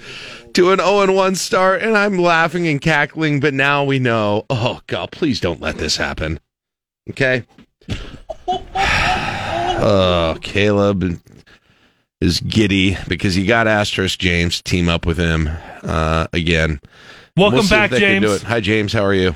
to 0.53 0.71
an 0.71 0.79
0 0.79 1.01
and 1.01 1.15
1 1.15 1.35
start, 1.35 1.83
and 1.83 1.95
I'm 1.95 2.17
laughing 2.17 2.67
and 2.67 2.81
cackling, 2.81 3.39
but 3.39 3.53
now 3.53 3.83
we 3.83 3.99
know. 3.99 4.45
Oh, 4.49 4.81
God, 4.87 5.11
please 5.11 5.39
don't 5.39 5.61
let 5.61 5.77
this 5.77 5.97
happen. 5.97 6.39
Okay? 7.11 7.43
Oh, 9.77 10.37
Caleb 10.41 11.19
is 12.21 12.39
giddy 12.39 12.97
because 13.07 13.35
he 13.35 13.45
got 13.45 13.67
Astros 13.67 14.17
James 14.17 14.57
to 14.57 14.63
team 14.63 14.89
up 14.89 15.05
with 15.05 15.17
him 15.17 15.49
uh, 15.83 16.27
again. 16.33 16.79
Welcome 17.37 17.59
if 17.59 17.69
back, 17.69 17.91
they 17.91 17.99
can 17.99 18.21
do 18.21 18.29
James. 18.29 18.41
Hi, 18.43 18.59
James. 18.61 18.93
How 18.93 19.03
are 19.03 19.13
you? 19.13 19.35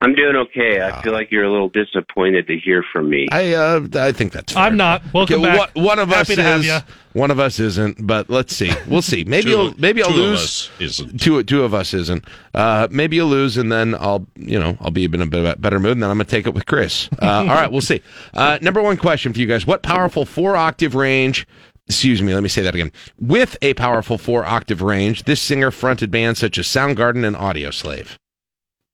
I'm 0.00 0.14
doing 0.14 0.36
okay. 0.36 0.80
I 0.80 1.02
feel 1.02 1.12
like 1.12 1.32
you're 1.32 1.42
a 1.44 1.50
little 1.50 1.70
disappointed 1.70 2.46
to 2.46 2.56
hear 2.56 2.84
from 2.92 3.10
me. 3.10 3.26
I 3.32 3.54
uh, 3.54 3.80
I 3.94 4.12
think 4.12 4.32
that's. 4.32 4.52
Fair. 4.52 4.62
I'm 4.62 4.76
not. 4.76 5.02
Welcome 5.12 5.42
Okay, 5.44 5.56
back. 5.56 5.74
One, 5.74 5.84
one 5.84 5.98
of 5.98 6.08
Happy 6.10 6.34
us 6.34 6.36
to 6.38 6.54
is. 6.56 6.66
ya. 6.66 6.80
One 7.14 7.32
of 7.32 7.40
us 7.40 7.58
isn't. 7.58 8.06
But 8.06 8.30
let's 8.30 8.54
see. 8.54 8.70
We'll 8.86 9.02
see. 9.02 9.24
Maybe 9.26 9.44
Two 9.44 9.50
you'll 9.50 9.66
of- 9.68 9.78
maybe 9.80 10.00
I'll 10.04 10.10
two 10.10 10.14
of 10.14 10.20
lose. 10.28 10.40
us 10.44 10.70
isn't. 10.78 11.18
Two 11.20 11.42
two 11.42 11.64
of 11.64 11.74
us 11.74 11.92
isn't. 11.94 12.24
Uh, 12.54 12.86
maybe 12.92 13.16
you'll 13.16 13.26
lose, 13.28 13.56
and 13.56 13.72
then 13.72 13.96
I'll 13.96 14.24
you 14.36 14.60
know 14.60 14.76
I'll 14.80 14.92
be 14.92 15.04
in 15.06 15.20
a 15.20 15.26
bit 15.26 15.40
of 15.40 15.46
a 15.46 15.56
better 15.56 15.80
mood, 15.80 15.92
and 15.92 16.02
then 16.04 16.10
I'm 16.10 16.16
gonna 16.18 16.26
take 16.26 16.46
it 16.46 16.54
with 16.54 16.66
Chris. 16.66 17.08
Uh, 17.20 17.26
all 17.26 17.46
right, 17.46 17.72
we'll 17.72 17.80
see. 17.80 18.00
Uh, 18.34 18.58
number 18.62 18.80
one 18.80 18.98
question 18.98 19.32
for 19.32 19.40
you 19.40 19.46
guys: 19.46 19.66
What 19.66 19.82
powerful 19.82 20.24
four 20.24 20.54
octave 20.54 20.94
range? 20.94 21.44
Excuse 21.88 22.22
me. 22.22 22.34
Let 22.34 22.44
me 22.44 22.48
say 22.48 22.62
that 22.62 22.74
again. 22.76 22.92
With 23.18 23.56
a 23.62 23.74
powerful 23.74 24.16
four 24.16 24.44
octave 24.44 24.80
range, 24.80 25.24
this 25.24 25.40
singer 25.42 25.72
fronted 25.72 26.12
bands 26.12 26.38
such 26.38 26.56
as 26.56 26.66
Soundgarden 26.68 27.26
and 27.26 27.34
Audioslave. 27.34 28.16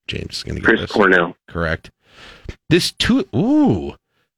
James 0.07 0.37
is 0.39 0.43
gonna 0.43 0.61
get 0.61 0.67
Chris 0.67 0.81
this. 0.83 0.93
Cornell. 0.93 1.37
Correct. 1.49 1.91
This 2.71 2.93
two 2.93 3.27
ooh. 3.35 3.95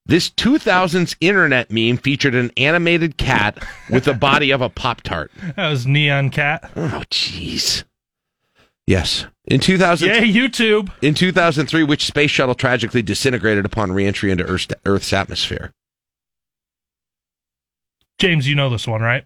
This 0.09 0.31
2000s 0.31 1.17
internet 1.21 1.69
meme 1.73 1.97
featured 1.97 2.37
an 2.37 2.53
animated 2.57 3.17
cat 3.17 3.59
with 3.91 4.05
the 4.05 4.15
body 4.15 4.53
of 4.53 4.61
a 4.61 4.69
Pop 4.69 5.01
Tart. 5.03 5.33
That 5.57 5.69
was 5.69 5.85
Nyan 5.85 6.31
Cat. 6.31 6.71
Oh, 6.77 7.03
jeez. 7.11 7.83
Yes. 8.87 9.27
In 9.47 9.59
2000, 9.59 10.09
Yay, 10.09 10.21
YouTube. 10.33 10.93
in 11.03 11.15
2003, 11.15 11.83
which 11.83 12.05
space 12.07 12.31
shuttle 12.31 12.55
tragically 12.55 13.03
disintegrated 13.03 13.65
upon 13.65 13.91
reentry 13.91 14.31
into 14.31 14.45
Earth's, 14.45 14.69
Earth's 14.85 15.13
atmosphere? 15.13 15.73
James, 18.19 18.49
you 18.49 18.55
know 18.55 18.71
this 18.71 18.87
one, 18.87 19.03
right? 19.03 19.25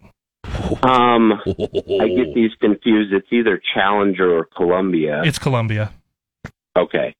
Um, 0.83 1.33
I 1.45 2.07
get 2.07 2.33
these 2.33 2.51
confused. 2.59 3.13
It's 3.13 3.27
either 3.31 3.61
Challenger 3.75 4.35
or 4.35 4.45
Columbia. 4.45 5.21
It's 5.23 5.37
Columbia. 5.39 5.91
Okay, 6.77 7.13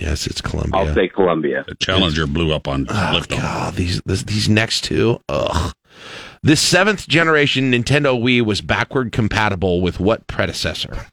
Yes, 0.00 0.26
it's 0.26 0.40
Columbia. 0.40 0.80
I'll 0.80 0.94
say 0.94 1.06
Columbia. 1.08 1.64
The 1.68 1.74
Challenger 1.74 2.26
blew 2.26 2.52
up 2.52 2.66
on 2.66 2.86
Oh, 2.88 2.92
Liftoff. 2.92 3.28
God, 3.40 3.74
these 3.74 4.00
this, 4.06 4.22
these 4.24 4.48
next 4.48 4.84
two. 4.84 5.20
Ugh. 5.28 5.72
This 6.42 6.60
seventh 6.60 7.06
generation 7.06 7.70
Nintendo 7.70 8.18
Wii 8.20 8.42
was 8.44 8.60
backward 8.62 9.12
compatible 9.12 9.80
with 9.82 10.00
what 10.00 10.26
predecessor? 10.26 11.06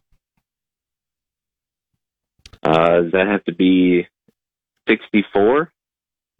Uh, 2.64 3.02
does 3.02 3.12
that 3.12 3.28
have 3.28 3.44
to 3.46 3.54
be 3.54 4.08
64? 4.88 5.72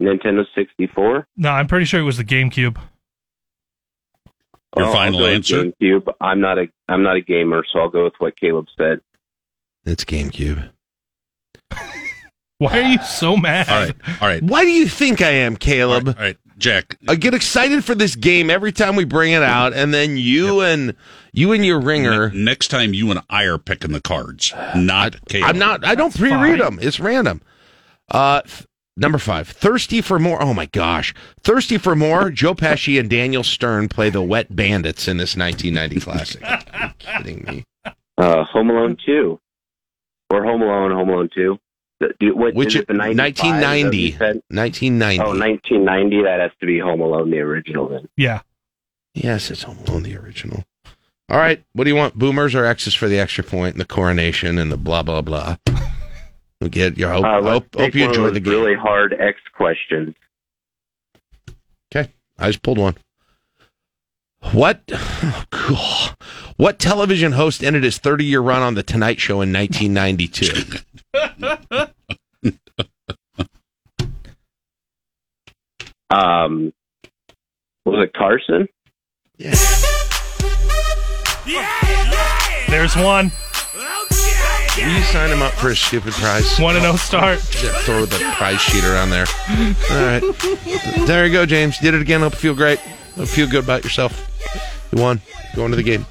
Nintendo 0.02 0.44
64? 0.54 1.26
No, 1.36 1.50
I'm 1.50 1.66
pretty 1.66 1.84
sure 1.84 2.00
it 2.00 2.04
was 2.04 2.16
the 2.16 2.24
GameCube. 2.24 2.76
Your 4.76 4.86
Oh, 4.86 4.88
I'll 4.88 4.92
final 4.92 5.26
answer? 5.26 5.64
GameCube. 5.64 6.08
I'm 6.20 6.40
not 6.40 6.58
a 6.58 6.66
I'm 6.88 7.02
not 7.02 7.16
a 7.16 7.20
gamer, 7.20 7.64
so 7.70 7.80
I'll 7.80 7.88
go 7.90 8.04
with 8.04 8.14
what 8.18 8.38
Caleb 8.38 8.66
said. 8.76 9.00
It's 9.84 10.04
GameCube. 10.04 10.70
Why 12.58 12.78
are 12.78 12.82
you 12.90 12.98
so 13.02 13.36
mad? 13.36 13.68
All 13.70 13.82
right. 13.86 13.96
All 14.20 14.28
right. 14.28 14.42
Why 14.42 14.64
do 14.64 14.70
you 14.70 14.86
think 14.88 15.22
I 15.22 15.30
am, 15.30 15.56
Caleb? 15.56 16.08
All 16.08 16.14
right. 16.14 16.36
Jack. 16.58 16.98
I 17.08 17.14
get 17.14 17.32
excited 17.32 17.82
for 17.86 17.94
this 17.94 18.14
game 18.14 18.50
every 18.50 18.70
time 18.70 18.94
we 18.94 19.04
bring 19.06 19.32
it 19.32 19.42
out, 19.42 19.72
and 19.72 19.94
then 19.94 20.18
you 20.18 20.60
and 20.60 20.94
you 21.32 21.52
and 21.52 21.64
your 21.64 21.80
ringer. 21.80 22.28
ne- 22.30 22.44
next 22.44 22.68
time 22.68 22.92
you 22.92 23.10
and 23.10 23.20
I 23.30 23.44
are 23.44 23.56
picking 23.56 23.92
the 23.92 24.00
cards, 24.02 24.52
not 24.76 25.16
Caleb. 25.26 25.48
I'm 25.48 25.58
not. 25.58 25.86
I 25.86 25.94
don't 25.94 26.08
That's 26.12 26.18
pre-read 26.20 26.58
fine. 26.60 26.76
them. 26.76 26.78
It's 26.82 27.00
random. 27.00 27.40
Uh, 28.10 28.42
th- 28.42 28.66
number 28.98 29.16
five. 29.16 29.48
Thirsty 29.48 30.02
for 30.02 30.18
more. 30.18 30.42
Oh 30.42 30.52
my 30.52 30.66
gosh. 30.66 31.14
Thirsty 31.40 31.78
for 31.78 31.96
more. 31.96 32.28
Joe 32.30 32.54
Pesci 32.54 33.00
and 33.00 33.08
Daniel 33.08 33.42
Stern 33.42 33.88
play 33.88 34.10
the 34.10 34.20
Wet 34.20 34.54
Bandits 34.54 35.08
in 35.08 35.16
this 35.16 35.34
1990 35.38 36.00
classic. 36.00 36.42
Are 36.44 36.88
you 36.88 36.92
kidding 36.98 37.44
me? 37.44 37.64
Uh, 38.18 38.44
Home 38.44 38.68
Alone 38.68 38.98
2. 39.06 39.40
Or 40.30 40.44
Home 40.44 40.62
Alone, 40.62 40.92
Home 40.92 41.08
Alone 41.08 41.28
2. 41.34 41.58
The- 42.00 42.14
do- 42.18 42.34
what- 42.36 42.54
Which 42.54 42.74
is 42.74 42.82
it 42.82 42.88
the 42.88 42.94
95, 42.94 43.60
that 43.60 43.66
1990. 43.68 44.12
1990. 44.48 45.20
Oh, 45.22 45.36
1990. 45.38 46.22
That 46.22 46.40
has 46.40 46.50
to 46.60 46.66
be 46.66 46.78
Home 46.78 47.00
Alone, 47.00 47.30
the 47.30 47.40
original 47.40 47.88
then. 47.88 48.08
Yeah. 48.16 48.40
Yes, 49.14 49.50
it's 49.50 49.64
Home 49.64 49.78
Alone, 49.86 50.04
the 50.04 50.16
original. 50.16 50.64
All 51.28 51.36
right. 51.38 51.62
What 51.74 51.84
do 51.84 51.90
you 51.90 51.96
want? 51.96 52.14
Boomers 52.18 52.54
or 52.54 52.64
X's 52.64 52.94
for 52.94 53.08
the 53.08 53.18
extra 53.18 53.44
point 53.44 53.74
and 53.74 53.80
the 53.80 53.84
coronation 53.86 54.58
and 54.58 54.70
the 54.72 54.76
blah 54.76 55.02
blah 55.02 55.20
blah. 55.20 55.56
We 56.60 56.68
get 56.68 56.98
your 56.98 57.10
hope. 57.12 57.24
Uh, 57.24 57.40
hope, 57.42 57.74
hope 57.74 57.94
you 57.94 58.02
one 58.02 58.10
of 58.10 58.16
enjoy 58.16 58.30
the 58.30 58.40
game. 58.40 58.52
really 58.52 58.74
hard 58.74 59.14
X 59.18 59.38
questions. 59.54 60.14
Okay, 61.94 62.10
I 62.38 62.48
just 62.48 62.62
pulled 62.62 62.78
one. 62.78 62.96
What? 64.52 64.82
oh, 64.92 65.44
God. 65.50 66.14
What 66.60 66.78
television 66.78 67.32
host 67.32 67.64
ended 67.64 67.84
his 67.84 67.96
30 67.96 68.26
year 68.26 68.42
run 68.42 68.60
on 68.60 68.74
The 68.74 68.82
Tonight 68.82 69.18
Show 69.18 69.40
in 69.40 69.50
1992? 69.50 70.78
Um, 76.12 76.72
was 77.84 78.04
it 78.04 78.12
Carson? 78.14 78.66
Yeah. 79.38 79.54
There's 82.68 82.96
one. 82.96 83.30
Will 84.76 84.88
you 84.88 85.02
sign 85.04 85.30
him 85.30 85.40
up 85.40 85.52
for 85.52 85.68
a 85.68 85.76
stupid 85.76 86.12
prize? 86.14 86.58
One 86.58 86.74
and 86.74 86.84
oh 86.84 86.96
start. 86.96 87.38
Yeah, 87.62 87.70
throw 87.82 88.06
the 88.06 88.18
prize 88.34 88.60
sheet 88.60 88.82
around 88.82 89.10
there. 89.10 89.26
All 89.48 90.04
right. 90.04 90.20
There 91.06 91.24
you 91.24 91.32
go, 91.32 91.46
James. 91.46 91.78
Did 91.78 91.94
it 91.94 92.02
again. 92.02 92.22
Hope 92.22 92.32
you 92.32 92.40
feel 92.40 92.54
great. 92.56 92.80
Hope 92.80 93.18
you 93.18 93.26
feel 93.26 93.48
good 93.48 93.62
about 93.62 93.84
yourself. 93.84 94.28
You 94.90 95.00
won. 95.00 95.20
Going 95.54 95.70
to 95.70 95.76
the 95.76 95.84
game. 95.84 96.04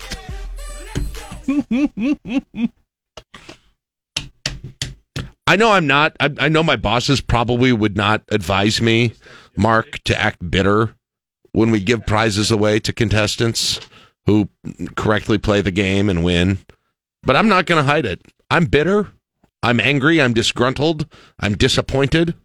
I 5.47 5.55
know 5.55 5.71
I'm 5.71 5.87
not. 5.87 6.15
I, 6.19 6.31
I 6.39 6.49
know 6.49 6.61
my 6.61 6.75
bosses 6.75 7.21
probably 7.21 7.73
would 7.73 7.97
not 7.97 8.21
advise 8.29 8.81
me, 8.81 9.13
Mark, 9.57 9.99
to 10.03 10.19
act 10.19 10.51
bitter 10.51 10.95
when 11.51 11.71
we 11.71 11.79
give 11.79 12.05
prizes 12.05 12.51
away 12.51 12.79
to 12.81 12.93
contestants 12.93 13.79
who 14.27 14.47
correctly 14.95 15.39
play 15.39 15.61
the 15.61 15.71
game 15.71 16.07
and 16.07 16.23
win. 16.23 16.59
But 17.23 17.35
I'm 17.35 17.47
not 17.47 17.65
going 17.65 17.83
to 17.83 17.91
hide 17.91 18.05
it. 18.05 18.21
I'm 18.51 18.65
bitter. 18.65 19.11
I'm 19.63 19.79
angry. 19.79 20.21
I'm 20.21 20.33
disgruntled. 20.33 21.07
I'm 21.39 21.57
disappointed. 21.57 22.35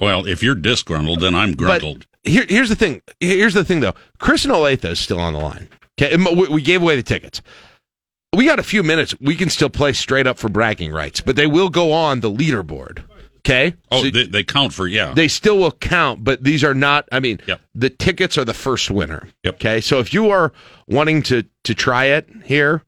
Well, 0.00 0.26
if 0.26 0.42
you're 0.42 0.56
disgruntled, 0.56 1.20
then 1.20 1.34
I'm 1.34 1.54
gruntled. 1.54 2.06
Here, 2.24 2.44
here's 2.48 2.68
the 2.68 2.76
thing. 2.76 3.02
Here's 3.20 3.54
the 3.54 3.64
thing, 3.64 3.80
though. 3.80 3.94
Chris 4.18 4.44
and 4.44 4.52
Olathe 4.52 4.84
is 4.84 4.98
still 4.98 5.20
on 5.20 5.32
the 5.32 5.38
line. 5.38 5.68
Okay, 6.00 6.16
we 6.16 6.48
we 6.48 6.62
gave 6.62 6.82
away 6.82 6.96
the 6.96 7.02
tickets. 7.02 7.42
We 8.34 8.46
got 8.46 8.58
a 8.60 8.62
few 8.64 8.82
minutes. 8.82 9.14
We 9.20 9.34
can 9.34 9.50
still 9.50 9.70
play 9.70 9.92
straight 9.92 10.26
up 10.26 10.38
for 10.38 10.48
bragging 10.48 10.92
rights, 10.92 11.20
but 11.20 11.34
they 11.36 11.46
will 11.48 11.68
go 11.68 11.92
on 11.92 12.20
the 12.20 12.30
leaderboard. 12.30 13.02
Okay. 13.38 13.74
oh, 13.90 14.02
So 14.04 14.10
they, 14.10 14.26
they 14.26 14.44
count 14.44 14.72
for 14.72 14.86
yeah. 14.86 15.12
they 15.14 15.26
still 15.26 15.58
will 15.58 15.72
count, 15.72 16.22
but 16.22 16.44
these 16.44 16.62
are 16.62 16.74
not. 16.74 17.08
I 17.10 17.20
mean, 17.20 17.40
Yep. 17.46 17.60
the 17.74 17.90
tickets 17.90 18.36
are 18.38 18.44
the 18.44 18.54
first 18.54 18.90
winner. 18.90 19.28
Yep. 19.44 19.54
Okay. 19.54 19.80
So 19.80 19.98
if 19.98 20.12
you 20.14 20.30
are 20.30 20.52
wanting 20.86 21.22
to 21.24 21.44
to 21.64 21.74
try 21.74 22.04
it 22.06 22.28
here, 22.44 22.84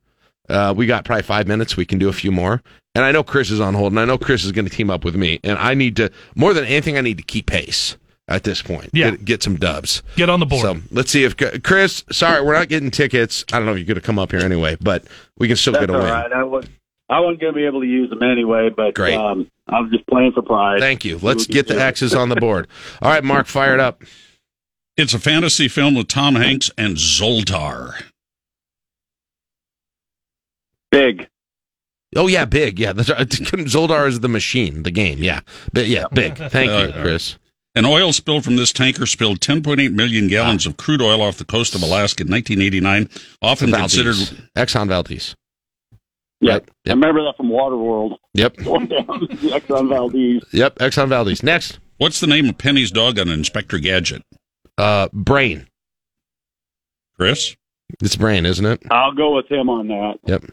uh, 0.49 0.74
we 0.76 0.86
got 0.86 1.05
probably 1.05 1.22
five 1.22 1.49
minutes. 1.49 1.76
We 1.76 1.86
can 1.86 1.99
do 1.99 2.09
a 2.09 2.12
few 2.12 2.30
more. 2.30 2.62
And 2.95 3.05
I 3.05 3.11
know 3.11 3.24
Chris 3.24 3.51
is 3.51 3.59
on 3.59 3.72
hold, 3.74 3.93
and 3.93 3.99
I 4.01 4.05
know 4.05 4.18
Chris 4.18 4.45
is 4.45 4.53
going 4.53 4.66
to 4.66 4.70
team 4.70 4.90
up 4.90 5.05
with 5.05 5.16
me. 5.16 5.40
And 5.43 5.59
I 5.59 5.72
need 5.74 5.97
to 5.97 6.11
more 6.36 6.53
than 6.55 6.66
anything, 6.66 6.99
I 6.99 7.01
need 7.01 7.16
to 7.16 7.24
keep 7.24 7.47
pace 7.47 7.97
at 8.28 8.44
this 8.44 8.62
point. 8.62 8.90
Yeah. 8.92 9.10
Get, 9.10 9.24
get 9.24 9.42
some 9.42 9.56
dubs. 9.56 10.02
Get 10.16 10.30
on 10.30 10.40
the 10.40 10.46
board. 10.46 10.62
So 10.62 10.76
let's 10.90 11.10
see 11.10 11.24
if 11.24 11.36
Chris. 11.62 12.04
Sorry, 12.10 12.42
we're 12.42 12.54
not 12.54 12.68
getting 12.68 12.90
tickets. 12.90 13.44
I 13.52 13.56
don't 13.58 13.66
know 13.66 13.72
if 13.72 13.78
you're 13.78 13.86
going 13.86 13.96
to 13.96 14.00
come 14.00 14.18
up 14.18 14.30
here 14.30 14.40
anyway, 14.40 14.76
but 14.80 15.04
we 15.38 15.48
can 15.48 15.56
still 15.56 15.72
That's 15.74 15.86
get 15.86 15.90
a 15.90 15.94
all 15.94 16.00
win. 16.04 16.10
right. 16.10 16.32
I 16.32 16.44
was 16.44 16.66
I 17.08 17.20
wasn't 17.20 17.40
going 17.40 17.52
to 17.52 17.56
be 17.58 17.66
able 17.66 17.80
to 17.80 17.86
use 17.86 18.08
them 18.10 18.22
anyway, 18.22 18.70
but 18.74 18.94
Great. 18.94 19.14
Um, 19.14 19.50
I 19.68 19.80
was 19.80 19.90
just 19.90 20.06
playing 20.06 20.32
for 20.32 20.42
pride. 20.42 20.80
Thank 20.80 21.04
you. 21.04 21.18
Let's 21.18 21.46
get 21.46 21.68
the 21.68 21.74
do. 21.74 21.80
X's 21.80 22.14
on 22.14 22.28
the 22.30 22.36
board. 22.36 22.68
All 23.02 23.10
right, 23.10 23.22
Mark, 23.22 23.46
fire 23.46 23.74
it 23.74 23.80
up. 23.80 24.02
It's 24.96 25.14
a 25.14 25.18
fantasy 25.18 25.68
film 25.68 25.94
with 25.94 26.08
Tom 26.08 26.34
Hanks 26.34 26.70
and 26.78 26.96
Zoltar. 26.96 28.02
Big. 30.90 31.28
Oh 32.14 32.26
yeah, 32.26 32.44
big. 32.44 32.78
Yeah, 32.78 32.92
that's 32.92 33.08
right. 33.08 33.26
Zoltar 33.28 34.06
is 34.06 34.20
the 34.20 34.28
machine, 34.28 34.82
the 34.82 34.90
game. 34.90 35.18
Yeah, 35.18 35.40
but 35.72 35.86
yeah, 35.86 36.04
big. 36.12 36.36
Thank 36.36 36.70
you, 36.70 37.00
Chris. 37.00 37.38
An 37.74 37.86
oil 37.86 38.12
spill 38.12 38.40
from 38.42 38.56
this 38.56 38.72
tanker 38.72 39.06
spilled 39.06 39.40
10.8 39.40 39.92
million 39.94 40.28
gallons 40.28 40.66
of 40.66 40.76
crude 40.76 41.00
oil 41.00 41.22
off 41.22 41.38
the 41.38 41.44
coast 41.44 41.74
of 41.74 41.82
Alaska 41.82 42.22
in 42.24 42.30
1989, 42.30 43.08
often 43.40 43.70
Valdez. 43.70 43.94
considered 43.94 44.48
Exxon 44.56 44.88
Valdez. 44.88 45.34
Yeah. 46.40 46.54
Right. 46.54 46.68
I 46.86 46.90
remember 46.90 47.22
that 47.24 47.36
from 47.36 47.48
Waterworld. 47.48 48.16
Yep. 48.34 48.56
Going 48.64 48.86
down 48.88 49.06
the 49.06 49.50
Exxon 49.58 49.88
Valdez. 49.88 50.42
Yep. 50.52 50.76
Exxon 50.80 51.08
Valdez. 51.08 51.42
Next, 51.42 51.78
What's 51.98 52.18
the 52.20 52.26
name 52.26 52.48
of 52.48 52.58
Penny's 52.58 52.90
dog 52.90 53.18
on 53.18 53.28
Inspector 53.28 53.78
Gadget? 53.78 54.22
uh, 54.76 55.08
Brain. 55.12 55.68
Chris? 57.16 57.54
It's 58.02 58.16
Brain, 58.16 58.44
isn't 58.44 58.64
it? 58.66 58.82
I'll 58.90 59.12
go 59.14 59.36
with 59.36 59.50
him 59.50 59.68
on 59.70 59.86
that. 59.88 60.14
Yep. 60.26 60.44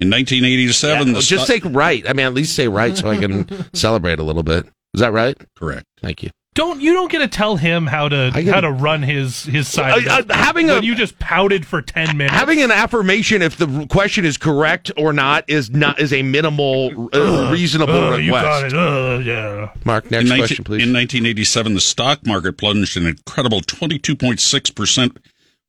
In 0.00 0.10
1987, 0.10 1.08
Yeah, 1.08 1.14
the 1.14 1.20
just 1.20 1.44
sto- 1.46 1.58
say 1.58 1.60
right. 1.70 2.08
I 2.08 2.12
mean, 2.12 2.26
at 2.26 2.34
least 2.34 2.54
say 2.54 2.68
right 2.68 2.96
so 2.96 3.08
I 3.10 3.16
can 3.16 3.48
celebrate 3.74 4.18
a 4.18 4.22
little 4.22 4.42
bit. 4.42 4.66
Is 4.94 5.00
that 5.00 5.12
right? 5.12 5.36
Correct. 5.56 5.86
Thank 6.00 6.22
you. 6.22 6.30
Don't 6.58 6.80
you 6.80 6.92
don't 6.92 7.08
get 7.10 7.18
to 7.20 7.28
tell 7.28 7.56
him 7.56 7.86
how 7.86 8.08
to 8.08 8.32
I 8.34 8.42
get- 8.42 8.52
how 8.52 8.60
to 8.62 8.70
run 8.72 9.02
his 9.02 9.44
his 9.44 9.68
side. 9.68 10.08
Uh, 10.08 10.22
uh, 10.28 10.34
having 10.34 10.66
when 10.66 10.82
a- 10.82 10.86
you 10.86 10.96
just 10.96 11.16
pouted 11.20 11.64
for 11.64 11.80
ten 11.80 12.16
minutes. 12.16 12.34
Having 12.36 12.62
an 12.62 12.72
affirmation 12.72 13.42
if 13.42 13.56
the 13.56 13.86
question 13.88 14.24
is 14.24 14.36
correct 14.36 14.90
or 14.96 15.12
not 15.12 15.44
is 15.46 15.70
not 15.70 16.00
is 16.00 16.12
a 16.12 16.22
minimal 16.22 17.08
uh, 17.14 17.50
reasonable 17.52 17.94
Uh, 17.94 18.16
you 18.16 18.32
got 18.32 18.64
request. 18.64 18.74
it. 18.74 18.78
Uh, 18.78 19.18
yeah. 19.24 19.68
Mark, 19.84 20.10
next 20.10 20.22
in 20.24 20.28
19 20.30 20.38
question, 20.46 20.64
please. 20.64 20.82
In 20.82 20.92
1987, 20.92 21.74
the 21.74 21.80
stock 21.80 22.26
market 22.26 22.58
plunged 22.58 22.96
an 22.96 23.06
incredible 23.06 23.60
22.6% 23.60 25.16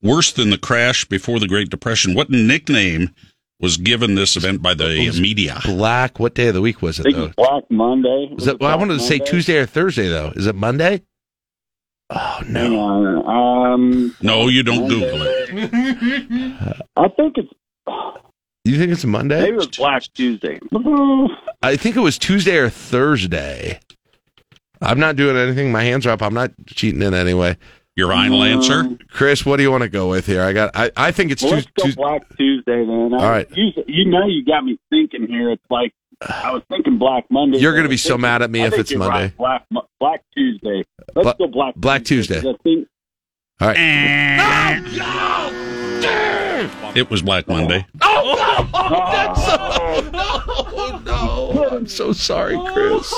worse 0.01 0.31
than 0.31 0.49
the 0.49 0.57
crash 0.57 1.05
before 1.05 1.39
the 1.39 1.47
Great 1.47 1.69
Depression. 1.69 2.15
What 2.15 2.31
nickname 2.31 3.13
was 3.59 3.77
given 3.77 4.15
this 4.15 4.35
event 4.37 4.61
by 4.61 4.73
the 4.73 4.87
media? 5.19 5.59
Black. 5.65 6.19
What 6.19 6.33
day 6.35 6.47
of 6.47 6.53
the 6.53 6.61
week 6.61 6.81
was 6.81 6.99
I 6.99 7.01
it 7.01 7.03
think 7.13 7.15
though? 7.17 7.43
Black 7.43 7.63
Monday. 7.69 8.29
Was 8.33 8.47
it, 8.47 8.59
well, 8.59 8.71
I 8.71 8.75
wanted 8.75 8.95
to 8.95 8.99
say 9.03 9.19
Tuesday 9.19 9.57
or 9.57 9.65
Thursday 9.65 10.07
though. 10.07 10.31
Is 10.35 10.47
it 10.47 10.55
Monday? 10.55 11.01
Oh 12.09 12.41
no. 12.47 12.79
on. 12.79 13.73
Um, 13.73 14.15
No, 14.21 14.47
you 14.47 14.63
don't 14.63 14.87
Google 14.87 15.21
it. 15.21 16.83
I 16.97 17.07
think 17.09 17.37
it's 17.37 17.49
You 18.65 18.77
think 18.77 18.91
it's 18.91 19.05
Monday? 19.05 19.41
maybe 19.41 19.53
it 19.53 19.57
was 19.57 19.67
Black 19.67 20.03
Tuesday. 20.13 20.59
I 21.61 21.75
think 21.75 21.95
it 21.95 22.01
was 22.01 22.17
Tuesday 22.17 22.57
or 22.57 22.69
Thursday. 22.69 23.79
I'm 24.81 24.99
not 24.99 25.17
doing 25.17 25.35
anything. 25.35 25.71
My 25.71 25.83
hands 25.83 26.05
are 26.05 26.11
up. 26.11 26.21
I'm 26.21 26.33
not 26.33 26.51
cheating 26.67 27.01
in 27.01 27.13
any 27.13 27.33
way. 27.33 27.57
Your 27.95 28.09
final 28.09 28.43
answer? 28.43 28.83
Mm. 28.83 29.07
Chris, 29.09 29.45
what 29.45 29.57
do 29.57 29.63
you 29.63 29.71
want 29.71 29.83
to 29.83 29.89
go 29.89 30.07
with 30.09 30.25
here? 30.25 30.41
I 30.43 30.53
got. 30.53 30.71
I, 30.75 30.91
I 30.95 31.11
think 31.11 31.31
it's 31.31 31.41
Well, 31.43 31.53
Tues- 31.53 31.65
let's 31.65 31.71
go 31.77 31.83
Tues- 31.85 31.95
Black 31.95 32.37
Tuesday 32.37 32.85
then. 32.85 33.13
I, 33.13 33.17
All 33.23 33.29
right. 33.29 33.47
You, 33.55 33.71
you 33.87 34.05
know 34.09 34.25
you 34.27 34.45
got 34.45 34.63
me 34.63 34.79
thinking 34.89 35.27
here. 35.27 35.51
It's 35.51 35.61
like 35.69 35.93
I 36.21 36.51
was 36.53 36.63
thinking 36.69 36.97
Black 36.97 37.25
Monday. 37.29 37.57
You're 37.59 37.75
gonna 37.75 37.89
be 37.89 37.97
so 37.97 38.09
think- 38.11 38.21
mad 38.21 38.41
at 38.41 38.49
me 38.51 38.61
I 38.61 38.65
if 38.65 38.71
think 38.71 38.81
it's 38.81 38.91
you're 38.91 38.99
Monday. 38.99 39.33
right. 39.37 39.37
Black 39.37 39.65
Black 39.99 40.21
Tuesday. 40.33 40.83
Let's 41.15 41.25
Bla- 41.25 41.47
go 41.47 41.47
Black 41.51 41.75
Black 41.75 42.03
Tuesday. 42.05 42.41
'cause 42.41 42.55
I 42.55 42.57
think 42.63 42.87
All 43.61 43.67
right. 43.67 43.77
It 46.95 47.09
was 47.09 47.21
Black 47.21 47.47
Monday. 47.47 47.85
Oh 48.01 48.67
no! 48.73 49.11
That's 49.11 49.45
so, 49.45 49.57
oh. 49.59 51.01
no, 51.05 51.51
no! 51.61 51.69
I'm 51.77 51.87
so 51.87 52.11
sorry, 52.13 52.57
Chris. 52.73 53.13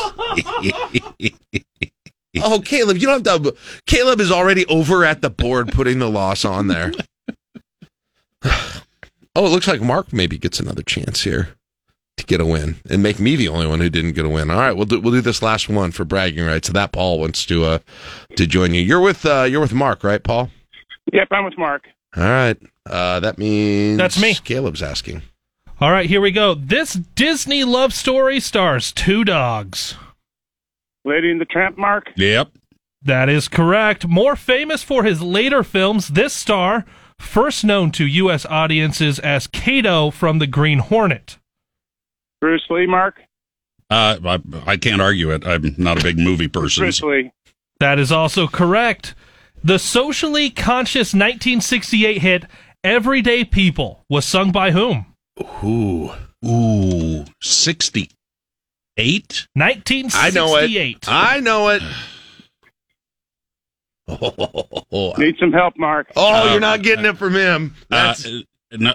oh, 2.43 2.61
Caleb, 2.63 2.97
you 2.97 3.07
don't 3.07 3.25
have 3.25 3.43
to. 3.43 3.55
Caleb 3.85 4.19
is 4.19 4.31
already 4.31 4.65
over 4.67 5.03
at 5.03 5.21
the 5.21 5.29
board 5.29 5.71
putting 5.71 5.99
the 5.99 6.09
loss 6.09 6.45
on 6.45 6.67
there. 6.67 6.91
oh, 8.43 8.81
it 9.35 9.49
looks 9.49 9.67
like 9.67 9.81
Mark 9.81 10.13
maybe 10.13 10.37
gets 10.37 10.59
another 10.59 10.83
chance 10.83 11.23
here 11.23 11.49
to 12.17 12.25
get 12.25 12.39
a 12.39 12.45
win 12.45 12.77
and 12.89 13.03
make 13.03 13.19
me 13.19 13.35
the 13.35 13.47
only 13.47 13.67
one 13.67 13.79
who 13.79 13.89
didn't 13.89 14.13
get 14.13 14.25
a 14.25 14.29
win. 14.29 14.49
All 14.49 14.57
right, 14.57 14.75
we'll 14.75 14.85
do 14.85 14.99
we'll 14.99 15.13
do 15.13 15.21
this 15.21 15.41
last 15.41 15.67
one 15.67 15.91
for 15.91 16.05
bragging 16.05 16.45
rights. 16.45 16.67
So 16.67 16.73
that 16.73 16.91
Paul 16.93 17.19
wants 17.19 17.45
to 17.47 17.65
uh 17.65 17.79
to 18.37 18.47
join 18.47 18.73
you. 18.73 18.81
You're 18.81 19.01
with 19.01 19.25
uh 19.25 19.43
you're 19.43 19.61
with 19.61 19.73
Mark, 19.73 20.03
right, 20.03 20.23
Paul? 20.23 20.49
Yep, 21.11 21.27
I'm 21.31 21.45
with 21.45 21.57
Mark. 21.57 21.83
All 22.15 22.23
right. 22.23 22.57
Uh 22.89 23.19
that 23.19 23.37
means 23.37 23.97
That's 23.97 24.21
me. 24.21 24.35
Caleb's 24.35 24.81
asking. 24.81 25.21
All 25.81 25.91
right, 25.91 26.07
here 26.07 26.21
we 26.21 26.31
go. 26.31 26.53
This 26.53 26.93
Disney 26.93 27.63
love 27.63 27.93
story 27.93 28.39
stars 28.39 28.91
two 28.91 29.23
dogs. 29.23 29.95
Lady 31.05 31.31
and 31.31 31.41
the 31.41 31.45
Tramp, 31.45 31.77
Mark. 31.77 32.09
Yep. 32.15 32.49
That 33.01 33.29
is 33.29 33.47
correct. 33.47 34.07
More 34.07 34.35
famous 34.35 34.83
for 34.83 35.03
his 35.03 35.21
later 35.21 35.63
films, 35.63 36.09
this 36.09 36.33
star, 36.33 36.85
first 37.19 37.63
known 37.63 37.91
to 37.93 38.05
U.S. 38.05 38.45
audiences 38.45 39.17
as 39.19 39.47
Kato 39.47 40.11
from 40.11 40.39
The 40.39 40.47
Green 40.47 40.79
Hornet. 40.79 41.37
Bruce 42.39 42.65
Lee, 42.69 42.85
Mark. 42.85 43.21
Uh, 43.89 44.17
I, 44.23 44.39
I 44.65 44.77
can't 44.77 45.01
argue 45.01 45.31
it. 45.31 45.45
I'm 45.45 45.75
not 45.77 45.99
a 45.99 46.03
big 46.03 46.17
movie 46.17 46.47
person. 46.47 46.83
Bruce 46.83 47.01
Lee. 47.01 47.31
That 47.79 47.99
is 47.99 48.11
also 48.11 48.47
correct. 48.47 49.15
The 49.63 49.79
socially 49.79 50.49
conscious 50.49 51.13
1968 51.13 52.21
hit 52.21 52.45
Everyday 52.83 53.43
People 53.43 54.05
was 54.09 54.25
sung 54.25 54.51
by 54.51 54.71
whom? 54.71 55.07
Ooh. 55.63 56.11
Ooh. 56.45 57.25
68? 57.41 58.11
1968. 58.97 60.13
I 60.15 60.29
know 60.31 60.57
it. 60.57 61.01
I 61.07 61.39
know 61.39 61.69
it. 61.69 61.81
Oh, 64.93 65.13
Need 65.17 65.37
some 65.39 65.53
help, 65.53 65.75
Mark. 65.77 66.11
Oh, 66.17 66.51
you're 66.51 66.59
not 66.59 66.81
getting 66.81 67.05
it 67.05 67.17
from 67.17 67.33
him. 67.33 67.75
Uh, 67.89 68.13
no. 68.73 68.93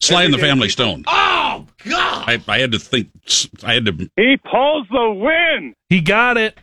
Sly 0.00 0.24
and 0.24 0.34
the 0.34 0.38
Family 0.38 0.68
Stone. 0.68 1.04
oh 1.06 1.66
God! 1.84 2.28
I, 2.28 2.42
I 2.48 2.58
had 2.58 2.72
to 2.72 2.80
think. 2.80 3.10
I 3.62 3.74
had 3.74 3.84
to. 3.86 4.10
He 4.16 4.36
pulls 4.50 4.88
the 4.90 5.12
win. 5.12 5.74
He 5.88 6.00
got 6.00 6.36
it. 6.38 6.58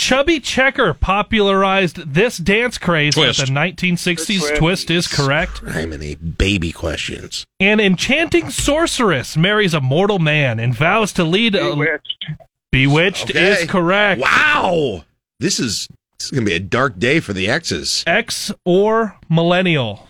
Chubby 0.00 0.40
Checker 0.40 0.94
popularized 0.94 2.14
this 2.14 2.38
dance 2.38 2.78
craze 2.78 3.14
Twist. 3.14 3.38
with 3.38 3.48
the 3.48 3.54
1960s. 3.54 4.38
Twist. 4.38 4.56
Twist 4.56 4.90
is 4.90 5.06
correct. 5.06 5.58
How 5.58 5.84
many 5.84 6.14
baby 6.14 6.72
questions? 6.72 7.44
An 7.60 7.80
enchanting 7.80 8.48
sorceress 8.48 9.36
marries 9.36 9.74
a 9.74 9.80
mortal 9.82 10.18
man 10.18 10.58
and 10.58 10.74
vows 10.74 11.12
to 11.12 11.22
lead 11.24 11.54
a. 11.54 11.74
Bewitched. 11.74 12.24
Bewitched 12.72 13.30
Okay. 13.30 13.52
is 13.62 13.70
correct. 13.70 14.22
Wow! 14.22 15.04
This 15.38 15.60
is 15.60 15.86
this 16.18 16.26
is 16.26 16.30
gonna 16.30 16.46
be 16.46 16.54
a 16.54 16.60
dark 16.60 16.98
day 16.98 17.20
for 17.20 17.34
the 17.34 17.48
X's. 17.50 18.02
X 18.06 18.50
or 18.64 19.18
millennial? 19.28 20.08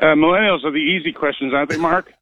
Uh, 0.00 0.14
millennials 0.14 0.64
are 0.64 0.70
the 0.70 0.78
easy 0.78 1.10
questions, 1.12 1.52
aren't 1.52 1.70
they, 1.70 1.78
Mark? 1.78 2.12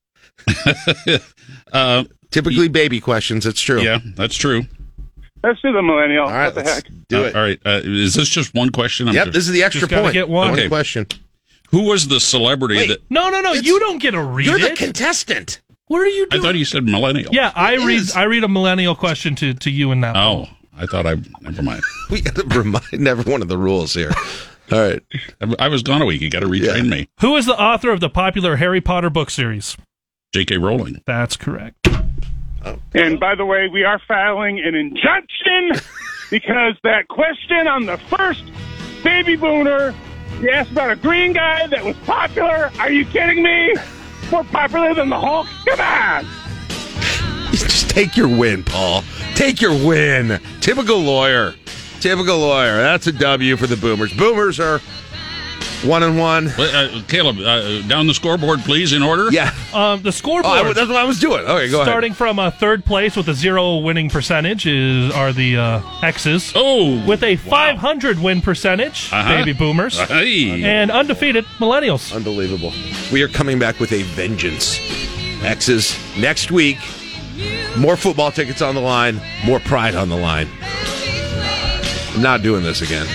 uh, 1.72 2.04
Typically 2.30 2.68
baby 2.68 2.98
questions. 2.98 3.44
It's 3.44 3.60
true. 3.60 3.82
yeah, 3.82 3.98
that's 4.16 4.36
true. 4.36 4.64
Let's 5.42 5.60
do 5.62 5.72
the 5.72 5.82
millennial. 5.82 6.24
All 6.24 6.30
right, 6.32 6.46
what 6.46 6.54
the 6.56 6.60
let's 6.62 6.74
heck? 6.74 6.90
do 7.08 7.24
Uh, 7.24 7.26
it. 7.26 7.36
all 7.36 7.42
right. 7.42 7.60
Uh, 7.64 7.80
is 7.84 8.14
this 8.14 8.28
just 8.28 8.54
one 8.54 8.70
question? 8.70 9.08
I'm 9.08 9.14
Yep, 9.14 9.26
just- 9.26 9.34
this 9.34 9.46
is 9.46 9.52
the 9.52 9.62
extra 9.62 9.80
Just 9.82 9.90
gotta 9.90 10.02
point. 10.02 10.14
get 10.14 10.28
one. 10.28 10.50
One 10.50 10.58
Okay. 10.58 10.68
question. 10.68 11.06
Who 11.70 11.82
was 11.82 12.08
the 12.08 12.18
celebrity 12.18 12.76
Wait. 12.76 12.88
that? 12.88 13.02
No, 13.10 13.28
no, 13.30 13.40
no. 13.40 13.52
You 13.52 13.78
don't 13.78 13.98
get 13.98 14.12
to 14.12 14.22
read 14.22 14.46
You're 14.46 14.58
the 14.58 14.72
it. 14.72 14.78
contestant. 14.78 15.60
what 15.86 16.00
are 16.00 16.06
you 16.06 16.26
doing? 16.26 16.28
I 16.32 16.36
doing? 16.36 16.42
thought 16.42 16.54
you 16.56 16.64
said 16.64 16.84
millennial. 16.84 17.30
yeah, 17.32 17.52
I 17.54 17.74
It 17.74 17.80
read. 17.84 17.96
is. 18.00 18.16
I 18.16 18.24
read 18.24 18.44
a 18.44 18.48
millennial 18.48 18.94
question 18.94 19.34
to 19.36 19.54
to 19.54 19.70
you 19.70 19.90
in 19.92 20.00
that. 20.02 20.16
Oh, 20.16 20.48
I 20.76 20.86
thought 20.86 21.06
I. 21.06 21.16
Never 21.40 21.62
mind. 21.62 21.82
We 22.10 22.20
got 22.22 22.34
to 22.36 22.42
remind 22.58 23.06
everyone 23.06 23.42
of 23.42 23.48
the 23.48 23.58
rules 23.58 23.92
here. 23.94 24.12
All 24.72 24.78
right. 24.80 25.02
I, 25.40 25.54
I 25.66 25.68
was 25.68 25.82
gone 25.82 26.02
a 26.02 26.04
week. 26.06 26.20
You 26.20 26.28
got 26.30 26.40
to 26.40 26.46
retrain 26.46 26.76
Yeah. 26.76 26.82
me. 26.82 27.08
Who 27.20 27.36
is 27.36 27.46
the 27.46 27.58
author 27.58 27.90
of 27.90 28.00
the 28.00 28.10
popular 28.10 28.56
Harry 28.56 28.80
Potter 28.82 29.08
book 29.10 29.30
series? 29.30 29.76
J.K. 30.34 30.58
Rowling. 30.58 31.00
That's 31.06 31.36
correct. 31.36 31.77
Oh. 32.64 32.78
And 32.94 33.20
by 33.20 33.34
the 33.34 33.44
way, 33.44 33.68
we 33.68 33.84
are 33.84 34.00
filing 34.06 34.60
an 34.60 34.74
injunction 34.74 35.72
because 36.30 36.74
that 36.82 37.08
question 37.08 37.66
on 37.66 37.86
the 37.86 37.98
first 38.08 38.44
baby 39.02 39.36
booner, 39.36 39.94
you 40.40 40.50
asked 40.50 40.72
about 40.72 40.90
a 40.90 40.96
green 40.96 41.32
guy 41.32 41.66
that 41.66 41.84
was 41.84 41.96
popular. 42.04 42.70
Are 42.78 42.90
you 42.90 43.04
kidding 43.04 43.42
me? 43.42 43.74
More 44.30 44.44
popular 44.44 44.94
than 44.94 45.08
the 45.08 45.18
Hulk? 45.18 45.46
Come 45.66 45.80
on! 45.80 46.24
Just 47.52 47.90
take 47.90 48.16
your 48.16 48.28
win, 48.28 48.62
Paul. 48.62 49.02
Take 49.34 49.60
your 49.60 49.72
win. 49.72 50.40
Typical 50.60 50.98
lawyer. 50.98 51.54
Typical 52.00 52.38
lawyer. 52.38 52.76
That's 52.76 53.06
a 53.06 53.12
W 53.12 53.56
for 53.56 53.66
the 53.66 53.76
Boomers. 53.76 54.12
Boomers 54.12 54.60
are 54.60 54.80
one 55.84 56.02
and 56.02 56.18
one. 56.18 56.46
Wait, 56.58 56.74
Uh, 56.74 57.00
Caleb, 57.08 57.38
uh, 57.38 57.82
down 57.82 58.06
the 58.06 58.14
scoreboard, 58.14 58.60
please, 58.60 58.92
in 58.92 59.02
order. 59.02 59.28
Yeah. 59.30 59.52
Um, 59.72 60.02
the 60.02 60.08
Oh, 60.08 60.10
scoreboard. 60.10 60.58
I, 60.58 60.72
that's 60.72 60.88
what 60.88 60.96
I 60.96 61.04
was 61.04 61.20
doing. 61.20 61.40
Okay, 61.44 61.68
go 61.70 61.76
ahead. 61.80 61.86
Starting 61.88 62.12
from 62.14 62.38
uh, 62.38 62.50
third 62.50 62.84
place 62.84 63.16
with 63.16 63.28
a 63.28 63.34
zero 63.34 63.76
winning 63.78 64.08
percentage 64.10 64.66
is 64.66 65.12
are 65.12 65.32
the 65.32 65.56
uh, 65.56 65.80
X's. 66.02 66.52
Oh, 66.54 67.04
With 67.06 67.22
a 67.22 67.36
500 67.36 68.18
win 68.18 68.40
percentage, 68.40 69.10
Uh-huh. 69.12 69.36
baby 69.36 69.52
boomers, 69.52 69.98
Hey. 69.98 70.62
and 70.64 70.90
undefeated 70.90 71.44
millennials. 71.58 72.14
Unbelievable. 72.14 72.72
We 73.12 73.22
are 73.22 73.28
coming 73.28 73.58
back 73.58 73.78
with 73.78 73.92
a 73.92 74.02
vengeance. 74.02 74.78
X's 75.44 75.96
next 76.18 76.50
week. 76.50 76.78
More 77.76 77.96
football 77.96 78.32
tickets 78.32 78.60
on 78.62 78.74
the 78.74 78.80
line. 78.80 79.20
More 79.44 79.60
pride 79.60 79.94
on 79.94 80.08
the 80.08 80.16
line. 80.16 80.48
I'm 82.14 82.22
not 82.22 82.42
doing 82.42 82.64
this 82.64 82.82
again. 82.82 83.06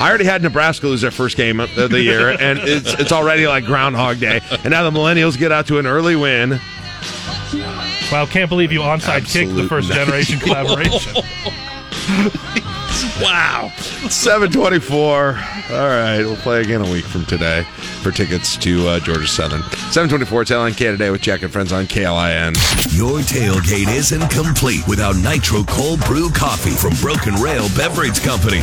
I 0.00 0.08
already 0.08 0.24
had 0.24 0.42
Nebraska 0.42 0.86
lose 0.86 1.00
their 1.00 1.10
first 1.10 1.36
game 1.36 1.58
of 1.58 1.74
the 1.74 2.00
year, 2.00 2.30
and 2.30 2.58
it's 2.60 2.94
it's 2.94 3.10
already 3.10 3.46
like 3.48 3.64
Groundhog 3.64 4.20
Day. 4.20 4.40
And 4.50 4.70
now 4.70 4.88
the 4.88 4.96
Millennials 4.96 5.36
get 5.36 5.50
out 5.50 5.66
to 5.66 5.78
an 5.78 5.86
early 5.86 6.14
win. 6.14 6.60
Wow, 8.12 8.26
can't 8.26 8.48
believe 8.48 8.70
you 8.72 8.80
onside 8.80 9.26
kicked 9.30 9.54
the 9.54 9.66
first 9.66 9.90
generation 9.90 10.38
collaboration. 10.38 11.14
wow. 13.20 13.72
724. 14.08 15.04
All 15.06 15.34
right, 15.70 16.18
we'll 16.20 16.36
play 16.36 16.62
again 16.62 16.80
a 16.80 16.90
week 16.90 17.04
from 17.04 17.26
today 17.26 17.64
for 18.02 18.10
tickets 18.10 18.56
to 18.58 18.88
uh, 18.88 19.00
Georgia 19.00 19.26
Southern. 19.26 19.62
724, 19.90 20.42
it's 20.42 20.50
LNK 20.50 20.76
today 20.76 21.10
with 21.10 21.20
Jack 21.20 21.42
and 21.42 21.52
Friends 21.52 21.72
on 21.72 21.86
KLIN. 21.86 22.54
Your 22.96 23.18
tailgate 23.18 23.94
isn't 23.94 24.28
complete 24.30 24.86
without 24.86 25.16
Nitro 25.16 25.64
Cold 25.64 26.00
Brew 26.06 26.30
Coffee 26.30 26.70
from 26.70 26.94
Broken 27.00 27.34
Rail 27.34 27.68
Beverage 27.76 28.22
Company. 28.22 28.62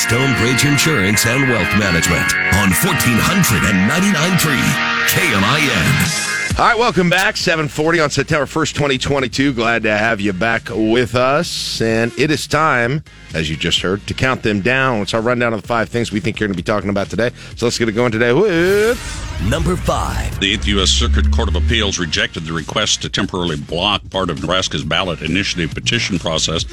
Stonebridge 0.00 0.64
Insurance 0.64 1.26
and 1.26 1.48
Wealth 1.50 1.78
Management 1.78 2.32
on 2.56 2.70
1499.3 2.70 4.56
KLIN. 5.06 6.58
All 6.58 6.66
right, 6.66 6.78
welcome 6.78 7.10
back. 7.10 7.36
740 7.36 8.00
on 8.00 8.08
September 8.10 8.46
1st, 8.46 8.72
2022. 8.74 9.52
Glad 9.52 9.82
to 9.82 9.96
have 9.96 10.18
you 10.20 10.32
back 10.32 10.68
with 10.70 11.14
us. 11.14 11.82
And 11.82 12.12
it 12.18 12.30
is 12.30 12.46
time, 12.46 13.04
as 13.34 13.48
you 13.48 13.56
just 13.56 13.80
heard, 13.80 14.06
to 14.06 14.14
count 14.14 14.42
them 14.42 14.60
down. 14.60 15.02
It's 15.02 15.14
our 15.14 15.20
rundown 15.20 15.52
of 15.52 15.62
the 15.62 15.68
five 15.68 15.88
things 15.88 16.12
we 16.12 16.20
think 16.20 16.38
you're 16.38 16.48
going 16.48 16.56
to 16.56 16.62
be 16.62 16.66
talking 16.66 16.90
about 16.90 17.10
today. 17.10 17.30
So 17.56 17.66
let's 17.66 17.78
get 17.78 17.88
it 17.88 17.92
going 17.92 18.12
today 18.12 18.32
with 18.32 18.98
number 19.48 19.76
five. 19.76 20.38
The 20.40 20.56
8th 20.56 20.66
U.S. 20.66 20.90
Circuit 20.90 21.30
Court 21.32 21.48
of 21.48 21.56
Appeals 21.56 21.98
rejected 21.98 22.44
the 22.44 22.52
request 22.52 23.02
to 23.02 23.08
temporarily 23.08 23.56
block 23.56 24.02
part 24.10 24.30
of 24.30 24.40
Nebraska's 24.40 24.84
ballot 24.84 25.22
initiative 25.22 25.74
petition 25.74 26.18
process. 26.18 26.64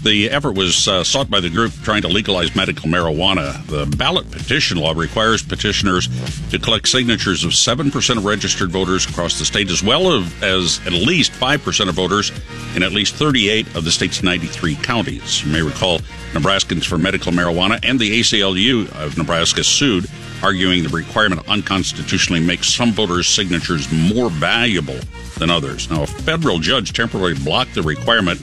The 0.00 0.30
effort 0.30 0.52
was 0.52 0.88
uh, 0.88 1.04
sought 1.04 1.30
by 1.30 1.40
the 1.40 1.50
group 1.50 1.72
trying 1.82 2.02
to 2.02 2.08
legalize 2.08 2.54
medical 2.54 2.88
marijuana. 2.88 3.64
The 3.66 3.86
ballot 3.96 4.30
petition 4.30 4.78
law 4.78 4.92
requires 4.94 5.42
petitioners 5.42 6.08
to 6.50 6.58
collect 6.58 6.88
signatures 6.88 7.44
of 7.44 7.50
7% 7.50 8.16
of 8.16 8.24
registered 8.24 8.70
voters 8.70 9.08
across 9.08 9.38
the 9.38 9.44
state, 9.44 9.70
as 9.70 9.82
well 9.82 10.12
as 10.42 10.80
at 10.86 10.92
least 10.92 11.32
5% 11.32 11.88
of 11.88 11.94
voters 11.94 12.32
in 12.74 12.82
at 12.82 12.92
least 12.92 13.14
38 13.14 13.74
of 13.76 13.84
the 13.84 13.90
state's 13.90 14.22
93 14.22 14.76
counties. 14.76 15.44
You 15.44 15.52
may 15.52 15.62
recall 15.62 16.00
Nebraskans 16.32 16.84
for 16.84 16.98
Medical 16.98 17.32
Marijuana 17.32 17.78
and 17.82 17.98
the 17.98 18.20
ACLU 18.20 18.90
of 18.94 19.16
Nebraska 19.16 19.62
sued, 19.62 20.06
arguing 20.42 20.82
the 20.82 20.88
requirement 20.88 21.48
unconstitutionally 21.48 22.44
makes 22.44 22.68
some 22.68 22.92
voters' 22.92 23.28
signatures 23.28 23.90
more 23.92 24.30
valuable 24.30 24.98
than 25.38 25.50
others. 25.50 25.90
Now, 25.90 26.02
a 26.02 26.06
federal 26.06 26.58
judge 26.58 26.92
temporarily 26.92 27.34
blocked 27.34 27.74
the 27.74 27.82
requirement, 27.82 28.40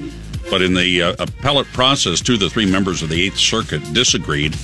but 0.50 0.62
in 0.62 0.74
the 0.74 1.04
uh, 1.04 1.16
appellate 1.20 1.68
process, 1.68 2.22
two 2.22 2.34
of 2.36 2.40
the 2.40 2.50
three 2.50 2.66
members 2.66 3.02
of 3.02 3.10
the 3.10 3.22
Eighth 3.22 3.38
Circuit 3.38 3.82
disagreed 3.94 4.56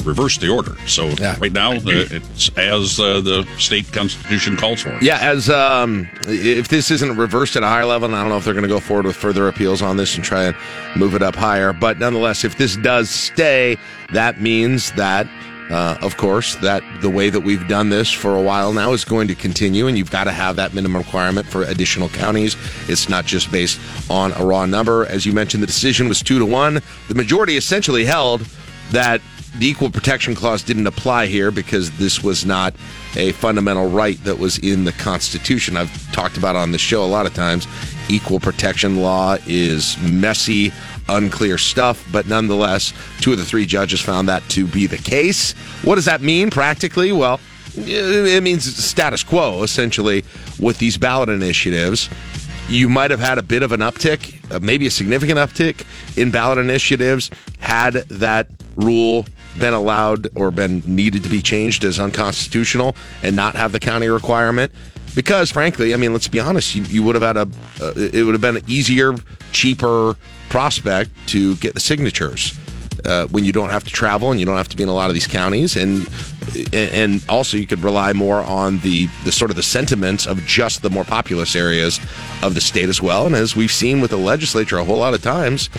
reverse 0.00 0.38
the 0.38 0.48
order. 0.48 0.76
So 0.86 1.08
yeah. 1.08 1.36
right 1.40 1.52
now, 1.52 1.72
it's 1.74 2.50
as 2.56 2.98
uh, 2.98 3.20
the 3.20 3.46
state 3.58 3.92
constitution 3.92 4.56
calls 4.56 4.82
for. 4.82 4.98
Yeah, 5.00 5.18
as 5.20 5.48
um, 5.48 6.08
if 6.26 6.68
this 6.68 6.90
isn't 6.90 7.16
reversed 7.16 7.56
at 7.56 7.62
a 7.62 7.68
higher 7.68 7.84
level, 7.84 8.06
and 8.06 8.16
I 8.16 8.20
don't 8.20 8.30
know 8.30 8.38
if 8.38 8.44
they're 8.44 8.54
going 8.54 8.62
to 8.62 8.68
go 8.68 8.80
forward 8.80 9.06
with 9.06 9.16
further 9.16 9.48
appeals 9.48 9.82
on 9.82 9.96
this 9.96 10.14
and 10.16 10.24
try 10.24 10.44
and 10.44 10.56
move 10.96 11.14
it 11.14 11.22
up 11.22 11.34
higher. 11.34 11.72
But 11.72 11.98
nonetheless, 11.98 12.44
if 12.44 12.58
this 12.58 12.76
does 12.76 13.10
stay, 13.10 13.76
that 14.12 14.40
means 14.40 14.92
that. 14.92 15.28
Uh, 15.70 15.96
of 16.02 16.16
course, 16.16 16.56
that 16.56 16.82
the 17.00 17.08
way 17.08 17.30
that 17.30 17.38
we've 17.38 17.68
done 17.68 17.90
this 17.90 18.10
for 18.10 18.34
a 18.34 18.42
while 18.42 18.72
now 18.72 18.92
is 18.92 19.04
going 19.04 19.28
to 19.28 19.36
continue, 19.36 19.86
and 19.86 19.96
you've 19.96 20.10
got 20.10 20.24
to 20.24 20.32
have 20.32 20.56
that 20.56 20.74
minimum 20.74 21.00
requirement 21.00 21.46
for 21.46 21.62
additional 21.62 22.08
counties. 22.08 22.56
It's 22.88 23.08
not 23.08 23.24
just 23.24 23.52
based 23.52 23.78
on 24.10 24.32
a 24.32 24.44
raw 24.44 24.66
number. 24.66 25.06
As 25.06 25.24
you 25.24 25.32
mentioned, 25.32 25.62
the 25.62 25.68
decision 25.68 26.08
was 26.08 26.22
two 26.22 26.40
to 26.40 26.44
one. 26.44 26.80
The 27.06 27.14
majority 27.14 27.56
essentially 27.56 28.04
held 28.04 28.44
that 28.90 29.20
the 29.58 29.66
equal 29.66 29.90
protection 29.90 30.34
clause 30.34 30.62
didn't 30.62 30.86
apply 30.86 31.26
here 31.26 31.50
because 31.50 31.90
this 31.98 32.22
was 32.22 32.44
not 32.44 32.74
a 33.16 33.32
fundamental 33.32 33.88
right 33.90 34.22
that 34.24 34.38
was 34.38 34.58
in 34.58 34.84
the 34.84 34.92
Constitution. 34.92 35.76
I've 35.76 36.12
talked 36.12 36.36
about 36.36 36.56
on 36.56 36.72
the 36.72 36.78
show 36.78 37.04
a 37.04 37.06
lot 37.06 37.26
of 37.26 37.34
times. 37.34 37.66
Equal 38.08 38.40
protection 38.40 39.02
law 39.02 39.36
is 39.46 39.98
messy, 40.02 40.72
unclear 41.08 41.58
stuff, 41.58 42.06
but 42.12 42.26
nonetheless, 42.26 42.92
two 43.20 43.32
of 43.32 43.38
the 43.38 43.44
three 43.44 43.66
judges 43.66 44.00
found 44.00 44.28
that 44.28 44.42
to 44.50 44.66
be 44.66 44.86
the 44.86 44.98
case. 44.98 45.52
What 45.82 45.96
does 45.96 46.04
that 46.04 46.20
mean 46.20 46.50
practically? 46.50 47.12
Well, 47.12 47.40
it 47.76 48.42
means 48.42 48.64
status 48.76 49.22
quo, 49.22 49.62
essentially, 49.62 50.24
with 50.58 50.78
these 50.78 50.96
ballot 50.96 51.28
initiatives 51.28 52.08
you 52.70 52.88
might 52.88 53.10
have 53.10 53.18
had 53.18 53.36
a 53.36 53.42
bit 53.42 53.64
of 53.64 53.72
an 53.72 53.80
uptick, 53.80 54.52
uh, 54.54 54.60
maybe 54.60 54.86
a 54.86 54.90
significant 54.90 55.38
uptick 55.38 55.84
in 56.16 56.30
ballot 56.30 56.56
initiatives 56.56 57.28
had 57.58 57.94
that 57.94 58.46
rule 58.76 59.26
been 59.58 59.74
allowed 59.74 60.28
or 60.34 60.50
been 60.50 60.82
needed 60.86 61.22
to 61.24 61.28
be 61.28 61.42
changed 61.42 61.84
as 61.84 61.98
unconstitutional 61.98 62.96
and 63.22 63.34
not 63.34 63.54
have 63.54 63.72
the 63.72 63.80
county 63.80 64.08
requirement. 64.08 64.72
Because 65.14 65.50
frankly, 65.50 65.92
I 65.92 65.96
mean, 65.96 66.12
let's 66.12 66.28
be 66.28 66.40
honest, 66.40 66.74
you, 66.74 66.82
you 66.84 67.02
would 67.02 67.16
have 67.16 67.22
had 67.22 67.36
a, 67.36 67.48
uh, 67.84 67.92
it 67.96 68.24
would 68.24 68.34
have 68.34 68.40
been 68.40 68.56
an 68.56 68.64
easier, 68.68 69.14
cheaper 69.52 70.16
prospect 70.48 71.10
to 71.28 71.56
get 71.56 71.74
the 71.74 71.80
signatures. 71.80 72.58
Uh, 73.04 73.26
when 73.28 73.44
you 73.44 73.52
don't 73.52 73.70
have 73.70 73.82
to 73.82 73.90
travel 73.90 74.30
and 74.30 74.38
you 74.38 74.44
don't 74.44 74.58
have 74.58 74.68
to 74.68 74.76
be 74.76 74.82
in 74.82 74.88
a 74.88 74.94
lot 74.94 75.08
of 75.08 75.14
these 75.14 75.26
counties 75.26 75.74
and 75.74 76.06
and 76.74 77.24
also 77.30 77.56
you 77.56 77.66
could 77.66 77.82
rely 77.82 78.12
more 78.12 78.40
on 78.42 78.78
the 78.80 79.06
the 79.24 79.32
sort 79.32 79.50
of 79.50 79.56
the 79.56 79.62
sentiments 79.62 80.26
of 80.26 80.38
just 80.44 80.82
the 80.82 80.90
more 80.90 81.04
populous 81.04 81.56
areas 81.56 81.98
of 82.42 82.54
the 82.54 82.60
state 82.60 82.90
as 82.90 83.00
well 83.00 83.24
and 83.24 83.34
as 83.34 83.56
we've 83.56 83.72
seen 83.72 84.02
with 84.02 84.10
the 84.10 84.18
legislature 84.18 84.76
a 84.76 84.84
whole 84.84 84.98
lot 84.98 85.14
of 85.14 85.22
times 85.22 85.70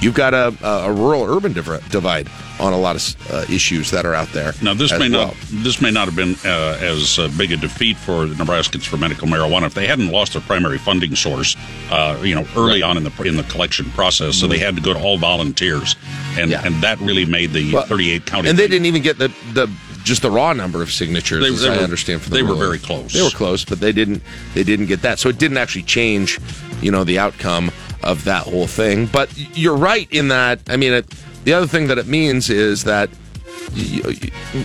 you've 0.00 0.14
got 0.14 0.34
a, 0.34 0.54
a 0.62 0.92
rural 0.92 1.24
urban 1.24 1.52
divide 1.52 2.28
on 2.60 2.72
a 2.72 2.78
lot 2.78 2.96
of 2.96 3.32
uh, 3.32 3.44
issues 3.52 3.90
that 3.90 4.04
are 4.04 4.14
out 4.14 4.28
there. 4.28 4.52
Now, 4.62 4.74
this 4.74 4.92
may 4.92 5.10
well. 5.10 5.28
not 5.28 5.36
this 5.50 5.80
may 5.80 5.90
not 5.90 6.06
have 6.06 6.16
been 6.16 6.34
uh, 6.44 6.78
as 6.80 7.18
uh, 7.18 7.30
big 7.36 7.52
a 7.52 7.56
defeat 7.56 7.96
for 7.96 8.26
the 8.26 8.34
Nebraskans 8.34 8.86
for 8.86 8.96
medical 8.96 9.28
marijuana 9.28 9.66
if 9.66 9.74
they 9.74 9.86
hadn't 9.86 10.08
lost 10.08 10.32
their 10.32 10.42
primary 10.42 10.78
funding 10.78 11.14
source, 11.14 11.56
uh, 11.90 12.18
you 12.22 12.34
know, 12.34 12.46
early 12.56 12.82
right. 12.82 12.90
on 12.90 12.96
in 12.96 13.04
the 13.04 13.22
in 13.22 13.36
the 13.36 13.44
collection 13.44 13.90
process. 13.90 14.36
So 14.36 14.44
mm-hmm. 14.44 14.52
they 14.52 14.58
had 14.58 14.76
to 14.76 14.82
go 14.82 14.92
to 14.92 15.00
all 15.00 15.18
volunteers, 15.18 15.96
and 16.36 16.50
yeah. 16.50 16.64
and 16.64 16.82
that 16.82 16.98
really 17.00 17.24
made 17.24 17.52
the 17.52 17.72
well, 17.72 17.86
38 17.86 18.26
county. 18.26 18.48
And 18.48 18.58
they 18.58 18.68
didn't 18.68 18.86
even 18.86 19.02
get 19.02 19.18
the 19.18 19.28
the 19.52 19.70
just 20.04 20.22
the 20.22 20.30
raw 20.30 20.52
number 20.52 20.82
of 20.82 20.90
signatures, 20.90 21.42
they, 21.42 21.50
as 21.52 21.62
they 21.62 21.68
I 21.68 21.76
were, 21.76 21.82
understand 21.82 22.22
from 22.22 22.30
the 22.30 22.36
they 22.36 22.42
ruling. 22.42 22.58
were 22.58 22.64
very 22.66 22.78
close. 22.78 23.12
They 23.12 23.22
were 23.22 23.30
close, 23.30 23.64
but 23.64 23.80
they 23.80 23.92
didn't 23.92 24.22
they 24.54 24.64
didn't 24.64 24.86
get 24.86 25.02
that. 25.02 25.18
So 25.18 25.28
it 25.28 25.38
didn't 25.38 25.58
actually 25.58 25.82
change, 25.82 26.40
you 26.80 26.90
know, 26.90 27.04
the 27.04 27.18
outcome 27.18 27.70
of 28.02 28.24
that 28.24 28.44
whole 28.44 28.66
thing. 28.66 29.06
But 29.06 29.30
you're 29.56 29.76
right 29.76 30.10
in 30.12 30.28
that. 30.28 30.60
I 30.68 30.76
mean, 30.76 30.92
it, 30.92 31.14
the 31.44 31.52
other 31.52 31.66
thing 31.66 31.88
that 31.88 31.98
it 31.98 32.06
means 32.06 32.50
is 32.50 32.84
that 32.84 33.10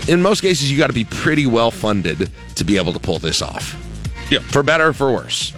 in 0.08 0.22
most 0.22 0.42
cases, 0.42 0.72
you 0.72 0.78
got 0.78 0.88
to 0.88 0.94
be 0.94 1.06
pretty 1.06 1.46
well 1.46 1.72
funded 1.72 2.30
to 2.56 2.64
be 2.64 2.78
able 2.78 2.94
to 2.94 3.00
pull 3.00 3.20
this 3.20 3.42
off. 3.42 3.76
Yeah. 4.30 4.40
For 4.40 4.64
better 4.64 4.88
or 4.88 4.94
for 4.94 5.12
worse. 5.12 5.54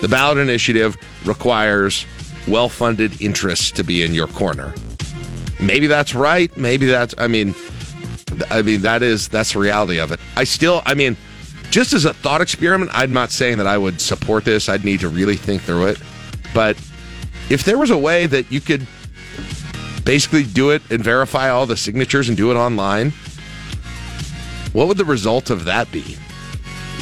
The 0.00 0.08
ballot 0.08 0.38
initiative 0.38 0.96
requires 1.24 2.06
well 2.48 2.68
funded 2.68 3.20
interests 3.20 3.70
to 3.72 3.84
be 3.84 4.02
in 4.02 4.14
your 4.14 4.26
corner. 4.28 4.74
Maybe 5.60 5.86
that's 5.86 6.14
right. 6.14 6.54
Maybe 6.56 6.86
that's, 6.86 7.14
I 7.18 7.26
mean, 7.26 7.54
I 8.50 8.62
mean, 8.62 8.80
that 8.80 9.02
is, 9.02 9.28
that's 9.28 9.52
the 9.52 9.58
reality 9.58 9.98
of 9.98 10.12
it. 10.12 10.20
I 10.36 10.44
still, 10.44 10.82
I 10.86 10.94
mean, 10.94 11.16
just 11.70 11.92
as 11.92 12.04
a 12.04 12.14
thought 12.14 12.40
experiment, 12.40 12.90
I'm 12.94 13.12
not 13.12 13.30
saying 13.30 13.58
that 13.58 13.66
I 13.66 13.76
would 13.76 14.00
support 14.00 14.44
this. 14.44 14.68
I'd 14.68 14.84
need 14.84 15.00
to 15.00 15.08
really 15.08 15.36
think 15.36 15.62
through 15.62 15.86
it. 15.86 16.00
But 16.54 16.76
if 17.50 17.64
there 17.64 17.76
was 17.76 17.90
a 17.90 17.98
way 17.98 18.26
that 18.26 18.50
you 18.50 18.60
could 18.60 18.86
basically 20.04 20.44
do 20.44 20.70
it 20.70 20.82
and 20.90 21.02
verify 21.02 21.50
all 21.50 21.66
the 21.66 21.76
signatures 21.76 22.28
and 22.28 22.36
do 22.36 22.50
it 22.50 22.54
online, 22.54 23.12
what 24.72 24.88
would 24.88 24.96
the 24.96 25.04
result 25.04 25.50
of 25.50 25.64
that 25.64 25.90
be? 25.92 26.16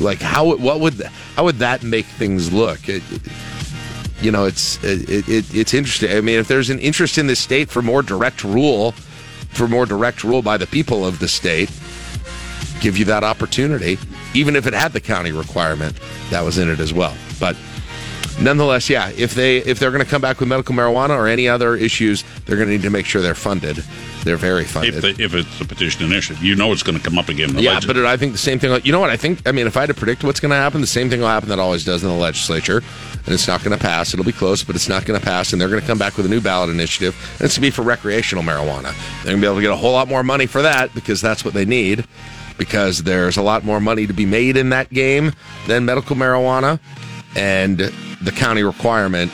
Like 0.01 0.21
how 0.21 0.57
what 0.57 0.81
would 0.81 0.95
how 1.37 1.45
would 1.45 1.59
that 1.59 1.83
make 1.83 2.07
things 2.07 2.53
look? 2.53 2.89
It, 2.89 3.03
you 4.21 4.31
know, 4.31 4.47
it's 4.47 4.83
it, 4.83 5.29
it, 5.29 5.55
it's 5.55 5.75
interesting. 5.75 6.11
I 6.17 6.21
mean, 6.21 6.39
if 6.39 6.49
there's 6.49 6.71
an 6.71 6.79
interest 6.79 7.19
in 7.19 7.27
the 7.27 7.37
state 7.37 7.69
for 7.69 7.83
more 7.83 8.03
direct 8.03 8.43
rule, 8.43 8.93
for 9.51 9.69
more 9.69 9.87
direct 9.87 10.25
rule 10.25 10.43
by 10.43 10.57
the 10.57 10.67
people 10.67 11.05
of 11.05 11.19
the 11.19 11.29
state, 11.29 11.71
give 12.81 12.97
you 12.97 13.05
that 13.07 13.25
opportunity, 13.25 13.99
even 14.35 14.57
if 14.57 14.67
it 14.67 14.75
had 14.75 14.93
the 14.93 15.01
county 15.01 15.33
requirement 15.33 15.99
that 16.31 16.43
was 16.43 16.59
in 16.59 16.71
it 16.71 16.81
as 16.81 16.93
well. 16.93 17.17
But 17.39 17.57
nonetheless, 18.41 18.89
yeah, 18.89 19.11
if 19.17 19.35
they 19.35 19.59
if 19.59 19.79
they're 19.79 19.91
going 19.91 20.05
to 20.05 20.11
come 20.11 20.23
back 20.23 20.41
with 20.41 20.49
medical 20.49 20.75
marijuana 20.75 21.11
or 21.11 21.27
any 21.27 21.49
other 21.49 21.77
issues, 21.77 22.25
they're 22.45 22.57
going 22.57 22.69
to 22.69 22.75
need 22.75 22.83
to 22.83 22.91
make 22.91 23.07
sure 23.07 23.21
they're 23.23 23.35
funded. 23.35 23.85
They're 24.25 24.37
very 24.37 24.65
funded. 24.65 25.05
If, 25.05 25.17
the, 25.17 25.25
if 25.25 25.35
it's 25.35 25.61
a 25.61 25.65
petition 25.65 26.05
initiative, 26.05 26.43
you 26.43 26.55
know 26.55 26.73
it's 26.73 26.83
going 26.83 26.99
to 26.99 27.03
come 27.03 27.19
up 27.19 27.29
again. 27.29 27.51
in 27.51 27.57
the 27.57 27.63
yeah, 27.63 27.81
but 27.87 27.97
it, 27.97 28.05
I 28.05 28.17
think 28.17 28.33
the 28.33 28.39
same 28.39 28.59
thing. 28.59 28.79
You 28.85 28.93
know 28.93 29.01
what? 29.01 29.11
I 29.11 29.17
think. 29.17 29.47
I 29.47 29.53
mean, 29.53 29.67
if 29.67 29.77
I 29.77 29.81
had 29.81 29.87
to 29.87 29.95
predict 29.95 30.25
what's 30.25 30.41
going 30.41 30.51
to 30.51 30.57
happen, 30.57 30.81
the 30.81 30.87
same 30.87 31.09
thing 31.09 31.21
will 31.21 31.29
happen 31.29 31.49
that 31.49 31.59
always 31.59 31.85
does 31.85 32.03
in 32.03 32.09
the 32.09 32.15
legislature, 32.15 32.79
and 32.79 33.29
it's 33.29 33.49
not 33.49 33.63
going 33.63 33.77
to 33.77 33.83
pass. 33.83 34.13
It'll 34.13 34.25
be 34.25 34.33
close, 34.33 34.63
but 34.65 34.77
it's 34.77 34.89
not 34.89 35.05
going 35.05 35.19
to 35.19 35.25
pass, 35.25 35.53
and 35.53 35.61
they're 35.61 35.69
going 35.69 35.81
to 35.81 35.87
come 35.87 35.99
back 35.99 36.17
with 36.17 36.27
a 36.27 36.29
new 36.29 36.41
ballot 36.41 36.71
initiative. 36.71 37.17
And 37.39 37.47
it's 37.47 37.55
to 37.55 37.61
be 37.61 37.71
for 37.71 37.83
recreational 37.83 38.45
marijuana. 38.45 38.95
They're 39.23 39.33
going 39.33 39.37
to 39.37 39.41
be 39.41 39.47
able 39.47 39.57
to 39.57 39.63
get 39.63 39.71
a 39.71 39.77
whole 39.77 39.93
lot 39.93 40.09
more 40.09 40.23
money 40.23 40.47
for 40.47 40.63
that 40.63 40.95
because 40.95 41.21
that's 41.21 41.45
what 41.45 41.55
they 41.55 41.65
need. 41.65 42.07
Because 42.59 43.05
there's 43.05 43.37
a 43.37 43.43
lot 43.43 43.65
more 43.65 43.81
money 43.81 44.09
to 44.09 44.13
be 44.13 44.27
made 44.27 44.57
in 44.57 44.71
that 44.71 44.91
game 44.91 45.33
than 45.69 45.85
medical 45.85 46.17
marijuana, 46.17 46.81
and 47.37 47.79
the 47.79 48.33
county 48.35 48.63
requirement. 48.63 49.33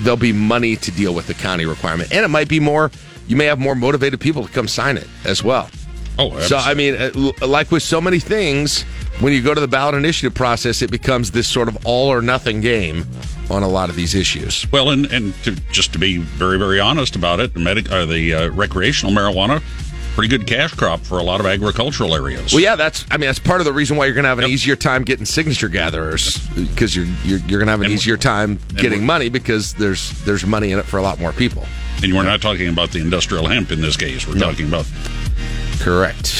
There'll 0.00 0.18
be 0.18 0.32
money 0.32 0.76
to 0.76 0.90
deal 0.90 1.14
with 1.14 1.26
the 1.26 1.34
county 1.34 1.64
requirement, 1.64 2.12
and 2.12 2.24
it 2.24 2.28
might 2.28 2.48
be 2.48 2.60
more. 2.60 2.90
You 3.26 3.36
may 3.36 3.46
have 3.46 3.58
more 3.58 3.74
motivated 3.74 4.20
people 4.20 4.44
to 4.46 4.52
come 4.52 4.68
sign 4.68 4.96
it 4.98 5.08
as 5.24 5.42
well. 5.42 5.70
Oh, 6.18 6.38
So 6.40 6.58
I 6.58 6.74
mean, 6.74 6.94
uh, 6.94 7.46
like 7.46 7.70
with 7.70 7.82
so 7.82 8.00
many 8.00 8.18
things, 8.18 8.82
when 9.20 9.32
you 9.32 9.42
go 9.42 9.54
to 9.54 9.60
the 9.60 9.68
ballot 9.68 9.94
initiative 9.94 10.34
process, 10.34 10.82
it 10.82 10.90
becomes 10.90 11.30
this 11.30 11.48
sort 11.48 11.68
of 11.68 11.86
all 11.86 12.08
or 12.08 12.20
nothing 12.20 12.60
game 12.60 13.06
on 13.50 13.62
a 13.62 13.68
lot 13.68 13.88
of 13.88 13.96
these 13.96 14.14
issues. 14.14 14.70
Well, 14.72 14.90
and 14.90 15.06
and 15.06 15.34
to, 15.44 15.52
just 15.72 15.92
to 15.94 15.98
be 15.98 16.18
very 16.18 16.58
very 16.58 16.78
honest 16.80 17.16
about 17.16 17.40
it, 17.40 17.54
the 17.54 17.60
medic, 17.60 17.90
uh, 17.90 18.04
the 18.04 18.34
uh, 18.34 18.50
recreational 18.50 19.14
marijuana, 19.14 19.62
pretty 20.14 20.28
good 20.28 20.46
cash 20.46 20.74
crop 20.74 21.00
for 21.00 21.18
a 21.18 21.22
lot 21.22 21.40
of 21.40 21.46
agricultural 21.46 22.14
areas. 22.14 22.52
Well, 22.52 22.62
yeah, 22.62 22.76
that's. 22.76 23.04
I 23.10 23.16
mean, 23.16 23.28
that's 23.28 23.38
part 23.38 23.60
of 23.60 23.64
the 23.64 23.72
reason 23.72 23.96
why 23.96 24.06
you're 24.06 24.14
going 24.14 24.24
to 24.24 24.28
have 24.28 24.38
an 24.38 24.46
easier 24.46 24.76
time 24.76 25.02
getting 25.02 25.24
signature 25.24 25.68
gatherers 25.68 26.38
because 26.48 26.94
you're 26.94 27.06
you're, 27.24 27.38
you're 27.40 27.58
going 27.58 27.66
to 27.66 27.72
have 27.72 27.82
an 27.82 27.90
easier 27.90 28.16
time 28.16 28.58
getting 28.76 29.04
money 29.04 29.28
because 29.28 29.74
there's 29.74 30.10
there's 30.24 30.46
money 30.46 30.72
in 30.72 30.78
it 30.78 30.84
for 30.84 30.98
a 30.98 31.02
lot 31.02 31.18
more 31.18 31.32
people. 31.32 31.66
And 32.02 32.12
we're 32.14 32.24
not 32.24 32.42
talking 32.42 32.68
about 32.68 32.90
the 32.90 33.00
industrial 33.00 33.46
hemp 33.46 33.70
in 33.70 33.80
this 33.80 33.96
case. 33.96 34.26
We're 34.26 34.38
talking 34.38 34.68
about 34.68 34.86
correct. 35.80 36.34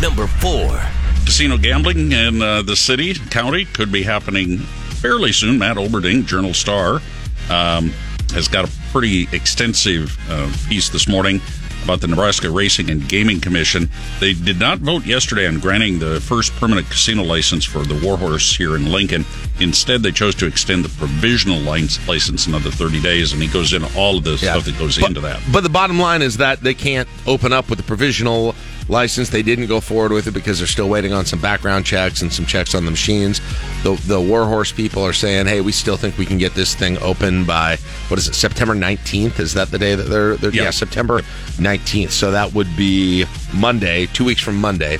Number 0.00 0.26
four. 0.26 0.80
Casino 1.24 1.56
gambling 1.56 2.12
in 2.12 2.42
uh, 2.42 2.60
the 2.60 2.76
city, 2.76 3.14
county 3.14 3.64
could 3.64 3.90
be 3.90 4.02
happening 4.02 4.58
fairly 4.58 5.32
soon. 5.32 5.58
Matt 5.58 5.78
Olberding, 5.78 6.26
Journal 6.26 6.52
Star, 6.52 7.00
um, 7.48 7.92
has 8.34 8.46
got 8.46 8.68
a 8.68 8.72
pretty 8.92 9.26
extensive 9.32 10.18
uh, 10.30 10.52
piece 10.68 10.90
this 10.90 11.08
morning 11.08 11.40
about 11.84 12.00
the 12.00 12.06
Nebraska 12.08 12.50
Racing 12.50 12.90
and 12.90 13.08
Gaming 13.08 13.40
Commission. 13.40 13.90
They 14.18 14.32
did 14.32 14.58
not 14.58 14.78
vote 14.78 15.04
yesterday 15.06 15.46
on 15.46 15.60
granting 15.60 15.98
the 15.98 16.20
first 16.20 16.52
permanent 16.54 16.88
casino 16.88 17.22
license 17.22 17.64
for 17.64 17.80
the 17.84 17.94
Warhorse 18.04 18.56
here 18.56 18.74
in 18.74 18.90
Lincoln. 18.90 19.24
Instead, 19.60 20.02
they 20.02 20.10
chose 20.10 20.34
to 20.36 20.46
extend 20.46 20.84
the 20.84 20.88
provisional 20.98 21.60
license 21.60 22.06
license 22.08 22.46
another 22.46 22.70
30 22.70 23.00
days, 23.02 23.32
and 23.32 23.42
he 23.42 23.48
goes 23.48 23.72
into 23.72 23.88
all 23.98 24.18
of 24.18 24.24
the 24.24 24.38
stuff 24.38 24.64
that 24.64 24.78
goes 24.78 24.98
into 24.98 25.20
that. 25.20 25.40
But 25.52 25.62
the 25.62 25.68
bottom 25.68 25.98
line 25.98 26.22
is 26.22 26.38
that 26.38 26.60
they 26.60 26.74
can't 26.74 27.08
open 27.26 27.52
up 27.52 27.68
with 27.68 27.78
the 27.78 27.84
provisional 27.84 28.54
license. 28.88 29.30
They 29.30 29.42
didn't 29.42 29.66
go 29.66 29.80
forward 29.80 30.12
with 30.12 30.26
it 30.26 30.32
because 30.32 30.58
they're 30.58 30.66
still 30.66 30.88
waiting 30.88 31.12
on 31.12 31.24
some 31.24 31.40
background 31.40 31.86
checks 31.86 32.22
and 32.22 32.32
some 32.32 32.46
checks 32.46 32.74
on 32.74 32.84
the 32.84 32.90
machines. 32.90 33.40
The 33.82 33.94
the 34.06 34.20
Warhorse 34.20 34.72
people 34.72 35.02
are 35.02 35.12
saying, 35.12 35.46
"Hey, 35.46 35.60
we 35.60 35.72
still 35.72 35.96
think 35.96 36.18
we 36.18 36.26
can 36.26 36.38
get 36.38 36.54
this 36.54 36.74
thing 36.74 36.98
open 36.98 37.44
by 37.44 37.76
what 38.08 38.18
is 38.18 38.28
it? 38.28 38.34
September 38.34 38.74
19th? 38.74 39.38
Is 39.40 39.54
that 39.54 39.70
the 39.70 39.78
day 39.78 39.94
that 39.94 40.04
they're, 40.04 40.36
they're 40.36 40.54
yeah. 40.54 40.70
September 40.70 41.20
19th. 41.56 42.10
So 42.10 42.30
that 42.30 42.52
would 42.54 42.74
be 42.76 43.24
Monday, 43.52 44.06
2 44.06 44.24
weeks 44.24 44.40
from 44.40 44.60
Monday." 44.60 44.98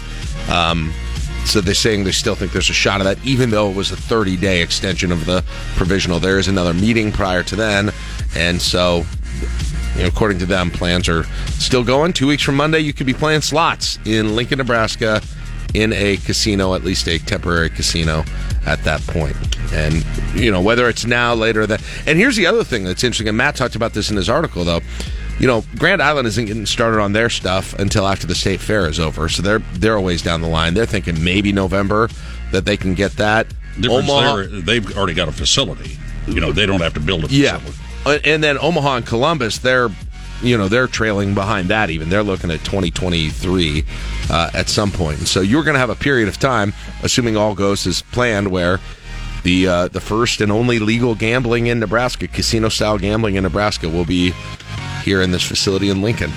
Um 0.51 0.93
so 1.45 1.61
they're 1.61 1.75
saying 1.75 2.05
they 2.05 2.13
still 2.13 2.35
think 2.35 2.53
there's 2.53 2.71
a 2.71 2.75
shot 2.75 3.01
of 3.01 3.05
that, 3.05 3.23
even 3.25 3.51
though 3.51 3.71
it 3.71 3.77
was 3.77 3.91
a 3.93 3.97
30 3.97 4.37
day 4.37 4.63
extension 4.63 5.13
of 5.13 5.27
the 5.27 5.45
provisional. 5.77 6.19
There 6.19 6.39
is 6.39 6.49
another 6.49 6.73
meeting 6.73 7.13
prior 7.13 7.43
to 7.45 7.57
then. 7.57 7.93
And 8.35 8.61
so, 8.61 9.05
you 9.97 10.03
know, 10.03 10.09
according 10.09 10.39
to 10.41 10.47
them, 10.47 10.71
plans 10.71 11.09
are 11.09 11.25
still 11.59 11.85
going. 11.85 12.13
Two 12.13 12.27
weeks 12.27 12.43
from 12.43 12.57
Monday, 12.57 12.81
you 12.81 12.93
could 12.93 13.07
be 13.07 13.15
playing 13.15 13.41
slots 13.41 13.99
in 14.05 14.37
Lincoln, 14.37 14.59
Nebraska, 14.59 15.21
in 15.75 15.93
a 15.93 16.17
casino, 16.19 16.75
at 16.75 16.85
least 16.85 17.09
a 17.09 17.19
temporary 17.19 17.71
casino 17.71 18.25
at 18.67 18.83
that 18.85 19.01
point. 19.03 19.37
And, 19.73 20.05
you 20.35 20.51
know, 20.51 20.61
whether 20.61 20.89
it's 20.89 21.05
now, 21.05 21.35
later, 21.35 21.67
that. 21.67 21.83
And 22.07 22.19
here's 22.19 22.37
the 22.37 22.47
other 22.47 22.65
thing 22.65 22.85
that's 22.85 23.03
interesting. 23.03 23.29
And 23.29 23.37
Matt 23.37 23.57
talked 23.57 23.75
about 23.75 23.93
this 23.93 24.11
in 24.11 24.17
his 24.17 24.29
article, 24.29 24.65
though 24.65 24.81
you 25.39 25.47
know, 25.47 25.65
Grand 25.79 26.01
Island 26.01 26.29
isn't 26.29 26.47
getting 26.47 26.67
started 26.67 27.01
on 27.01 27.13
their 27.13 27.29
stuff 27.29 27.75
until 27.75 28.07
after 28.07 28.27
the 28.27 28.35
state 28.35 28.61
fair 28.61 28.87
is 28.87 29.01
over. 29.01 29.29
So 29.29 29.43
they're 29.43 29.59
they're 29.75 29.97
a 29.97 30.01
ways 30.01 30.23
down 30.23 30.41
the 30.41 30.49
line. 30.49 30.75
They're 30.75 30.87
thinking 30.87 31.23
maybe 31.23 31.53
November 31.53 32.09
that 32.53 32.65
they 32.65 32.77
can 32.77 32.95
get 32.95 33.13
that. 33.13 33.49
Difference 33.81 34.07
there, 34.07 34.47
they've 34.47 34.97
already 34.97 35.15
got 35.15 35.29
a 35.29 35.33
facility. 35.33 35.99
You 36.29 36.41
know, 36.41 36.53
they 36.53 36.67
don't 36.67 36.81
have 36.81 36.95
to 36.95 37.01
build 37.01 37.25
a 37.25 37.29
facility. 37.29 37.69
Yeah, 37.69 37.84
and 38.07 38.43
then 38.43 38.59
Omaha 38.59 38.97
and 38.97 39.07
Columbus, 39.07 39.59
they're 39.59 39.91
you 40.43 40.59
know 40.59 40.69
they're 40.69 40.87
trailing 40.87 41.35
behind 41.35 41.69
that. 41.69 41.91
Even 41.91 42.09
they're 42.09 42.23
looking 42.23 42.51
at 42.51 42.61
2023 42.61 43.85
uh, 44.31 44.51
at 44.55 44.69
some 44.69 44.91
point. 44.91 45.19
And 45.19 45.29
so 45.29 45.41
you're 45.41 45.65
going 45.65 45.75
to 45.75 45.81
have 45.81 45.91
a 45.91 45.95
period 45.95 46.29
of 46.29 46.39
time, 46.39 46.73
assuming 47.03 47.37
all 47.37 47.55
goes 47.55 47.87
as 47.87 48.03
planned, 48.03 48.51
where 48.51 48.81
the 49.43 49.67
uh, 49.67 49.89
the 49.89 50.01
first 50.01 50.41
and 50.41 50.53
only 50.53 50.79
legal 50.79 51.15
gambling 51.15 51.67
in 51.67 51.81
Nebraska, 51.81 52.29
casino 52.29 52.69
style 52.69 52.99
gambling 52.99 53.37
in 53.37 53.43
Nebraska, 53.43 53.89
will 53.89 54.05
be 54.05 54.33
here 55.03 55.23
in 55.23 55.31
this 55.31 55.43
facility 55.47 55.91
in 55.91 56.03
Lincoln 56.03 56.31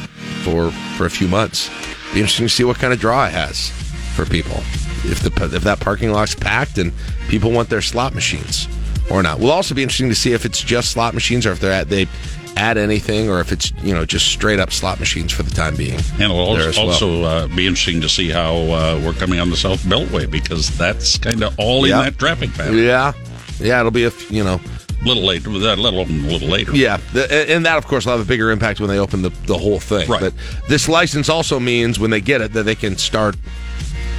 for 0.43 0.71
for 0.95 1.05
a 1.05 1.09
few 1.09 1.27
months. 1.27 1.69
Be 2.13 2.21
interesting 2.21 2.45
to 2.45 2.53
see 2.53 2.63
what 2.63 2.77
kind 2.77 2.93
of 2.93 2.99
draw 2.99 3.27
it 3.27 3.33
has 3.33 3.69
for 4.15 4.25
people. 4.25 4.57
If 5.03 5.19
the 5.19 5.55
if 5.55 5.63
that 5.63 5.79
parking 5.79 6.11
lot's 6.11 6.35
packed 6.35 6.77
and 6.77 6.93
people 7.27 7.51
want 7.51 7.69
their 7.69 7.81
slot 7.81 8.15
machines 8.15 8.67
or 9.09 9.23
not. 9.23 9.39
Will 9.39 9.51
also 9.51 9.73
be 9.75 9.83
interesting 9.83 10.09
to 10.09 10.15
see 10.15 10.33
if 10.33 10.45
it's 10.45 10.61
just 10.61 10.91
slot 10.91 11.13
machines 11.13 11.45
or 11.45 11.51
if 11.51 11.59
they're 11.59 11.71
at, 11.71 11.89
they 11.89 12.07
add 12.55 12.77
anything 12.77 13.29
or 13.29 13.39
if 13.39 13.51
it's 13.51 13.71
you 13.83 13.93
know 13.93 14.03
just 14.03 14.27
straight 14.29 14.59
up 14.59 14.71
slot 14.71 14.99
machines 14.99 15.31
for 15.31 15.43
the 15.43 15.51
time 15.51 15.75
being. 15.75 15.99
And 16.13 16.21
it'll 16.21 16.39
also, 16.39 16.71
well. 16.71 16.89
also 16.89 17.23
uh, 17.23 17.47
be 17.47 17.67
interesting 17.67 18.01
to 18.01 18.09
see 18.09 18.29
how 18.29 18.55
uh, 18.55 19.01
we're 19.05 19.13
coming 19.13 19.39
on 19.39 19.49
the 19.49 19.57
South 19.57 19.81
Beltway 19.83 20.29
because 20.29 20.75
that's 20.77 21.17
kind 21.17 21.43
of 21.43 21.57
all 21.59 21.87
Yeah. 21.87 21.99
in 21.99 22.05
that 22.05 22.17
traffic 22.17 22.51
pattern. 22.53 22.77
Yeah, 22.77 23.13
yeah, 23.59 23.79
it'll 23.79 23.91
be 23.91 24.05
a 24.05 24.11
you 24.29 24.43
know 24.43 24.59
little 25.05 25.23
late. 25.23 25.43
That 25.43 25.77
little 25.77 26.01
a 26.01 26.05
little 26.05 26.47
later. 26.47 26.75
Yeah, 26.75 26.99
and 27.13 27.65
that 27.65 27.77
of 27.77 27.85
course 27.85 28.05
will 28.05 28.13
have 28.13 28.21
a 28.21 28.27
bigger 28.27 28.49
impact 28.51 28.79
when 28.79 28.89
they 28.89 28.97
open 28.99 29.21
the, 29.21 29.29
the 29.45 29.57
whole 29.57 29.79
thing. 29.79 30.09
Right. 30.09 30.19
But 30.21 30.33
this 30.67 30.89
license 30.89 31.29
also 31.29 31.59
means 31.59 31.99
when 31.99 32.09
they 32.09 32.21
get 32.21 32.41
it 32.41 32.53
that 32.53 32.63
they 32.63 32.75
can 32.75 32.97
start 32.97 33.35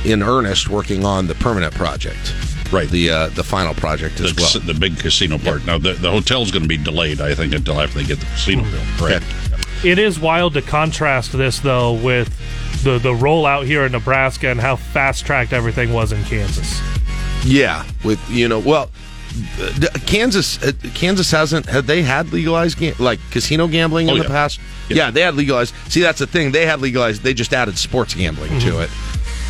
in 0.04 0.22
earnest 0.22 0.68
working 0.68 1.04
on 1.04 1.26
the 1.26 1.34
permanent 1.34 1.74
project. 1.74 2.32
Right. 2.70 2.88
The 2.88 3.10
uh, 3.10 3.28
the 3.28 3.44
final 3.44 3.74
project 3.74 4.20
as 4.20 4.34
the, 4.34 4.42
well. 4.42 4.66
the 4.66 4.78
big 4.78 4.98
casino 4.98 5.38
part. 5.38 5.64
Now 5.64 5.78
the, 5.78 5.94
the 5.94 6.10
hotel's 6.10 6.50
going 6.50 6.62
to 6.64 6.68
be 6.68 6.76
delayed, 6.76 7.20
I 7.20 7.34
think, 7.34 7.54
until 7.54 7.80
after 7.80 7.98
they 7.98 8.04
get 8.04 8.20
the 8.20 8.26
casino 8.26 8.62
built. 8.62 8.84
Correct. 8.98 9.24
It 9.84 9.98
is 9.98 10.18
wild 10.18 10.54
to 10.54 10.62
contrast 10.62 11.32
this 11.32 11.60
though 11.60 11.92
with 11.94 12.28
the 12.84 12.98
the 12.98 13.12
rollout 13.12 13.64
here 13.64 13.84
in 13.86 13.92
Nebraska 13.92 14.48
and 14.48 14.60
how 14.60 14.76
fast 14.76 15.24
tracked 15.24 15.52
everything 15.52 15.92
was 15.92 16.12
in 16.12 16.22
Kansas. 16.24 16.80
Yeah, 17.44 17.84
with 18.04 18.20
you 18.28 18.48
know, 18.48 18.58
well, 18.58 18.90
Kansas, 20.06 20.62
uh, 20.62 20.72
Kansas 20.94 21.30
hasn't 21.30 21.66
had 21.66 21.84
they 21.86 22.02
had 22.02 22.32
legalized 22.32 22.78
ga- 22.78 22.94
like 22.98 23.20
casino 23.30 23.66
gambling 23.68 24.08
Oh, 24.10 24.12
in 24.12 24.18
the 24.18 24.24
yeah. 24.24 24.28
past? 24.30 24.60
Yeah. 24.88 25.10
they 25.10 25.20
had 25.20 25.34
legalized. 25.34 25.74
See, 25.88 26.00
that's 26.00 26.18
the 26.18 26.26
thing. 26.26 26.50
They 26.52 26.66
had 26.66 26.80
legalized. 26.80 27.22
They 27.22 27.34
just 27.34 27.52
added 27.52 27.78
sports 27.78 28.14
gambling 28.14 28.58
to 28.60 28.80
it, 28.80 28.90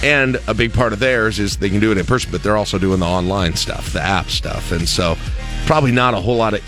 and 0.03 0.41
a 0.47 0.55
big 0.55 0.73
part 0.73 0.93
of 0.93 0.99
theirs 0.99 1.39
is 1.39 1.57
they 1.57 1.69
can 1.71 1.81
do 1.81 1.91
it 1.93 1.99
in 1.99 2.07
person, 2.07 2.31
but 2.31 2.43
they're 2.43 2.57
also 2.57 2.79
doing 2.79 3.01
the 3.01 3.07
online 3.07 3.55
stuff, 3.55 3.93
the 3.93 4.03
app 4.03 4.27
stuff, 4.27 4.73
and 4.73 4.89
so 4.89 5.17
probably 5.67 5.93
not 5.93 6.15
a 6.15 6.21
whole 6.21 6.37
lot 6.37 6.55
of 6.55 6.63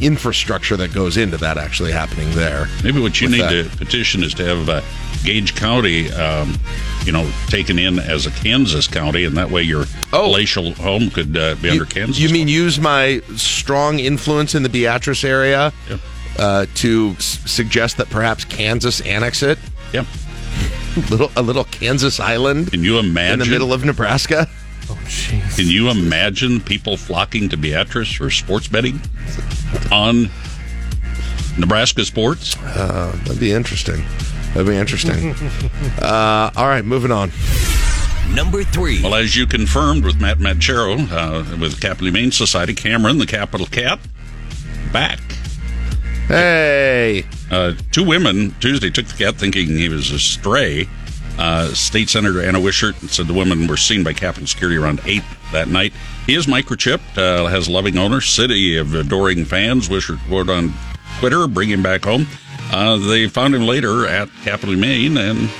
infrastructure 0.00 0.76
that 0.76 0.92
goes 0.92 1.16
into 1.16 1.36
that 1.36 1.58
actually 1.58 1.92
happening 1.92 2.28
there. 2.32 2.66
Maybe 2.82 3.00
what 3.00 3.20
you 3.20 3.28
need 3.28 3.40
that. 3.42 3.70
to 3.70 3.76
petition 3.76 4.24
is 4.24 4.34
to 4.34 4.44
have 4.44 4.68
uh, 4.68 4.80
Gage 5.22 5.54
County, 5.54 6.10
um, 6.12 6.58
you 7.04 7.12
know, 7.12 7.30
taken 7.46 7.78
in 7.78 8.00
as 8.00 8.26
a 8.26 8.30
Kansas 8.32 8.88
county, 8.88 9.24
and 9.24 9.36
that 9.36 9.50
way 9.50 9.62
your 9.62 9.84
palatial 10.10 10.72
home 10.74 11.10
could 11.10 11.36
uh, 11.36 11.54
be 11.56 11.70
under 11.70 11.84
Kansas. 11.84 12.18
Oh. 12.18 12.26
You 12.26 12.32
mean 12.32 12.48
use 12.48 12.80
my 12.80 13.20
strong 13.36 14.00
influence 14.00 14.56
in 14.56 14.64
the 14.64 14.68
Beatrice 14.68 15.22
area 15.22 15.72
uh, 16.38 16.66
to 16.76 17.14
s- 17.18 17.38
suggest 17.46 17.96
that 17.98 18.10
perhaps 18.10 18.44
Kansas 18.44 19.00
annex 19.02 19.42
it? 19.44 19.58
Yep. 19.92 20.06
little 21.10 21.30
a 21.36 21.42
little 21.42 21.64
Kansas 21.64 22.20
island. 22.20 22.70
Can 22.70 22.82
you 22.84 22.98
imagine 22.98 23.40
in 23.40 23.46
the 23.46 23.52
middle 23.52 23.72
of 23.72 23.84
Nebraska? 23.84 24.48
Oh, 24.90 24.98
jeez. 25.04 25.56
Can 25.56 25.68
you 25.68 25.90
imagine 25.90 26.60
people 26.60 26.96
flocking 26.96 27.48
to 27.50 27.56
Beatrice 27.56 28.12
for 28.12 28.30
sports 28.30 28.68
betting 28.68 29.00
on 29.90 30.30
Nebraska 31.58 32.04
sports. 32.04 32.56
Uh, 32.58 33.12
that'd 33.24 33.40
be 33.40 33.52
interesting. 33.52 34.04
That'd 34.54 34.66
be 34.66 34.76
interesting. 34.76 35.34
uh, 36.00 36.50
all 36.56 36.66
right, 36.66 36.84
moving 36.84 37.10
on. 37.10 37.30
Number 38.34 38.62
three. 38.64 39.02
Well, 39.02 39.14
as 39.14 39.36
you 39.36 39.46
confirmed 39.46 40.04
with 40.04 40.20
Matt 40.20 40.38
Machero 40.38 40.98
uh, 41.10 41.56
with 41.58 41.80
Capital 41.80 42.06
Humane 42.06 42.32
Society, 42.32 42.74
Cameron, 42.74 43.18
the 43.18 43.26
capital 43.26 43.66
cat, 43.66 43.98
back. 44.92 45.20
Hey. 46.32 47.24
Uh, 47.50 47.74
two 47.90 48.04
women 48.04 48.54
Tuesday 48.58 48.88
took 48.88 49.04
the 49.04 49.12
cat 49.12 49.36
thinking 49.36 49.66
he 49.66 49.90
was 49.90 50.10
a 50.10 50.18
stray. 50.18 50.88
Uh, 51.38 51.68
State 51.74 52.08
Senator 52.08 52.42
Anna 52.42 52.58
Wishart 52.58 52.96
said 52.96 53.26
the 53.26 53.34
women 53.34 53.66
were 53.66 53.76
seen 53.76 54.02
by 54.02 54.14
Capitol 54.14 54.46
Security 54.46 54.78
around 54.78 55.00
8 55.04 55.22
that 55.52 55.68
night. 55.68 55.92
He 56.26 56.34
is 56.34 56.46
microchipped, 56.46 57.18
uh, 57.18 57.48
has 57.48 57.68
loving 57.68 57.98
owner, 57.98 58.22
city 58.22 58.78
of 58.78 58.94
adoring 58.94 59.44
fans. 59.44 59.90
Wishart 59.90 60.20
wrote 60.26 60.48
on 60.48 60.72
Twitter, 61.18 61.46
bring 61.46 61.68
him 61.68 61.82
back 61.82 62.04
home. 62.04 62.26
Uh, 62.72 62.96
they 62.96 63.28
found 63.28 63.54
him 63.54 63.66
later 63.66 64.06
at 64.06 64.30
Capitol 64.42 64.76
Maine, 64.76 65.18
and 65.18 65.50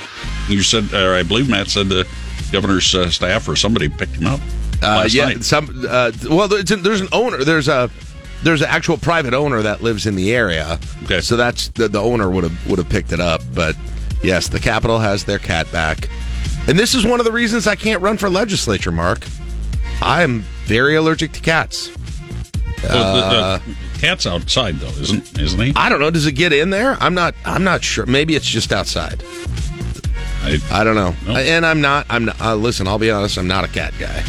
you 0.49 0.63
said, 0.63 0.91
or 0.91 1.13
I 1.13 1.21
believe 1.21 1.49
Matt 1.49 1.67
said 1.67 1.89
the 1.89 2.07
governor's 2.51 2.95
uh, 2.95 3.11
staff 3.11 3.47
or 3.47 3.55
somebody 3.55 3.89
picked 3.89 4.15
him 4.15 4.25
up. 4.25 4.39
Uh, 4.81 5.07
yeah, 5.09 5.25
night. 5.25 5.43
some. 5.43 5.85
Uh, 5.87 6.11
well, 6.29 6.47
there's, 6.47 6.65
there's 6.65 7.01
an 7.01 7.09
owner. 7.11 7.43
There's 7.43 7.67
a 7.67 7.89
there's 8.43 8.61
an 8.61 8.67
actual 8.69 8.97
private 8.97 9.33
owner 9.33 9.61
that 9.61 9.81
lives 9.81 10.05
in 10.05 10.15
the 10.15 10.33
area. 10.33 10.79
Okay, 11.03 11.21
so 11.21 11.35
that's 11.35 11.69
the, 11.69 11.87
the 11.87 12.01
owner 12.01 12.29
would 12.29 12.43
have 12.43 12.67
would 12.69 12.77
have 12.79 12.89
picked 12.89 13.11
it 13.11 13.19
up. 13.19 13.41
But 13.53 13.75
yes, 14.23 14.47
the 14.49 14.59
Capitol 14.59 14.99
has 14.99 15.23
their 15.23 15.39
cat 15.39 15.71
back, 15.71 16.09
and 16.67 16.77
this 16.77 16.93
is 16.95 17.05
one 17.05 17.19
of 17.19 17.25
the 17.25 17.31
reasons 17.31 17.67
I 17.67 17.75
can't 17.75 18.01
run 18.01 18.17
for 18.17 18.29
legislature. 18.29 18.91
Mark, 18.91 19.25
I 20.01 20.23
am 20.23 20.41
very 20.65 20.95
allergic 20.95 21.31
to 21.33 21.39
cats. 21.41 21.89
Well, 22.83 23.15
the- 23.15 23.23
Uh, 23.37 23.57
the, 23.59 23.99
cat's 23.99 24.25
outside 24.27 24.75
though, 24.79 24.87
isn't 25.01 25.39
isn't 25.39 25.59
he? 25.61 25.71
I 25.77 25.87
don't 25.87 26.01
know. 26.01 26.11
Does 26.11 26.25
it 26.25 26.33
get 26.33 26.51
in 26.51 26.69
there? 26.69 26.97
I'm 26.99 27.13
not. 27.13 27.33
I'm 27.45 27.63
not 27.63 27.83
sure. 27.83 28.05
Maybe 28.05 28.35
it's 28.35 28.45
just 28.45 28.73
outside. 28.73 29.23
I, 30.43 30.59
I 30.71 30.83
don't 30.83 30.95
know. 30.95 31.15
And 31.33 31.65
I'm 31.65 31.79
not. 31.79 32.05
I'm 32.09 32.25
not. 32.25 32.41
Uh, 32.41 32.55
listen, 32.55 32.85
I'll 32.85 32.99
be 32.99 33.09
honest. 33.09 33.37
I'm 33.37 33.47
not 33.47 33.63
a 33.63 33.69
cat 33.69 33.93
guy. 33.97 34.23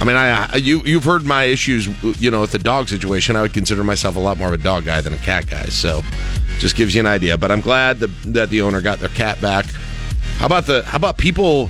I 0.00 0.04
mean, 0.04 0.16
I 0.16 0.56
you 0.56 0.80
you've 0.86 1.04
heard 1.04 1.26
my 1.26 1.44
issues. 1.44 1.86
You 2.20 2.30
know, 2.30 2.40
with 2.40 2.52
the 2.52 2.58
dog 2.58 2.88
situation, 2.88 3.36
I 3.36 3.42
would 3.42 3.52
consider 3.52 3.84
myself 3.84 4.16
a 4.16 4.18
lot 4.18 4.38
more 4.38 4.48
of 4.48 4.54
a 4.54 4.62
dog 4.62 4.86
guy 4.86 5.02
than 5.02 5.12
a 5.12 5.18
cat 5.18 5.46
guy. 5.46 5.66
So, 5.66 6.02
just 6.58 6.74
gives 6.74 6.94
you 6.94 7.00
an 7.00 7.06
idea. 7.06 7.36
But 7.36 7.50
I'm 7.50 7.60
glad 7.60 7.98
that 7.98 8.08
that 8.32 8.48
the 8.48 8.62
owner 8.62 8.80
got 8.80 8.98
their 8.98 9.10
cat 9.10 9.42
back. 9.42 9.66
How 10.38 10.46
about 10.46 10.64
the? 10.64 10.82
How 10.84 10.96
about 10.96 11.18
people 11.18 11.68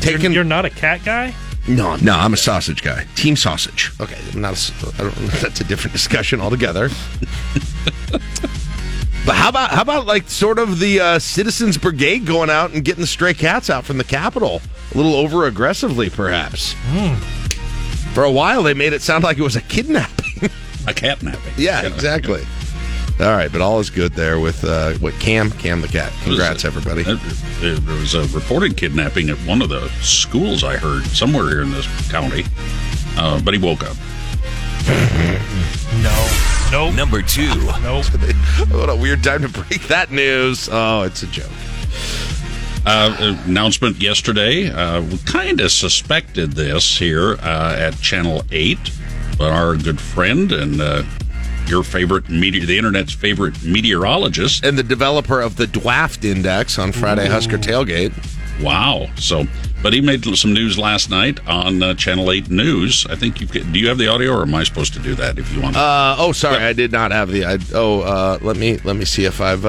taking? 0.00 0.22
You're, 0.22 0.32
you're 0.32 0.44
not 0.44 0.64
a 0.64 0.70
cat 0.70 1.04
guy. 1.04 1.34
No, 1.68 1.96
no, 1.96 2.12
I'm 2.12 2.32
a 2.32 2.36
sausage 2.36 2.84
guy. 2.84 3.04
Team 3.16 3.34
sausage. 3.34 3.90
Okay, 4.00 4.16
I'm 4.32 4.40
not. 4.40 4.54
A, 4.54 4.86
I 4.86 4.98
don't, 4.98 5.14
that's 5.40 5.60
a 5.60 5.64
different 5.64 5.92
discussion 5.92 6.40
altogether. 6.40 6.88
but 9.26 9.34
how 9.34 9.48
about 9.48 9.70
how 9.70 9.82
about 9.82 10.06
like 10.06 10.30
sort 10.30 10.60
of 10.60 10.78
the 10.78 11.00
uh, 11.00 11.18
citizens 11.18 11.76
brigade 11.76 12.26
going 12.26 12.48
out 12.48 12.72
and 12.72 12.84
getting 12.84 13.00
the 13.00 13.08
stray 13.08 13.34
cats 13.34 13.68
out 13.70 13.84
from 13.84 13.98
the 13.98 14.04
Capitol 14.04 14.62
a 14.94 14.96
little 14.96 15.14
over 15.14 15.46
aggressively, 15.46 16.08
perhaps. 16.08 16.76
For 18.16 18.24
a 18.24 18.32
while, 18.32 18.62
they 18.62 18.72
made 18.72 18.94
it 18.94 19.02
sound 19.02 19.24
like 19.24 19.36
it 19.36 19.42
was 19.42 19.56
a 19.56 19.60
kidnapping. 19.60 20.48
a 20.88 20.94
catnapping. 20.94 21.52
Yeah, 21.58 21.82
exactly. 21.82 22.42
All 23.20 23.26
right, 23.26 23.52
but 23.52 23.60
all 23.60 23.78
is 23.78 23.90
good 23.90 24.14
there 24.14 24.40
with 24.40 24.64
uh, 24.64 24.94
what 25.00 25.12
Cam 25.20 25.50
Cam 25.50 25.82
the 25.82 25.88
cat. 25.88 26.14
Congrats, 26.22 26.64
everybody. 26.64 27.02
There 27.02 27.16
there 27.74 27.94
was 27.94 28.14
a 28.14 28.22
reported 28.28 28.78
kidnapping 28.78 29.28
at 29.28 29.36
one 29.40 29.60
of 29.60 29.68
the 29.68 29.90
schools 30.00 30.64
I 30.64 30.78
heard 30.78 31.04
somewhere 31.08 31.46
here 31.50 31.60
in 31.60 31.72
this 31.72 31.86
county, 32.10 32.46
uh, 33.18 33.38
but 33.42 33.52
he 33.52 33.60
woke 33.60 33.82
up. 33.84 33.98
No. 36.02 36.36
Nope. 36.72 36.94
Number 36.94 37.20
two. 37.20 37.54
Nope. 37.82 38.06
what 38.70 38.88
a 38.88 38.96
weird 38.96 39.22
time 39.22 39.42
to 39.42 39.48
break 39.50 39.88
that 39.88 40.10
news. 40.10 40.70
Oh, 40.72 41.02
it's 41.02 41.22
a 41.22 41.26
joke. 41.26 41.50
Uh, 42.86 43.36
announcement 43.48 44.00
yesterday. 44.00 44.70
Uh, 44.70 45.02
we 45.02 45.18
kind 45.18 45.60
of 45.60 45.72
suspected 45.72 46.52
this 46.52 46.96
here 46.96 47.32
uh, 47.42 47.74
at 47.76 47.98
Channel 47.98 48.44
8, 48.52 48.78
but 49.36 49.50
our 49.50 49.74
good 49.74 50.00
friend 50.00 50.52
and 50.52 50.80
uh, 50.80 51.02
your 51.66 51.82
favorite 51.82 52.28
meteor, 52.28 52.64
the 52.64 52.78
internet's 52.78 53.12
favorite 53.12 53.60
meteorologist, 53.64 54.64
and 54.64 54.78
the 54.78 54.84
developer 54.84 55.40
of 55.40 55.56
the 55.56 55.66
Dwaft 55.66 56.24
Index 56.24 56.78
on 56.78 56.92
Friday 56.92 57.26
Husker 57.26 57.58
Tailgate. 57.58 58.12
Wow. 58.62 59.08
So, 59.16 59.46
but 59.82 59.92
he 59.92 60.00
made 60.00 60.24
some 60.36 60.52
news 60.52 60.78
last 60.78 61.10
night 61.10 61.44
on 61.48 61.82
uh, 61.82 61.94
Channel 61.94 62.30
8 62.30 62.50
News. 62.50 63.04
I 63.10 63.16
think 63.16 63.40
you 63.40 63.48
do 63.48 63.80
you 63.80 63.88
have 63.88 63.98
the 63.98 64.06
audio, 64.06 64.32
or 64.32 64.42
am 64.42 64.54
I 64.54 64.62
supposed 64.62 64.92
to 64.92 65.00
do 65.00 65.16
that 65.16 65.40
if 65.40 65.52
you 65.52 65.60
want? 65.60 65.74
Uh, 65.74 66.14
oh, 66.18 66.30
sorry, 66.30 66.62
I 66.62 66.72
did 66.72 66.92
not 66.92 67.10
have 67.10 67.32
the. 67.32 67.46
I, 67.46 67.58
oh, 67.74 68.02
uh, 68.02 68.38
let 68.42 68.56
me 68.56 68.78
let 68.84 68.94
me 68.94 69.04
see 69.04 69.24
if 69.24 69.40
I've 69.40 69.66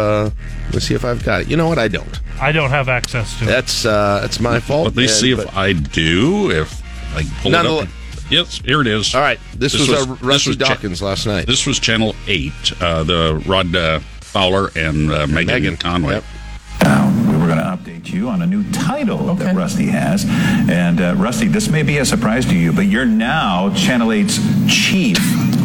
let 0.68 0.74
me 0.76 0.80
see 0.80 0.94
if 0.94 1.04
I've 1.06 1.24
got 1.24 1.42
it. 1.42 1.48
You 1.50 1.58
know 1.58 1.68
what? 1.68 1.80
I 1.80 1.88
don't. 1.88 2.20
I 2.40 2.52
don't 2.52 2.70
have 2.70 2.88
access 2.90 3.38
to 3.40 3.46
it. 3.46 3.48
That's 3.48 3.86
uh, 3.86 4.20
that's 4.22 4.40
my 4.40 4.60
fault. 4.60 4.86
Let 4.86 4.96
me 4.96 5.08
see 5.08 5.32
if 5.32 5.56
I 5.58 5.74
do. 5.74 6.52
If 6.52 6.82
I 7.16 7.24
pull 7.42 7.52
it 7.52 7.54
Nonetheless- 7.54 7.88
up. 7.88 7.94
Yes, 8.30 8.60
here 8.60 8.82
it 8.82 8.88
is. 8.88 9.16
All 9.16 9.22
right, 9.22 9.40
this, 9.56 9.74
was, 9.74 9.90
uh, 9.90 10.18
Rusty 10.22 10.54
Cha- 10.58 10.68
Dawkins 10.74 11.02
last 11.02 11.26
night. 11.26 11.48
This 11.48 11.66
was 11.66 11.80
Channel 11.80 12.14
8, 12.28 12.52
uh, 12.82 13.04
the 13.06 13.42
Rod 13.46 13.74
uh, 13.74 14.00
Fowler 14.20 14.70
and 14.76 15.10
uh, 15.10 15.26
Megan, 15.28 15.46
Megan. 15.46 15.78
Conway. 15.78 16.16
We 16.82 17.38
were 17.38 17.48
going 17.48 17.58
to 17.58 17.64
update 17.64 18.10
you 18.12 18.28
on 18.28 18.42
a 18.42 18.46
new 18.46 18.70
title 18.74 19.34
that 19.36 19.56
Rusty 19.56 19.86
has. 19.86 20.26
And 20.28 21.00
uh, 21.00 21.16
Rusty, 21.18 21.48
this 21.48 21.70
may 21.70 21.84
be 21.84 22.00
a 22.00 22.06
surprise 22.06 22.46
to 22.48 22.56
you, 22.56 22.74
but 22.74 22.82
you're 22.88 23.06
now 23.06 23.74
Channel 23.76 24.10
8's 24.10 24.38
chief 24.70 25.18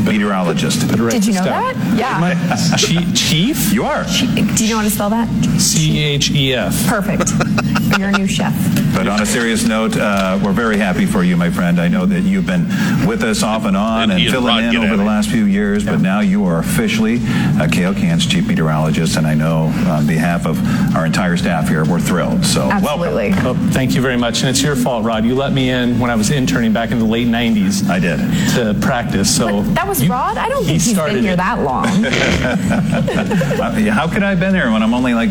meteorologist. 0.04 0.80
Did 0.88 1.26
you 1.26 1.34
know 1.34 1.44
that? 1.44 1.76
Yeah. 1.96 3.14
chief? 3.14 3.72
You 3.72 3.84
are. 3.84 4.04
Do 4.04 4.64
you 4.64 4.70
know 4.70 4.78
how 4.78 4.82
to 4.84 4.90
spell 4.90 5.10
that? 5.10 5.28
C 5.60 5.98
H 6.02 6.30
E 6.30 6.54
F. 6.54 6.86
Perfect. 6.86 7.30
You're 7.98 8.08
a 8.08 8.12
new 8.12 8.26
chef. 8.26 8.54
But 8.94 9.08
on 9.08 9.22
a 9.22 9.26
serious 9.26 9.66
note, 9.66 9.96
uh, 9.96 10.38
we're 10.44 10.52
very 10.52 10.76
happy 10.76 11.06
for 11.06 11.24
you, 11.24 11.36
my 11.36 11.50
friend. 11.50 11.80
I 11.80 11.88
know 11.88 12.04
that 12.06 12.20
you've 12.20 12.46
been 12.46 12.66
with 13.06 13.22
us 13.22 13.42
off 13.42 13.64
and 13.64 13.76
on 13.76 14.10
And 14.10 14.20
and, 14.20 14.30
filling 14.30 14.64
in 14.64 14.76
over 14.76 14.96
the 14.96 15.04
last 15.04 15.30
few 15.30 15.44
years, 15.46 15.84
but 15.84 16.00
now 16.00 16.20
you 16.20 16.44
are 16.44 16.58
officially 16.58 17.16
uh, 17.16 17.66
KLKN's 17.68 18.26
chief 18.26 18.46
meteorologist. 18.46 19.16
And 19.16 19.26
I 19.26 19.34
know 19.34 19.64
on 19.88 20.06
behalf 20.06 20.46
of 20.46 20.58
our 20.94 21.06
entire 21.06 21.36
staff 21.36 21.68
here, 21.68 21.84
we're 21.84 22.00
thrilled. 22.00 22.44
So 22.44 22.70
Absolutely. 22.70 23.30
Well, 23.30 23.54
thank 23.70 23.94
you 23.94 24.02
very 24.02 24.16
much. 24.18 24.40
And 24.40 24.50
it's 24.50 24.62
your 24.62 24.76
fault, 24.76 25.04
Rod. 25.04 25.24
You 25.24 25.34
let 25.34 25.52
me 25.52 25.70
in 25.70 25.98
when 25.98 26.10
I 26.10 26.14
was 26.14 26.30
interning 26.30 26.72
back 26.72 26.90
in 26.90 26.98
the 26.98 27.04
late 27.06 27.28
90s. 27.28 27.88
I 27.88 27.98
did. 27.98 28.18
To 28.54 28.78
practice. 28.84 29.34
So 29.34 29.62
That 29.72 29.88
was 29.88 30.02
you- 30.02 30.10
Rod? 30.10 30.36
I 30.36 30.48
don't 30.48 30.62
he 30.64 30.78
think 30.78 30.82
he's 30.82 30.92
started 30.92 31.14
been 31.14 31.24
here 31.24 31.32
it. 31.32 31.36
that 31.36 31.60
long. 31.62 31.86
How 33.92 34.08
could 34.08 34.22
I 34.22 34.30
have 34.30 34.40
been 34.40 34.52
there 34.52 34.70
when 34.70 34.82
I'm 34.82 34.94
only 34.94 35.14
like 35.14 35.30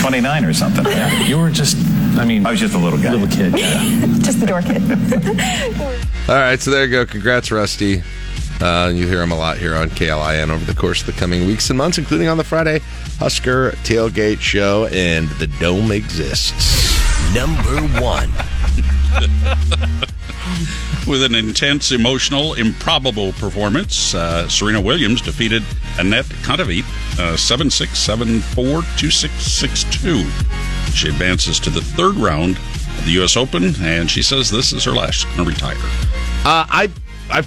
29 0.00 0.44
or 0.44 0.52
something? 0.54 0.84
Yeah, 0.84 1.22
you 1.24 1.38
were 1.38 1.50
just, 1.50 1.76
I 2.16 2.24
mean, 2.24 2.46
I 2.46 2.52
was 2.52 2.60
just 2.60 2.74
a 2.74 2.78
little 2.78 2.98
guy. 2.98 3.12
little 3.12 3.28
kid. 3.28 3.52
Just 4.24 4.40
the 4.40 4.46
door 4.46 4.62
kid. 4.62 4.82
All 6.28 6.36
right, 6.36 6.60
so 6.60 6.70
there 6.70 6.84
you 6.84 6.90
go. 6.90 7.04
Congrats, 7.04 7.50
Rusty. 7.50 8.02
Uh, 8.60 8.90
you 8.94 9.06
hear 9.08 9.20
him 9.20 9.32
a 9.32 9.36
lot 9.36 9.58
here 9.58 9.74
on 9.74 9.90
KLIN 9.90 10.48
over 10.48 10.64
the 10.64 10.78
course 10.78 11.00
of 11.00 11.06
the 11.06 11.12
coming 11.12 11.46
weeks 11.46 11.70
and 11.70 11.76
months, 11.76 11.98
including 11.98 12.28
on 12.28 12.36
the 12.36 12.44
Friday 12.44 12.78
Husker 13.18 13.72
Tailgate 13.82 14.40
Show, 14.40 14.86
and 14.86 15.28
the 15.30 15.48
Dome 15.58 15.90
exists. 15.90 16.94
Number 17.34 17.80
one. 18.00 18.30
With 21.06 21.22
an 21.22 21.34
intense, 21.34 21.92
emotional, 21.92 22.54
improbable 22.54 23.32
performance, 23.32 24.14
uh, 24.14 24.48
Serena 24.48 24.80
Williams 24.80 25.20
defeated 25.20 25.62
Anett 25.96 26.24
Kontaveit 26.42 26.84
uh, 27.18 27.36
7 27.36 27.70
6 27.70 27.98
7 27.98 28.40
4 28.40 28.82
2 28.96 29.10
6 29.10 29.34
6 29.34 29.84
2. 30.02 30.24
She 30.94 31.08
advances 31.08 31.58
to 31.60 31.70
the 31.70 31.80
third 31.80 32.14
round 32.16 32.56
of 32.56 33.04
the 33.04 33.12
U.S. 33.12 33.36
Open, 33.36 33.74
and 33.80 34.10
she 34.10 34.22
says 34.22 34.50
this 34.50 34.72
is 34.72 34.84
her 34.84 34.92
last. 34.92 35.14
She's 35.14 35.36
going 35.36 35.48
to 35.48 35.54
retire. 35.54 35.76
Uh, 36.44 36.64
I 36.68 36.90
I 37.30 37.42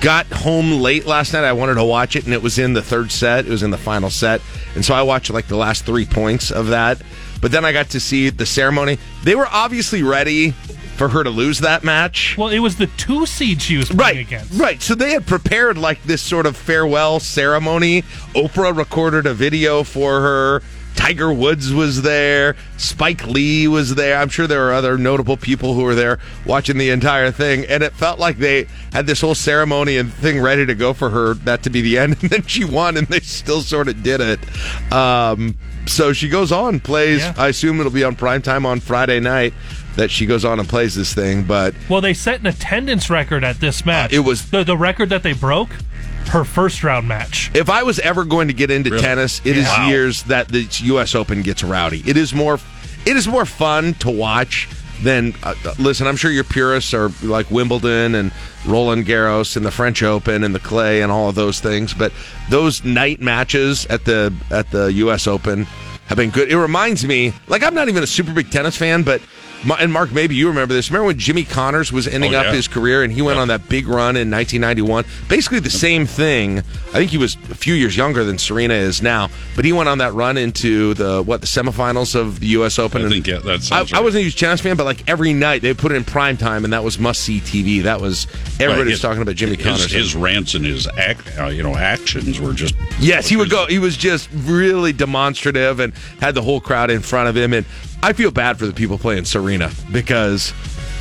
got 0.00 0.26
home 0.26 0.80
late 0.80 1.06
last 1.06 1.32
night. 1.32 1.44
I 1.44 1.52
wanted 1.52 1.74
to 1.74 1.84
watch 1.84 2.16
it, 2.16 2.24
and 2.24 2.32
it 2.34 2.42
was 2.42 2.58
in 2.58 2.72
the 2.72 2.82
third 2.82 3.12
set. 3.12 3.46
It 3.46 3.50
was 3.50 3.62
in 3.62 3.70
the 3.70 3.78
final 3.78 4.10
set, 4.10 4.40
and 4.74 4.84
so 4.84 4.94
I 4.94 5.02
watched 5.02 5.30
like 5.30 5.46
the 5.46 5.56
last 5.56 5.84
three 5.86 6.06
points 6.06 6.50
of 6.50 6.68
that. 6.68 7.00
But 7.40 7.52
then 7.52 7.64
I 7.64 7.72
got 7.72 7.90
to 7.90 8.00
see 8.00 8.28
the 8.30 8.44
ceremony. 8.46 8.98
They 9.24 9.34
were 9.34 9.46
obviously 9.50 10.02
ready 10.02 10.50
for 10.96 11.08
her 11.08 11.24
to 11.24 11.30
lose 11.30 11.60
that 11.60 11.82
match. 11.84 12.36
Well, 12.36 12.48
it 12.48 12.58
was 12.58 12.76
the 12.76 12.86
two 12.98 13.24
seed 13.24 13.62
she 13.62 13.78
was 13.78 13.86
playing 13.88 13.98
Right, 13.98 14.18
against. 14.18 14.52
right. 14.60 14.82
So 14.82 14.94
they 14.94 15.12
had 15.12 15.26
prepared 15.26 15.78
like 15.78 16.02
this 16.02 16.20
sort 16.20 16.44
of 16.44 16.56
farewell 16.58 17.18
ceremony. 17.20 18.02
Oprah 18.34 18.76
recorded 18.76 19.24
a 19.26 19.32
video 19.32 19.82
for 19.84 20.20
her. 20.20 20.62
Tiger 20.96 21.32
Woods 21.32 21.72
was 21.72 22.02
there. 22.02 22.56
Spike 22.76 23.26
Lee 23.26 23.66
was 23.68 23.94
there. 23.94 24.18
I'm 24.18 24.28
sure 24.28 24.46
there 24.46 24.60
were 24.60 24.72
other 24.72 24.98
notable 24.98 25.36
people 25.36 25.74
who 25.74 25.82
were 25.82 25.94
there 25.94 26.18
watching 26.44 26.76
the 26.78 26.90
entire 26.90 27.30
thing. 27.30 27.64
And 27.66 27.82
it 27.82 27.92
felt 27.94 28.18
like 28.18 28.36
they 28.38 28.66
had 28.92 29.06
this 29.06 29.20
whole 29.20 29.34
ceremony 29.34 29.96
and 29.96 30.12
thing 30.12 30.40
ready 30.40 30.66
to 30.66 30.74
go 30.74 30.92
for 30.92 31.08
her, 31.10 31.34
that 31.34 31.62
to 31.62 31.70
be 31.70 31.80
the 31.80 31.98
end. 31.98 32.16
And 32.20 32.30
then 32.30 32.42
she 32.42 32.64
won, 32.64 32.96
and 32.98 33.06
they 33.06 33.20
still 33.20 33.62
sort 33.62 33.88
of 33.88 34.02
did 34.02 34.20
it. 34.20 34.92
Um, 34.92 35.56
so 35.86 36.12
she 36.12 36.28
goes 36.28 36.52
on, 36.52 36.80
plays. 36.80 37.20
Yeah. 37.20 37.34
I 37.38 37.48
assume 37.48 37.80
it'll 37.80 37.92
be 37.92 38.04
on 38.04 38.14
prime 38.14 38.42
time 38.42 38.66
on 38.66 38.80
Friday 38.80 39.20
night. 39.20 39.54
that 39.96 40.10
she 40.10 40.24
goes 40.24 40.44
on 40.44 40.60
and 40.60 40.68
plays 40.68 40.94
this 40.94 41.12
thing, 41.14 41.42
but 41.42 41.74
Well, 41.88 42.00
they 42.00 42.14
set 42.14 42.40
an 42.40 42.46
attendance 42.46 43.10
record 43.10 43.42
at 43.42 43.58
this 43.60 43.84
match. 43.84 44.12
it 44.12 44.20
was- 44.20 44.50
the, 44.50 44.62
the 44.64 44.76
record 44.76 45.08
that 45.10 45.22
they 45.22 45.32
broke. 45.32 45.70
Her 46.28 46.44
first 46.44 46.84
round 46.84 47.08
match. 47.08 47.50
if 47.54 47.68
I 47.68 47.82
was 47.82 47.98
ever 48.00 48.24
going 48.24 48.48
to 48.48 48.54
get 48.54 48.70
into 48.70 48.90
Really? 48.90 49.02
tennis, 49.02 49.40
it 49.44 49.56
is 49.56 49.64
Yeah. 49.64 49.78
Wow. 49.84 49.88
years 49.88 50.22
that 50.24 50.48
the 50.48 50.66
U.S. 50.84 51.14
Open 51.14 51.42
gets 51.42 51.64
rowdy. 51.64 52.02
It 52.06 52.16
is 52.16 52.32
more, 52.32 52.58
it 53.04 53.16
is 53.16 53.26
more 53.26 53.44
fun 53.44 53.94
to 53.94 54.10
watch 54.10 54.68
than. 55.02 55.34
Uh, 55.42 55.54
listen, 55.78 56.06
I'm 56.06 56.16
sure 56.16 56.30
your 56.30 56.44
purists 56.44 56.94
are 56.94 57.10
like 57.22 57.50
Wimbledon 57.50 58.14
and 58.14 58.30
Roland 58.64 59.06
Garros 59.06 59.56
and 59.56 59.66
the 59.66 59.70
French 59.72 60.02
Open 60.04 60.44
and 60.44 60.54
the 60.54 60.60
clay 60.60 61.02
and 61.02 61.10
all 61.10 61.28
of 61.28 61.34
those 61.34 61.58
things, 61.58 61.94
but 61.94 62.12
those 62.48 62.84
night 62.84 63.20
matches 63.20 63.86
at 63.86 64.04
the 64.04 64.32
at 64.50 64.70
the 64.70 64.92
U.S. 64.92 65.26
Open 65.26 65.64
have 66.06 66.16
been 66.16 66.30
good. 66.30 66.48
It 66.50 66.58
reminds 66.58 67.04
me, 67.04 67.32
like 67.48 67.64
I'm 67.64 67.74
not 67.74 67.88
even 67.88 68.02
a 68.04 68.06
super 68.06 68.32
big 68.32 68.50
tennis 68.50 68.76
fan, 68.76 69.02
but. 69.02 69.20
And 69.78 69.92
Mark, 69.92 70.12
maybe 70.12 70.34
you 70.34 70.48
remember 70.48 70.72
this. 70.72 70.90
Remember 70.90 71.06
when 71.06 71.18
Jimmy 71.18 71.44
Connors 71.44 71.92
was 71.92 72.08
ending 72.08 72.34
Oh, 72.34 72.38
up 72.38 72.54
his 72.54 72.66
career 72.66 73.02
and 73.02 73.12
he 73.12 73.20
went 73.20 73.38
on 73.38 73.48
that 73.48 73.68
big 73.68 73.86
run 73.86 74.16
in 74.16 74.30
1991? 74.30 75.04
Basically 75.28 75.58
the 75.58 75.68
same 75.70 76.06
thing. 76.06 76.58
I 76.58 76.62
think 76.92 77.10
he 77.10 77.18
was 77.18 77.34
a 77.50 77.54
few 77.54 77.74
years 77.74 77.96
younger 77.96 78.24
than 78.24 78.38
Serena 78.38 78.74
is 78.74 79.02
now, 79.02 79.28
but 79.56 79.64
he 79.64 79.72
went 79.72 79.88
on 79.88 79.98
that 79.98 80.14
run 80.14 80.38
into 80.38 80.94
the 80.94 81.22
what 81.22 81.40
the 81.40 81.46
semifinals 81.46 82.14
of 82.14 82.40
the 82.40 82.46
U.S. 82.48 82.78
Open. 82.78 83.04
I 83.04 83.08
think 83.08 83.26
yeah, 83.26 83.38
that 83.38 83.54
I, 83.54 83.58
sounds 83.58 83.92
I 83.92 84.00
wasn't 84.00 84.20
a 84.20 84.24
huge 84.24 84.36
tennis 84.38 84.60
fan, 84.60 84.76
but 84.76 84.84
like 84.84 85.08
every 85.08 85.32
night 85.32 85.62
they 85.62 85.74
put 85.74 85.92
it 85.92 85.96
in 85.96 86.04
prime 86.04 86.36
time, 86.36 86.64
and 86.64 86.72
that 86.72 86.82
was 86.82 86.98
must 86.98 87.20
see 87.22 87.40
TV. 87.40 87.82
That 87.82 88.00
was 88.00 88.26
everybody 88.58 88.90
was 88.90 89.00
talking 89.00 89.22
about 89.22 89.34
Jimmy 89.36 89.56
his, 89.56 89.64
Connors. 89.64 89.92
His 89.92 90.14
rants 90.14 90.54
and 90.54 90.64
his 90.64 90.86
act, 90.96 91.38
uh, 91.38 91.46
you 91.46 91.62
know, 91.62 91.76
actions 91.76 92.40
were 92.40 92.52
just 92.54 92.74
Yes, 92.98 93.28
he 93.28 93.36
would 93.36 93.50
go. 93.50 93.66
He 93.66 93.78
was 93.78 93.96
just 93.96 94.28
really 94.32 94.92
demonstrative 94.92 95.80
and 95.80 95.94
had 96.20 96.34
the 96.34 96.42
whole 96.42 96.60
crowd 96.60 96.90
in 96.90 97.00
front 97.00 97.28
of 97.28 97.36
him. 97.36 97.52
And 97.52 97.66
I 98.02 98.12
feel 98.12 98.30
bad 98.30 98.58
for 98.58 98.66
the 98.66 98.72
people 98.72 98.98
playing 98.98 99.24
Serena 99.24 99.70
because 99.92 100.52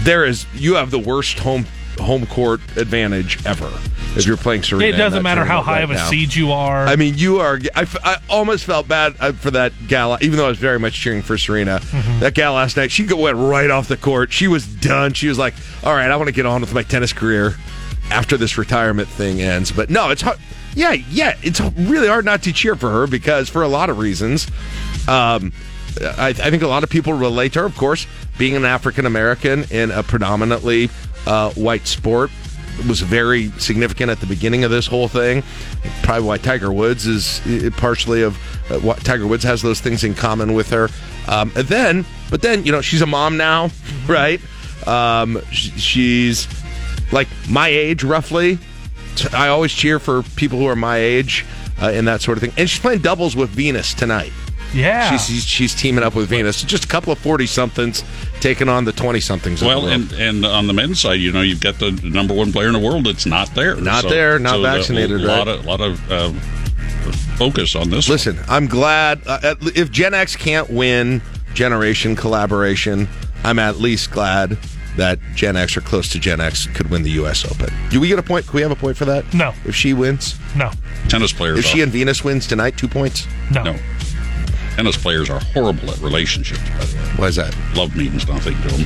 there 0.01 0.26
is 0.26 0.45
you 0.53 0.76
have 0.76 0.91
the 0.91 0.99
worst 0.99 1.39
home 1.39 1.65
home 1.99 2.26
court 2.26 2.61
advantage 2.77 3.45
ever 3.45 3.69
if 4.15 4.26
you're 4.26 4.38
playing 4.38 4.63
Serena. 4.63 4.93
It 4.93 4.97
doesn't 4.97 5.23
matter 5.23 5.45
how 5.45 5.61
high 5.61 5.76
right 5.76 5.84
of 5.84 5.91
a 5.91 5.95
now. 5.95 6.09
seed 6.09 6.34
you 6.34 6.51
are. 6.51 6.88
I 6.88 6.95
mean, 6.95 7.17
you 7.17 7.39
are. 7.39 7.59
I 7.76 8.17
almost 8.30 8.65
felt 8.65 8.88
bad 8.88 9.15
uh, 9.19 9.34
for 9.34 9.51
that 9.51 9.73
gal, 9.88 10.17
even 10.21 10.38
though 10.38 10.45
I 10.45 10.49
was 10.49 10.57
very 10.57 10.80
much 10.80 10.93
cheering 10.93 11.21
for 11.21 11.38
Serena. 11.38 11.80
Mm-hmm. 11.80 12.19
That 12.19 12.34
gal 12.34 12.53
last 12.53 12.77
night, 12.77 12.91
she 12.91 13.11
went 13.11 13.38
right 13.38 13.69
off 13.69 13.88
the 13.88 13.97
court. 13.97 14.31
She 14.31 14.47
was 14.47 14.65
done. 14.65 15.13
She 15.13 15.27
was 15.27 15.38
like, 15.38 15.53
"All 15.84 15.93
right, 15.93 16.09
I 16.09 16.15
want 16.15 16.27
to 16.27 16.34
get 16.34 16.45
on 16.45 16.61
with 16.61 16.73
my 16.73 16.84
tennis 16.84 17.13
career 17.13 17.55
after 18.09 18.38
this 18.38 18.57
retirement 18.57 19.09
thing 19.09 19.41
ends." 19.41 19.71
But 19.71 19.89
no, 19.89 20.09
it's 20.09 20.21
hard. 20.21 20.38
Yeah, 20.76 20.93
yeah, 20.93 21.35
it's 21.41 21.59
really 21.59 22.07
hard 22.07 22.26
not 22.26 22.43
to 22.43 22.53
cheer 22.53 22.76
for 22.76 22.89
her 22.89 23.07
because 23.07 23.49
for 23.49 23.63
a 23.63 23.67
lot 23.67 23.89
of 23.89 23.97
reasons. 23.97 24.47
Um, 25.07 25.51
I, 26.01 26.30
I 26.30 26.34
think 26.34 26.63
a 26.63 26.67
lot 26.67 26.84
of 26.84 26.89
people 26.89 27.13
relate 27.13 27.53
to 27.53 27.59
her, 27.59 27.65
of 27.65 27.76
course, 27.76 28.07
being 28.38 28.55
an 28.55 28.65
African 28.65 29.05
American 29.05 29.65
in 29.69 29.91
a 29.91 30.03
predominantly 30.03 30.89
uh, 31.26 31.51
white 31.51 31.88
sport 31.88 32.31
was 32.88 33.01
very 33.01 33.51
significant 33.51 34.09
at 34.09 34.19
the 34.19 34.26
beginning 34.26 34.63
of 34.63 34.71
this 34.71 34.88
whole 34.88 35.07
thing. 35.07 35.43
Probably 36.03 36.26
why 36.26 36.38
Tiger 36.38 36.71
Woods 36.71 37.07
is 37.07 37.41
partially 37.77 38.21
of 38.21 38.38
uh, 38.71 38.80
what 38.80 39.03
Tiger 39.03 39.27
Woods 39.27 39.43
has 39.43 39.61
those 39.61 39.81
things 39.81 40.03
in 40.03 40.13
common 40.13 40.53
with 40.53 40.69
her. 40.69 40.89
Um, 41.27 41.51
and 41.55 41.67
then, 41.67 42.05
but 42.30 42.41
then 42.41 42.63
you 42.65 42.71
know 42.71 42.81
she's 42.81 43.01
a 43.01 43.05
mom 43.05 43.38
now, 43.38 43.69
right? 44.07 44.39
Um, 44.88 45.41
sh- 45.51 45.71
she's 45.80 46.47
like 47.11 47.27
my 47.49 47.67
age 47.67 48.03
roughly. 48.03 48.57
I 49.34 49.49
always 49.49 49.73
cheer 49.73 49.99
for 49.99 50.23
people 50.23 50.59
who 50.59 50.67
are 50.67 50.76
my 50.76 50.97
age 50.97 51.45
uh, 51.81 51.89
and 51.89 52.07
that 52.07 52.21
sort 52.21 52.38
of 52.38 52.41
thing. 52.41 52.53
And 52.57 52.69
she's 52.69 52.80
playing 52.80 53.01
doubles 53.01 53.35
with 53.35 53.49
Venus 53.49 53.93
tonight. 53.93 54.31
Yeah. 54.73 55.09
She's, 55.11 55.25
she's 55.27 55.43
she's 55.45 55.75
teaming 55.75 56.03
up 56.03 56.15
with 56.15 56.29
Venus. 56.29 56.61
Just 56.63 56.85
a 56.85 56.87
couple 56.87 57.11
of 57.11 57.19
forty 57.19 57.45
somethings 57.47 58.03
taking 58.39 58.69
on 58.69 58.85
the 58.85 58.91
twenty 58.91 59.19
somethings. 59.19 59.61
well, 59.63 59.87
and 59.87 60.11
and 60.13 60.45
on 60.45 60.67
the 60.67 60.73
men's 60.73 60.99
side, 60.99 61.19
you 61.19 61.31
know, 61.31 61.41
you've 61.41 61.61
got 61.61 61.79
the 61.79 61.91
number 62.03 62.33
one 62.33 62.51
player 62.51 62.67
in 62.67 62.73
the 62.73 62.79
world 62.79 63.05
that's 63.05 63.25
not 63.25 63.53
there, 63.55 63.75
Not 63.75 64.03
there, 64.09 64.37
not 64.39 64.59
vaccinated, 64.61 65.21
A 65.21 65.23
lot 65.25 65.47
right? 65.47 65.59
of 65.59 65.65
lot 65.65 65.81
of 65.81 66.11
uh, 66.11 66.31
focus 67.37 67.75
on 67.75 67.89
this. 67.89 68.09
Listen, 68.09 68.37
I'm 68.47 68.67
glad 68.67 69.21
uh, 69.25 69.55
if 69.61 69.91
Gen 69.91 70.13
X 70.13 70.35
can't 70.35 70.69
win 70.69 71.21
generation 71.53 72.15
collaboration, 72.15 73.07
I'm 73.43 73.59
at 73.59 73.77
least 73.77 74.11
glad 74.11 74.57
that 74.97 75.19
Gen 75.33 75.55
X 75.55 75.77
or 75.77 75.81
close 75.81 76.09
to 76.09 76.19
Gen 76.19 76.41
X 76.41 76.67
could 76.67 76.89
win 76.89 77.03
the 77.03 77.11
U.S. 77.11 77.45
Open. 77.49 77.73
Do 77.89 77.99
we 77.99 78.07
get 78.09 78.19
a 78.19 78.23
point? 78.23 78.45
Can 78.45 78.55
we 78.55 78.61
have 78.61 78.71
a 78.71 78.75
point 78.75 78.97
for 78.97 79.05
that? 79.05 79.33
No. 79.33 79.53
If 79.65 79.75
she 79.75 79.93
wins, 79.93 80.37
no. 80.55 80.71
Tennis 81.07 81.31
players. 81.31 81.59
If 81.59 81.65
she 81.65 81.79
are, 81.79 81.83
and 81.83 81.91
Venus 81.91 82.23
wins 82.23 82.45
tonight, 82.47 82.77
two 82.77 82.87
points. 82.87 83.25
No. 83.51 83.63
no. 83.63 83.75
Tennis 84.80 84.95
players 84.95 85.30
are 85.30 85.41
horrible 85.41 85.91
at 85.91 85.99
relationships. 85.99 86.61
By 86.69 86.85
the 86.85 86.95
way, 86.95 87.03
why 87.18 87.27
is 87.27 87.35
that? 87.35 87.53
Love 87.76 87.97
means 87.97 88.26
nothing 88.30 88.56
to 88.61 88.68
them. 88.69 88.85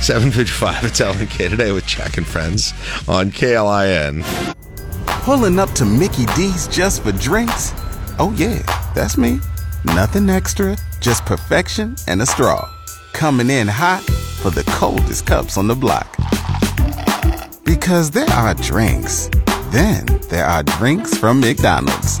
755, 0.00 0.84
it's 0.84 1.00
LNK 1.00 1.50
today 1.50 1.72
with 1.72 1.84
Jack 1.86 2.18
and 2.18 2.24
Friends 2.24 2.72
on 3.08 3.32
KLIN. 3.32 4.22
Pulling 5.24 5.58
up 5.58 5.72
to 5.72 5.84
Mickey 5.84 6.26
D's 6.36 6.68
just 6.68 7.02
for 7.02 7.10
drinks? 7.10 7.72
Oh, 8.20 8.32
yeah, 8.36 8.62
that's 8.94 9.18
me. 9.18 9.40
Nothing 9.86 10.30
extra, 10.30 10.76
just 11.00 11.26
perfection 11.26 11.96
and 12.06 12.22
a 12.22 12.26
straw. 12.26 12.72
Coming 13.12 13.50
in 13.50 13.66
hot 13.66 14.04
for 14.40 14.50
the 14.50 14.62
coldest 14.68 15.26
cups 15.26 15.58
on 15.58 15.66
the 15.66 15.74
block. 15.74 16.06
Because 17.64 18.08
there 18.08 18.30
are 18.30 18.54
drinks, 18.54 19.28
then 19.72 20.06
there 20.30 20.46
are 20.46 20.62
drinks 20.62 21.18
from 21.18 21.40
McDonald's. 21.40 22.20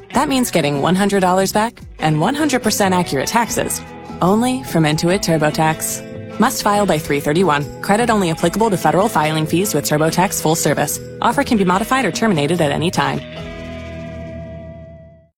That 0.13 0.27
means 0.27 0.51
getting 0.51 0.75
$100 0.75 1.53
back 1.53 1.79
and 1.99 2.17
100% 2.17 2.91
accurate 2.91 3.27
taxes 3.27 3.81
only 4.21 4.63
from 4.63 4.83
Intuit 4.83 5.21
TurboTax. 5.21 6.39
Must 6.39 6.63
file 6.63 6.85
by 6.85 6.97
331. 6.97 7.81
Credit 7.81 8.09
only 8.09 8.29
applicable 8.31 8.69
to 8.69 8.77
federal 8.77 9.07
filing 9.07 9.45
fees 9.45 9.73
with 9.73 9.85
TurboTax 9.85 10.41
full 10.41 10.55
service. 10.55 10.99
Offer 11.21 11.43
can 11.43 11.57
be 11.57 11.65
modified 11.65 12.05
or 12.05 12.11
terminated 12.11 12.61
at 12.61 12.71
any 12.71 12.91
time. 12.91 13.19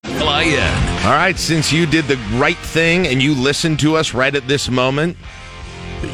KLIN. 0.04 1.04
All 1.04 1.12
right, 1.12 1.38
since 1.38 1.72
you 1.72 1.86
did 1.86 2.06
the 2.06 2.16
right 2.38 2.56
thing 2.56 3.06
and 3.06 3.22
you 3.22 3.34
listened 3.34 3.78
to 3.80 3.96
us 3.96 4.14
right 4.14 4.34
at 4.34 4.48
this 4.48 4.70
moment, 4.70 5.16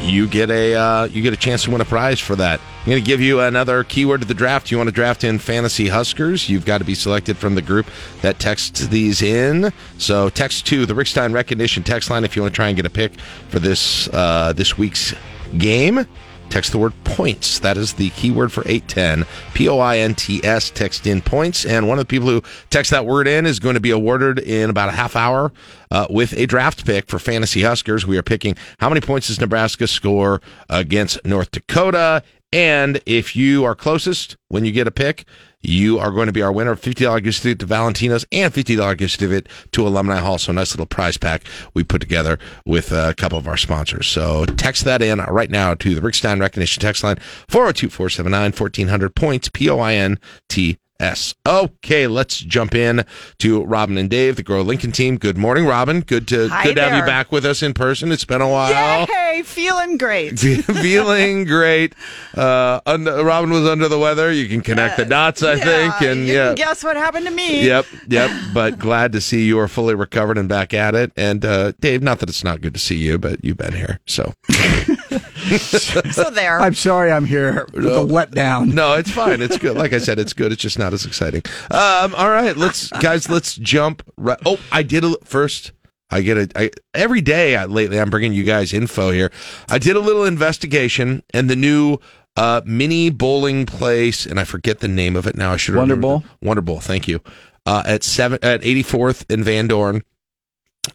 you 0.01 0.27
get 0.27 0.49
a 0.49 0.75
uh, 0.75 1.03
you 1.05 1.21
get 1.21 1.33
a 1.33 1.37
chance 1.37 1.63
to 1.63 1.71
win 1.71 1.81
a 1.81 1.85
prize 1.85 2.19
for 2.19 2.35
that. 2.35 2.59
I'm 2.81 2.87
going 2.87 3.03
to 3.03 3.05
give 3.05 3.21
you 3.21 3.39
another 3.41 3.83
keyword 3.83 4.21
to 4.21 4.27
the 4.27 4.33
draft. 4.33 4.71
You 4.71 4.77
want 4.77 4.87
to 4.87 4.91
draft 4.91 5.23
in 5.23 5.37
fantasy 5.37 5.87
Huskers? 5.87 6.49
You've 6.49 6.65
got 6.65 6.79
to 6.79 6.83
be 6.83 6.95
selected 6.95 7.37
from 7.37 7.53
the 7.53 7.61
group 7.61 7.85
that 8.23 8.39
texts 8.39 8.87
these 8.87 9.21
in. 9.21 9.71
So 9.99 10.29
text 10.29 10.65
to 10.67 10.87
the 10.87 10.95
Rickstein 10.95 11.31
recognition 11.31 11.83
text 11.83 12.09
line 12.09 12.23
if 12.23 12.35
you 12.35 12.41
want 12.41 12.55
to 12.55 12.55
try 12.55 12.69
and 12.69 12.75
get 12.75 12.87
a 12.87 12.89
pick 12.89 13.19
for 13.49 13.59
this 13.59 14.09
uh, 14.11 14.53
this 14.53 14.79
week's 14.79 15.13
game. 15.59 16.07
Text 16.49 16.71
the 16.71 16.79
word 16.79 16.93
points. 17.03 17.59
That 17.59 17.77
is 17.77 17.93
the 17.93 18.09
keyword 18.09 18.51
for 18.51 18.63
810. 18.65 19.27
P 19.53 19.69
O 19.69 19.77
I 19.77 19.99
N 19.99 20.15
T 20.15 20.43
S. 20.43 20.71
Text 20.71 21.05
in 21.05 21.21
points. 21.21 21.65
And 21.65 21.87
one 21.87 21.99
of 21.99 22.07
the 22.07 22.09
people 22.09 22.29
who 22.29 22.41
text 22.71 22.89
that 22.89 23.05
word 23.05 23.27
in 23.27 23.45
is 23.45 23.59
going 23.59 23.75
to 23.75 23.79
be 23.79 23.91
awarded 23.91 24.39
in 24.39 24.71
about 24.71 24.89
a 24.89 24.93
half 24.93 25.15
hour 25.15 25.53
uh, 25.91 26.07
with 26.09 26.33
a 26.33 26.47
draft 26.47 26.83
pick 26.83 27.05
for 27.05 27.19
Fantasy 27.19 27.61
Huskers. 27.61 28.07
We 28.07 28.17
are 28.17 28.23
picking 28.23 28.55
how 28.79 28.89
many 28.89 29.01
points 29.01 29.27
does 29.27 29.39
Nebraska 29.39 29.85
score 29.85 30.41
against 30.67 31.23
North 31.23 31.51
Dakota. 31.51 32.23
And 32.53 33.01
if 33.05 33.35
you 33.35 33.63
are 33.63 33.75
closest 33.75 34.35
when 34.49 34.65
you 34.65 34.71
get 34.71 34.87
a 34.87 34.91
pick, 34.91 35.25
you 35.61 35.99
are 35.99 36.11
going 36.11 36.25
to 36.25 36.33
be 36.33 36.41
our 36.41 36.51
winner 36.51 36.71
of 36.71 36.81
$50 36.81 37.23
gift 37.23 37.37
certificate 37.37 37.59
to 37.59 37.65
Valentino's 37.65 38.25
and 38.31 38.53
$50 38.53 38.97
gift 38.97 39.13
certificate 39.13 39.47
to 39.71 39.87
Alumni 39.87 40.17
Hall. 40.17 40.37
So 40.37 40.51
a 40.51 40.53
nice 40.53 40.73
little 40.73 40.85
prize 40.85 41.17
pack 41.17 41.43
we 41.73 41.83
put 41.83 42.01
together 42.01 42.39
with 42.65 42.91
a 42.91 43.13
couple 43.15 43.37
of 43.37 43.47
our 43.47 43.57
sponsors. 43.57 44.07
So 44.07 44.45
text 44.45 44.83
that 44.85 45.01
in 45.01 45.19
right 45.19 45.49
now 45.49 45.75
to 45.75 45.95
the 45.95 46.01
Rick 46.01 46.15
Stein 46.15 46.39
Recognition 46.39 46.81
text 46.81 47.03
line 47.03 47.17
402 47.47 47.89
479 47.89 48.51
1400 48.51 49.15
points, 49.15 49.49
P 49.49 49.69
O 49.69 49.79
I 49.79 49.93
N 49.93 50.19
T 50.49 50.77
S. 51.01 51.33
Okay, 51.47 52.07
let's 52.07 52.39
jump 52.39 52.75
in 52.75 53.03
to 53.39 53.63
Robin 53.63 53.97
and 53.97 54.09
Dave, 54.09 54.35
the 54.35 54.43
Grow 54.43 54.61
Lincoln 54.61 54.91
team. 54.91 55.17
Good 55.17 55.37
morning, 55.37 55.65
Robin. 55.65 56.01
Good 56.01 56.27
to 56.29 56.47
Hi 56.47 56.63
good 56.63 56.75
to 56.75 56.81
have 56.81 56.97
you 56.97 57.05
back 57.05 57.31
with 57.31 57.45
us 57.45 57.63
in 57.63 57.73
person. 57.73 58.11
It's 58.11 58.25
been 58.25 58.41
a 58.41 58.47
while. 58.47 59.07
Yay! 59.07 59.41
Feeling 59.43 59.97
great. 59.97 60.39
Feeling 60.39 61.45
great. 61.45 61.95
Uh, 62.35 62.79
under, 62.85 63.23
Robin 63.23 63.49
was 63.49 63.67
under 63.67 63.87
the 63.87 63.97
weather. 63.97 64.31
You 64.31 64.47
can 64.47 64.61
connect 64.61 64.97
the 64.97 65.05
dots, 65.05 65.41
I 65.41 65.59
think, 65.59 66.01
and 66.01 66.27
you 66.27 66.33
yeah. 66.33 66.47
can 66.47 66.55
guess 66.55 66.83
what 66.83 66.95
happened 66.95 67.25
to 67.25 67.31
me. 67.31 67.65
Yep, 67.65 67.85
yep. 68.07 68.31
But 68.53 68.77
glad 68.77 69.13
to 69.13 69.21
see 69.21 69.45
you 69.45 69.59
are 69.59 69.67
fully 69.67 69.95
recovered 69.95 70.37
and 70.37 70.47
back 70.47 70.73
at 70.73 70.93
it. 70.93 71.11
And 71.15 71.43
uh, 71.43 71.71
Dave, 71.79 72.03
not 72.03 72.19
that 72.19 72.29
it's 72.29 72.43
not 72.43 72.61
good 72.61 72.73
to 72.73 72.79
see 72.79 72.97
you, 72.97 73.17
but 73.17 73.43
you've 73.43 73.57
been 73.57 73.73
here, 73.73 73.99
so 74.05 74.33
So 75.51 76.29
there. 76.29 76.59
I'm 76.61 76.75
sorry 76.75 77.11
I'm 77.11 77.25
here 77.25 77.67
with 77.73 77.85
a 77.85 77.99
letdown. 77.99 78.73
No, 78.73 78.93
it's 78.93 79.11
fine. 79.11 79.41
It's 79.41 79.57
good. 79.57 79.75
Like 79.75 79.91
I 79.91 79.97
said, 79.97 80.19
it's 80.19 80.33
good. 80.33 80.51
It's 80.51 80.61
just 80.61 80.79
not 80.79 80.90
as 80.93 81.05
exciting. 81.05 81.43
Um, 81.69 82.15
all 82.15 82.29
right, 82.29 82.55
let's 82.55 82.89
guys, 82.99 83.29
let's 83.29 83.55
jump. 83.55 84.03
Right. 84.17 84.39
Oh, 84.45 84.59
I 84.71 84.83
did 84.83 85.03
a 85.03 85.15
first. 85.23 85.71
I 86.09 86.21
get 86.21 86.37
a 86.37 86.49
I, 86.55 86.71
every 86.93 87.21
day 87.21 87.55
I, 87.55 87.65
lately. 87.65 87.99
I'm 87.99 88.09
bringing 88.09 88.33
you 88.33 88.43
guys 88.43 88.73
info 88.73 89.11
here. 89.11 89.31
I 89.69 89.77
did 89.77 89.95
a 89.95 89.99
little 89.99 90.25
investigation, 90.25 91.23
and 91.33 91.49
the 91.49 91.55
new 91.55 91.97
uh, 92.35 92.61
mini 92.65 93.09
bowling 93.09 93.65
place, 93.65 94.25
and 94.25 94.39
I 94.39 94.43
forget 94.43 94.79
the 94.79 94.87
name 94.87 95.15
of 95.15 95.27
it 95.27 95.35
now. 95.35 95.53
I 95.53 95.57
should 95.57 95.75
Wonder. 95.75 95.95
Bowl? 95.95 96.23
Wonder 96.41 96.61
Bowl. 96.61 96.79
Thank 96.79 97.07
you. 97.07 97.21
Uh, 97.65 97.83
at 97.85 98.03
seven 98.03 98.39
at 98.41 98.61
84th 98.61 99.31
in 99.31 99.43
Van 99.43 99.67
Dorn 99.67 100.01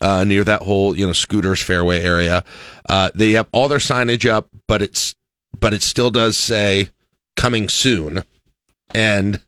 uh, 0.00 0.24
near 0.24 0.44
that 0.44 0.62
whole 0.62 0.96
you 0.96 1.06
know 1.06 1.12
scooters 1.12 1.62
fairway 1.62 2.02
area. 2.02 2.44
Uh, 2.88 3.10
they 3.14 3.32
have 3.32 3.48
all 3.52 3.68
their 3.68 3.78
signage 3.78 4.28
up, 4.28 4.48
but 4.66 4.82
it's 4.82 5.14
but 5.58 5.72
it 5.72 5.82
still 5.82 6.10
does 6.10 6.36
say 6.36 6.90
coming 7.36 7.68
soon, 7.68 8.24
and 8.94 9.40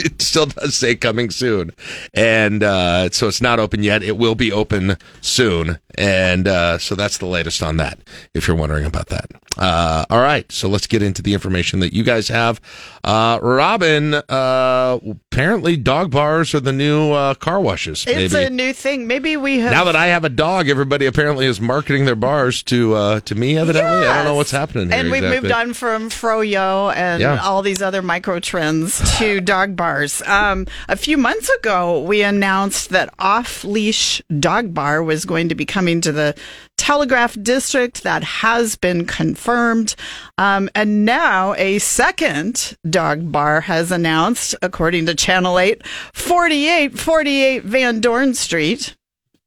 it 0.04 0.22
still 0.22 0.46
does 0.46 0.76
say 0.76 0.94
coming 0.94 1.30
soon, 1.30 1.72
and 2.14 2.62
uh, 2.62 3.10
so 3.10 3.28
it's 3.28 3.40
not 3.40 3.58
open 3.58 3.82
yet. 3.82 4.02
It 4.02 4.16
will 4.16 4.34
be 4.34 4.52
open 4.52 4.96
soon, 5.20 5.78
and 5.96 6.48
uh, 6.48 6.78
so 6.78 6.94
that's 6.94 7.18
the 7.18 7.26
latest 7.26 7.62
on 7.62 7.76
that. 7.78 7.98
If 8.34 8.48
you're 8.48 8.56
wondering 8.56 8.84
about 8.84 9.08
that, 9.08 9.30
uh, 9.58 10.04
all 10.10 10.20
right. 10.20 10.50
So 10.50 10.68
let's 10.68 10.86
get 10.86 11.02
into 11.02 11.22
the 11.22 11.34
information 11.34 11.80
that 11.80 11.92
you 11.92 12.04
guys 12.04 12.28
have. 12.28 12.60
Uh, 13.04 13.38
Robin, 13.42 14.14
uh, 14.14 14.98
apparently 15.38 15.76
dog 15.76 16.10
bars 16.10 16.52
are 16.52 16.58
the 16.58 16.72
new 16.72 17.12
uh, 17.12 17.32
car 17.34 17.60
washes. 17.60 18.04
It's 18.08 18.34
maybe. 18.34 18.46
a 18.46 18.50
new 18.50 18.72
thing. 18.72 19.06
Maybe 19.06 19.36
we 19.36 19.60
have. 19.60 19.70
Now 19.70 19.84
that 19.84 19.94
I 19.94 20.06
have 20.08 20.24
a 20.24 20.28
dog, 20.28 20.68
everybody 20.68 21.06
apparently 21.06 21.46
is 21.46 21.60
marketing 21.60 22.06
their 22.06 22.16
bars 22.16 22.60
to 22.64 22.94
uh, 22.94 23.20
to 23.20 23.36
me. 23.36 23.56
Evidently, 23.56 24.08
I 24.08 24.16
don't 24.16 24.24
know 24.24 24.34
what's 24.34 24.50
happening 24.50 24.90
here. 24.90 24.98
and 24.98 25.12
we've 25.12 25.22
exactly. 25.22 25.48
moved 25.48 25.52
on 25.54 25.74
from 25.74 26.10
froyo 26.10 26.92
and 26.92 27.22
Yeah. 27.22 27.40
all 27.40 27.62
these 27.62 27.80
other 27.80 28.02
micro 28.02 28.40
trends 28.40 29.00
to 29.18 29.40
dog 29.40 29.76
bars. 29.76 30.22
Um, 30.22 30.66
a 30.88 30.96
few 30.96 31.16
months 31.16 31.48
ago, 31.50 32.02
we 32.02 32.22
announced 32.22 32.90
that 32.90 33.14
Off 33.20 33.62
Leash 33.62 34.20
Dog 34.40 34.74
Bar 34.74 35.04
was 35.04 35.24
going 35.24 35.50
to 35.50 35.54
be 35.54 35.64
coming 35.64 36.00
to 36.00 36.10
the 36.10 36.34
Telegraph 36.78 37.36
District. 37.42 38.02
That 38.04 38.24
has 38.24 38.76
been 38.76 39.04
confirmed. 39.04 39.94
Um, 40.38 40.70
and 40.74 41.04
now 41.04 41.52
a 41.54 41.78
second 41.80 42.76
dog 42.88 43.30
bar 43.30 43.60
has 43.62 43.92
announced, 43.92 44.54
according 44.62 45.04
to 45.06 45.14
Channel 45.14 45.58
8, 45.58 45.86
4848 45.86 47.64
Van 47.64 48.00
Dorn 48.00 48.32
Street. 48.34 48.94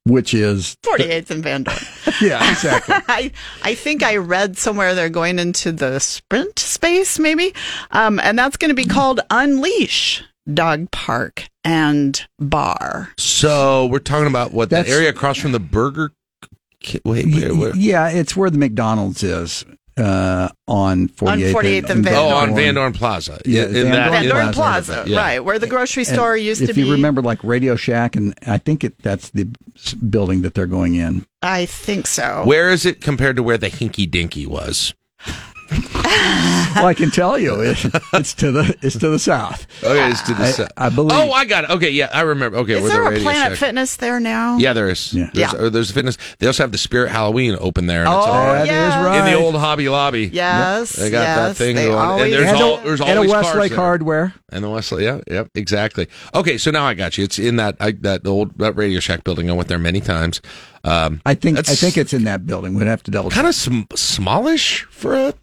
Which 0.06 0.34
is 0.34 0.76
48th 0.84 1.30
and 1.30 1.44
Van 1.44 1.64
Dorn. 1.64 1.78
yeah, 2.22 2.52
exactly. 2.52 2.96
I 3.08 3.32
I 3.64 3.76
think 3.76 4.02
I 4.04 4.18
read 4.18 4.58
somewhere 4.58 4.96
they're 4.96 5.10
going 5.10 5.38
into 5.40 5.72
the 5.72 6.00
sprint 6.00 6.58
space, 6.60 7.20
maybe, 7.20 7.54
um, 7.92 8.20
and 8.20 8.38
that's 8.38 8.58
going 8.58 8.70
to 8.70 8.76
be 8.76 8.86
called 8.86 9.20
Unleash 9.30 10.24
Dog 10.52 10.90
Park 10.92 11.48
and 11.64 12.20
Bar. 12.40 13.10
So 13.20 13.86
we're 13.86 14.00
talking 14.00 14.26
about 14.28 14.54
what 14.54 14.72
That's- 14.72 14.88
the 14.88 14.94
area 14.96 15.10
across 15.10 15.38
from 15.38 15.52
the 15.52 15.60
Burger. 15.60 16.12
Ki- 16.82 17.02
Wait, 17.06 17.26
wait, 17.28 17.52
wait. 17.56 17.76
Yeah, 17.76 18.10
it's 18.10 18.36
where 18.36 18.50
the 18.50 18.58
McDonald's 18.58 19.22
is 19.24 19.66
uh, 19.98 20.50
on 20.68 21.10
48th, 21.10 21.52
48th 21.54 21.90
and 21.90 22.04
Van 22.04 22.14
Oh, 22.16 22.30
Dorn. 22.30 22.50
on 22.50 22.56
Van 22.56 22.74
Dorn 22.76 22.94
Plaza. 22.94 23.40
Yeah, 23.46 23.66
in 23.66 23.74
Van 23.74 23.92
that, 23.92 24.12
Van 24.12 24.26
Dorn 24.30 24.46
that- 24.48 24.56
Plaza, 24.56 25.04
Yeah. 25.06 25.18
right, 25.18 25.40
where 25.46 25.60
the 25.60 25.68
grocery 25.68 26.04
And 26.04 26.14
store 26.14 26.36
used 26.36 26.62
to 26.62 26.68
be. 26.68 26.72
if 26.72 26.78
you 26.78 26.92
remember, 26.92 27.22
like 27.22 27.44
Radio 27.44 27.76
Shack, 27.76 28.16
and 28.16 28.34
I 28.48 28.58
think 28.58 28.84
it, 28.84 28.96
that's 29.04 29.30
the 29.30 29.48
building 30.10 30.42
that 30.42 30.54
they're 30.56 30.66
going 30.66 30.96
in. 30.96 31.26
I 31.44 31.66
think 31.68 32.08
so. 32.08 32.42
Where 32.46 32.70
is 32.72 32.86
it 32.86 33.02
compared 33.02 33.36
to 33.36 33.44
where 33.44 33.58
the 33.58 33.70
Hinky 33.70 34.10
Dinky 34.10 34.46
was? 34.48 34.94
Well, 35.72 36.86
I 36.86 36.94
can 36.96 37.12
tell 37.12 37.38
you, 37.40 37.60
it, 37.62 37.78
it's 38.14 38.34
to 38.36 38.52
the 38.52 38.76
it's 38.82 38.98
to 39.00 39.10
the 39.10 39.20
south. 39.20 39.66
Okay, 39.84 40.10
it's 40.12 40.22
to 40.24 40.34
the 40.34 40.44
I- 40.44 40.52
south. 40.52 40.72
I 40.78 40.90
believe- 40.90 41.12
Oh, 41.18 41.32
I 41.32 41.46
got 41.46 41.64
it. 41.66 41.70
Okay, 41.72 41.90
yeah, 41.92 42.10
I 42.14 42.22
remember. 42.22 42.58
Okay, 42.60 42.74
Is 42.76 42.82
where 42.84 42.92
there 42.92 43.02
the 43.02 43.08
a 43.08 43.10
Radio 43.12 43.24
Planet 43.24 43.50
Shack- 43.52 43.58
Fitness 43.60 43.96
there 43.98 44.20
now? 44.20 44.58
Yeah, 44.58 44.74
there 44.74 44.90
is. 44.90 45.12
There's, 45.12 45.30
Yeah. 45.34 45.52
uh, 45.52 45.70
there's 45.70 45.90
a 45.90 45.94
fitness. 45.94 46.18
They 46.40 46.48
also 46.48 46.64
have 46.64 46.72
the 46.72 46.78
Spirit 46.78 47.10
Halloween 47.12 47.56
open 47.60 47.86
there. 47.88 48.02
and 48.02 48.10
Oh, 48.10 48.12
all- 48.14 48.54
That 48.54 48.62
is 48.64 48.68
yes. 48.68 49.06
right. 49.06 49.20
In 49.20 49.26
the 49.26 49.34
old 49.40 49.56
Hobby 49.56 49.88
Lobby. 49.90 50.30
Yes, 50.34 50.92
They 50.94 51.10
got 51.10 51.22
that 51.24 51.56
thing 51.56 51.76
they 51.76 51.86
going. 51.86 51.98
always 51.98 52.34
and 52.34 52.34
there's, 52.46 52.58
do. 52.58 52.64
all, 52.64 52.78
there's 52.78 53.02
and 53.02 53.20
a 53.20 53.22
Westlake. 53.30 53.74
Hardware. 53.74 54.34
And 54.52 54.64
the 54.64 54.70
Westlake, 54.70 55.04
yeah, 55.06 55.20
yep, 55.28 55.48
exactly. 55.56 56.08
Okay, 56.36 56.58
so 56.58 56.72
now 56.72 56.86
I 56.86 56.94
got 56.94 57.18
you. 57.18 57.24
It's 57.24 57.40
in 57.40 57.56
that 57.58 57.78
I, 57.80 57.92
that 58.02 58.28
old 58.28 58.58
that 58.60 58.76
Radio 58.76 59.00
Shack 59.00 59.24
building. 59.24 59.50
I 59.50 59.54
went 59.54 59.70
there 59.70 59.80
many 59.80 60.02
times. 60.02 60.42
Um, 60.84 61.22
I 61.26 61.36
think 61.36 61.58
I 61.60 61.62
think 61.62 61.96
it's 61.98 62.12
in 62.12 62.24
that 62.26 62.46
building. 62.46 62.74
We'd 62.74 62.88
have 62.88 63.04
to 63.04 63.12
double. 63.12 63.30
Check. 63.30 63.36
Kind 63.36 63.48
of 63.48 63.56
sm- 63.56 63.82
smallish 63.96 64.84
for 64.90 65.14
a 65.16 65.34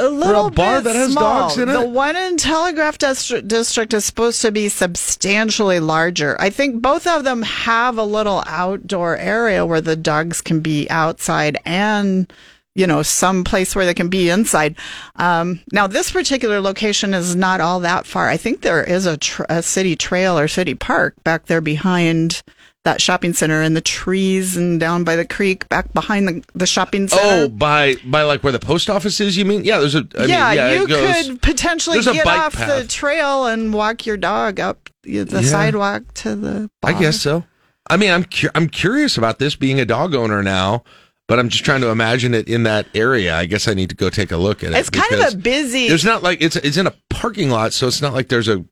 a 0.00 0.08
little 0.08 0.50
bar 0.50 0.78
bit 0.78 0.84
that 0.84 0.96
has 0.96 1.12
small. 1.12 1.48
dogs 1.48 1.58
in 1.58 1.68
it? 1.68 1.72
The 1.72 1.88
one 1.88 2.16
in 2.16 2.36
Telegraph 2.36 2.98
Distri- 2.98 3.46
District 3.46 3.92
is 3.94 4.04
supposed 4.04 4.40
to 4.42 4.50
be 4.50 4.68
substantially 4.68 5.80
larger. 5.80 6.40
I 6.40 6.50
think 6.50 6.82
both 6.82 7.06
of 7.06 7.24
them 7.24 7.42
have 7.42 7.98
a 7.98 8.04
little 8.04 8.42
outdoor 8.46 9.16
area 9.16 9.64
where 9.66 9.80
the 9.80 9.96
dogs 9.96 10.40
can 10.40 10.60
be 10.60 10.88
outside 10.90 11.58
and 11.64 12.32
you 12.74 12.86
know 12.86 13.02
some 13.02 13.42
place 13.44 13.74
where 13.74 13.84
they 13.84 13.94
can 13.94 14.08
be 14.08 14.30
inside. 14.30 14.76
Um, 15.16 15.60
now 15.72 15.86
this 15.86 16.10
particular 16.10 16.60
location 16.60 17.14
is 17.14 17.34
not 17.36 17.60
all 17.60 17.80
that 17.80 18.06
far. 18.06 18.28
I 18.28 18.36
think 18.36 18.60
there 18.62 18.82
is 18.82 19.06
a, 19.06 19.16
tr- 19.16 19.42
a 19.48 19.62
city 19.62 19.96
trail 19.96 20.38
or 20.38 20.48
city 20.48 20.74
park 20.74 21.14
back 21.24 21.46
there 21.46 21.60
behind. 21.60 22.42
That 22.84 22.98
shopping 23.02 23.34
center 23.34 23.60
and 23.60 23.76
the 23.76 23.82
trees 23.82 24.56
and 24.56 24.80
down 24.80 25.04
by 25.04 25.14
the 25.14 25.26
creek 25.26 25.68
back 25.68 25.92
behind 25.92 26.26
the, 26.26 26.42
the 26.54 26.66
shopping 26.66 27.08
center. 27.08 27.44
Oh, 27.44 27.48
by 27.48 27.96
by 28.06 28.22
like 28.22 28.42
where 28.42 28.52
the 28.54 28.58
post 28.58 28.88
office 28.88 29.20
is, 29.20 29.36
you 29.36 29.44
mean? 29.44 29.64
Yeah, 29.64 29.80
there's 29.80 29.94
a. 29.94 30.06
I 30.18 30.24
yeah, 30.24 30.48
mean, 30.48 30.56
yeah, 30.56 30.72
you 30.72 30.88
goes, 30.88 31.28
could 31.28 31.42
potentially 31.42 32.00
get 32.00 32.26
off 32.26 32.54
the 32.54 32.86
trail 32.88 33.44
and 33.44 33.74
walk 33.74 34.06
your 34.06 34.16
dog 34.16 34.60
up 34.60 34.88
the 35.02 35.26
Yeah. 35.30 35.42
sidewalk 35.42 36.04
to 36.14 36.34
the. 36.34 36.70
I 36.82 36.98
guess 36.98 37.20
so. 37.20 37.44
I 37.90 37.98
mean, 37.98 38.12
I'm 38.12 38.24
cu- 38.24 38.48
I'm 38.54 38.68
curious 38.68 39.18
about 39.18 39.38
this 39.38 39.56
being 39.56 39.78
a 39.78 39.84
dog 39.84 40.14
owner 40.14 40.42
now, 40.42 40.82
but 41.28 41.38
I'm 41.38 41.50
just 41.50 41.66
trying 41.66 41.82
to 41.82 41.88
imagine 41.88 42.32
it 42.32 42.48
in 42.48 42.62
that 42.62 42.86
area. 42.94 43.36
I 43.36 43.44
guess 43.44 43.68
I 43.68 43.74
need 43.74 43.90
to 43.90 43.96
go 43.96 44.08
take 44.08 44.32
a 44.32 44.38
look 44.38 44.64
at 44.64 44.70
it. 44.72 44.76
It's 44.78 44.88
kind 44.88 45.20
of 45.20 45.34
a 45.34 45.36
busy. 45.36 45.86
There's 45.88 46.04
not 46.06 46.22
like 46.22 46.40
it's 46.40 46.56
it's 46.56 46.78
in 46.78 46.86
a 46.86 46.94
parking 47.10 47.50
lot, 47.50 47.74
so 47.74 47.86
it's 47.88 48.00
not 48.00 48.14
like 48.14 48.28
there's 48.28 48.48
a. 48.48 48.64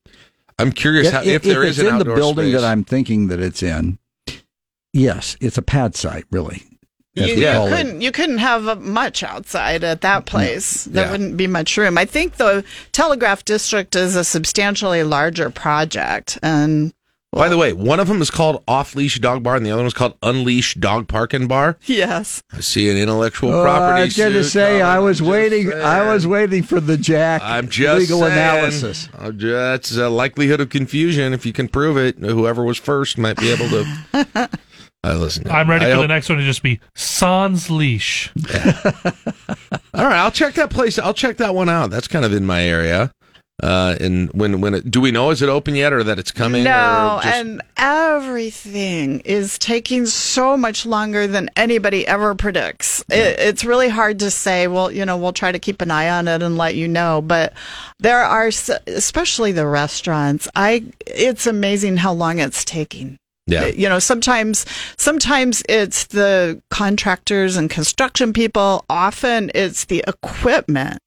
I'm 0.58 0.72
curious 0.72 1.10
how, 1.10 1.22
if, 1.22 1.42
there 1.42 1.62
it's 1.62 1.78
is 1.78 1.84
an 1.84 1.92
in 1.94 1.98
the 1.98 2.04
building 2.04 2.50
space. 2.50 2.60
that 2.60 2.66
I'm 2.66 2.84
thinking 2.84 3.28
that 3.28 3.40
it's 3.40 3.62
in. 3.62 3.98
Yes, 4.92 5.36
it's 5.40 5.58
a 5.58 5.62
pad 5.62 5.94
site, 5.94 6.24
really. 6.30 6.62
as 7.16 7.28
You, 7.28 7.34
we 7.36 7.40
you 7.46 7.76
couldn't 7.76 8.00
you 8.00 8.12
couldn't 8.12 8.38
have 8.38 8.80
much 8.80 9.22
outside 9.22 9.84
at 9.84 10.00
that 10.00 10.22
mm, 10.22 10.26
place. 10.26 10.84
There 10.84 11.04
Yeah. 11.04 11.10
wouldn't 11.12 11.36
be 11.36 11.46
much 11.46 11.76
room. 11.76 11.98
I 11.98 12.04
think 12.04 12.36
the 12.36 12.64
Telegraph 12.92 13.44
District 13.44 13.94
is 13.94 14.16
a 14.16 14.24
substantially 14.24 15.02
larger 15.04 15.50
project, 15.50 16.38
and 16.42 16.92
By 17.30 17.48
the 17.50 17.58
way, 17.58 17.74
one 17.74 18.00
of 18.00 18.08
them 18.08 18.22
is 18.22 18.30
called 18.30 18.64
Off 18.66 18.94
Leash 18.96 19.20
Dog 19.20 19.42
Bar, 19.42 19.56
and 19.56 19.64
the 19.66 19.70
other 19.70 19.80
one 19.82 19.86
is 19.86 19.92
called 19.92 20.16
Unleash 20.22 20.74
Dog 20.74 21.08
Park 21.08 21.34
and 21.34 21.46
Bar. 21.46 21.76
yes, 21.84 22.42
I 22.52 22.60
see 22.60 22.88
an 22.90 22.96
intellectual 22.96 23.52
Oh, 23.52 23.62
property. 23.62 24.00
I 24.00 24.04
was 24.06 24.16
going 24.16 24.32
to 24.32 24.42
say 24.44 24.78
coming. 24.78 24.82
I 24.82 24.98
was 24.98 25.20
I'm 25.20 25.26
just 25.26 25.30
waiting. 25.30 25.72
I 25.74 26.06
was 26.14 26.26
waiting 26.26 26.62
for 26.62 26.80
the 26.80 26.96
Jack 26.96 27.42
I'm 27.44 27.68
just 27.68 28.00
legal 28.00 28.20
saying. 28.20 28.32
analysis. 28.32 29.08
I'm 29.16 29.38
ju- 29.38 29.52
That's 29.52 29.94
a 29.96 30.08
likelihood 30.08 30.60
of 30.60 30.70
confusion. 30.70 31.34
If 31.34 31.44
you 31.44 31.52
can 31.52 31.68
prove 31.68 31.98
it, 31.98 32.18
whoever 32.18 32.64
was 32.64 32.78
first 32.78 33.18
might 33.18 33.36
be 33.36 33.50
able 33.52 33.68
to. 33.68 34.48
I 35.04 35.12
listen. 35.14 35.48
I'm 35.50 35.68
ready 35.70 35.84
I 35.84 35.90
for 35.90 35.94
hope- 35.96 36.04
the 36.04 36.08
next 36.08 36.28
one 36.30 36.38
to 36.38 36.44
just 36.44 36.62
be 36.62 36.80
Sans 36.94 37.68
Leash. 37.70 38.32
All 39.94 40.04
right, 40.04 40.16
I'll 40.16 40.30
check 40.30 40.54
that 40.54 40.70
place. 40.70 40.98
I'll 40.98 41.14
check 41.14 41.36
that 41.36 41.54
one 41.54 41.68
out. 41.68 41.90
That's 41.90 42.08
kind 42.08 42.24
of 42.24 42.32
in 42.32 42.46
my 42.46 42.62
area. 42.62 43.12
Uh, 43.60 43.96
and 44.00 44.30
when 44.32 44.60
when 44.60 44.74
it, 44.74 44.88
do 44.88 45.00
we 45.00 45.10
know 45.10 45.30
is 45.30 45.42
it 45.42 45.48
open 45.48 45.74
yet 45.74 45.92
or 45.92 46.04
that 46.04 46.18
it's 46.18 46.30
coming? 46.30 46.62
no, 46.62 47.18
just- 47.22 47.34
and 47.34 47.60
everything 47.76 49.18
is 49.20 49.58
taking 49.58 50.06
so 50.06 50.56
much 50.56 50.86
longer 50.86 51.26
than 51.26 51.50
anybody 51.56 52.06
ever 52.06 52.34
predicts. 52.36 53.00
It, 53.10 53.38
it's 53.40 53.64
really 53.64 53.88
hard 53.88 54.20
to 54.20 54.30
say. 54.30 54.68
Well, 54.68 54.92
you 54.92 55.04
know, 55.04 55.16
we'll 55.16 55.32
try 55.32 55.50
to 55.50 55.58
keep 55.58 55.80
an 55.82 55.90
eye 55.90 56.08
on 56.08 56.28
it 56.28 56.42
and 56.42 56.56
let 56.56 56.76
you 56.76 56.86
know. 56.86 57.20
But 57.20 57.52
there 57.98 58.22
are, 58.22 58.46
especially 58.86 59.52
the 59.52 59.66
restaurants. 59.66 60.46
I. 60.54 60.84
It's 61.06 61.46
amazing 61.46 61.96
how 61.96 62.12
long 62.12 62.38
it's 62.38 62.64
taking. 62.64 63.18
Yeah. 63.48 63.66
You 63.66 63.88
know, 63.88 63.98
sometimes 63.98 64.66
sometimes 64.98 65.62
it's 65.68 66.06
the 66.06 66.62
contractors 66.70 67.56
and 67.56 67.68
construction 67.68 68.32
people. 68.32 68.84
Often 68.88 69.50
it's 69.54 69.86
the 69.86 70.04
equipment 70.06 70.98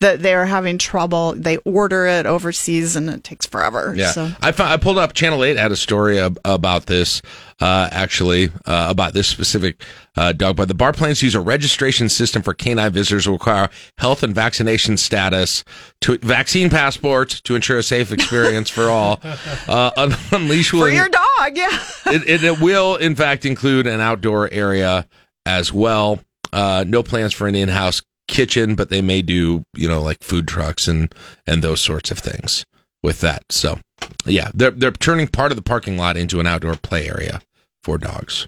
that 0.00 0.20
they're 0.22 0.46
having 0.46 0.76
trouble. 0.76 1.34
They 1.36 1.56
order 1.58 2.06
it 2.06 2.26
overseas 2.26 2.96
and 2.96 3.08
it 3.08 3.24
takes 3.24 3.46
forever. 3.46 3.94
Yeah, 3.96 4.10
So. 4.10 4.30
I 4.40 4.52
found, 4.52 4.72
I 4.72 4.76
pulled 4.76 4.98
up 4.98 5.12
Channel 5.14 5.44
Eight 5.44 5.56
had 5.56 5.72
a 5.72 5.76
story 5.76 6.18
ab- 6.20 6.38
about 6.44 6.86
this. 6.86 7.22
Uh, 7.60 7.88
actually, 7.92 8.48
uh, 8.66 8.88
about 8.90 9.14
this 9.14 9.28
specific 9.28 9.80
uh, 10.16 10.32
dog. 10.32 10.56
But 10.56 10.66
the 10.66 10.74
bar 10.74 10.92
plans 10.92 11.22
use 11.22 11.36
a 11.36 11.40
registration 11.40 12.08
system 12.08 12.42
for 12.42 12.52
canine 12.52 12.90
visitors 12.92 13.28
will 13.28 13.34
require 13.36 13.70
health 13.96 14.24
and 14.24 14.34
vaccination 14.34 14.96
status, 14.96 15.62
to 16.00 16.18
vaccine 16.18 16.68
passports 16.68 17.40
to 17.42 17.54
ensure 17.54 17.78
a 17.78 17.82
safe 17.84 18.10
experience 18.10 18.70
for 18.70 18.90
all. 18.90 19.20
Uh, 19.68 20.14
unleash 20.32 20.72
will 20.72 20.80
For 20.80 20.90
your 20.90 21.08
dog, 21.08 21.52
yeah. 21.56 21.78
it, 22.06 22.28
it, 22.28 22.44
it 22.44 22.60
will, 22.60 22.96
in 22.96 23.14
fact, 23.14 23.46
include 23.46 23.86
an 23.86 24.00
outdoor 24.00 24.50
area 24.50 25.06
as 25.46 25.72
well. 25.72 26.18
Uh, 26.52 26.84
no 26.86 27.04
plans 27.04 27.32
for 27.32 27.46
an 27.46 27.54
in-house 27.54 28.02
kitchen, 28.28 28.74
but 28.74 28.90
they 28.90 29.02
may 29.02 29.22
do, 29.22 29.64
you 29.74 29.88
know, 29.88 30.02
like 30.02 30.22
food 30.22 30.48
trucks 30.48 30.88
and 30.88 31.14
and 31.46 31.62
those 31.62 31.80
sorts 31.80 32.10
of 32.10 32.18
things 32.18 32.64
with 33.02 33.20
that. 33.20 33.44
So, 33.50 33.78
yeah, 34.24 34.50
they're 34.54 34.70
they're 34.70 34.90
turning 34.92 35.28
part 35.28 35.52
of 35.52 35.56
the 35.56 35.62
parking 35.62 35.96
lot 35.96 36.16
into 36.16 36.40
an 36.40 36.46
outdoor 36.46 36.76
play 36.76 37.08
area 37.08 37.40
for 37.82 37.98
dogs. 37.98 38.46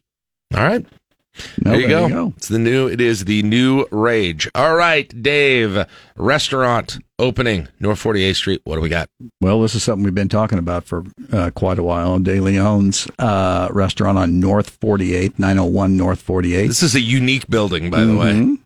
All 0.54 0.62
right. 0.62 0.86
No, 1.62 1.72
there 1.72 1.80
you 1.80 1.88
there 1.88 1.98
go. 2.00 2.06
you 2.06 2.14
go. 2.14 2.34
It's 2.36 2.48
the 2.48 2.58
new. 2.58 2.86
It 2.88 3.00
is 3.00 3.26
the 3.26 3.42
new 3.42 3.86
rage. 3.90 4.48
All 4.54 4.74
right, 4.74 5.22
Dave. 5.22 5.84
Restaurant 6.16 6.98
opening 7.18 7.68
North 7.78 8.02
48th 8.02 8.36
Street. 8.36 8.60
What 8.64 8.76
do 8.76 8.80
we 8.80 8.88
got? 8.88 9.08
Well, 9.40 9.60
this 9.60 9.74
is 9.74 9.82
something 9.82 10.04
we've 10.04 10.14
been 10.14 10.28
talking 10.30 10.58
about 10.58 10.84
for 10.84 11.04
uh, 11.32 11.50
quite 11.54 11.78
a 11.78 11.82
while. 11.82 12.18
De 12.18 12.40
Leon's 12.40 13.06
uh, 13.18 13.68
restaurant 13.70 14.16
on 14.16 14.40
North 14.40 14.70
48, 14.80 15.38
901 15.38 15.96
North 15.96 16.22
48. 16.22 16.68
This 16.68 16.82
is 16.82 16.94
a 16.94 17.00
unique 17.00 17.46
building, 17.48 17.90
by 17.90 18.04
the 18.04 18.16
way. 18.16 18.56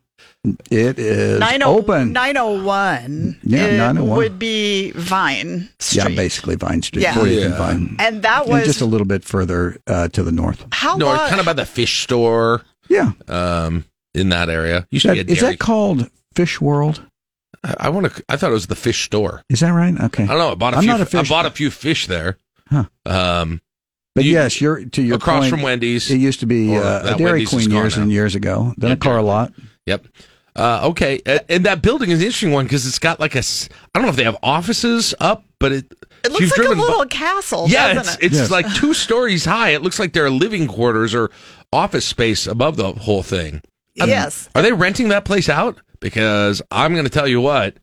It 0.70 0.98
is 0.98 1.38
90 1.38 1.64
open. 1.64 2.12
901 2.14 3.40
Yeah, 3.42 3.64
it 3.66 3.76
901. 3.76 4.16
would 4.16 4.38
be 4.38 4.90
Vine 4.92 5.68
Yeah, 5.92 6.08
basically 6.08 6.56
Vine 6.56 6.80
Street, 6.82 7.02
Yeah. 7.02 7.22
Yeah. 7.24 7.44
and 7.46 7.54
Vine. 7.54 7.96
And 7.98 8.22
that 8.22 8.42
And 8.44 8.50
was 8.52 8.64
just 8.64 8.80
a 8.80 8.86
little 8.86 9.06
bit 9.06 9.22
further 9.24 9.76
uh, 9.86 10.08
to 10.08 10.22
the 10.22 10.32
north. 10.32 10.64
how 10.72 10.96
no, 10.96 11.06
long? 11.06 11.28
kind 11.28 11.40
of 11.40 11.46
by 11.46 11.52
the 11.52 11.66
fish 11.66 12.02
store. 12.02 12.62
Yeah. 12.88 13.12
Um, 13.28 13.84
in 14.14 14.30
that 14.30 14.48
area. 14.48 14.86
Used 14.90 15.04
That- 15.06 15.16
to 15.16 15.24
be 15.24 15.32
a 15.32 15.34
is 15.36 15.40
that 15.42 15.58
called 15.58 16.10
Fish 16.34 16.60
World? 16.60 17.02
I, 17.62 17.74
I 17.80 17.88
want 17.90 18.12
to. 18.12 18.24
I 18.28 18.36
thought 18.36 18.50
it 18.50 18.54
was 18.54 18.66
the 18.68 18.74
fish 18.74 19.04
store. 19.04 19.42
Is 19.50 19.60
that 19.60 19.70
right? 19.70 19.94
Okay. 20.04 20.24
I 20.24 20.26
don't 20.28 20.38
know. 20.38 20.52
I 20.52 20.54
bought 20.54 20.72
a 20.72 20.78
I'm 20.78 20.82
few. 20.82 20.90
not 20.90 21.00
a 21.02 21.06
fish- 21.06 21.30
I 21.30 21.32
bought 21.32 21.46
a 21.46 21.50
few 21.50 21.70
fish 21.70 22.06
there. 22.06 22.38
Huh. 22.70 22.84
Um, 23.04 23.60
But 24.14 24.24
You- 24.24 24.32
yes, 24.32 24.60
you're 24.60 24.84
to 24.86 25.02
your 25.02 25.16
across 25.16 25.42
point, 25.42 25.50
from 25.50 25.62
Wendy's. 25.62 26.10
It 26.10 26.16
used 26.16 26.40
to 26.40 26.46
be 26.46 26.74
uh, 26.76 27.14
a 27.14 27.18
Dairy 27.18 27.30
Wendy's 27.32 27.48
Queen 27.50 27.70
years 27.70 27.96
now. 27.96 28.02
and 28.04 28.10
years 28.12 28.34
ago. 28.34 28.72
Then 28.78 28.88
Yeah, 28.90 28.94
a 28.94 28.96
car 28.98 29.22
lot. 29.22 29.52
Yep. 29.86 30.06
Uh, 30.60 30.88
okay, 30.88 31.20
and, 31.24 31.40
and 31.48 31.64
that 31.66 31.80
building 31.80 32.10
is 32.10 32.18
an 32.20 32.26
interesting 32.26 32.52
one 32.52 32.66
because 32.66 32.86
it's 32.86 32.98
got 32.98 33.18
like 33.18 33.34
a. 33.34 33.38
I 33.38 33.68
don't 33.94 34.02
know 34.02 34.08
if 34.10 34.16
they 34.16 34.24
have 34.24 34.36
offices 34.42 35.14
up, 35.18 35.44
but 35.58 35.72
it. 35.72 35.86
it 36.24 36.30
looks 36.32 36.42
like 36.50 36.52
a 36.52 36.54
driven 36.56 36.78
by- 36.78 36.84
little 36.84 37.06
castle, 37.06 37.64
yeah, 37.68 37.98
it's 37.98 38.14
it? 38.16 38.22
it's 38.24 38.34
Yes. 38.36 38.50
like 38.50 38.72
two 38.74 38.92
stories 38.92 39.44
high. 39.46 39.70
It 39.70 39.82
looks 39.82 39.98
like 39.98 40.12
there 40.12 40.24
are 40.26 40.30
living 40.30 40.66
quarters 40.66 41.14
or 41.14 41.30
office 41.72 42.04
space 42.04 42.46
above 42.46 42.76
the 42.76 42.92
whole 42.92 43.22
thing. 43.22 43.62
Um, 44.00 44.08
Yes. 44.10 44.48
Are 44.54 44.60
they 44.62 44.72
renting 44.72 45.08
that 45.08 45.24
place 45.24 45.48
out? 45.48 45.80
Because 46.00 46.60
I'm 46.70 46.92
going 46.92 47.04
to 47.04 47.10
tell 47.10 47.26
you 47.28 47.40
what, 47.40 47.76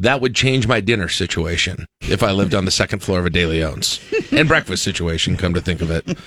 that 0.00 0.20
would 0.20 0.34
change 0.34 0.66
my 0.66 0.80
dinner 0.80 1.08
situation 1.08 1.86
if 2.02 2.22
I 2.22 2.32
lived 2.32 2.54
on 2.54 2.64
the 2.64 2.70
second 2.70 3.00
floor 3.00 3.20
of 3.20 3.26
a 3.26 3.30
De 3.30 3.46
Leon's 3.46 4.00
and 4.32 4.48
breakfast 4.48 4.82
situation. 4.82 5.36
Come 5.36 5.54
to 5.54 5.60
think 5.60 5.80
of 5.82 5.90
it, 5.90 6.18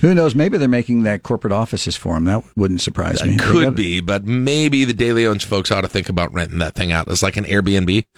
Who 0.00 0.14
knows? 0.14 0.34
Maybe 0.34 0.56
they're 0.56 0.68
making 0.68 1.02
that 1.02 1.22
corporate 1.22 1.52
offices 1.52 1.96
for 1.96 2.14
them. 2.14 2.24
That 2.24 2.44
wouldn't 2.56 2.80
surprise 2.80 3.22
me. 3.24 3.36
Could 3.36 3.64
got- 3.64 3.74
be, 3.76 4.00
but 4.00 4.24
maybe 4.24 4.84
the 4.84 4.94
De 4.94 5.12
Leon's 5.12 5.44
folks 5.44 5.70
ought 5.70 5.82
to 5.82 5.88
think 5.88 6.08
about 6.08 6.32
renting 6.32 6.58
that 6.60 6.74
thing 6.74 6.92
out 6.92 7.08
as 7.08 7.22
like 7.22 7.36
an 7.36 7.44
Airbnb. 7.44 8.04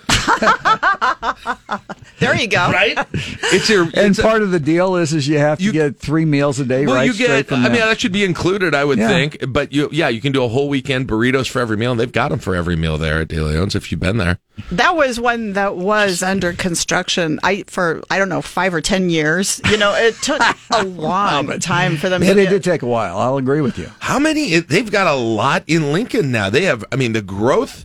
There 2.21 2.37
you 2.39 2.49
go. 2.49 2.71
Right? 2.71 2.99
It's 3.15 3.71
your 3.71 3.85
And 3.85 3.95
it's 4.11 4.19
a- 4.19 4.23
part 4.23 4.43
of 4.43 4.51
the 4.51 4.61
deal 4.61 4.97
is, 4.97 5.15
is 5.15 5.27
you 5.27 5.39
have 5.39 5.59
to 5.59 5.73
get 5.73 5.99
three 5.99 6.27
meals 6.27 6.61
a 6.61 6.67
day, 6.67 6.85
well, 6.85 6.97
right? 6.97 7.07
you 7.07 7.15
straight 7.15 7.27
get. 7.29 7.47
from 7.47 7.61
I 7.61 7.69
mean, 7.71 7.79
that. 7.79 7.87
that 7.87 8.01
should 8.01 8.13
be 8.13 8.25
included, 8.25 8.75
I 8.75 8.85
would 8.85 8.99
Yeah. 8.99 9.09
think. 9.09 9.43
But 9.49 9.73
you, 9.73 9.89
yeah, 9.91 10.09
you 10.09 10.21
can 10.21 10.31
do 10.33 10.45
a 10.45 10.49
whole 10.49 10.69
weekend 10.69 11.09
burritos 11.09 11.49
for 11.49 11.61
every 11.61 11.79
meal, 11.79 11.93
and 11.93 11.99
they've 11.99 12.13
got 12.13 12.29
them 12.29 12.39
for 12.39 12.55
every 12.55 12.77
meal 12.77 12.99
there 12.99 13.21
at 13.23 13.29
De 13.29 13.41
Leon's 13.41 13.75
if 13.75 13.91
you've 13.91 14.01
been 14.03 14.19
there. 14.19 14.39
That 14.71 14.90
was 14.97 15.19
one 15.21 15.53
that 15.55 15.77
was 15.77 16.23
under 16.23 16.53
construction. 16.53 17.39
I 17.43 17.65
for 17.67 18.03
I 18.11 18.19
don't 18.19 18.29
know 18.29 18.43
five 18.43 18.73
or 18.75 18.81
ten 18.81 19.11
years. 19.11 19.61
You 19.71 19.77
know, 19.77 19.95
it 19.95 20.15
took 20.23 20.41
a 20.71 20.85
long 20.85 21.59
time 21.61 21.97
for 21.97 22.09
them. 22.09 22.23
Yeah, 22.23 22.31
to 22.31 22.35
they 22.35 22.45
get- 22.45 22.51
did 22.51 22.65
take 22.65 22.83
a 22.83 22.87
while. 22.87 23.19
I'll 23.19 23.37
agree 23.37 23.61
with 23.61 23.79
you. 23.79 23.91
How 24.01 24.19
many? 24.19 24.59
They've 24.61 24.91
got 24.91 25.07
a 25.07 25.15
lot 25.15 25.65
in 25.67 25.93
Lincoln 25.93 26.31
now. 26.33 26.51
They 26.51 26.65
have. 26.65 26.85
I 26.93 26.97
mean, 26.97 27.13
the 27.13 27.23
growth. 27.23 27.85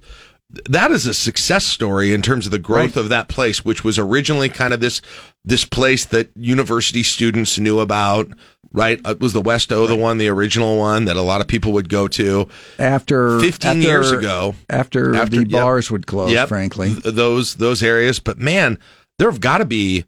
That 0.70 0.92
is 0.92 1.06
a 1.06 1.14
success 1.14 1.66
story 1.66 2.14
in 2.14 2.22
terms 2.22 2.46
of 2.46 2.52
the 2.54 2.60
growth 2.60 2.96
of 2.96 3.10
that 3.10 3.28
place, 3.28 3.66
which 3.66 3.84
was 3.84 4.00
originally 4.00 4.48
kind 4.48 4.74
of 4.74 4.80
this 4.80 5.02
this 5.44 5.66
place 5.66 6.06
that 6.06 6.30
university 6.36 7.04
students 7.04 7.60
knew 7.60 7.80
about. 7.80 8.30
Right? 8.76 9.00
It 9.06 9.20
was 9.20 9.34
the 9.34 9.42
West 9.42 9.72
O 9.72 9.88
the 9.88 9.96
one, 9.96 10.18
the 10.18 10.28
original 10.28 10.78
one 10.78 11.06
that 11.06 11.16
a 11.16 11.22
lot 11.22 11.42
of 11.42 11.48
people 11.48 11.72
would 11.74 11.90
go 11.90 12.08
to. 12.10 12.48
After 12.78 13.40
15 13.40 13.70
after- 13.72 13.80
years 13.82 14.12
ago, 14.12 14.56
after, 14.70 15.16
After- 15.16 15.38
the 15.44 15.50
yep. 15.50 15.62
bars 15.62 15.90
would 15.90 16.06
close, 16.08 16.32
Yep. 16.32 16.50
frankly, 16.50 16.94
th- 16.96 17.16
those 17.16 17.56
those 17.56 17.82
areas. 17.82 18.20
But 18.20 18.38
man, 18.40 18.78
there 19.20 19.30
have 19.32 19.40
got 19.42 19.58
to 19.60 19.66
be. 19.66 20.06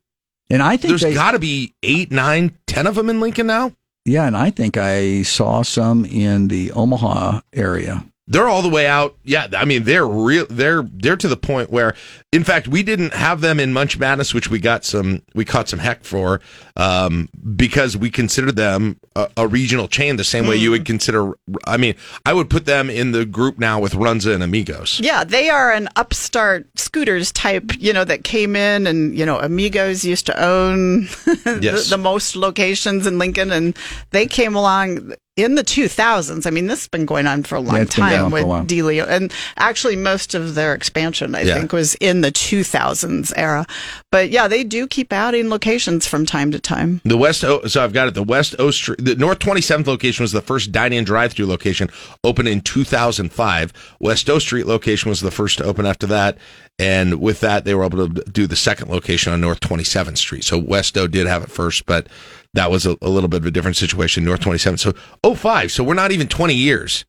and 0.50 0.62
I 0.62 0.78
think 0.78 1.00
there's 1.00 1.14
got 1.16 1.32
to 1.32 1.40
be 1.40 1.74
eight, 1.84 2.12
nine, 2.12 2.52
ten 2.68 2.88
of 2.88 2.96
them 2.96 3.10
in 3.10 3.20
Lincoln 3.20 3.48
now. 3.48 3.72
yeah, 4.06 4.26
and 4.28 4.38
I 4.38 4.50
think 4.50 4.78
I 4.78 5.24
saw 5.24 5.62
some 5.64 6.06
in 6.06 6.48
the 6.48 6.72
Omaha 6.72 7.42
area. 7.54 8.06
They're 8.28 8.48
all 8.48 8.62
the 8.62 8.70
way 8.70 8.88
out. 8.88 9.16
Yeah, 9.24 9.48
I 9.56 9.66
mean 9.66 9.84
they're 9.84 10.08
real. 10.08 10.46
They're 10.50 10.84
they're 10.84 11.18
to 11.18 11.28
the 11.28 11.38
point 11.38 11.72
where, 11.72 11.96
in 12.32 12.44
fact, 12.44 12.68
we 12.68 12.84
didn't 12.84 13.14
have 13.14 13.42
them 13.42 13.60
in 13.60 13.74
Munch 13.74 13.98
Madness, 13.98 14.34
which 14.34 14.50
we 14.50 14.60
got 14.60 14.84
some. 14.84 15.22
We 15.34 15.46
caught 15.46 15.70
some 15.70 15.80
heck 15.80 16.04
for 16.04 16.42
um, 16.76 17.30
because 17.56 17.98
we 17.98 18.10
considered 18.10 18.56
them 18.56 19.00
a, 19.16 19.30
a 19.38 19.48
regional 19.48 19.88
chain 19.88 20.16
the 20.16 20.24
same 20.24 20.46
way 20.48 20.56
you 20.56 20.72
would 20.72 20.86
consider. 20.86 21.34
I 21.66 21.78
mean, 21.78 21.96
I 22.26 22.34
would 22.34 22.50
put 22.50 22.66
them 22.66 22.90
in 22.90 23.12
the 23.12 23.26
group 23.26 23.58
now 23.58 23.80
with 23.80 23.94
Runza 23.94 24.34
and 24.34 24.44
Amigos. 24.44 25.00
Yeah, 25.00 25.24
they 25.24 25.50
are 25.50 25.72
an 25.72 25.90
upstart 25.96 26.68
scooters 26.78 27.32
type, 27.32 27.72
you 27.80 27.94
know, 27.94 28.04
that 28.04 28.24
came 28.24 28.56
in 28.56 28.86
and, 28.86 29.18
you 29.18 29.26
know, 29.26 29.40
Amigos 29.40 30.06
used 30.06 30.28
to 30.28 30.44
own 30.44 31.02
the, 31.26 31.88
the 31.90 31.98
most 31.98 32.36
locations 32.36 33.08
in 33.08 33.18
Lincoln 33.18 33.52
and 33.52 33.76
they 34.12 34.28
came 34.28 34.56
along 34.56 35.14
in 35.38 35.54
the 35.56 35.64
2000s. 35.64 36.46
I 36.46 36.50
mean, 36.50 36.66
this 36.66 36.80
has 36.80 36.88
been 36.88 37.06
going 37.06 37.28
on 37.28 37.44
for 37.44 37.56
a 37.56 37.60
long 37.62 37.76
Yeah, 37.76 37.82
it's 37.84 37.96
been 37.96 38.06
going 38.06 38.16
time 38.16 38.26
on 38.26 38.32
for 38.32 38.38
a 38.40 38.46
with 38.62 38.68
Delio. 38.68 39.08
And 39.08 39.32
actually, 39.56 39.96
most 39.96 40.34
of 40.34 40.56
their 40.56 40.74
expansion, 40.74 41.36
I 41.36 41.44
Yeah. 41.44 41.54
think, 41.54 41.72
was 41.72 41.96
in 41.96 42.22
the 42.22 42.32
2000s 42.32 43.32
era. 43.38 43.66
But 44.12 44.32
yeah, 44.32 44.48
they 44.48 44.64
do 44.64 44.88
keep 44.88 45.14
adding 45.14 45.50
locations 45.50 46.08
from 46.08 46.26
time 46.26 46.52
to 46.52 46.60
time. 46.60 47.02
The 47.06 47.18
West 47.18 47.46
O, 47.46 47.66
so 47.68 47.84
I've 47.84 47.94
got 47.94 48.08
it. 48.08 48.16
The 48.16 48.24
West 48.24 48.56
O 48.58 48.72
Street, 48.72 48.98
the 49.04 49.16
North 49.16 49.40
27th 49.40 49.88
location 49.88 50.24
was 50.24 50.32
the 50.32 50.42
first 50.42 50.72
dine-in 50.72 51.04
drive-through 51.04 51.46
location, 51.46 51.90
opened 52.24 52.48
in 52.48 52.62
2005. 52.62 53.72
West 54.00 54.30
O 54.30 54.40
Street 54.40 54.66
location 54.66 55.10
was 55.10 55.22
the 55.22 55.32
first 55.32 55.60
to 55.60 55.64
open 55.64 55.86
after 55.86 56.08
that, 56.08 56.38
and 56.80 57.22
with 57.22 57.42
that, 57.42 57.64
they 57.64 57.76
were 57.76 57.84
able 57.86 58.10
to 58.10 58.24
do 58.32 58.48
the 58.48 58.56
second 58.56 58.90
location 58.90 59.32
on 59.32 59.42
North 59.42 59.60
27th 59.60 60.18
Street. 60.18 60.44
So 60.44 60.58
West 60.58 60.98
O 60.98 61.06
did 61.06 61.28
have 61.28 61.44
it 61.44 61.52
first, 61.52 61.86
but 61.86 62.08
that 62.58 62.70
was 62.72 62.86
a, 62.86 62.98
a 63.02 63.10
little 63.10 63.30
bit 63.30 63.38
of 63.42 63.46
a 63.46 63.52
different 63.52 63.78
situation. 63.78 64.26
North 64.26 64.42
27. 64.42 64.78
so 64.78 64.94
05. 65.24 65.72
So 65.72 65.84
we're 65.84 65.94
not 65.94 66.12
even 66.12 66.28
20 66.28 66.54
years 66.54 67.06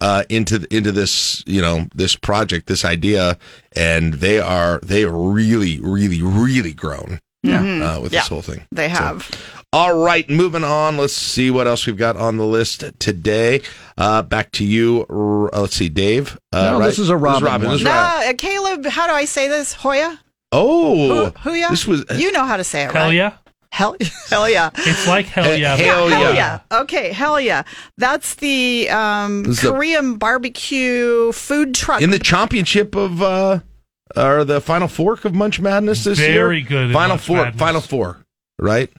uh, 0.00 0.24
into 0.28 0.66
into 0.74 0.92
this 0.92 1.42
you 1.46 1.60
know 1.60 1.86
this 1.94 2.16
project, 2.16 2.66
this 2.66 2.84
idea, 2.84 3.38
and 3.76 4.14
they 4.14 4.38
are 4.38 4.80
they 4.82 5.04
are 5.04 5.12
really 5.18 5.80
really 5.80 6.22
really 6.22 6.72
grown. 6.72 7.20
Yeah. 7.42 7.96
uh, 7.96 8.00
with 8.00 8.12
Yeah, 8.12 8.20
this 8.20 8.28
whole 8.28 8.42
thing. 8.42 8.66
They 8.70 8.88
So- 8.88 8.94
have. 8.96 9.30
all 9.72 9.96
right, 9.96 10.28
moving 10.28 10.62
on. 10.62 10.98
Let's 10.98 11.14
see 11.16 11.50
what 11.50 11.66
else 11.66 11.86
we've 11.86 11.96
got 11.96 12.18
on 12.18 12.36
the 12.36 12.44
list 12.44 12.84
today. 12.98 13.62
Uh, 13.96 14.20
back 14.20 14.52
to 14.52 14.64
you. 14.64 15.06
R- 15.08 15.54
uh, 15.54 15.62
let's 15.62 15.74
see, 15.74 15.88
Dave. 15.88 16.38
Uh, 16.52 16.72
No, 16.72 16.78
right? 16.80 16.86
this 16.88 16.98
is 16.98 17.08
a 17.08 17.16
Robin 17.16 17.62
This 17.62 17.80
is 17.80 17.84
one. 17.86 17.94
Robin. 17.94 18.24
No, 18.26 18.30
uh, 18.30 18.34
Caleb, 18.36 18.84
how 18.86 19.06
do 19.06 19.14
I 19.14 19.24
say 19.24 19.48
this? 19.48 19.72
Hoya? 19.72 20.20
Oh, 20.52 21.30
Who, 21.44 21.54
ya? 21.54 21.70
this 21.70 21.86
was 21.86 22.04
You 22.14 22.30
know 22.32 22.44
how 22.44 22.58
to 22.58 22.64
say 22.64 22.82
it, 22.82 22.92
Hell 22.92 23.06
right? 23.06 23.14
Yeah. 23.72 23.76
Hell, 23.78 23.96
hell 24.30 24.48
yeah. 24.50 24.70
It's 24.74 25.06
like 25.06 25.26
hell 25.26 25.56
yeah. 25.56 25.76
but- 25.76 25.84
hell 25.84 26.08
hell 26.08 26.34
yeah. 26.34 26.60
yeah. 26.72 26.80
Okay, 26.80 27.12
hell 27.12 27.40
yeah. 27.40 27.62
That's 27.96 28.34
the 28.36 28.88
um, 28.90 29.44
This 29.44 29.56
is 29.58 29.62
the- 29.62 29.72
Korean 29.72 30.16
barbecue 30.16 31.32
food 31.32 31.74
truck. 31.74 32.02
in 32.02 32.10
the 32.10 32.18
championship 32.18 32.94
of 32.94 33.22
uh, 33.22 33.60
or 34.16 34.44
the 34.44 34.60
final 34.60 34.88
fork 34.88 35.24
of 35.24 35.34
Munch 35.34 35.60
Madness 35.60 36.04
this 36.04 36.18
year. 36.18 36.32
Very 36.32 36.62
good 36.62 36.88
in 36.88 36.92
Final 36.92 37.10
Munch 37.16 37.22
four. 37.22 37.36
Madness. 37.36 37.58
Final 37.58 37.80
four. 37.80 38.26
Right. 38.58 38.90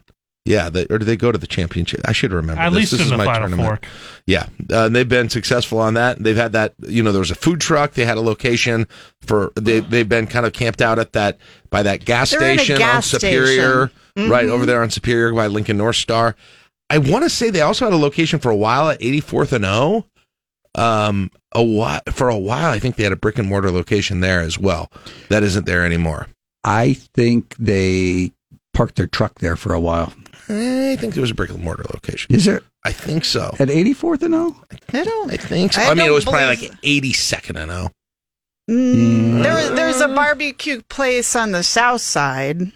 Yeah, 0.43 0.69
they, 0.69 0.85
or 0.87 0.97
did 0.97 1.05
they 1.05 1.17
go 1.17 1.31
to 1.31 1.37
the 1.37 1.45
championship? 1.45 2.01
I 2.05 2.13
should 2.13 2.33
remember. 2.33 2.59
At 2.61 2.69
this. 2.71 2.77
least 2.79 2.91
This 2.93 3.01
in 3.01 3.05
is 3.05 3.11
the 3.11 3.17
my 3.17 3.25
Final 3.25 3.49
tournament. 3.49 3.79
Four. 3.85 3.89
Yeah, 4.25 4.47
uh, 4.71 4.89
they've 4.89 5.07
been 5.07 5.29
successful 5.29 5.77
on 5.77 5.93
that. 5.93 6.17
They've 6.17 6.35
had 6.35 6.53
that. 6.53 6.73
You 6.79 7.03
know, 7.03 7.11
there 7.11 7.19
was 7.19 7.29
a 7.29 7.35
food 7.35 7.61
truck. 7.61 7.93
They 7.93 8.05
had 8.05 8.17
a 8.17 8.21
location 8.21 8.87
for. 9.21 9.51
They 9.55 9.81
they've 9.81 10.09
been 10.09 10.25
kind 10.25 10.47
of 10.47 10.53
camped 10.53 10.81
out 10.81 10.97
at 10.97 11.13
that 11.13 11.37
by 11.69 11.83
that 11.83 12.05
gas 12.05 12.31
They're 12.31 12.41
in 12.41 12.55
a 12.59 12.63
station 12.63 12.75
on 12.75 12.79
gas 12.79 13.05
Superior, 13.07 13.91
station. 14.15 14.31
right 14.31 14.47
Mhm. 14.47 14.51
over 14.51 14.65
there 14.65 14.81
on 14.81 14.89
Superior 14.89 15.31
by 15.33 15.45
Lincoln 15.45 15.77
North 15.77 15.97
Star. 15.97 16.35
I 16.89 16.97
want 16.97 17.23
to 17.23 17.29
say 17.29 17.51
they 17.51 17.61
also 17.61 17.85
had 17.85 17.93
a 17.93 17.97
location 17.97 18.39
for 18.39 18.49
a 18.49 18.55
while 18.55 18.89
at 18.89 18.99
84th 19.01 19.53
and 19.53 19.63
O. 19.65 20.05
um, 20.75 21.29
a 21.53 21.61
while 21.63 22.01
for 22.13 22.29
a 22.29 22.37
while. 22.37 22.71
I 22.71 22.79
think 22.79 22.95
they 22.95 23.03
had 23.03 23.11
a 23.11 23.17
brick 23.17 23.37
and 23.37 23.47
mortar 23.47 23.69
location 23.71 24.21
there 24.21 24.39
as 24.39 24.57
well. 24.57 24.89
That 25.29 25.43
isn't 25.43 25.65
there 25.65 25.85
anymore. 25.85 26.27
I 26.63 26.93
think 26.93 27.55
they 27.59 28.31
parked 28.73 28.95
their 28.95 29.07
truck 29.07 29.39
there 29.39 29.55
for 29.57 29.73
a 29.73 29.79
while. 29.79 30.13
I 30.51 30.95
think 30.97 31.13
there 31.13 31.21
was 31.21 31.31
a 31.31 31.35
brick 31.35 31.49
and 31.49 31.63
mortar 31.63 31.85
location. 31.93 32.33
Is 32.35 32.45
there 32.45 32.61
I 32.83 32.91
think 32.91 33.25
so. 33.25 33.55
at 33.59 33.67
84th 33.69 34.23
and 34.23 34.35
O? 34.35 34.55
I 34.93 35.03
don't. 35.03 35.31
I 35.31 35.37
think 35.37 35.73
so. 35.73 35.81
I 35.81 35.85
I, 35.91 35.93
mean, 35.93 36.05
it 36.05 36.11
was 36.11 36.23
probably 36.25 36.45
like 36.45 36.59
82nd 36.81 37.55
and 37.61 37.71
oh. 37.71 37.89
Mm, 38.69 39.43
there, 39.43 39.69
there's 39.75 40.01
a 40.01 40.07
barbecue 40.07 40.81
place 40.83 41.35
on 41.35 41.51
the 41.51 41.63
south 41.63 42.01
side. 42.01 42.71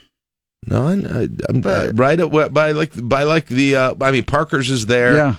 No, 0.68 0.88
I, 0.88 0.94
I, 0.94 1.28
I'm 1.48 1.62
uh, 1.64 1.92
right 1.94 2.20
at 2.20 2.32
what 2.32 2.54
by 2.54 2.72
like 2.72 2.92
by 2.96 3.24
like 3.24 3.46
the. 3.48 3.76
Uh, 3.76 3.96
I 4.02 4.12
mean, 4.12 4.24
Parker's 4.24 4.70
is 4.72 4.88
there. 4.88 5.16
Yeah. 5.16 5.36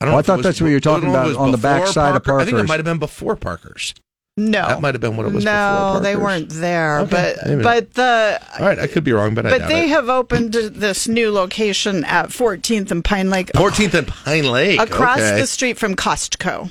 I 0.00 0.06
don't 0.06 0.08
Oh, 0.08 0.12
know 0.12 0.18
I 0.18 0.22
thought 0.22 0.38
was- 0.38 0.44
that's 0.46 0.60
what 0.60 0.68
you 0.68 0.74
were 0.76 0.80
talking 0.80 1.12
know 1.12 1.14
if 1.14 1.16
it 1.16 1.18
about 1.20 1.28
was 1.28 1.36
on 1.36 1.50
the 1.52 1.58
before 1.58 1.70
backside 1.80 2.16
of 2.16 2.24
Parker's. 2.24 2.42
I 2.42 2.50
think 2.50 2.58
it 2.64 2.68
might 2.68 2.76
have 2.78 2.86
been 2.86 2.98
before 2.98 3.36
Parker's. 3.36 3.92
No, 4.40 4.66
That 4.68 4.80
might 4.80 4.94
have 4.94 5.00
been 5.00 5.16
what 5.16 5.26
it 5.26 5.32
was. 5.32 5.44
no, 5.44 5.88
before 5.92 6.00
they 6.02 6.16
weren't 6.16 6.48
there. 6.50 7.00
Okay, 7.00 7.34
But 7.36 7.46
maybe. 7.48 7.62
but 7.62 7.94
the 7.94 8.40
All 8.58 8.66
right, 8.66 8.78
I 8.78 8.86
could 8.86 9.04
be 9.04 9.12
wrong, 9.12 9.34
but, 9.34 9.46
I 9.46 9.58
but 9.58 9.68
they 9.68 9.84
it. 9.84 9.88
have 9.90 10.08
opened 10.08 10.52
this 10.54 11.06
new 11.06 11.30
location 11.30 12.04
at 12.04 12.30
14th 12.30 12.90
and 12.90 13.04
Pine 13.04 13.28
Lake, 13.30 13.50
14th 13.54 13.94
and 13.94 14.06
Pine 14.08 14.50
Lake 14.50 14.80
across 14.80 15.18
okay. 15.18 15.40
the 15.40 15.46
street 15.46 15.76
from 15.78 15.94
Costco. 15.94 16.70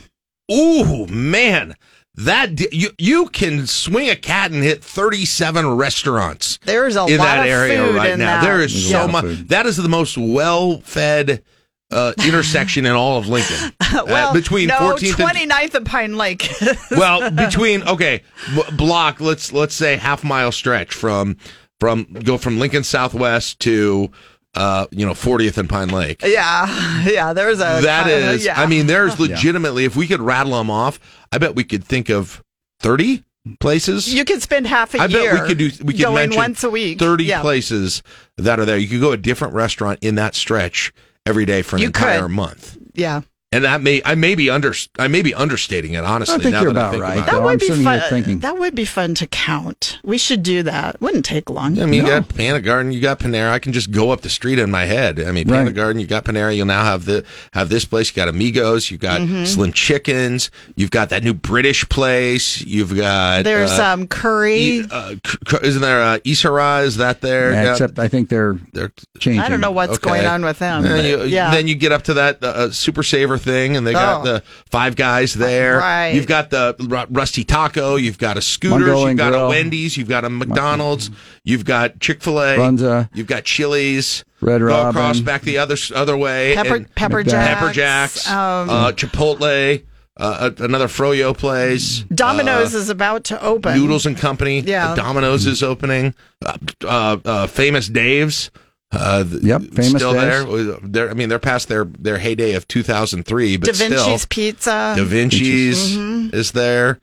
Ooh, 0.52 1.06
man. 1.08 1.76
That 2.16 2.74
you 2.74 2.90
you 2.98 3.28
can 3.30 3.66
swing 3.66 4.10
a 4.10 4.16
cat 4.16 4.52
and 4.52 4.62
hit 4.62 4.84
37 4.84 5.76
restaurants. 5.78 6.60
There's 6.66 6.98
a 6.98 7.06
in 7.06 7.18
lot 7.18 7.24
that 7.26 7.40
of 7.42 7.46
area 7.46 7.78
food 7.86 7.96
right 7.96 8.10
in 8.12 8.20
now. 8.20 8.42
that. 8.42 8.44
There 8.44 8.60
is 8.60 8.74
There's 8.74 8.90
so 8.90 9.08
much. 9.08 9.26
That 9.48 9.66
is 9.66 9.78
the 9.78 9.88
most 9.88 10.18
well-fed 10.18 11.44
uh, 11.92 12.14
intersection 12.26 12.86
in 12.86 12.92
all 12.94 13.18
of 13.18 13.28
Lincoln. 13.28 13.74
Uh, 13.92 14.32
between 14.34 14.68
no, 14.68 14.76
14th 14.76 15.20
and 15.20 15.50
29th 15.52 15.74
and 15.74 15.86
Pine 15.86 16.16
Lake. 16.16 16.48
well, 16.92 17.32
between 17.32 17.82
okay, 17.88 18.22
b- 18.54 18.62
block. 18.76 19.20
Let's 19.20 19.52
let's 19.52 19.74
say 19.74 19.96
half 19.98 20.24
mile 20.24 20.52
stretch 20.52 20.94
from 20.94 21.38
from 21.80 22.04
go 22.24 22.38
from 22.38 22.60
Lincoln 22.60 22.84
Southwest 22.84 23.60
to 23.62 24.12
uh 24.54 24.86
you 24.92 25.08
know 25.08 25.14
40th 25.14 25.58
and 25.58 25.68
Pine 25.68 25.90
Lake. 25.90 26.22
yeah, 26.24 27.04
yeah. 27.10 27.34
There's 27.34 27.58
a 27.58 27.82
That 27.82 28.08
is, 28.08 28.46
yeah. 28.46 28.62
I 28.62 28.68
mean, 28.68 28.86
there's 28.86 29.20
legitimately. 29.20 29.86
If 29.86 29.96
we 29.96 30.06
could 30.06 30.22
rattle 30.22 30.54
them 30.54 30.70
off, 30.70 31.00
I 31.32 31.40
bet 31.40 31.56
we 31.56 31.64
could 31.64 31.84
think 31.84 32.10
of 32.10 32.44
30 32.82 33.24
places. 33.60 34.14
You 34.14 34.24
could 34.24 34.44
spend 34.44 34.68
half 34.68 34.94
a 34.94 35.00
I 35.00 35.06
year. 35.08 35.32
I 35.32 35.34
bet 35.34 35.42
we 35.42 35.48
could 35.48 35.58
do. 35.58 35.72
We 35.84 35.94
could 35.94 36.02
going 36.04 36.36
once 36.36 36.64
a 36.64 36.70
week. 36.70 37.00
30 37.00 37.24
Yeah. 37.24 37.42
places 37.42 38.04
that 38.38 38.60
are 38.60 38.66
there. 38.66 38.78
You 38.78 38.88
could 38.88 39.02
go 39.02 39.12
a 39.12 39.18
different 39.18 39.56
restaurant 39.56 39.98
in 40.04 40.14
that 40.16 40.36
stretch 40.36 40.94
every 41.26 41.46
day 41.46 41.62
for 41.62 41.76
an 41.76 41.82
You 41.82 41.88
entire 41.88 42.24
could. 42.24 42.32
month. 42.32 42.78
Yeah. 42.94 43.22
And 43.52 43.64
that 43.64 43.82
may 43.82 44.00
I 44.06 44.14
may 44.14 44.36
be 44.36 44.48
under 44.52 44.76
I 45.00 45.08
may 45.08 45.24
be 45.24 45.34
understating 45.34 45.94
it 45.94 46.04
honestly. 46.04 46.36
I 46.36 46.38
think 46.38 46.52
now 46.54 46.62
you're 46.62 46.72
that 46.74 46.80
about 46.80 46.92
think 46.92 47.04
right. 47.04 47.18
about 47.18 47.26
though. 47.32 47.38
it. 47.38 47.40
I'm 47.40 47.46
would 47.46 47.60
be 47.60 47.84
fun. 47.84 48.02
thinking. 48.08 48.40
That 48.42 48.60
would 48.60 48.76
be 48.76 48.86
fun 48.86 49.16
to 49.16 49.26
count. 49.26 49.98
We 50.04 50.20
should 50.20 50.44
do 50.44 50.62
that. 50.64 51.02
Wouldn't 51.02 51.26
take 51.26 51.50
long. 51.50 51.80
I 51.82 51.86
mean, 51.88 52.02
you 52.04 52.08
got 52.08 52.30
Panda 52.30 52.62
Garden, 52.62 52.92
you 52.92 53.02
got 53.02 53.18
Panera. 53.20 53.50
I 53.50 53.58
can 53.58 53.74
just 53.74 53.90
go 53.90 54.12
up 54.12 54.22
the 54.22 54.30
street 54.30 54.60
in 54.60 54.70
my 54.70 54.86
head. 54.86 55.20
I 55.20 55.32
mean, 55.32 55.48
Panda 55.48 55.72
Right. 55.72 55.76
Garden, 55.76 56.00
you 56.00 56.06
got 56.06 56.26
Panera. 56.26 56.56
You'll 56.56 56.68
now 56.68 56.84
have 56.84 57.06
the 57.06 57.26
have 57.54 57.70
this 57.70 57.86
place. 57.86 58.10
You 58.12 58.16
got 58.18 58.28
Amigos. 58.28 58.92
You've 58.92 59.02
got 59.02 59.20
Mhm. 59.22 59.48
Slim 59.48 59.74
Chickens. 59.74 60.52
You've 60.76 60.92
got 60.92 61.10
that 61.10 61.24
new 61.24 61.34
British 61.34 61.90
place. 61.90 62.62
You've 62.62 62.96
got 62.96 63.46
There's 63.46 63.72
uh, 63.72 63.84
um 63.94 64.06
curry. 64.06 64.86
uh, 64.92 65.16
c- 65.26 65.38
c- 65.50 65.58
isn't 65.64 65.82
there 65.82 66.04
uh, 66.04 66.20
Isara? 66.20 66.84
Is 66.84 66.98
that 66.98 67.22
there? 67.22 67.52
Yeah, 67.52 67.64
Yeah. 67.64 67.72
except 67.72 67.98
I 67.98 68.10
think 68.10 68.30
they're 68.30 68.60
they're 68.74 68.92
changing. 69.18 69.42
I 69.42 69.50
don't 69.50 69.60
know 69.60 69.72
what's 69.72 69.98
going 69.98 70.28
on 70.28 70.46
with 70.46 70.60
them. 70.60 70.84
Then 70.84 70.92
but 70.98 71.06
you, 71.06 71.24
yeah. 71.24 71.50
then 71.50 71.68
you 71.68 71.74
get 71.74 71.92
up 71.92 72.04
to 72.04 72.14
that 72.14 72.44
uh, 72.44 72.70
Super 72.70 73.02
Saver 73.02 73.39
thing, 73.40 73.76
and 73.78 73.86
they 73.88 73.94
got 73.94 74.22
Oh. 74.22 74.24
the 74.24 74.44
Five 74.70 74.96
Guys 74.96 75.34
there. 75.34 75.78
Right. 75.80 76.10
You've 76.10 76.28
got 76.28 76.50
the 76.50 76.76
Ru- 76.80 77.06
Rusty 77.10 77.44
Taco. 77.44 77.96
You've 77.96 78.18
got 78.18 78.38
a 78.38 78.42
Scooters. 78.42 78.80
Mongolian 78.80 79.10
You've 79.10 79.18
got 79.18 79.30
Grill. 79.32 79.46
a 79.46 79.50
Wendy's. 79.50 79.98
You've 79.98 80.10
got 80.10 80.26
a 80.26 80.30
McDonald's. 80.30 81.10
You've 81.44 81.66
got 81.66 82.00
Chick 82.00 82.22
Fil 82.22 82.40
A. 82.42 83.10
You've 83.14 83.28
got 83.28 83.44
Chili's. 83.46 84.24
Red 84.42 84.62
Robin. 84.62 84.94
Go 84.94 85.00
across 85.00 85.20
back 85.20 85.42
the 85.42 85.58
other 85.58 85.76
other 85.96 86.16
way. 86.16 86.56
Pepper- 86.56 86.76
and- 86.76 86.96
Pepper 86.96 87.24
Pepper 87.24 87.72
Jacks, 87.72 88.24
Jacks. 88.26 88.30
um, 88.30 88.70
uh, 88.70 88.92
Chipotle. 88.94 89.84
Uh, 90.22 90.52
a- 90.60 90.64
another 90.66 90.88
Froyo 90.88 91.34
place. 91.38 92.04
Domino's 92.14 92.76
uh, 92.76 92.80
is 92.80 92.90
about 92.90 93.24
to 93.26 93.42
open. 93.42 93.74
Noodles 93.78 94.06
and 94.06 94.18
Company. 94.18 94.60
Yeah. 94.60 94.94
Domino's 94.94 95.46
is 95.46 95.64
opening. 95.64 96.14
Uh, 96.46 96.58
uh, 96.84 97.18
uh, 97.24 97.48
Famous 97.48 97.88
Dave's. 97.88 98.52
Uh, 98.92 99.24
Yep, 99.42 99.62
Famous 99.74 99.88
still 100.02 100.14
Dave's. 100.14 100.46
there. 100.66 100.78
They're, 100.82 101.10
I 101.12 101.14
mean, 101.14 101.30
they're 101.30 101.38
past 101.40 101.68
their, 101.68 101.86
their 101.86 102.18
heyday 102.18 102.54
of 102.54 102.68
2003, 102.68 103.58
but 103.58 103.68
Da 103.68 103.74
Vinci's 103.74 104.02
still, 104.22 104.28
Pizza. 104.30 104.94
Da 104.98 105.04
Vinci's 105.04 105.96
Mhm. 105.96 106.34
is 106.34 106.52
there, 106.54 107.00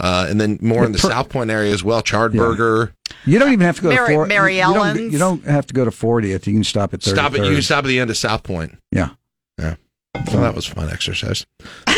uh, 0.00 0.26
and 0.28 0.40
then 0.40 0.58
more 0.60 0.84
in 0.84 0.90
the 0.92 0.98
per- 0.98 1.10
South 1.10 1.28
Point 1.28 1.50
area 1.50 1.72
as 1.72 1.84
well. 1.84 2.02
Charred 2.02 2.32
Burger. 2.32 2.92
You 3.24 3.38
don't 3.38 3.52
even 3.52 3.64
have 3.66 3.76
to 3.76 3.82
go 3.82 3.88
Mary- 3.90 4.08
to 4.08 4.14
40th. 4.14 4.28
Mary 4.28 4.56
you, 4.56 4.62
don't, 4.62 4.76
Ellen's. 4.76 5.12
you 5.12 5.18
don't 5.18 5.44
have 5.44 5.66
to 5.66 5.74
go 5.74 5.84
to 5.84 5.90
40th. 5.92 6.46
You 6.46 6.54
can 6.54 6.64
stop 6.64 6.92
at 6.92 7.00
33rd. 7.00 7.14
Stop 7.14 7.34
at 7.34 7.44
you 7.46 7.52
can 7.52 7.62
stop 7.62 7.84
at 7.84 7.88
the 7.88 8.00
end 8.00 8.10
of 8.10 8.16
South 8.16 8.42
Point. 8.42 8.76
Yeah. 8.90 9.10
Yeah. 9.60 9.74
Well, 10.32 10.42
that 10.42 10.54
was 10.56 10.66
fun 10.66 10.90
exercise. 10.90 11.46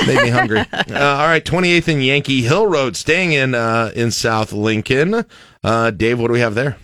Made 0.07 0.23
me 0.23 0.29
hungry. 0.29 0.59
uh, 0.73 0.75
all 0.91 1.27
right, 1.27 1.43
28th 1.45 1.89
and 1.89 2.05
Yankee 2.05 2.43
Hill 2.43 2.67
Road, 2.67 2.95
staying 2.97 3.33
in 3.33 3.55
uh, 3.55 3.91
in 3.95 4.11
South 4.11 4.53
Lincoln. 4.53 5.25
Uh, 5.65 5.91
Dave, 5.91 6.19
what 6.21 6.27
do 6.27 6.35
we 6.35 6.41
have 6.41 6.55
there? 6.55 6.77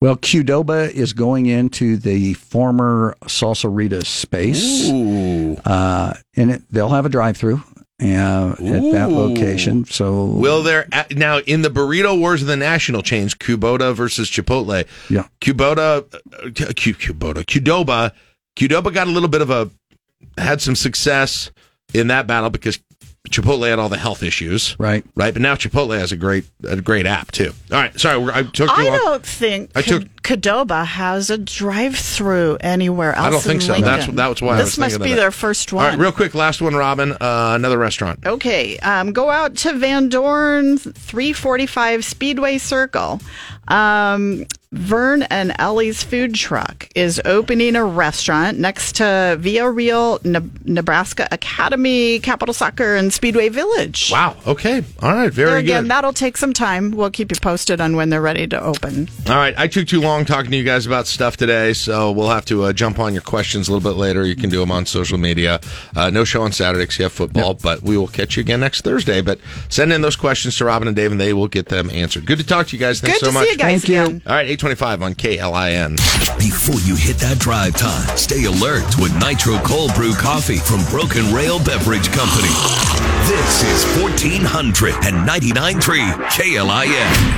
Well, 0.00 0.16
Qdoba 0.16 0.90
is 0.90 1.12
going 1.12 1.46
into 1.46 1.96
the 1.96 2.34
former 2.34 3.16
Salsa 3.24 3.68
Rita 3.74 4.04
space. 4.04 4.88
Ooh. 4.88 5.56
Uh, 5.64 6.14
and 6.36 6.52
it, 6.52 6.62
they'll 6.70 6.90
have 6.90 7.04
a 7.04 7.08
drive 7.08 7.36
through 7.36 7.62
uh, 8.00 8.52
at 8.52 8.92
that 8.92 9.08
location. 9.10 9.84
So 9.86 10.26
Will 10.26 10.62
there 10.62 10.88
now 11.10 11.38
in 11.40 11.62
the 11.62 11.68
burrito 11.68 12.18
wars 12.18 12.42
of 12.42 12.48
the 12.48 12.56
national 12.56 13.02
chains, 13.02 13.34
Kubota 13.34 13.92
versus 13.92 14.30
Chipotle? 14.30 14.86
Yeah. 15.10 15.26
Kubota, 15.40 16.04
uh, 16.14 16.72
Q, 16.74 16.94
Kubota, 16.94 17.44
Qdoba, 17.44 18.12
Qdoba 18.54 18.94
got 18.94 19.08
a 19.08 19.10
little 19.10 19.28
bit 19.28 19.42
of 19.42 19.50
a 19.50 19.70
had 20.36 20.60
some 20.60 20.76
success 20.76 21.50
in 21.92 22.08
that 22.08 22.26
battle 22.26 22.50
because 22.50 22.78
Chipotle 23.28 23.68
had 23.68 23.78
all 23.78 23.88
the 23.90 23.98
health 23.98 24.22
issues, 24.22 24.74
right? 24.78 25.04
Right, 25.14 25.34
but 25.34 25.42
now 25.42 25.54
Chipotle 25.54 25.98
has 25.98 26.12
a 26.12 26.16
great 26.16 26.44
a 26.64 26.80
great 26.80 27.04
app 27.04 27.30
too. 27.30 27.52
All 27.70 27.78
right, 27.78 27.98
sorry, 28.00 28.24
I 28.32 28.42
took 28.42 28.70
I 28.70 28.84
long. 28.84 28.98
don't 28.98 29.26
think 29.26 29.70
I 29.74 29.82
took- 29.82 30.17
Qdoba 30.28 30.84
has 30.84 31.30
a 31.30 31.38
drive-through 31.38 32.58
anywhere 32.60 33.14
else. 33.14 33.26
I 33.26 33.30
don't 33.30 33.40
think 33.40 33.62
in 33.62 33.66
so. 33.66 33.72
That's 33.80 34.00
Lincoln. 34.00 34.16
that's 34.16 34.42
why 34.42 34.56
I 34.56 34.58
this 34.58 34.76
must 34.76 35.00
be 35.00 35.14
their 35.14 35.30
first 35.30 35.72
one. 35.72 35.86
right, 35.86 35.98
real 35.98 36.12
quick, 36.12 36.34
last 36.34 36.60
one, 36.60 36.74
Robin. 36.74 37.12
Uh, 37.12 37.52
another 37.54 37.78
restaurant. 37.78 38.26
Okay, 38.26 38.78
um, 38.80 39.12
go 39.14 39.30
out 39.30 39.56
to 39.56 39.72
Van 39.72 40.10
Dorn 40.10 40.76
345 40.76 42.04
Speedway 42.04 42.58
Circle. 42.58 43.22
Um, 43.68 44.44
Vern 44.70 45.22
and 45.22 45.54
Ellie's 45.58 46.02
food 46.02 46.34
truck 46.34 46.88
is 46.94 47.20
opening 47.24 47.74
a 47.74 47.82
restaurant 47.84 48.58
next 48.58 48.96
to 48.96 49.36
Via 49.40 49.68
Real 49.70 50.20
Ne- 50.24 50.40
Nebraska 50.64 51.26
Academy, 51.32 52.18
Capital 52.18 52.52
Soccer, 52.52 52.94
and 52.96 53.10
Speedway 53.10 53.48
Village. 53.48 54.10
Wow. 54.12 54.36
Okay. 54.46 54.84
All 55.02 55.12
right. 55.14 55.32
There 55.32 55.46
Very 55.46 55.60
again, 55.60 55.84
good. 55.84 55.90
that'll 55.90 56.12
take 56.12 56.36
some 56.36 56.52
time. 56.52 56.90
We'll 56.90 57.10
keep 57.10 57.30
you 57.30 57.38
posted 57.40 57.80
on 57.80 57.96
when 57.96 58.10
they're 58.10 58.20
ready 58.20 58.46
to 58.48 58.60
open. 58.62 59.08
All 59.26 59.36
right, 59.36 59.54
I 59.56 59.68
took 59.68 59.86
too 59.88 60.02
long 60.02 60.17
talking 60.24 60.50
to 60.50 60.56
you 60.56 60.64
guys 60.64 60.86
about 60.86 61.06
stuff 61.06 61.36
today, 61.36 61.72
so 61.72 62.10
we'll 62.12 62.28
have 62.30 62.44
to 62.46 62.64
uh, 62.64 62.72
jump 62.72 62.98
on 62.98 63.12
your 63.12 63.22
questions 63.22 63.68
a 63.68 63.72
little 63.72 63.90
bit 63.92 63.98
later. 63.98 64.24
You 64.24 64.36
can 64.36 64.50
do 64.50 64.60
them 64.60 64.70
on 64.70 64.86
social 64.86 65.18
media. 65.18 65.60
Uh, 65.96 66.10
no 66.10 66.24
show 66.24 66.42
on 66.42 66.52
Saturday 66.52 66.84
because 66.84 66.98
you 66.98 67.02
have 67.04 67.12
football, 67.12 67.54
but 67.54 67.82
we 67.82 67.96
will 67.96 68.08
catch 68.08 68.36
you 68.36 68.40
again 68.42 68.60
next 68.60 68.82
Thursday. 68.82 69.20
But 69.20 69.38
send 69.68 69.92
in 69.92 70.00
those 70.02 70.16
questions 70.16 70.56
to 70.58 70.64
Robin 70.64 70.88
and 70.88 70.96
Dave, 70.96 71.12
and 71.12 71.20
they 71.20 71.32
will 71.32 71.48
get 71.48 71.66
them 71.68 71.90
answered. 71.90 72.26
Good 72.26 72.38
to 72.38 72.46
talk 72.46 72.66
to 72.68 72.76
you 72.76 72.80
guys. 72.80 73.00
Thanks 73.00 73.20
Good 73.20 73.26
so 73.26 73.32
to 73.32 73.32
see 73.32 73.38
much. 73.40 73.48
you 73.50 73.56
guys 73.56 73.84
Thank 73.84 73.88
you. 73.88 74.02
again. 74.02 74.22
All 74.26 74.34
right, 74.34 74.46
eight 74.48 74.60
twenty-five 74.60 75.02
on 75.02 75.14
KLIN. 75.14 75.96
Before 76.38 76.80
you 76.80 76.96
hit 76.96 77.16
that 77.18 77.38
drive 77.38 77.76
time, 77.76 78.16
stay 78.16 78.44
alert 78.44 78.84
with 78.98 79.12
Nitro 79.20 79.58
Cold 79.58 79.94
Brew 79.94 80.14
Coffee 80.14 80.58
from 80.58 80.82
Broken 80.90 81.32
Rail 81.34 81.58
Beverage 81.64 82.10
Company. 82.12 82.48
This 83.28 83.62
is 83.64 83.84
1499.3 84.02 86.28
KLIN. 86.30 87.37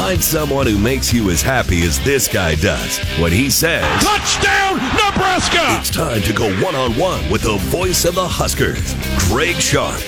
Find 0.00 0.24
someone 0.24 0.66
who 0.66 0.78
makes 0.78 1.12
you 1.12 1.28
as 1.28 1.42
happy 1.42 1.82
as 1.82 2.02
this 2.02 2.26
guy 2.26 2.54
does 2.54 2.98
when 3.20 3.30
he 3.32 3.50
says, 3.50 3.84
Touchdown, 4.02 4.76
Nebraska! 4.96 5.78
It's 5.78 5.90
time 5.90 6.22
to 6.22 6.32
go 6.32 6.50
one 6.64 6.74
on 6.74 6.96
one 6.96 7.28
with 7.30 7.42
the 7.42 7.58
voice 7.58 8.06
of 8.06 8.14
the 8.14 8.26
Huskers, 8.26 8.94
Greg 9.28 9.56
Sharpe. 9.56 10.00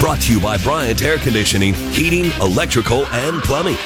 Brought 0.00 0.22
to 0.22 0.32
you 0.32 0.40
by 0.40 0.56
Bryant 0.58 1.02
Air 1.02 1.18
Conditioning, 1.18 1.74
Heating, 1.74 2.32
Electrical, 2.42 3.06
and 3.06 3.40
Plumbing. 3.40 3.76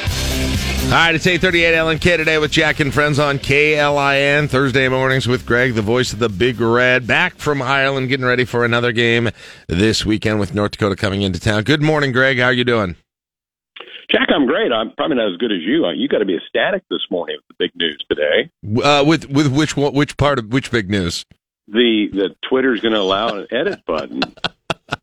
All 0.84 0.92
right, 0.92 1.14
it's 1.14 1.26
838 1.26 1.74
LNK 1.74 2.16
today 2.16 2.38
with 2.38 2.50
Jack 2.50 2.80
and 2.80 2.92
Friends 2.92 3.18
on 3.18 3.38
KLIN. 3.38 4.48
Thursday 4.48 4.88
mornings 4.88 5.28
with 5.28 5.44
Greg, 5.44 5.74
the 5.74 5.82
voice 5.82 6.14
of 6.14 6.18
the 6.18 6.30
Big 6.30 6.62
Red. 6.62 7.06
Back 7.06 7.34
from 7.36 7.60
Ireland, 7.60 8.08
getting 8.08 8.24
ready 8.24 8.46
for 8.46 8.64
another 8.64 8.90
game 8.90 9.28
this 9.68 10.06
weekend 10.06 10.40
with 10.40 10.54
North 10.54 10.70
Dakota 10.70 10.96
coming 10.96 11.20
into 11.20 11.38
town. 11.38 11.64
Good 11.64 11.82
morning, 11.82 12.10
Greg. 12.10 12.38
How 12.38 12.46
are 12.46 12.52
you 12.54 12.64
doing? 12.64 12.96
Jack, 14.12 14.28
I'm 14.28 14.46
great. 14.46 14.70
I'm 14.72 14.92
probably 14.92 15.16
not 15.16 15.30
as 15.30 15.38
good 15.38 15.52
as 15.52 15.62
you. 15.62 15.88
You 15.90 16.06
got 16.06 16.18
to 16.18 16.26
be 16.26 16.36
ecstatic 16.36 16.82
this 16.90 17.00
morning 17.10 17.36
with 17.38 17.56
the 17.56 17.64
big 17.64 17.70
news 17.74 17.98
today. 18.08 18.50
Uh, 18.84 19.02
with 19.04 19.30
with 19.30 19.48
which 19.48 19.74
which 19.74 20.16
part 20.18 20.38
of 20.38 20.52
which 20.52 20.70
big 20.70 20.90
news? 20.90 21.24
The 21.68 22.08
the 22.12 22.34
Twitter's 22.48 22.80
going 22.80 22.92
to 22.92 23.00
allow 23.00 23.28
an 23.28 23.46
edit 23.50 23.84
button. 23.86 24.22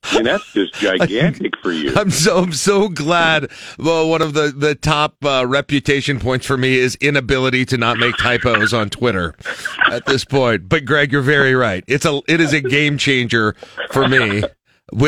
I 0.04 0.16
mean, 0.16 0.26
that's 0.26 0.54
just 0.54 0.74
gigantic 0.76 1.54
for 1.64 1.72
you. 1.72 1.94
I'm 1.96 2.12
so 2.12 2.38
I'm 2.38 2.54
so 2.54 2.88
glad. 2.88 3.50
Well, 3.80 4.10
one 4.10 4.22
of 4.22 4.34
the 4.34 4.54
the 4.56 4.76
top 4.76 5.16
uh, 5.26 5.46
reputation 5.48 6.20
points 6.20 6.46
for 6.46 6.58
me 6.58 6.78
is 6.78 6.96
inability 6.96 7.66
to 7.66 7.78
not 7.78 7.98
make 7.98 8.16
typos 8.18 8.74
on 8.74 8.90
Twitter 8.90 9.36
at 9.90 10.06
this 10.06 10.24
point. 10.24 10.70
But 10.70 10.86
Greg, 10.86 11.12
you're 11.12 11.22
very 11.22 11.56
right. 11.56 11.84
It's 11.88 12.06
a 12.06 12.22
it 12.28 12.40
is 12.40 12.54
a 12.54 12.62
game 12.62 12.98
changer 13.00 13.56
for 13.92 14.08
me. 14.08 14.44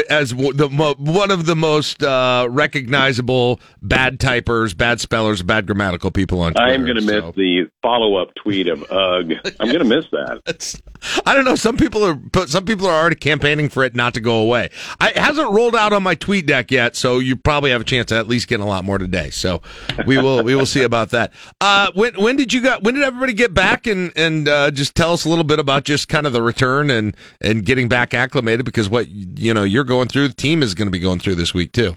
As 0.09 0.31
the 0.31 0.69
mo- 0.71 0.95
one 0.97 1.31
of 1.31 1.45
the 1.45 1.55
most 1.55 2.03
uh, 2.03 2.47
recognizable 2.49 3.59
bad 3.81 4.19
typers, 4.19 4.75
bad 4.75 4.99
spellers, 4.99 5.41
bad 5.43 5.65
grammatical 5.65 6.11
people 6.11 6.41
on 6.41 6.53
Twitter. 6.53 6.67
I 6.67 6.73
am 6.73 6.83
going 6.85 6.97
to 6.97 7.01
miss 7.01 7.35
the 7.35 7.70
follow 7.81 8.15
up 8.15 8.33
tweet 8.35 8.67
of 8.67 8.83
ugh. 8.91 9.31
I'm 9.59 9.67
going 9.67 9.79
to 9.79 9.85
miss 9.85 10.05
that. 10.11 10.81
I 11.25 11.33
don't 11.33 11.45
know. 11.45 11.55
Some 11.55 11.77
people 11.77 12.03
are, 12.03 12.47
some 12.47 12.65
people 12.65 12.87
are 12.87 12.99
already 12.99 13.15
campaigning 13.15 13.69
for 13.69 13.83
it 13.83 13.95
not 13.95 14.13
to 14.13 14.19
go 14.19 14.39
away. 14.39 14.69
I, 14.99 15.09
it 15.09 15.17
hasn't 15.17 15.51
rolled 15.51 15.75
out 15.75 15.93
on 15.93 16.03
my 16.03 16.15
TweetDeck 16.15 16.71
yet, 16.71 16.95
so 16.95 17.19
you 17.19 17.35
probably 17.35 17.71
have 17.71 17.81
a 17.81 17.85
chance 17.85 18.07
to 18.09 18.15
at 18.15 18.27
least 18.27 18.47
get 18.47 18.59
a 18.59 18.65
lot 18.65 18.85
more 18.85 18.97
today. 18.97 19.29
So 19.29 19.61
we 20.05 20.17
will, 20.17 20.43
we 20.43 20.55
will 20.55 20.65
see 20.65 20.83
about 20.83 21.09
that. 21.09 21.33
Uh, 21.59 21.91
when 21.93 22.13
when 22.15 22.35
did 22.35 22.53
you 22.53 22.61
got? 22.61 22.83
When 22.83 22.93
did 22.95 23.03
everybody 23.03 23.33
get 23.33 23.53
back? 23.53 23.87
And 23.87 24.11
and 24.15 24.47
uh, 24.47 24.71
just 24.71 24.95
tell 24.95 25.13
us 25.13 25.25
a 25.25 25.29
little 25.29 25.43
bit 25.43 25.59
about 25.59 25.83
just 25.83 26.07
kind 26.07 26.27
of 26.27 26.33
the 26.33 26.41
return 26.41 26.89
and 26.89 27.15
and 27.41 27.65
getting 27.65 27.89
back 27.89 28.13
acclimated 28.13 28.65
because 28.65 28.89
what 28.89 29.07
you 29.09 29.53
know 29.53 29.63
you're 29.63 29.83
going 29.83 30.07
through, 30.07 30.27
the 30.27 30.33
team 30.33 30.61
is 30.63 30.75
going 30.75 30.87
to 30.87 30.91
be 30.91 30.99
going 30.99 31.19
through 31.19 31.35
this 31.35 31.53
week 31.53 31.71
too. 31.71 31.95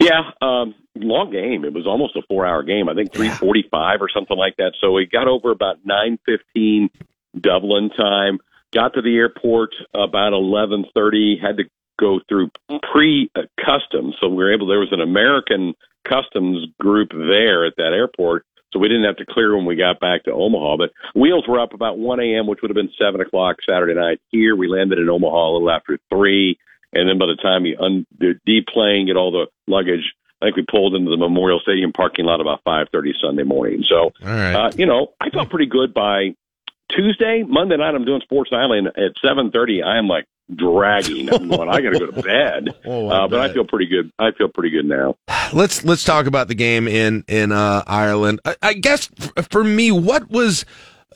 Yeah, 0.00 0.30
um, 0.40 0.74
long 0.96 1.30
game. 1.30 1.64
It 1.64 1.72
was 1.72 1.86
almost 1.86 2.16
a 2.16 2.22
four 2.28 2.46
hour 2.46 2.62
game. 2.62 2.88
I 2.88 2.94
think 2.94 3.12
three 3.12 3.28
forty 3.28 3.64
five 3.70 4.00
or 4.00 4.08
something 4.08 4.36
like 4.36 4.56
that. 4.56 4.72
So 4.80 4.92
we 4.92 5.06
got 5.06 5.28
over 5.28 5.50
about 5.50 5.84
nine 5.84 6.18
fifteen 6.24 6.90
Dublin 7.38 7.90
time. 7.90 8.38
Got 8.72 8.94
to 8.94 9.02
the 9.02 9.16
airport 9.16 9.70
about 9.94 10.32
eleven 10.32 10.84
thirty. 10.94 11.38
Had 11.40 11.58
to 11.58 11.64
go 11.98 12.20
through 12.28 12.50
pre 12.92 13.30
customs, 13.64 14.16
so 14.20 14.28
we 14.28 14.36
were 14.36 14.52
able. 14.52 14.66
There 14.66 14.80
was 14.80 14.92
an 14.92 15.00
American 15.00 15.74
customs 16.04 16.66
group 16.78 17.10
there 17.10 17.64
at 17.64 17.76
that 17.76 17.92
airport, 17.92 18.44
so 18.72 18.78
we 18.78 18.88
didn't 18.88 19.04
have 19.04 19.16
to 19.16 19.26
clear 19.26 19.56
when 19.56 19.64
we 19.64 19.76
got 19.76 20.00
back 20.00 20.24
to 20.24 20.32
Omaha. 20.32 20.76
But 20.76 20.92
wheels 21.14 21.46
were 21.48 21.60
up 21.60 21.72
about 21.72 21.98
one 21.98 22.20
a.m., 22.20 22.46
which 22.46 22.60
would 22.62 22.70
have 22.70 22.76
been 22.76 22.92
seven 22.98 23.20
o'clock 23.20 23.56
Saturday 23.68 23.94
night. 23.94 24.20
Here 24.30 24.56
we 24.56 24.68
landed 24.68 24.98
in 24.98 25.08
Omaha 25.08 25.50
a 25.50 25.52
little 25.52 25.70
after 25.70 25.98
three, 26.10 26.58
and 26.94 27.08
then 27.08 27.18
by 27.18 27.26
the 27.26 27.36
time 27.36 27.66
you 27.66 27.76
un- 27.78 28.06
the 28.18 28.34
deplane, 28.46 29.06
get 29.06 29.16
all 29.16 29.30
the 29.30 29.46
luggage. 29.66 30.14
I 30.42 30.46
think 30.46 30.56
we 30.56 30.64
pulled 30.68 30.94
into 30.94 31.10
the 31.10 31.16
Memorial 31.16 31.58
Stadium 31.60 31.92
parking 31.92 32.24
lot 32.26 32.40
about 32.40 32.62
5:30 32.64 33.12
Sunday 33.20 33.44
morning. 33.44 33.84
So, 33.88 34.12
right. 34.22 34.52
uh, 34.54 34.70
you 34.76 34.84
know, 34.86 35.12
I 35.20 35.30
felt 35.30 35.48
pretty 35.48 35.66
good 35.66 35.94
by 35.94 36.34
Tuesday, 36.90 37.44
Monday 37.46 37.76
night. 37.76 37.94
I'm 37.94 38.04
doing 38.04 38.20
Sports 38.22 38.50
Island 38.52 38.88
at 38.88 39.14
7:30. 39.24 39.82
I 39.82 39.98
am 39.98 40.06
like 40.06 40.26
dragging. 40.54 41.32
I'm 41.32 41.48
going. 41.48 41.68
I 41.68 41.80
got 41.80 41.94
to 41.94 41.98
go 41.98 42.06
to 42.10 42.22
bed. 42.22 42.68
Oh, 42.86 43.08
I 43.08 43.24
uh, 43.24 43.28
but 43.28 43.40
I 43.40 43.52
feel 43.52 43.64
pretty 43.64 43.86
good. 43.86 44.12
I 44.18 44.32
feel 44.32 44.48
pretty 44.48 44.68
good 44.68 44.84
now. 44.84 45.16
let's 45.54 45.84
let's 45.84 46.04
talk 46.04 46.26
about 46.26 46.48
the 46.48 46.54
game 46.54 46.86
in 46.86 47.24
in 47.28 47.50
uh, 47.50 47.82
Ireland. 47.86 48.40
I, 48.44 48.56
I 48.62 48.72
guess 48.74 49.08
f- 49.18 49.48
for 49.50 49.64
me, 49.64 49.90
what 49.90 50.30
was 50.30 50.66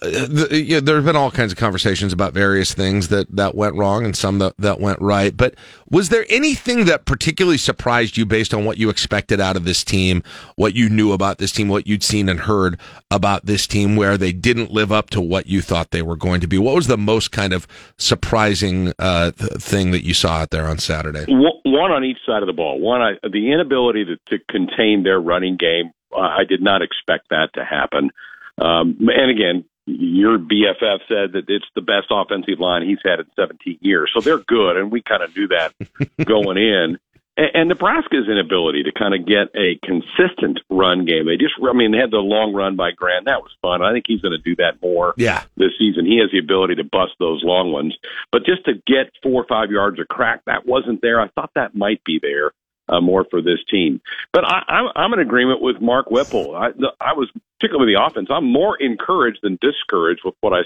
the, 0.00 0.48
you 0.50 0.74
know, 0.74 0.80
there 0.80 0.96
have 0.96 1.04
been 1.04 1.16
all 1.16 1.30
kinds 1.30 1.52
of 1.52 1.58
conversations 1.58 2.12
about 2.12 2.32
various 2.32 2.74
things 2.74 3.08
that 3.08 3.34
that 3.34 3.54
went 3.54 3.74
wrong 3.76 4.04
and 4.04 4.16
some 4.16 4.38
that 4.38 4.54
that 4.58 4.80
went 4.80 5.00
right. 5.00 5.36
But 5.36 5.54
was 5.90 6.08
there 6.08 6.24
anything 6.28 6.84
that 6.86 7.04
particularly 7.04 7.58
surprised 7.58 8.16
you 8.16 8.26
based 8.26 8.54
on 8.54 8.64
what 8.64 8.78
you 8.78 8.90
expected 8.90 9.40
out 9.40 9.56
of 9.56 9.64
this 9.64 9.84
team, 9.84 10.22
what 10.56 10.74
you 10.74 10.88
knew 10.88 11.12
about 11.12 11.38
this 11.38 11.52
team, 11.52 11.68
what 11.68 11.86
you'd 11.86 12.02
seen 12.02 12.28
and 12.28 12.40
heard 12.40 12.78
about 13.10 13.46
this 13.46 13.66
team, 13.66 13.96
where 13.96 14.16
they 14.16 14.32
didn't 14.32 14.70
live 14.70 14.92
up 14.92 15.10
to 15.10 15.20
what 15.20 15.46
you 15.46 15.60
thought 15.60 15.90
they 15.90 16.02
were 16.02 16.16
going 16.16 16.40
to 16.40 16.46
be? 16.46 16.58
What 16.58 16.74
was 16.74 16.86
the 16.86 16.98
most 16.98 17.32
kind 17.32 17.52
of 17.52 17.66
surprising 17.96 18.92
uh, 18.98 19.32
th- 19.32 19.52
thing 19.60 19.90
that 19.90 20.04
you 20.04 20.14
saw 20.14 20.38
out 20.38 20.50
there 20.50 20.66
on 20.66 20.78
Saturday? 20.78 21.24
One 21.28 21.60
one 21.64 21.90
on 21.90 22.04
each 22.04 22.18
side 22.26 22.42
of 22.42 22.46
the 22.46 22.52
ball. 22.52 22.80
One, 22.80 23.00
I, 23.00 23.12
the 23.22 23.52
inability 23.52 24.04
to, 24.06 24.16
to 24.28 24.44
contain 24.50 25.02
their 25.02 25.20
running 25.20 25.56
game. 25.56 25.92
Uh, 26.12 26.20
I 26.20 26.44
did 26.48 26.62
not 26.62 26.82
expect 26.82 27.28
that 27.30 27.50
to 27.54 27.64
happen. 27.64 28.10
Um, 28.58 28.98
and 29.00 29.30
again, 29.30 29.64
your 29.88 30.38
BFF 30.38 30.98
said 31.08 31.32
that 31.32 31.44
it's 31.48 31.66
the 31.74 31.80
best 31.80 32.06
offensive 32.10 32.60
line 32.60 32.82
he's 32.86 32.98
had 33.04 33.20
in 33.20 33.26
17 33.36 33.78
years. 33.80 34.10
So 34.14 34.20
they're 34.20 34.38
good, 34.38 34.76
and 34.76 34.90
we 34.92 35.02
kind 35.02 35.22
of 35.22 35.34
knew 35.36 35.48
that 35.48 35.72
going 36.24 36.58
in. 36.58 36.98
And, 37.36 37.50
and 37.54 37.68
Nebraska's 37.68 38.28
inability 38.28 38.82
to 38.82 38.92
kind 38.92 39.14
of 39.14 39.24
get 39.26 39.48
a 39.54 39.78
consistent 39.84 40.60
run 40.68 41.04
game. 41.04 41.26
They 41.26 41.36
just, 41.36 41.54
I 41.62 41.72
mean, 41.72 41.92
they 41.92 41.98
had 41.98 42.10
the 42.10 42.18
long 42.18 42.52
run 42.52 42.74
by 42.76 42.90
Grant. 42.90 43.26
That 43.26 43.42
was 43.42 43.52
fun. 43.62 43.80
I 43.82 43.92
think 43.92 44.04
he's 44.08 44.20
going 44.20 44.32
to 44.36 44.42
do 44.42 44.56
that 44.56 44.82
more 44.82 45.14
Yeah. 45.16 45.44
this 45.56 45.70
season. 45.78 46.04
He 46.04 46.18
has 46.18 46.30
the 46.32 46.38
ability 46.40 46.74
to 46.76 46.84
bust 46.84 47.12
those 47.20 47.42
long 47.44 47.70
ones. 47.72 47.96
But 48.32 48.44
just 48.44 48.64
to 48.64 48.74
get 48.86 49.12
four 49.22 49.42
or 49.42 49.46
five 49.48 49.70
yards 49.70 50.00
of 50.00 50.08
crack, 50.08 50.42
that 50.46 50.66
wasn't 50.66 51.00
there. 51.00 51.20
I 51.20 51.28
thought 51.28 51.50
that 51.54 51.74
might 51.76 52.02
be 52.04 52.18
there 52.20 52.50
uh, 52.88 53.00
more 53.00 53.24
for 53.30 53.40
this 53.42 53.58
team. 53.70 54.00
But 54.32 54.44
I, 54.44 54.62
I'm, 54.68 54.86
I'm 54.96 55.12
in 55.12 55.20
agreement 55.20 55.60
with 55.60 55.80
Mark 55.80 56.10
Whipple. 56.10 56.56
I, 56.56 56.70
I 57.00 57.12
was, 57.12 57.30
particularly 57.58 57.92
with 57.92 58.00
the 58.00 58.04
offense, 58.04 58.28
I'm 58.30 58.50
more 58.50 58.76
encouraged 58.80 59.38
than 59.42 59.58
discouraged 59.60 60.22
with 60.24 60.34
what 60.40 60.52
I 60.52 60.60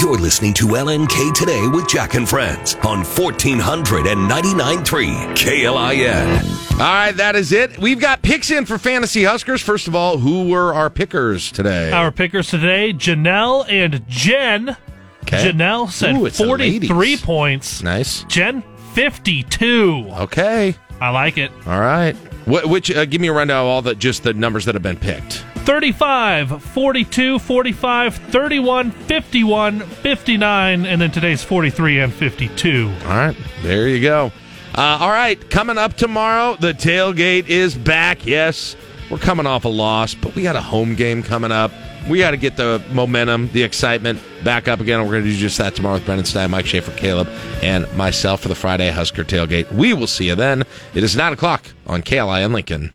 You're 0.00 0.16
listening 0.18 0.54
to 0.54 0.64
LNK 0.66 1.32
Today 1.34 1.66
with 1.68 1.86
Jack 1.88 2.14
and 2.14 2.28
Friends 2.28 2.74
on 2.76 3.02
1499.3 3.02 5.36
KLIN. 5.36 6.72
All 6.72 6.78
right, 6.80 7.12
that 7.12 7.36
is 7.36 7.52
it. 7.52 7.78
We've 7.78 8.00
got 8.00 8.22
picks 8.22 8.50
in 8.50 8.66
for 8.66 8.78
Fantasy 8.78 9.22
Huskers. 9.24 9.62
First 9.62 9.86
of 9.88 9.94
all, 9.94 10.18
who 10.18 10.48
were 10.48 10.74
our 10.74 10.90
pickers 10.90 11.52
today? 11.52 11.92
Our 11.92 12.10
pickers 12.10 12.48
today, 12.50 12.92
Janelle 12.92 13.64
and 13.70 14.06
Jen. 14.08 14.76
Okay. 15.22 15.50
Janelle 15.50 15.90
said 15.90 16.16
Ooh, 16.16 16.28
43 16.28 17.16
points. 17.18 17.82
Nice. 17.82 18.24
Jen, 18.24 18.62
52. 18.94 20.08
Okay. 20.20 20.74
I 21.04 21.10
like 21.10 21.38
it. 21.38 21.50
All 21.66 21.80
right. 21.80 22.14
Wh- 22.46 22.68
which 22.68 22.90
uh, 22.90 23.04
give 23.04 23.20
me 23.20 23.28
a 23.28 23.32
rundown 23.32 23.60
of 23.62 23.66
all 23.66 23.82
the 23.82 23.94
just 23.94 24.22
the 24.22 24.32
numbers 24.34 24.64
that 24.64 24.74
have 24.74 24.82
been 24.82 24.98
picked. 24.98 25.44
35, 25.64 26.62
42, 26.62 27.38
45, 27.38 28.14
31, 28.16 28.90
51, 28.90 29.80
59, 29.80 30.86
and 30.86 31.00
then 31.00 31.10
today's 31.10 31.42
43 31.42 32.00
and 32.00 32.12
52. 32.12 32.92
All 33.04 33.08
right, 33.08 33.36
there 33.62 33.88
you 33.88 34.00
go. 34.02 34.30
Uh, 34.74 34.98
all 35.00 35.10
right, 35.10 35.48
coming 35.50 35.78
up 35.78 35.94
tomorrow, 35.94 36.56
the 36.56 36.72
tailgate 36.74 37.48
is 37.48 37.74
back. 37.74 38.26
Yes, 38.26 38.76
we're 39.10 39.18
coming 39.18 39.46
off 39.46 39.64
a 39.64 39.68
loss, 39.68 40.14
but 40.14 40.34
we 40.34 40.42
got 40.42 40.56
a 40.56 40.60
home 40.60 40.94
game 40.94 41.22
coming 41.22 41.52
up. 41.52 41.70
We 42.08 42.18
got 42.18 42.32
to 42.32 42.36
get 42.36 42.56
the 42.56 42.82
momentum, 42.92 43.48
the 43.52 43.62
excitement 43.62 44.20
back 44.42 44.68
up 44.68 44.80
again. 44.80 45.00
We're 45.02 45.12
going 45.12 45.24
to 45.24 45.30
do 45.30 45.36
just 45.36 45.56
that 45.58 45.74
tomorrow 45.74 45.94
with 45.94 46.04
Brendan 46.04 46.26
Stein, 46.26 46.50
Mike 46.50 46.66
Schaefer, 46.66 46.92
Caleb, 46.92 47.28
and 47.62 47.90
myself 47.96 48.42
for 48.42 48.48
the 48.48 48.54
Friday 48.54 48.90
Husker 48.90 49.24
tailgate. 49.24 49.70
We 49.72 49.94
will 49.94 50.06
see 50.06 50.26
you 50.26 50.34
then. 50.34 50.64
It 50.94 51.02
is 51.02 51.16
9 51.16 51.32
o'clock 51.32 51.64
on 51.86 52.02
KLI 52.02 52.44
in 52.44 52.52
Lincoln. 52.52 52.92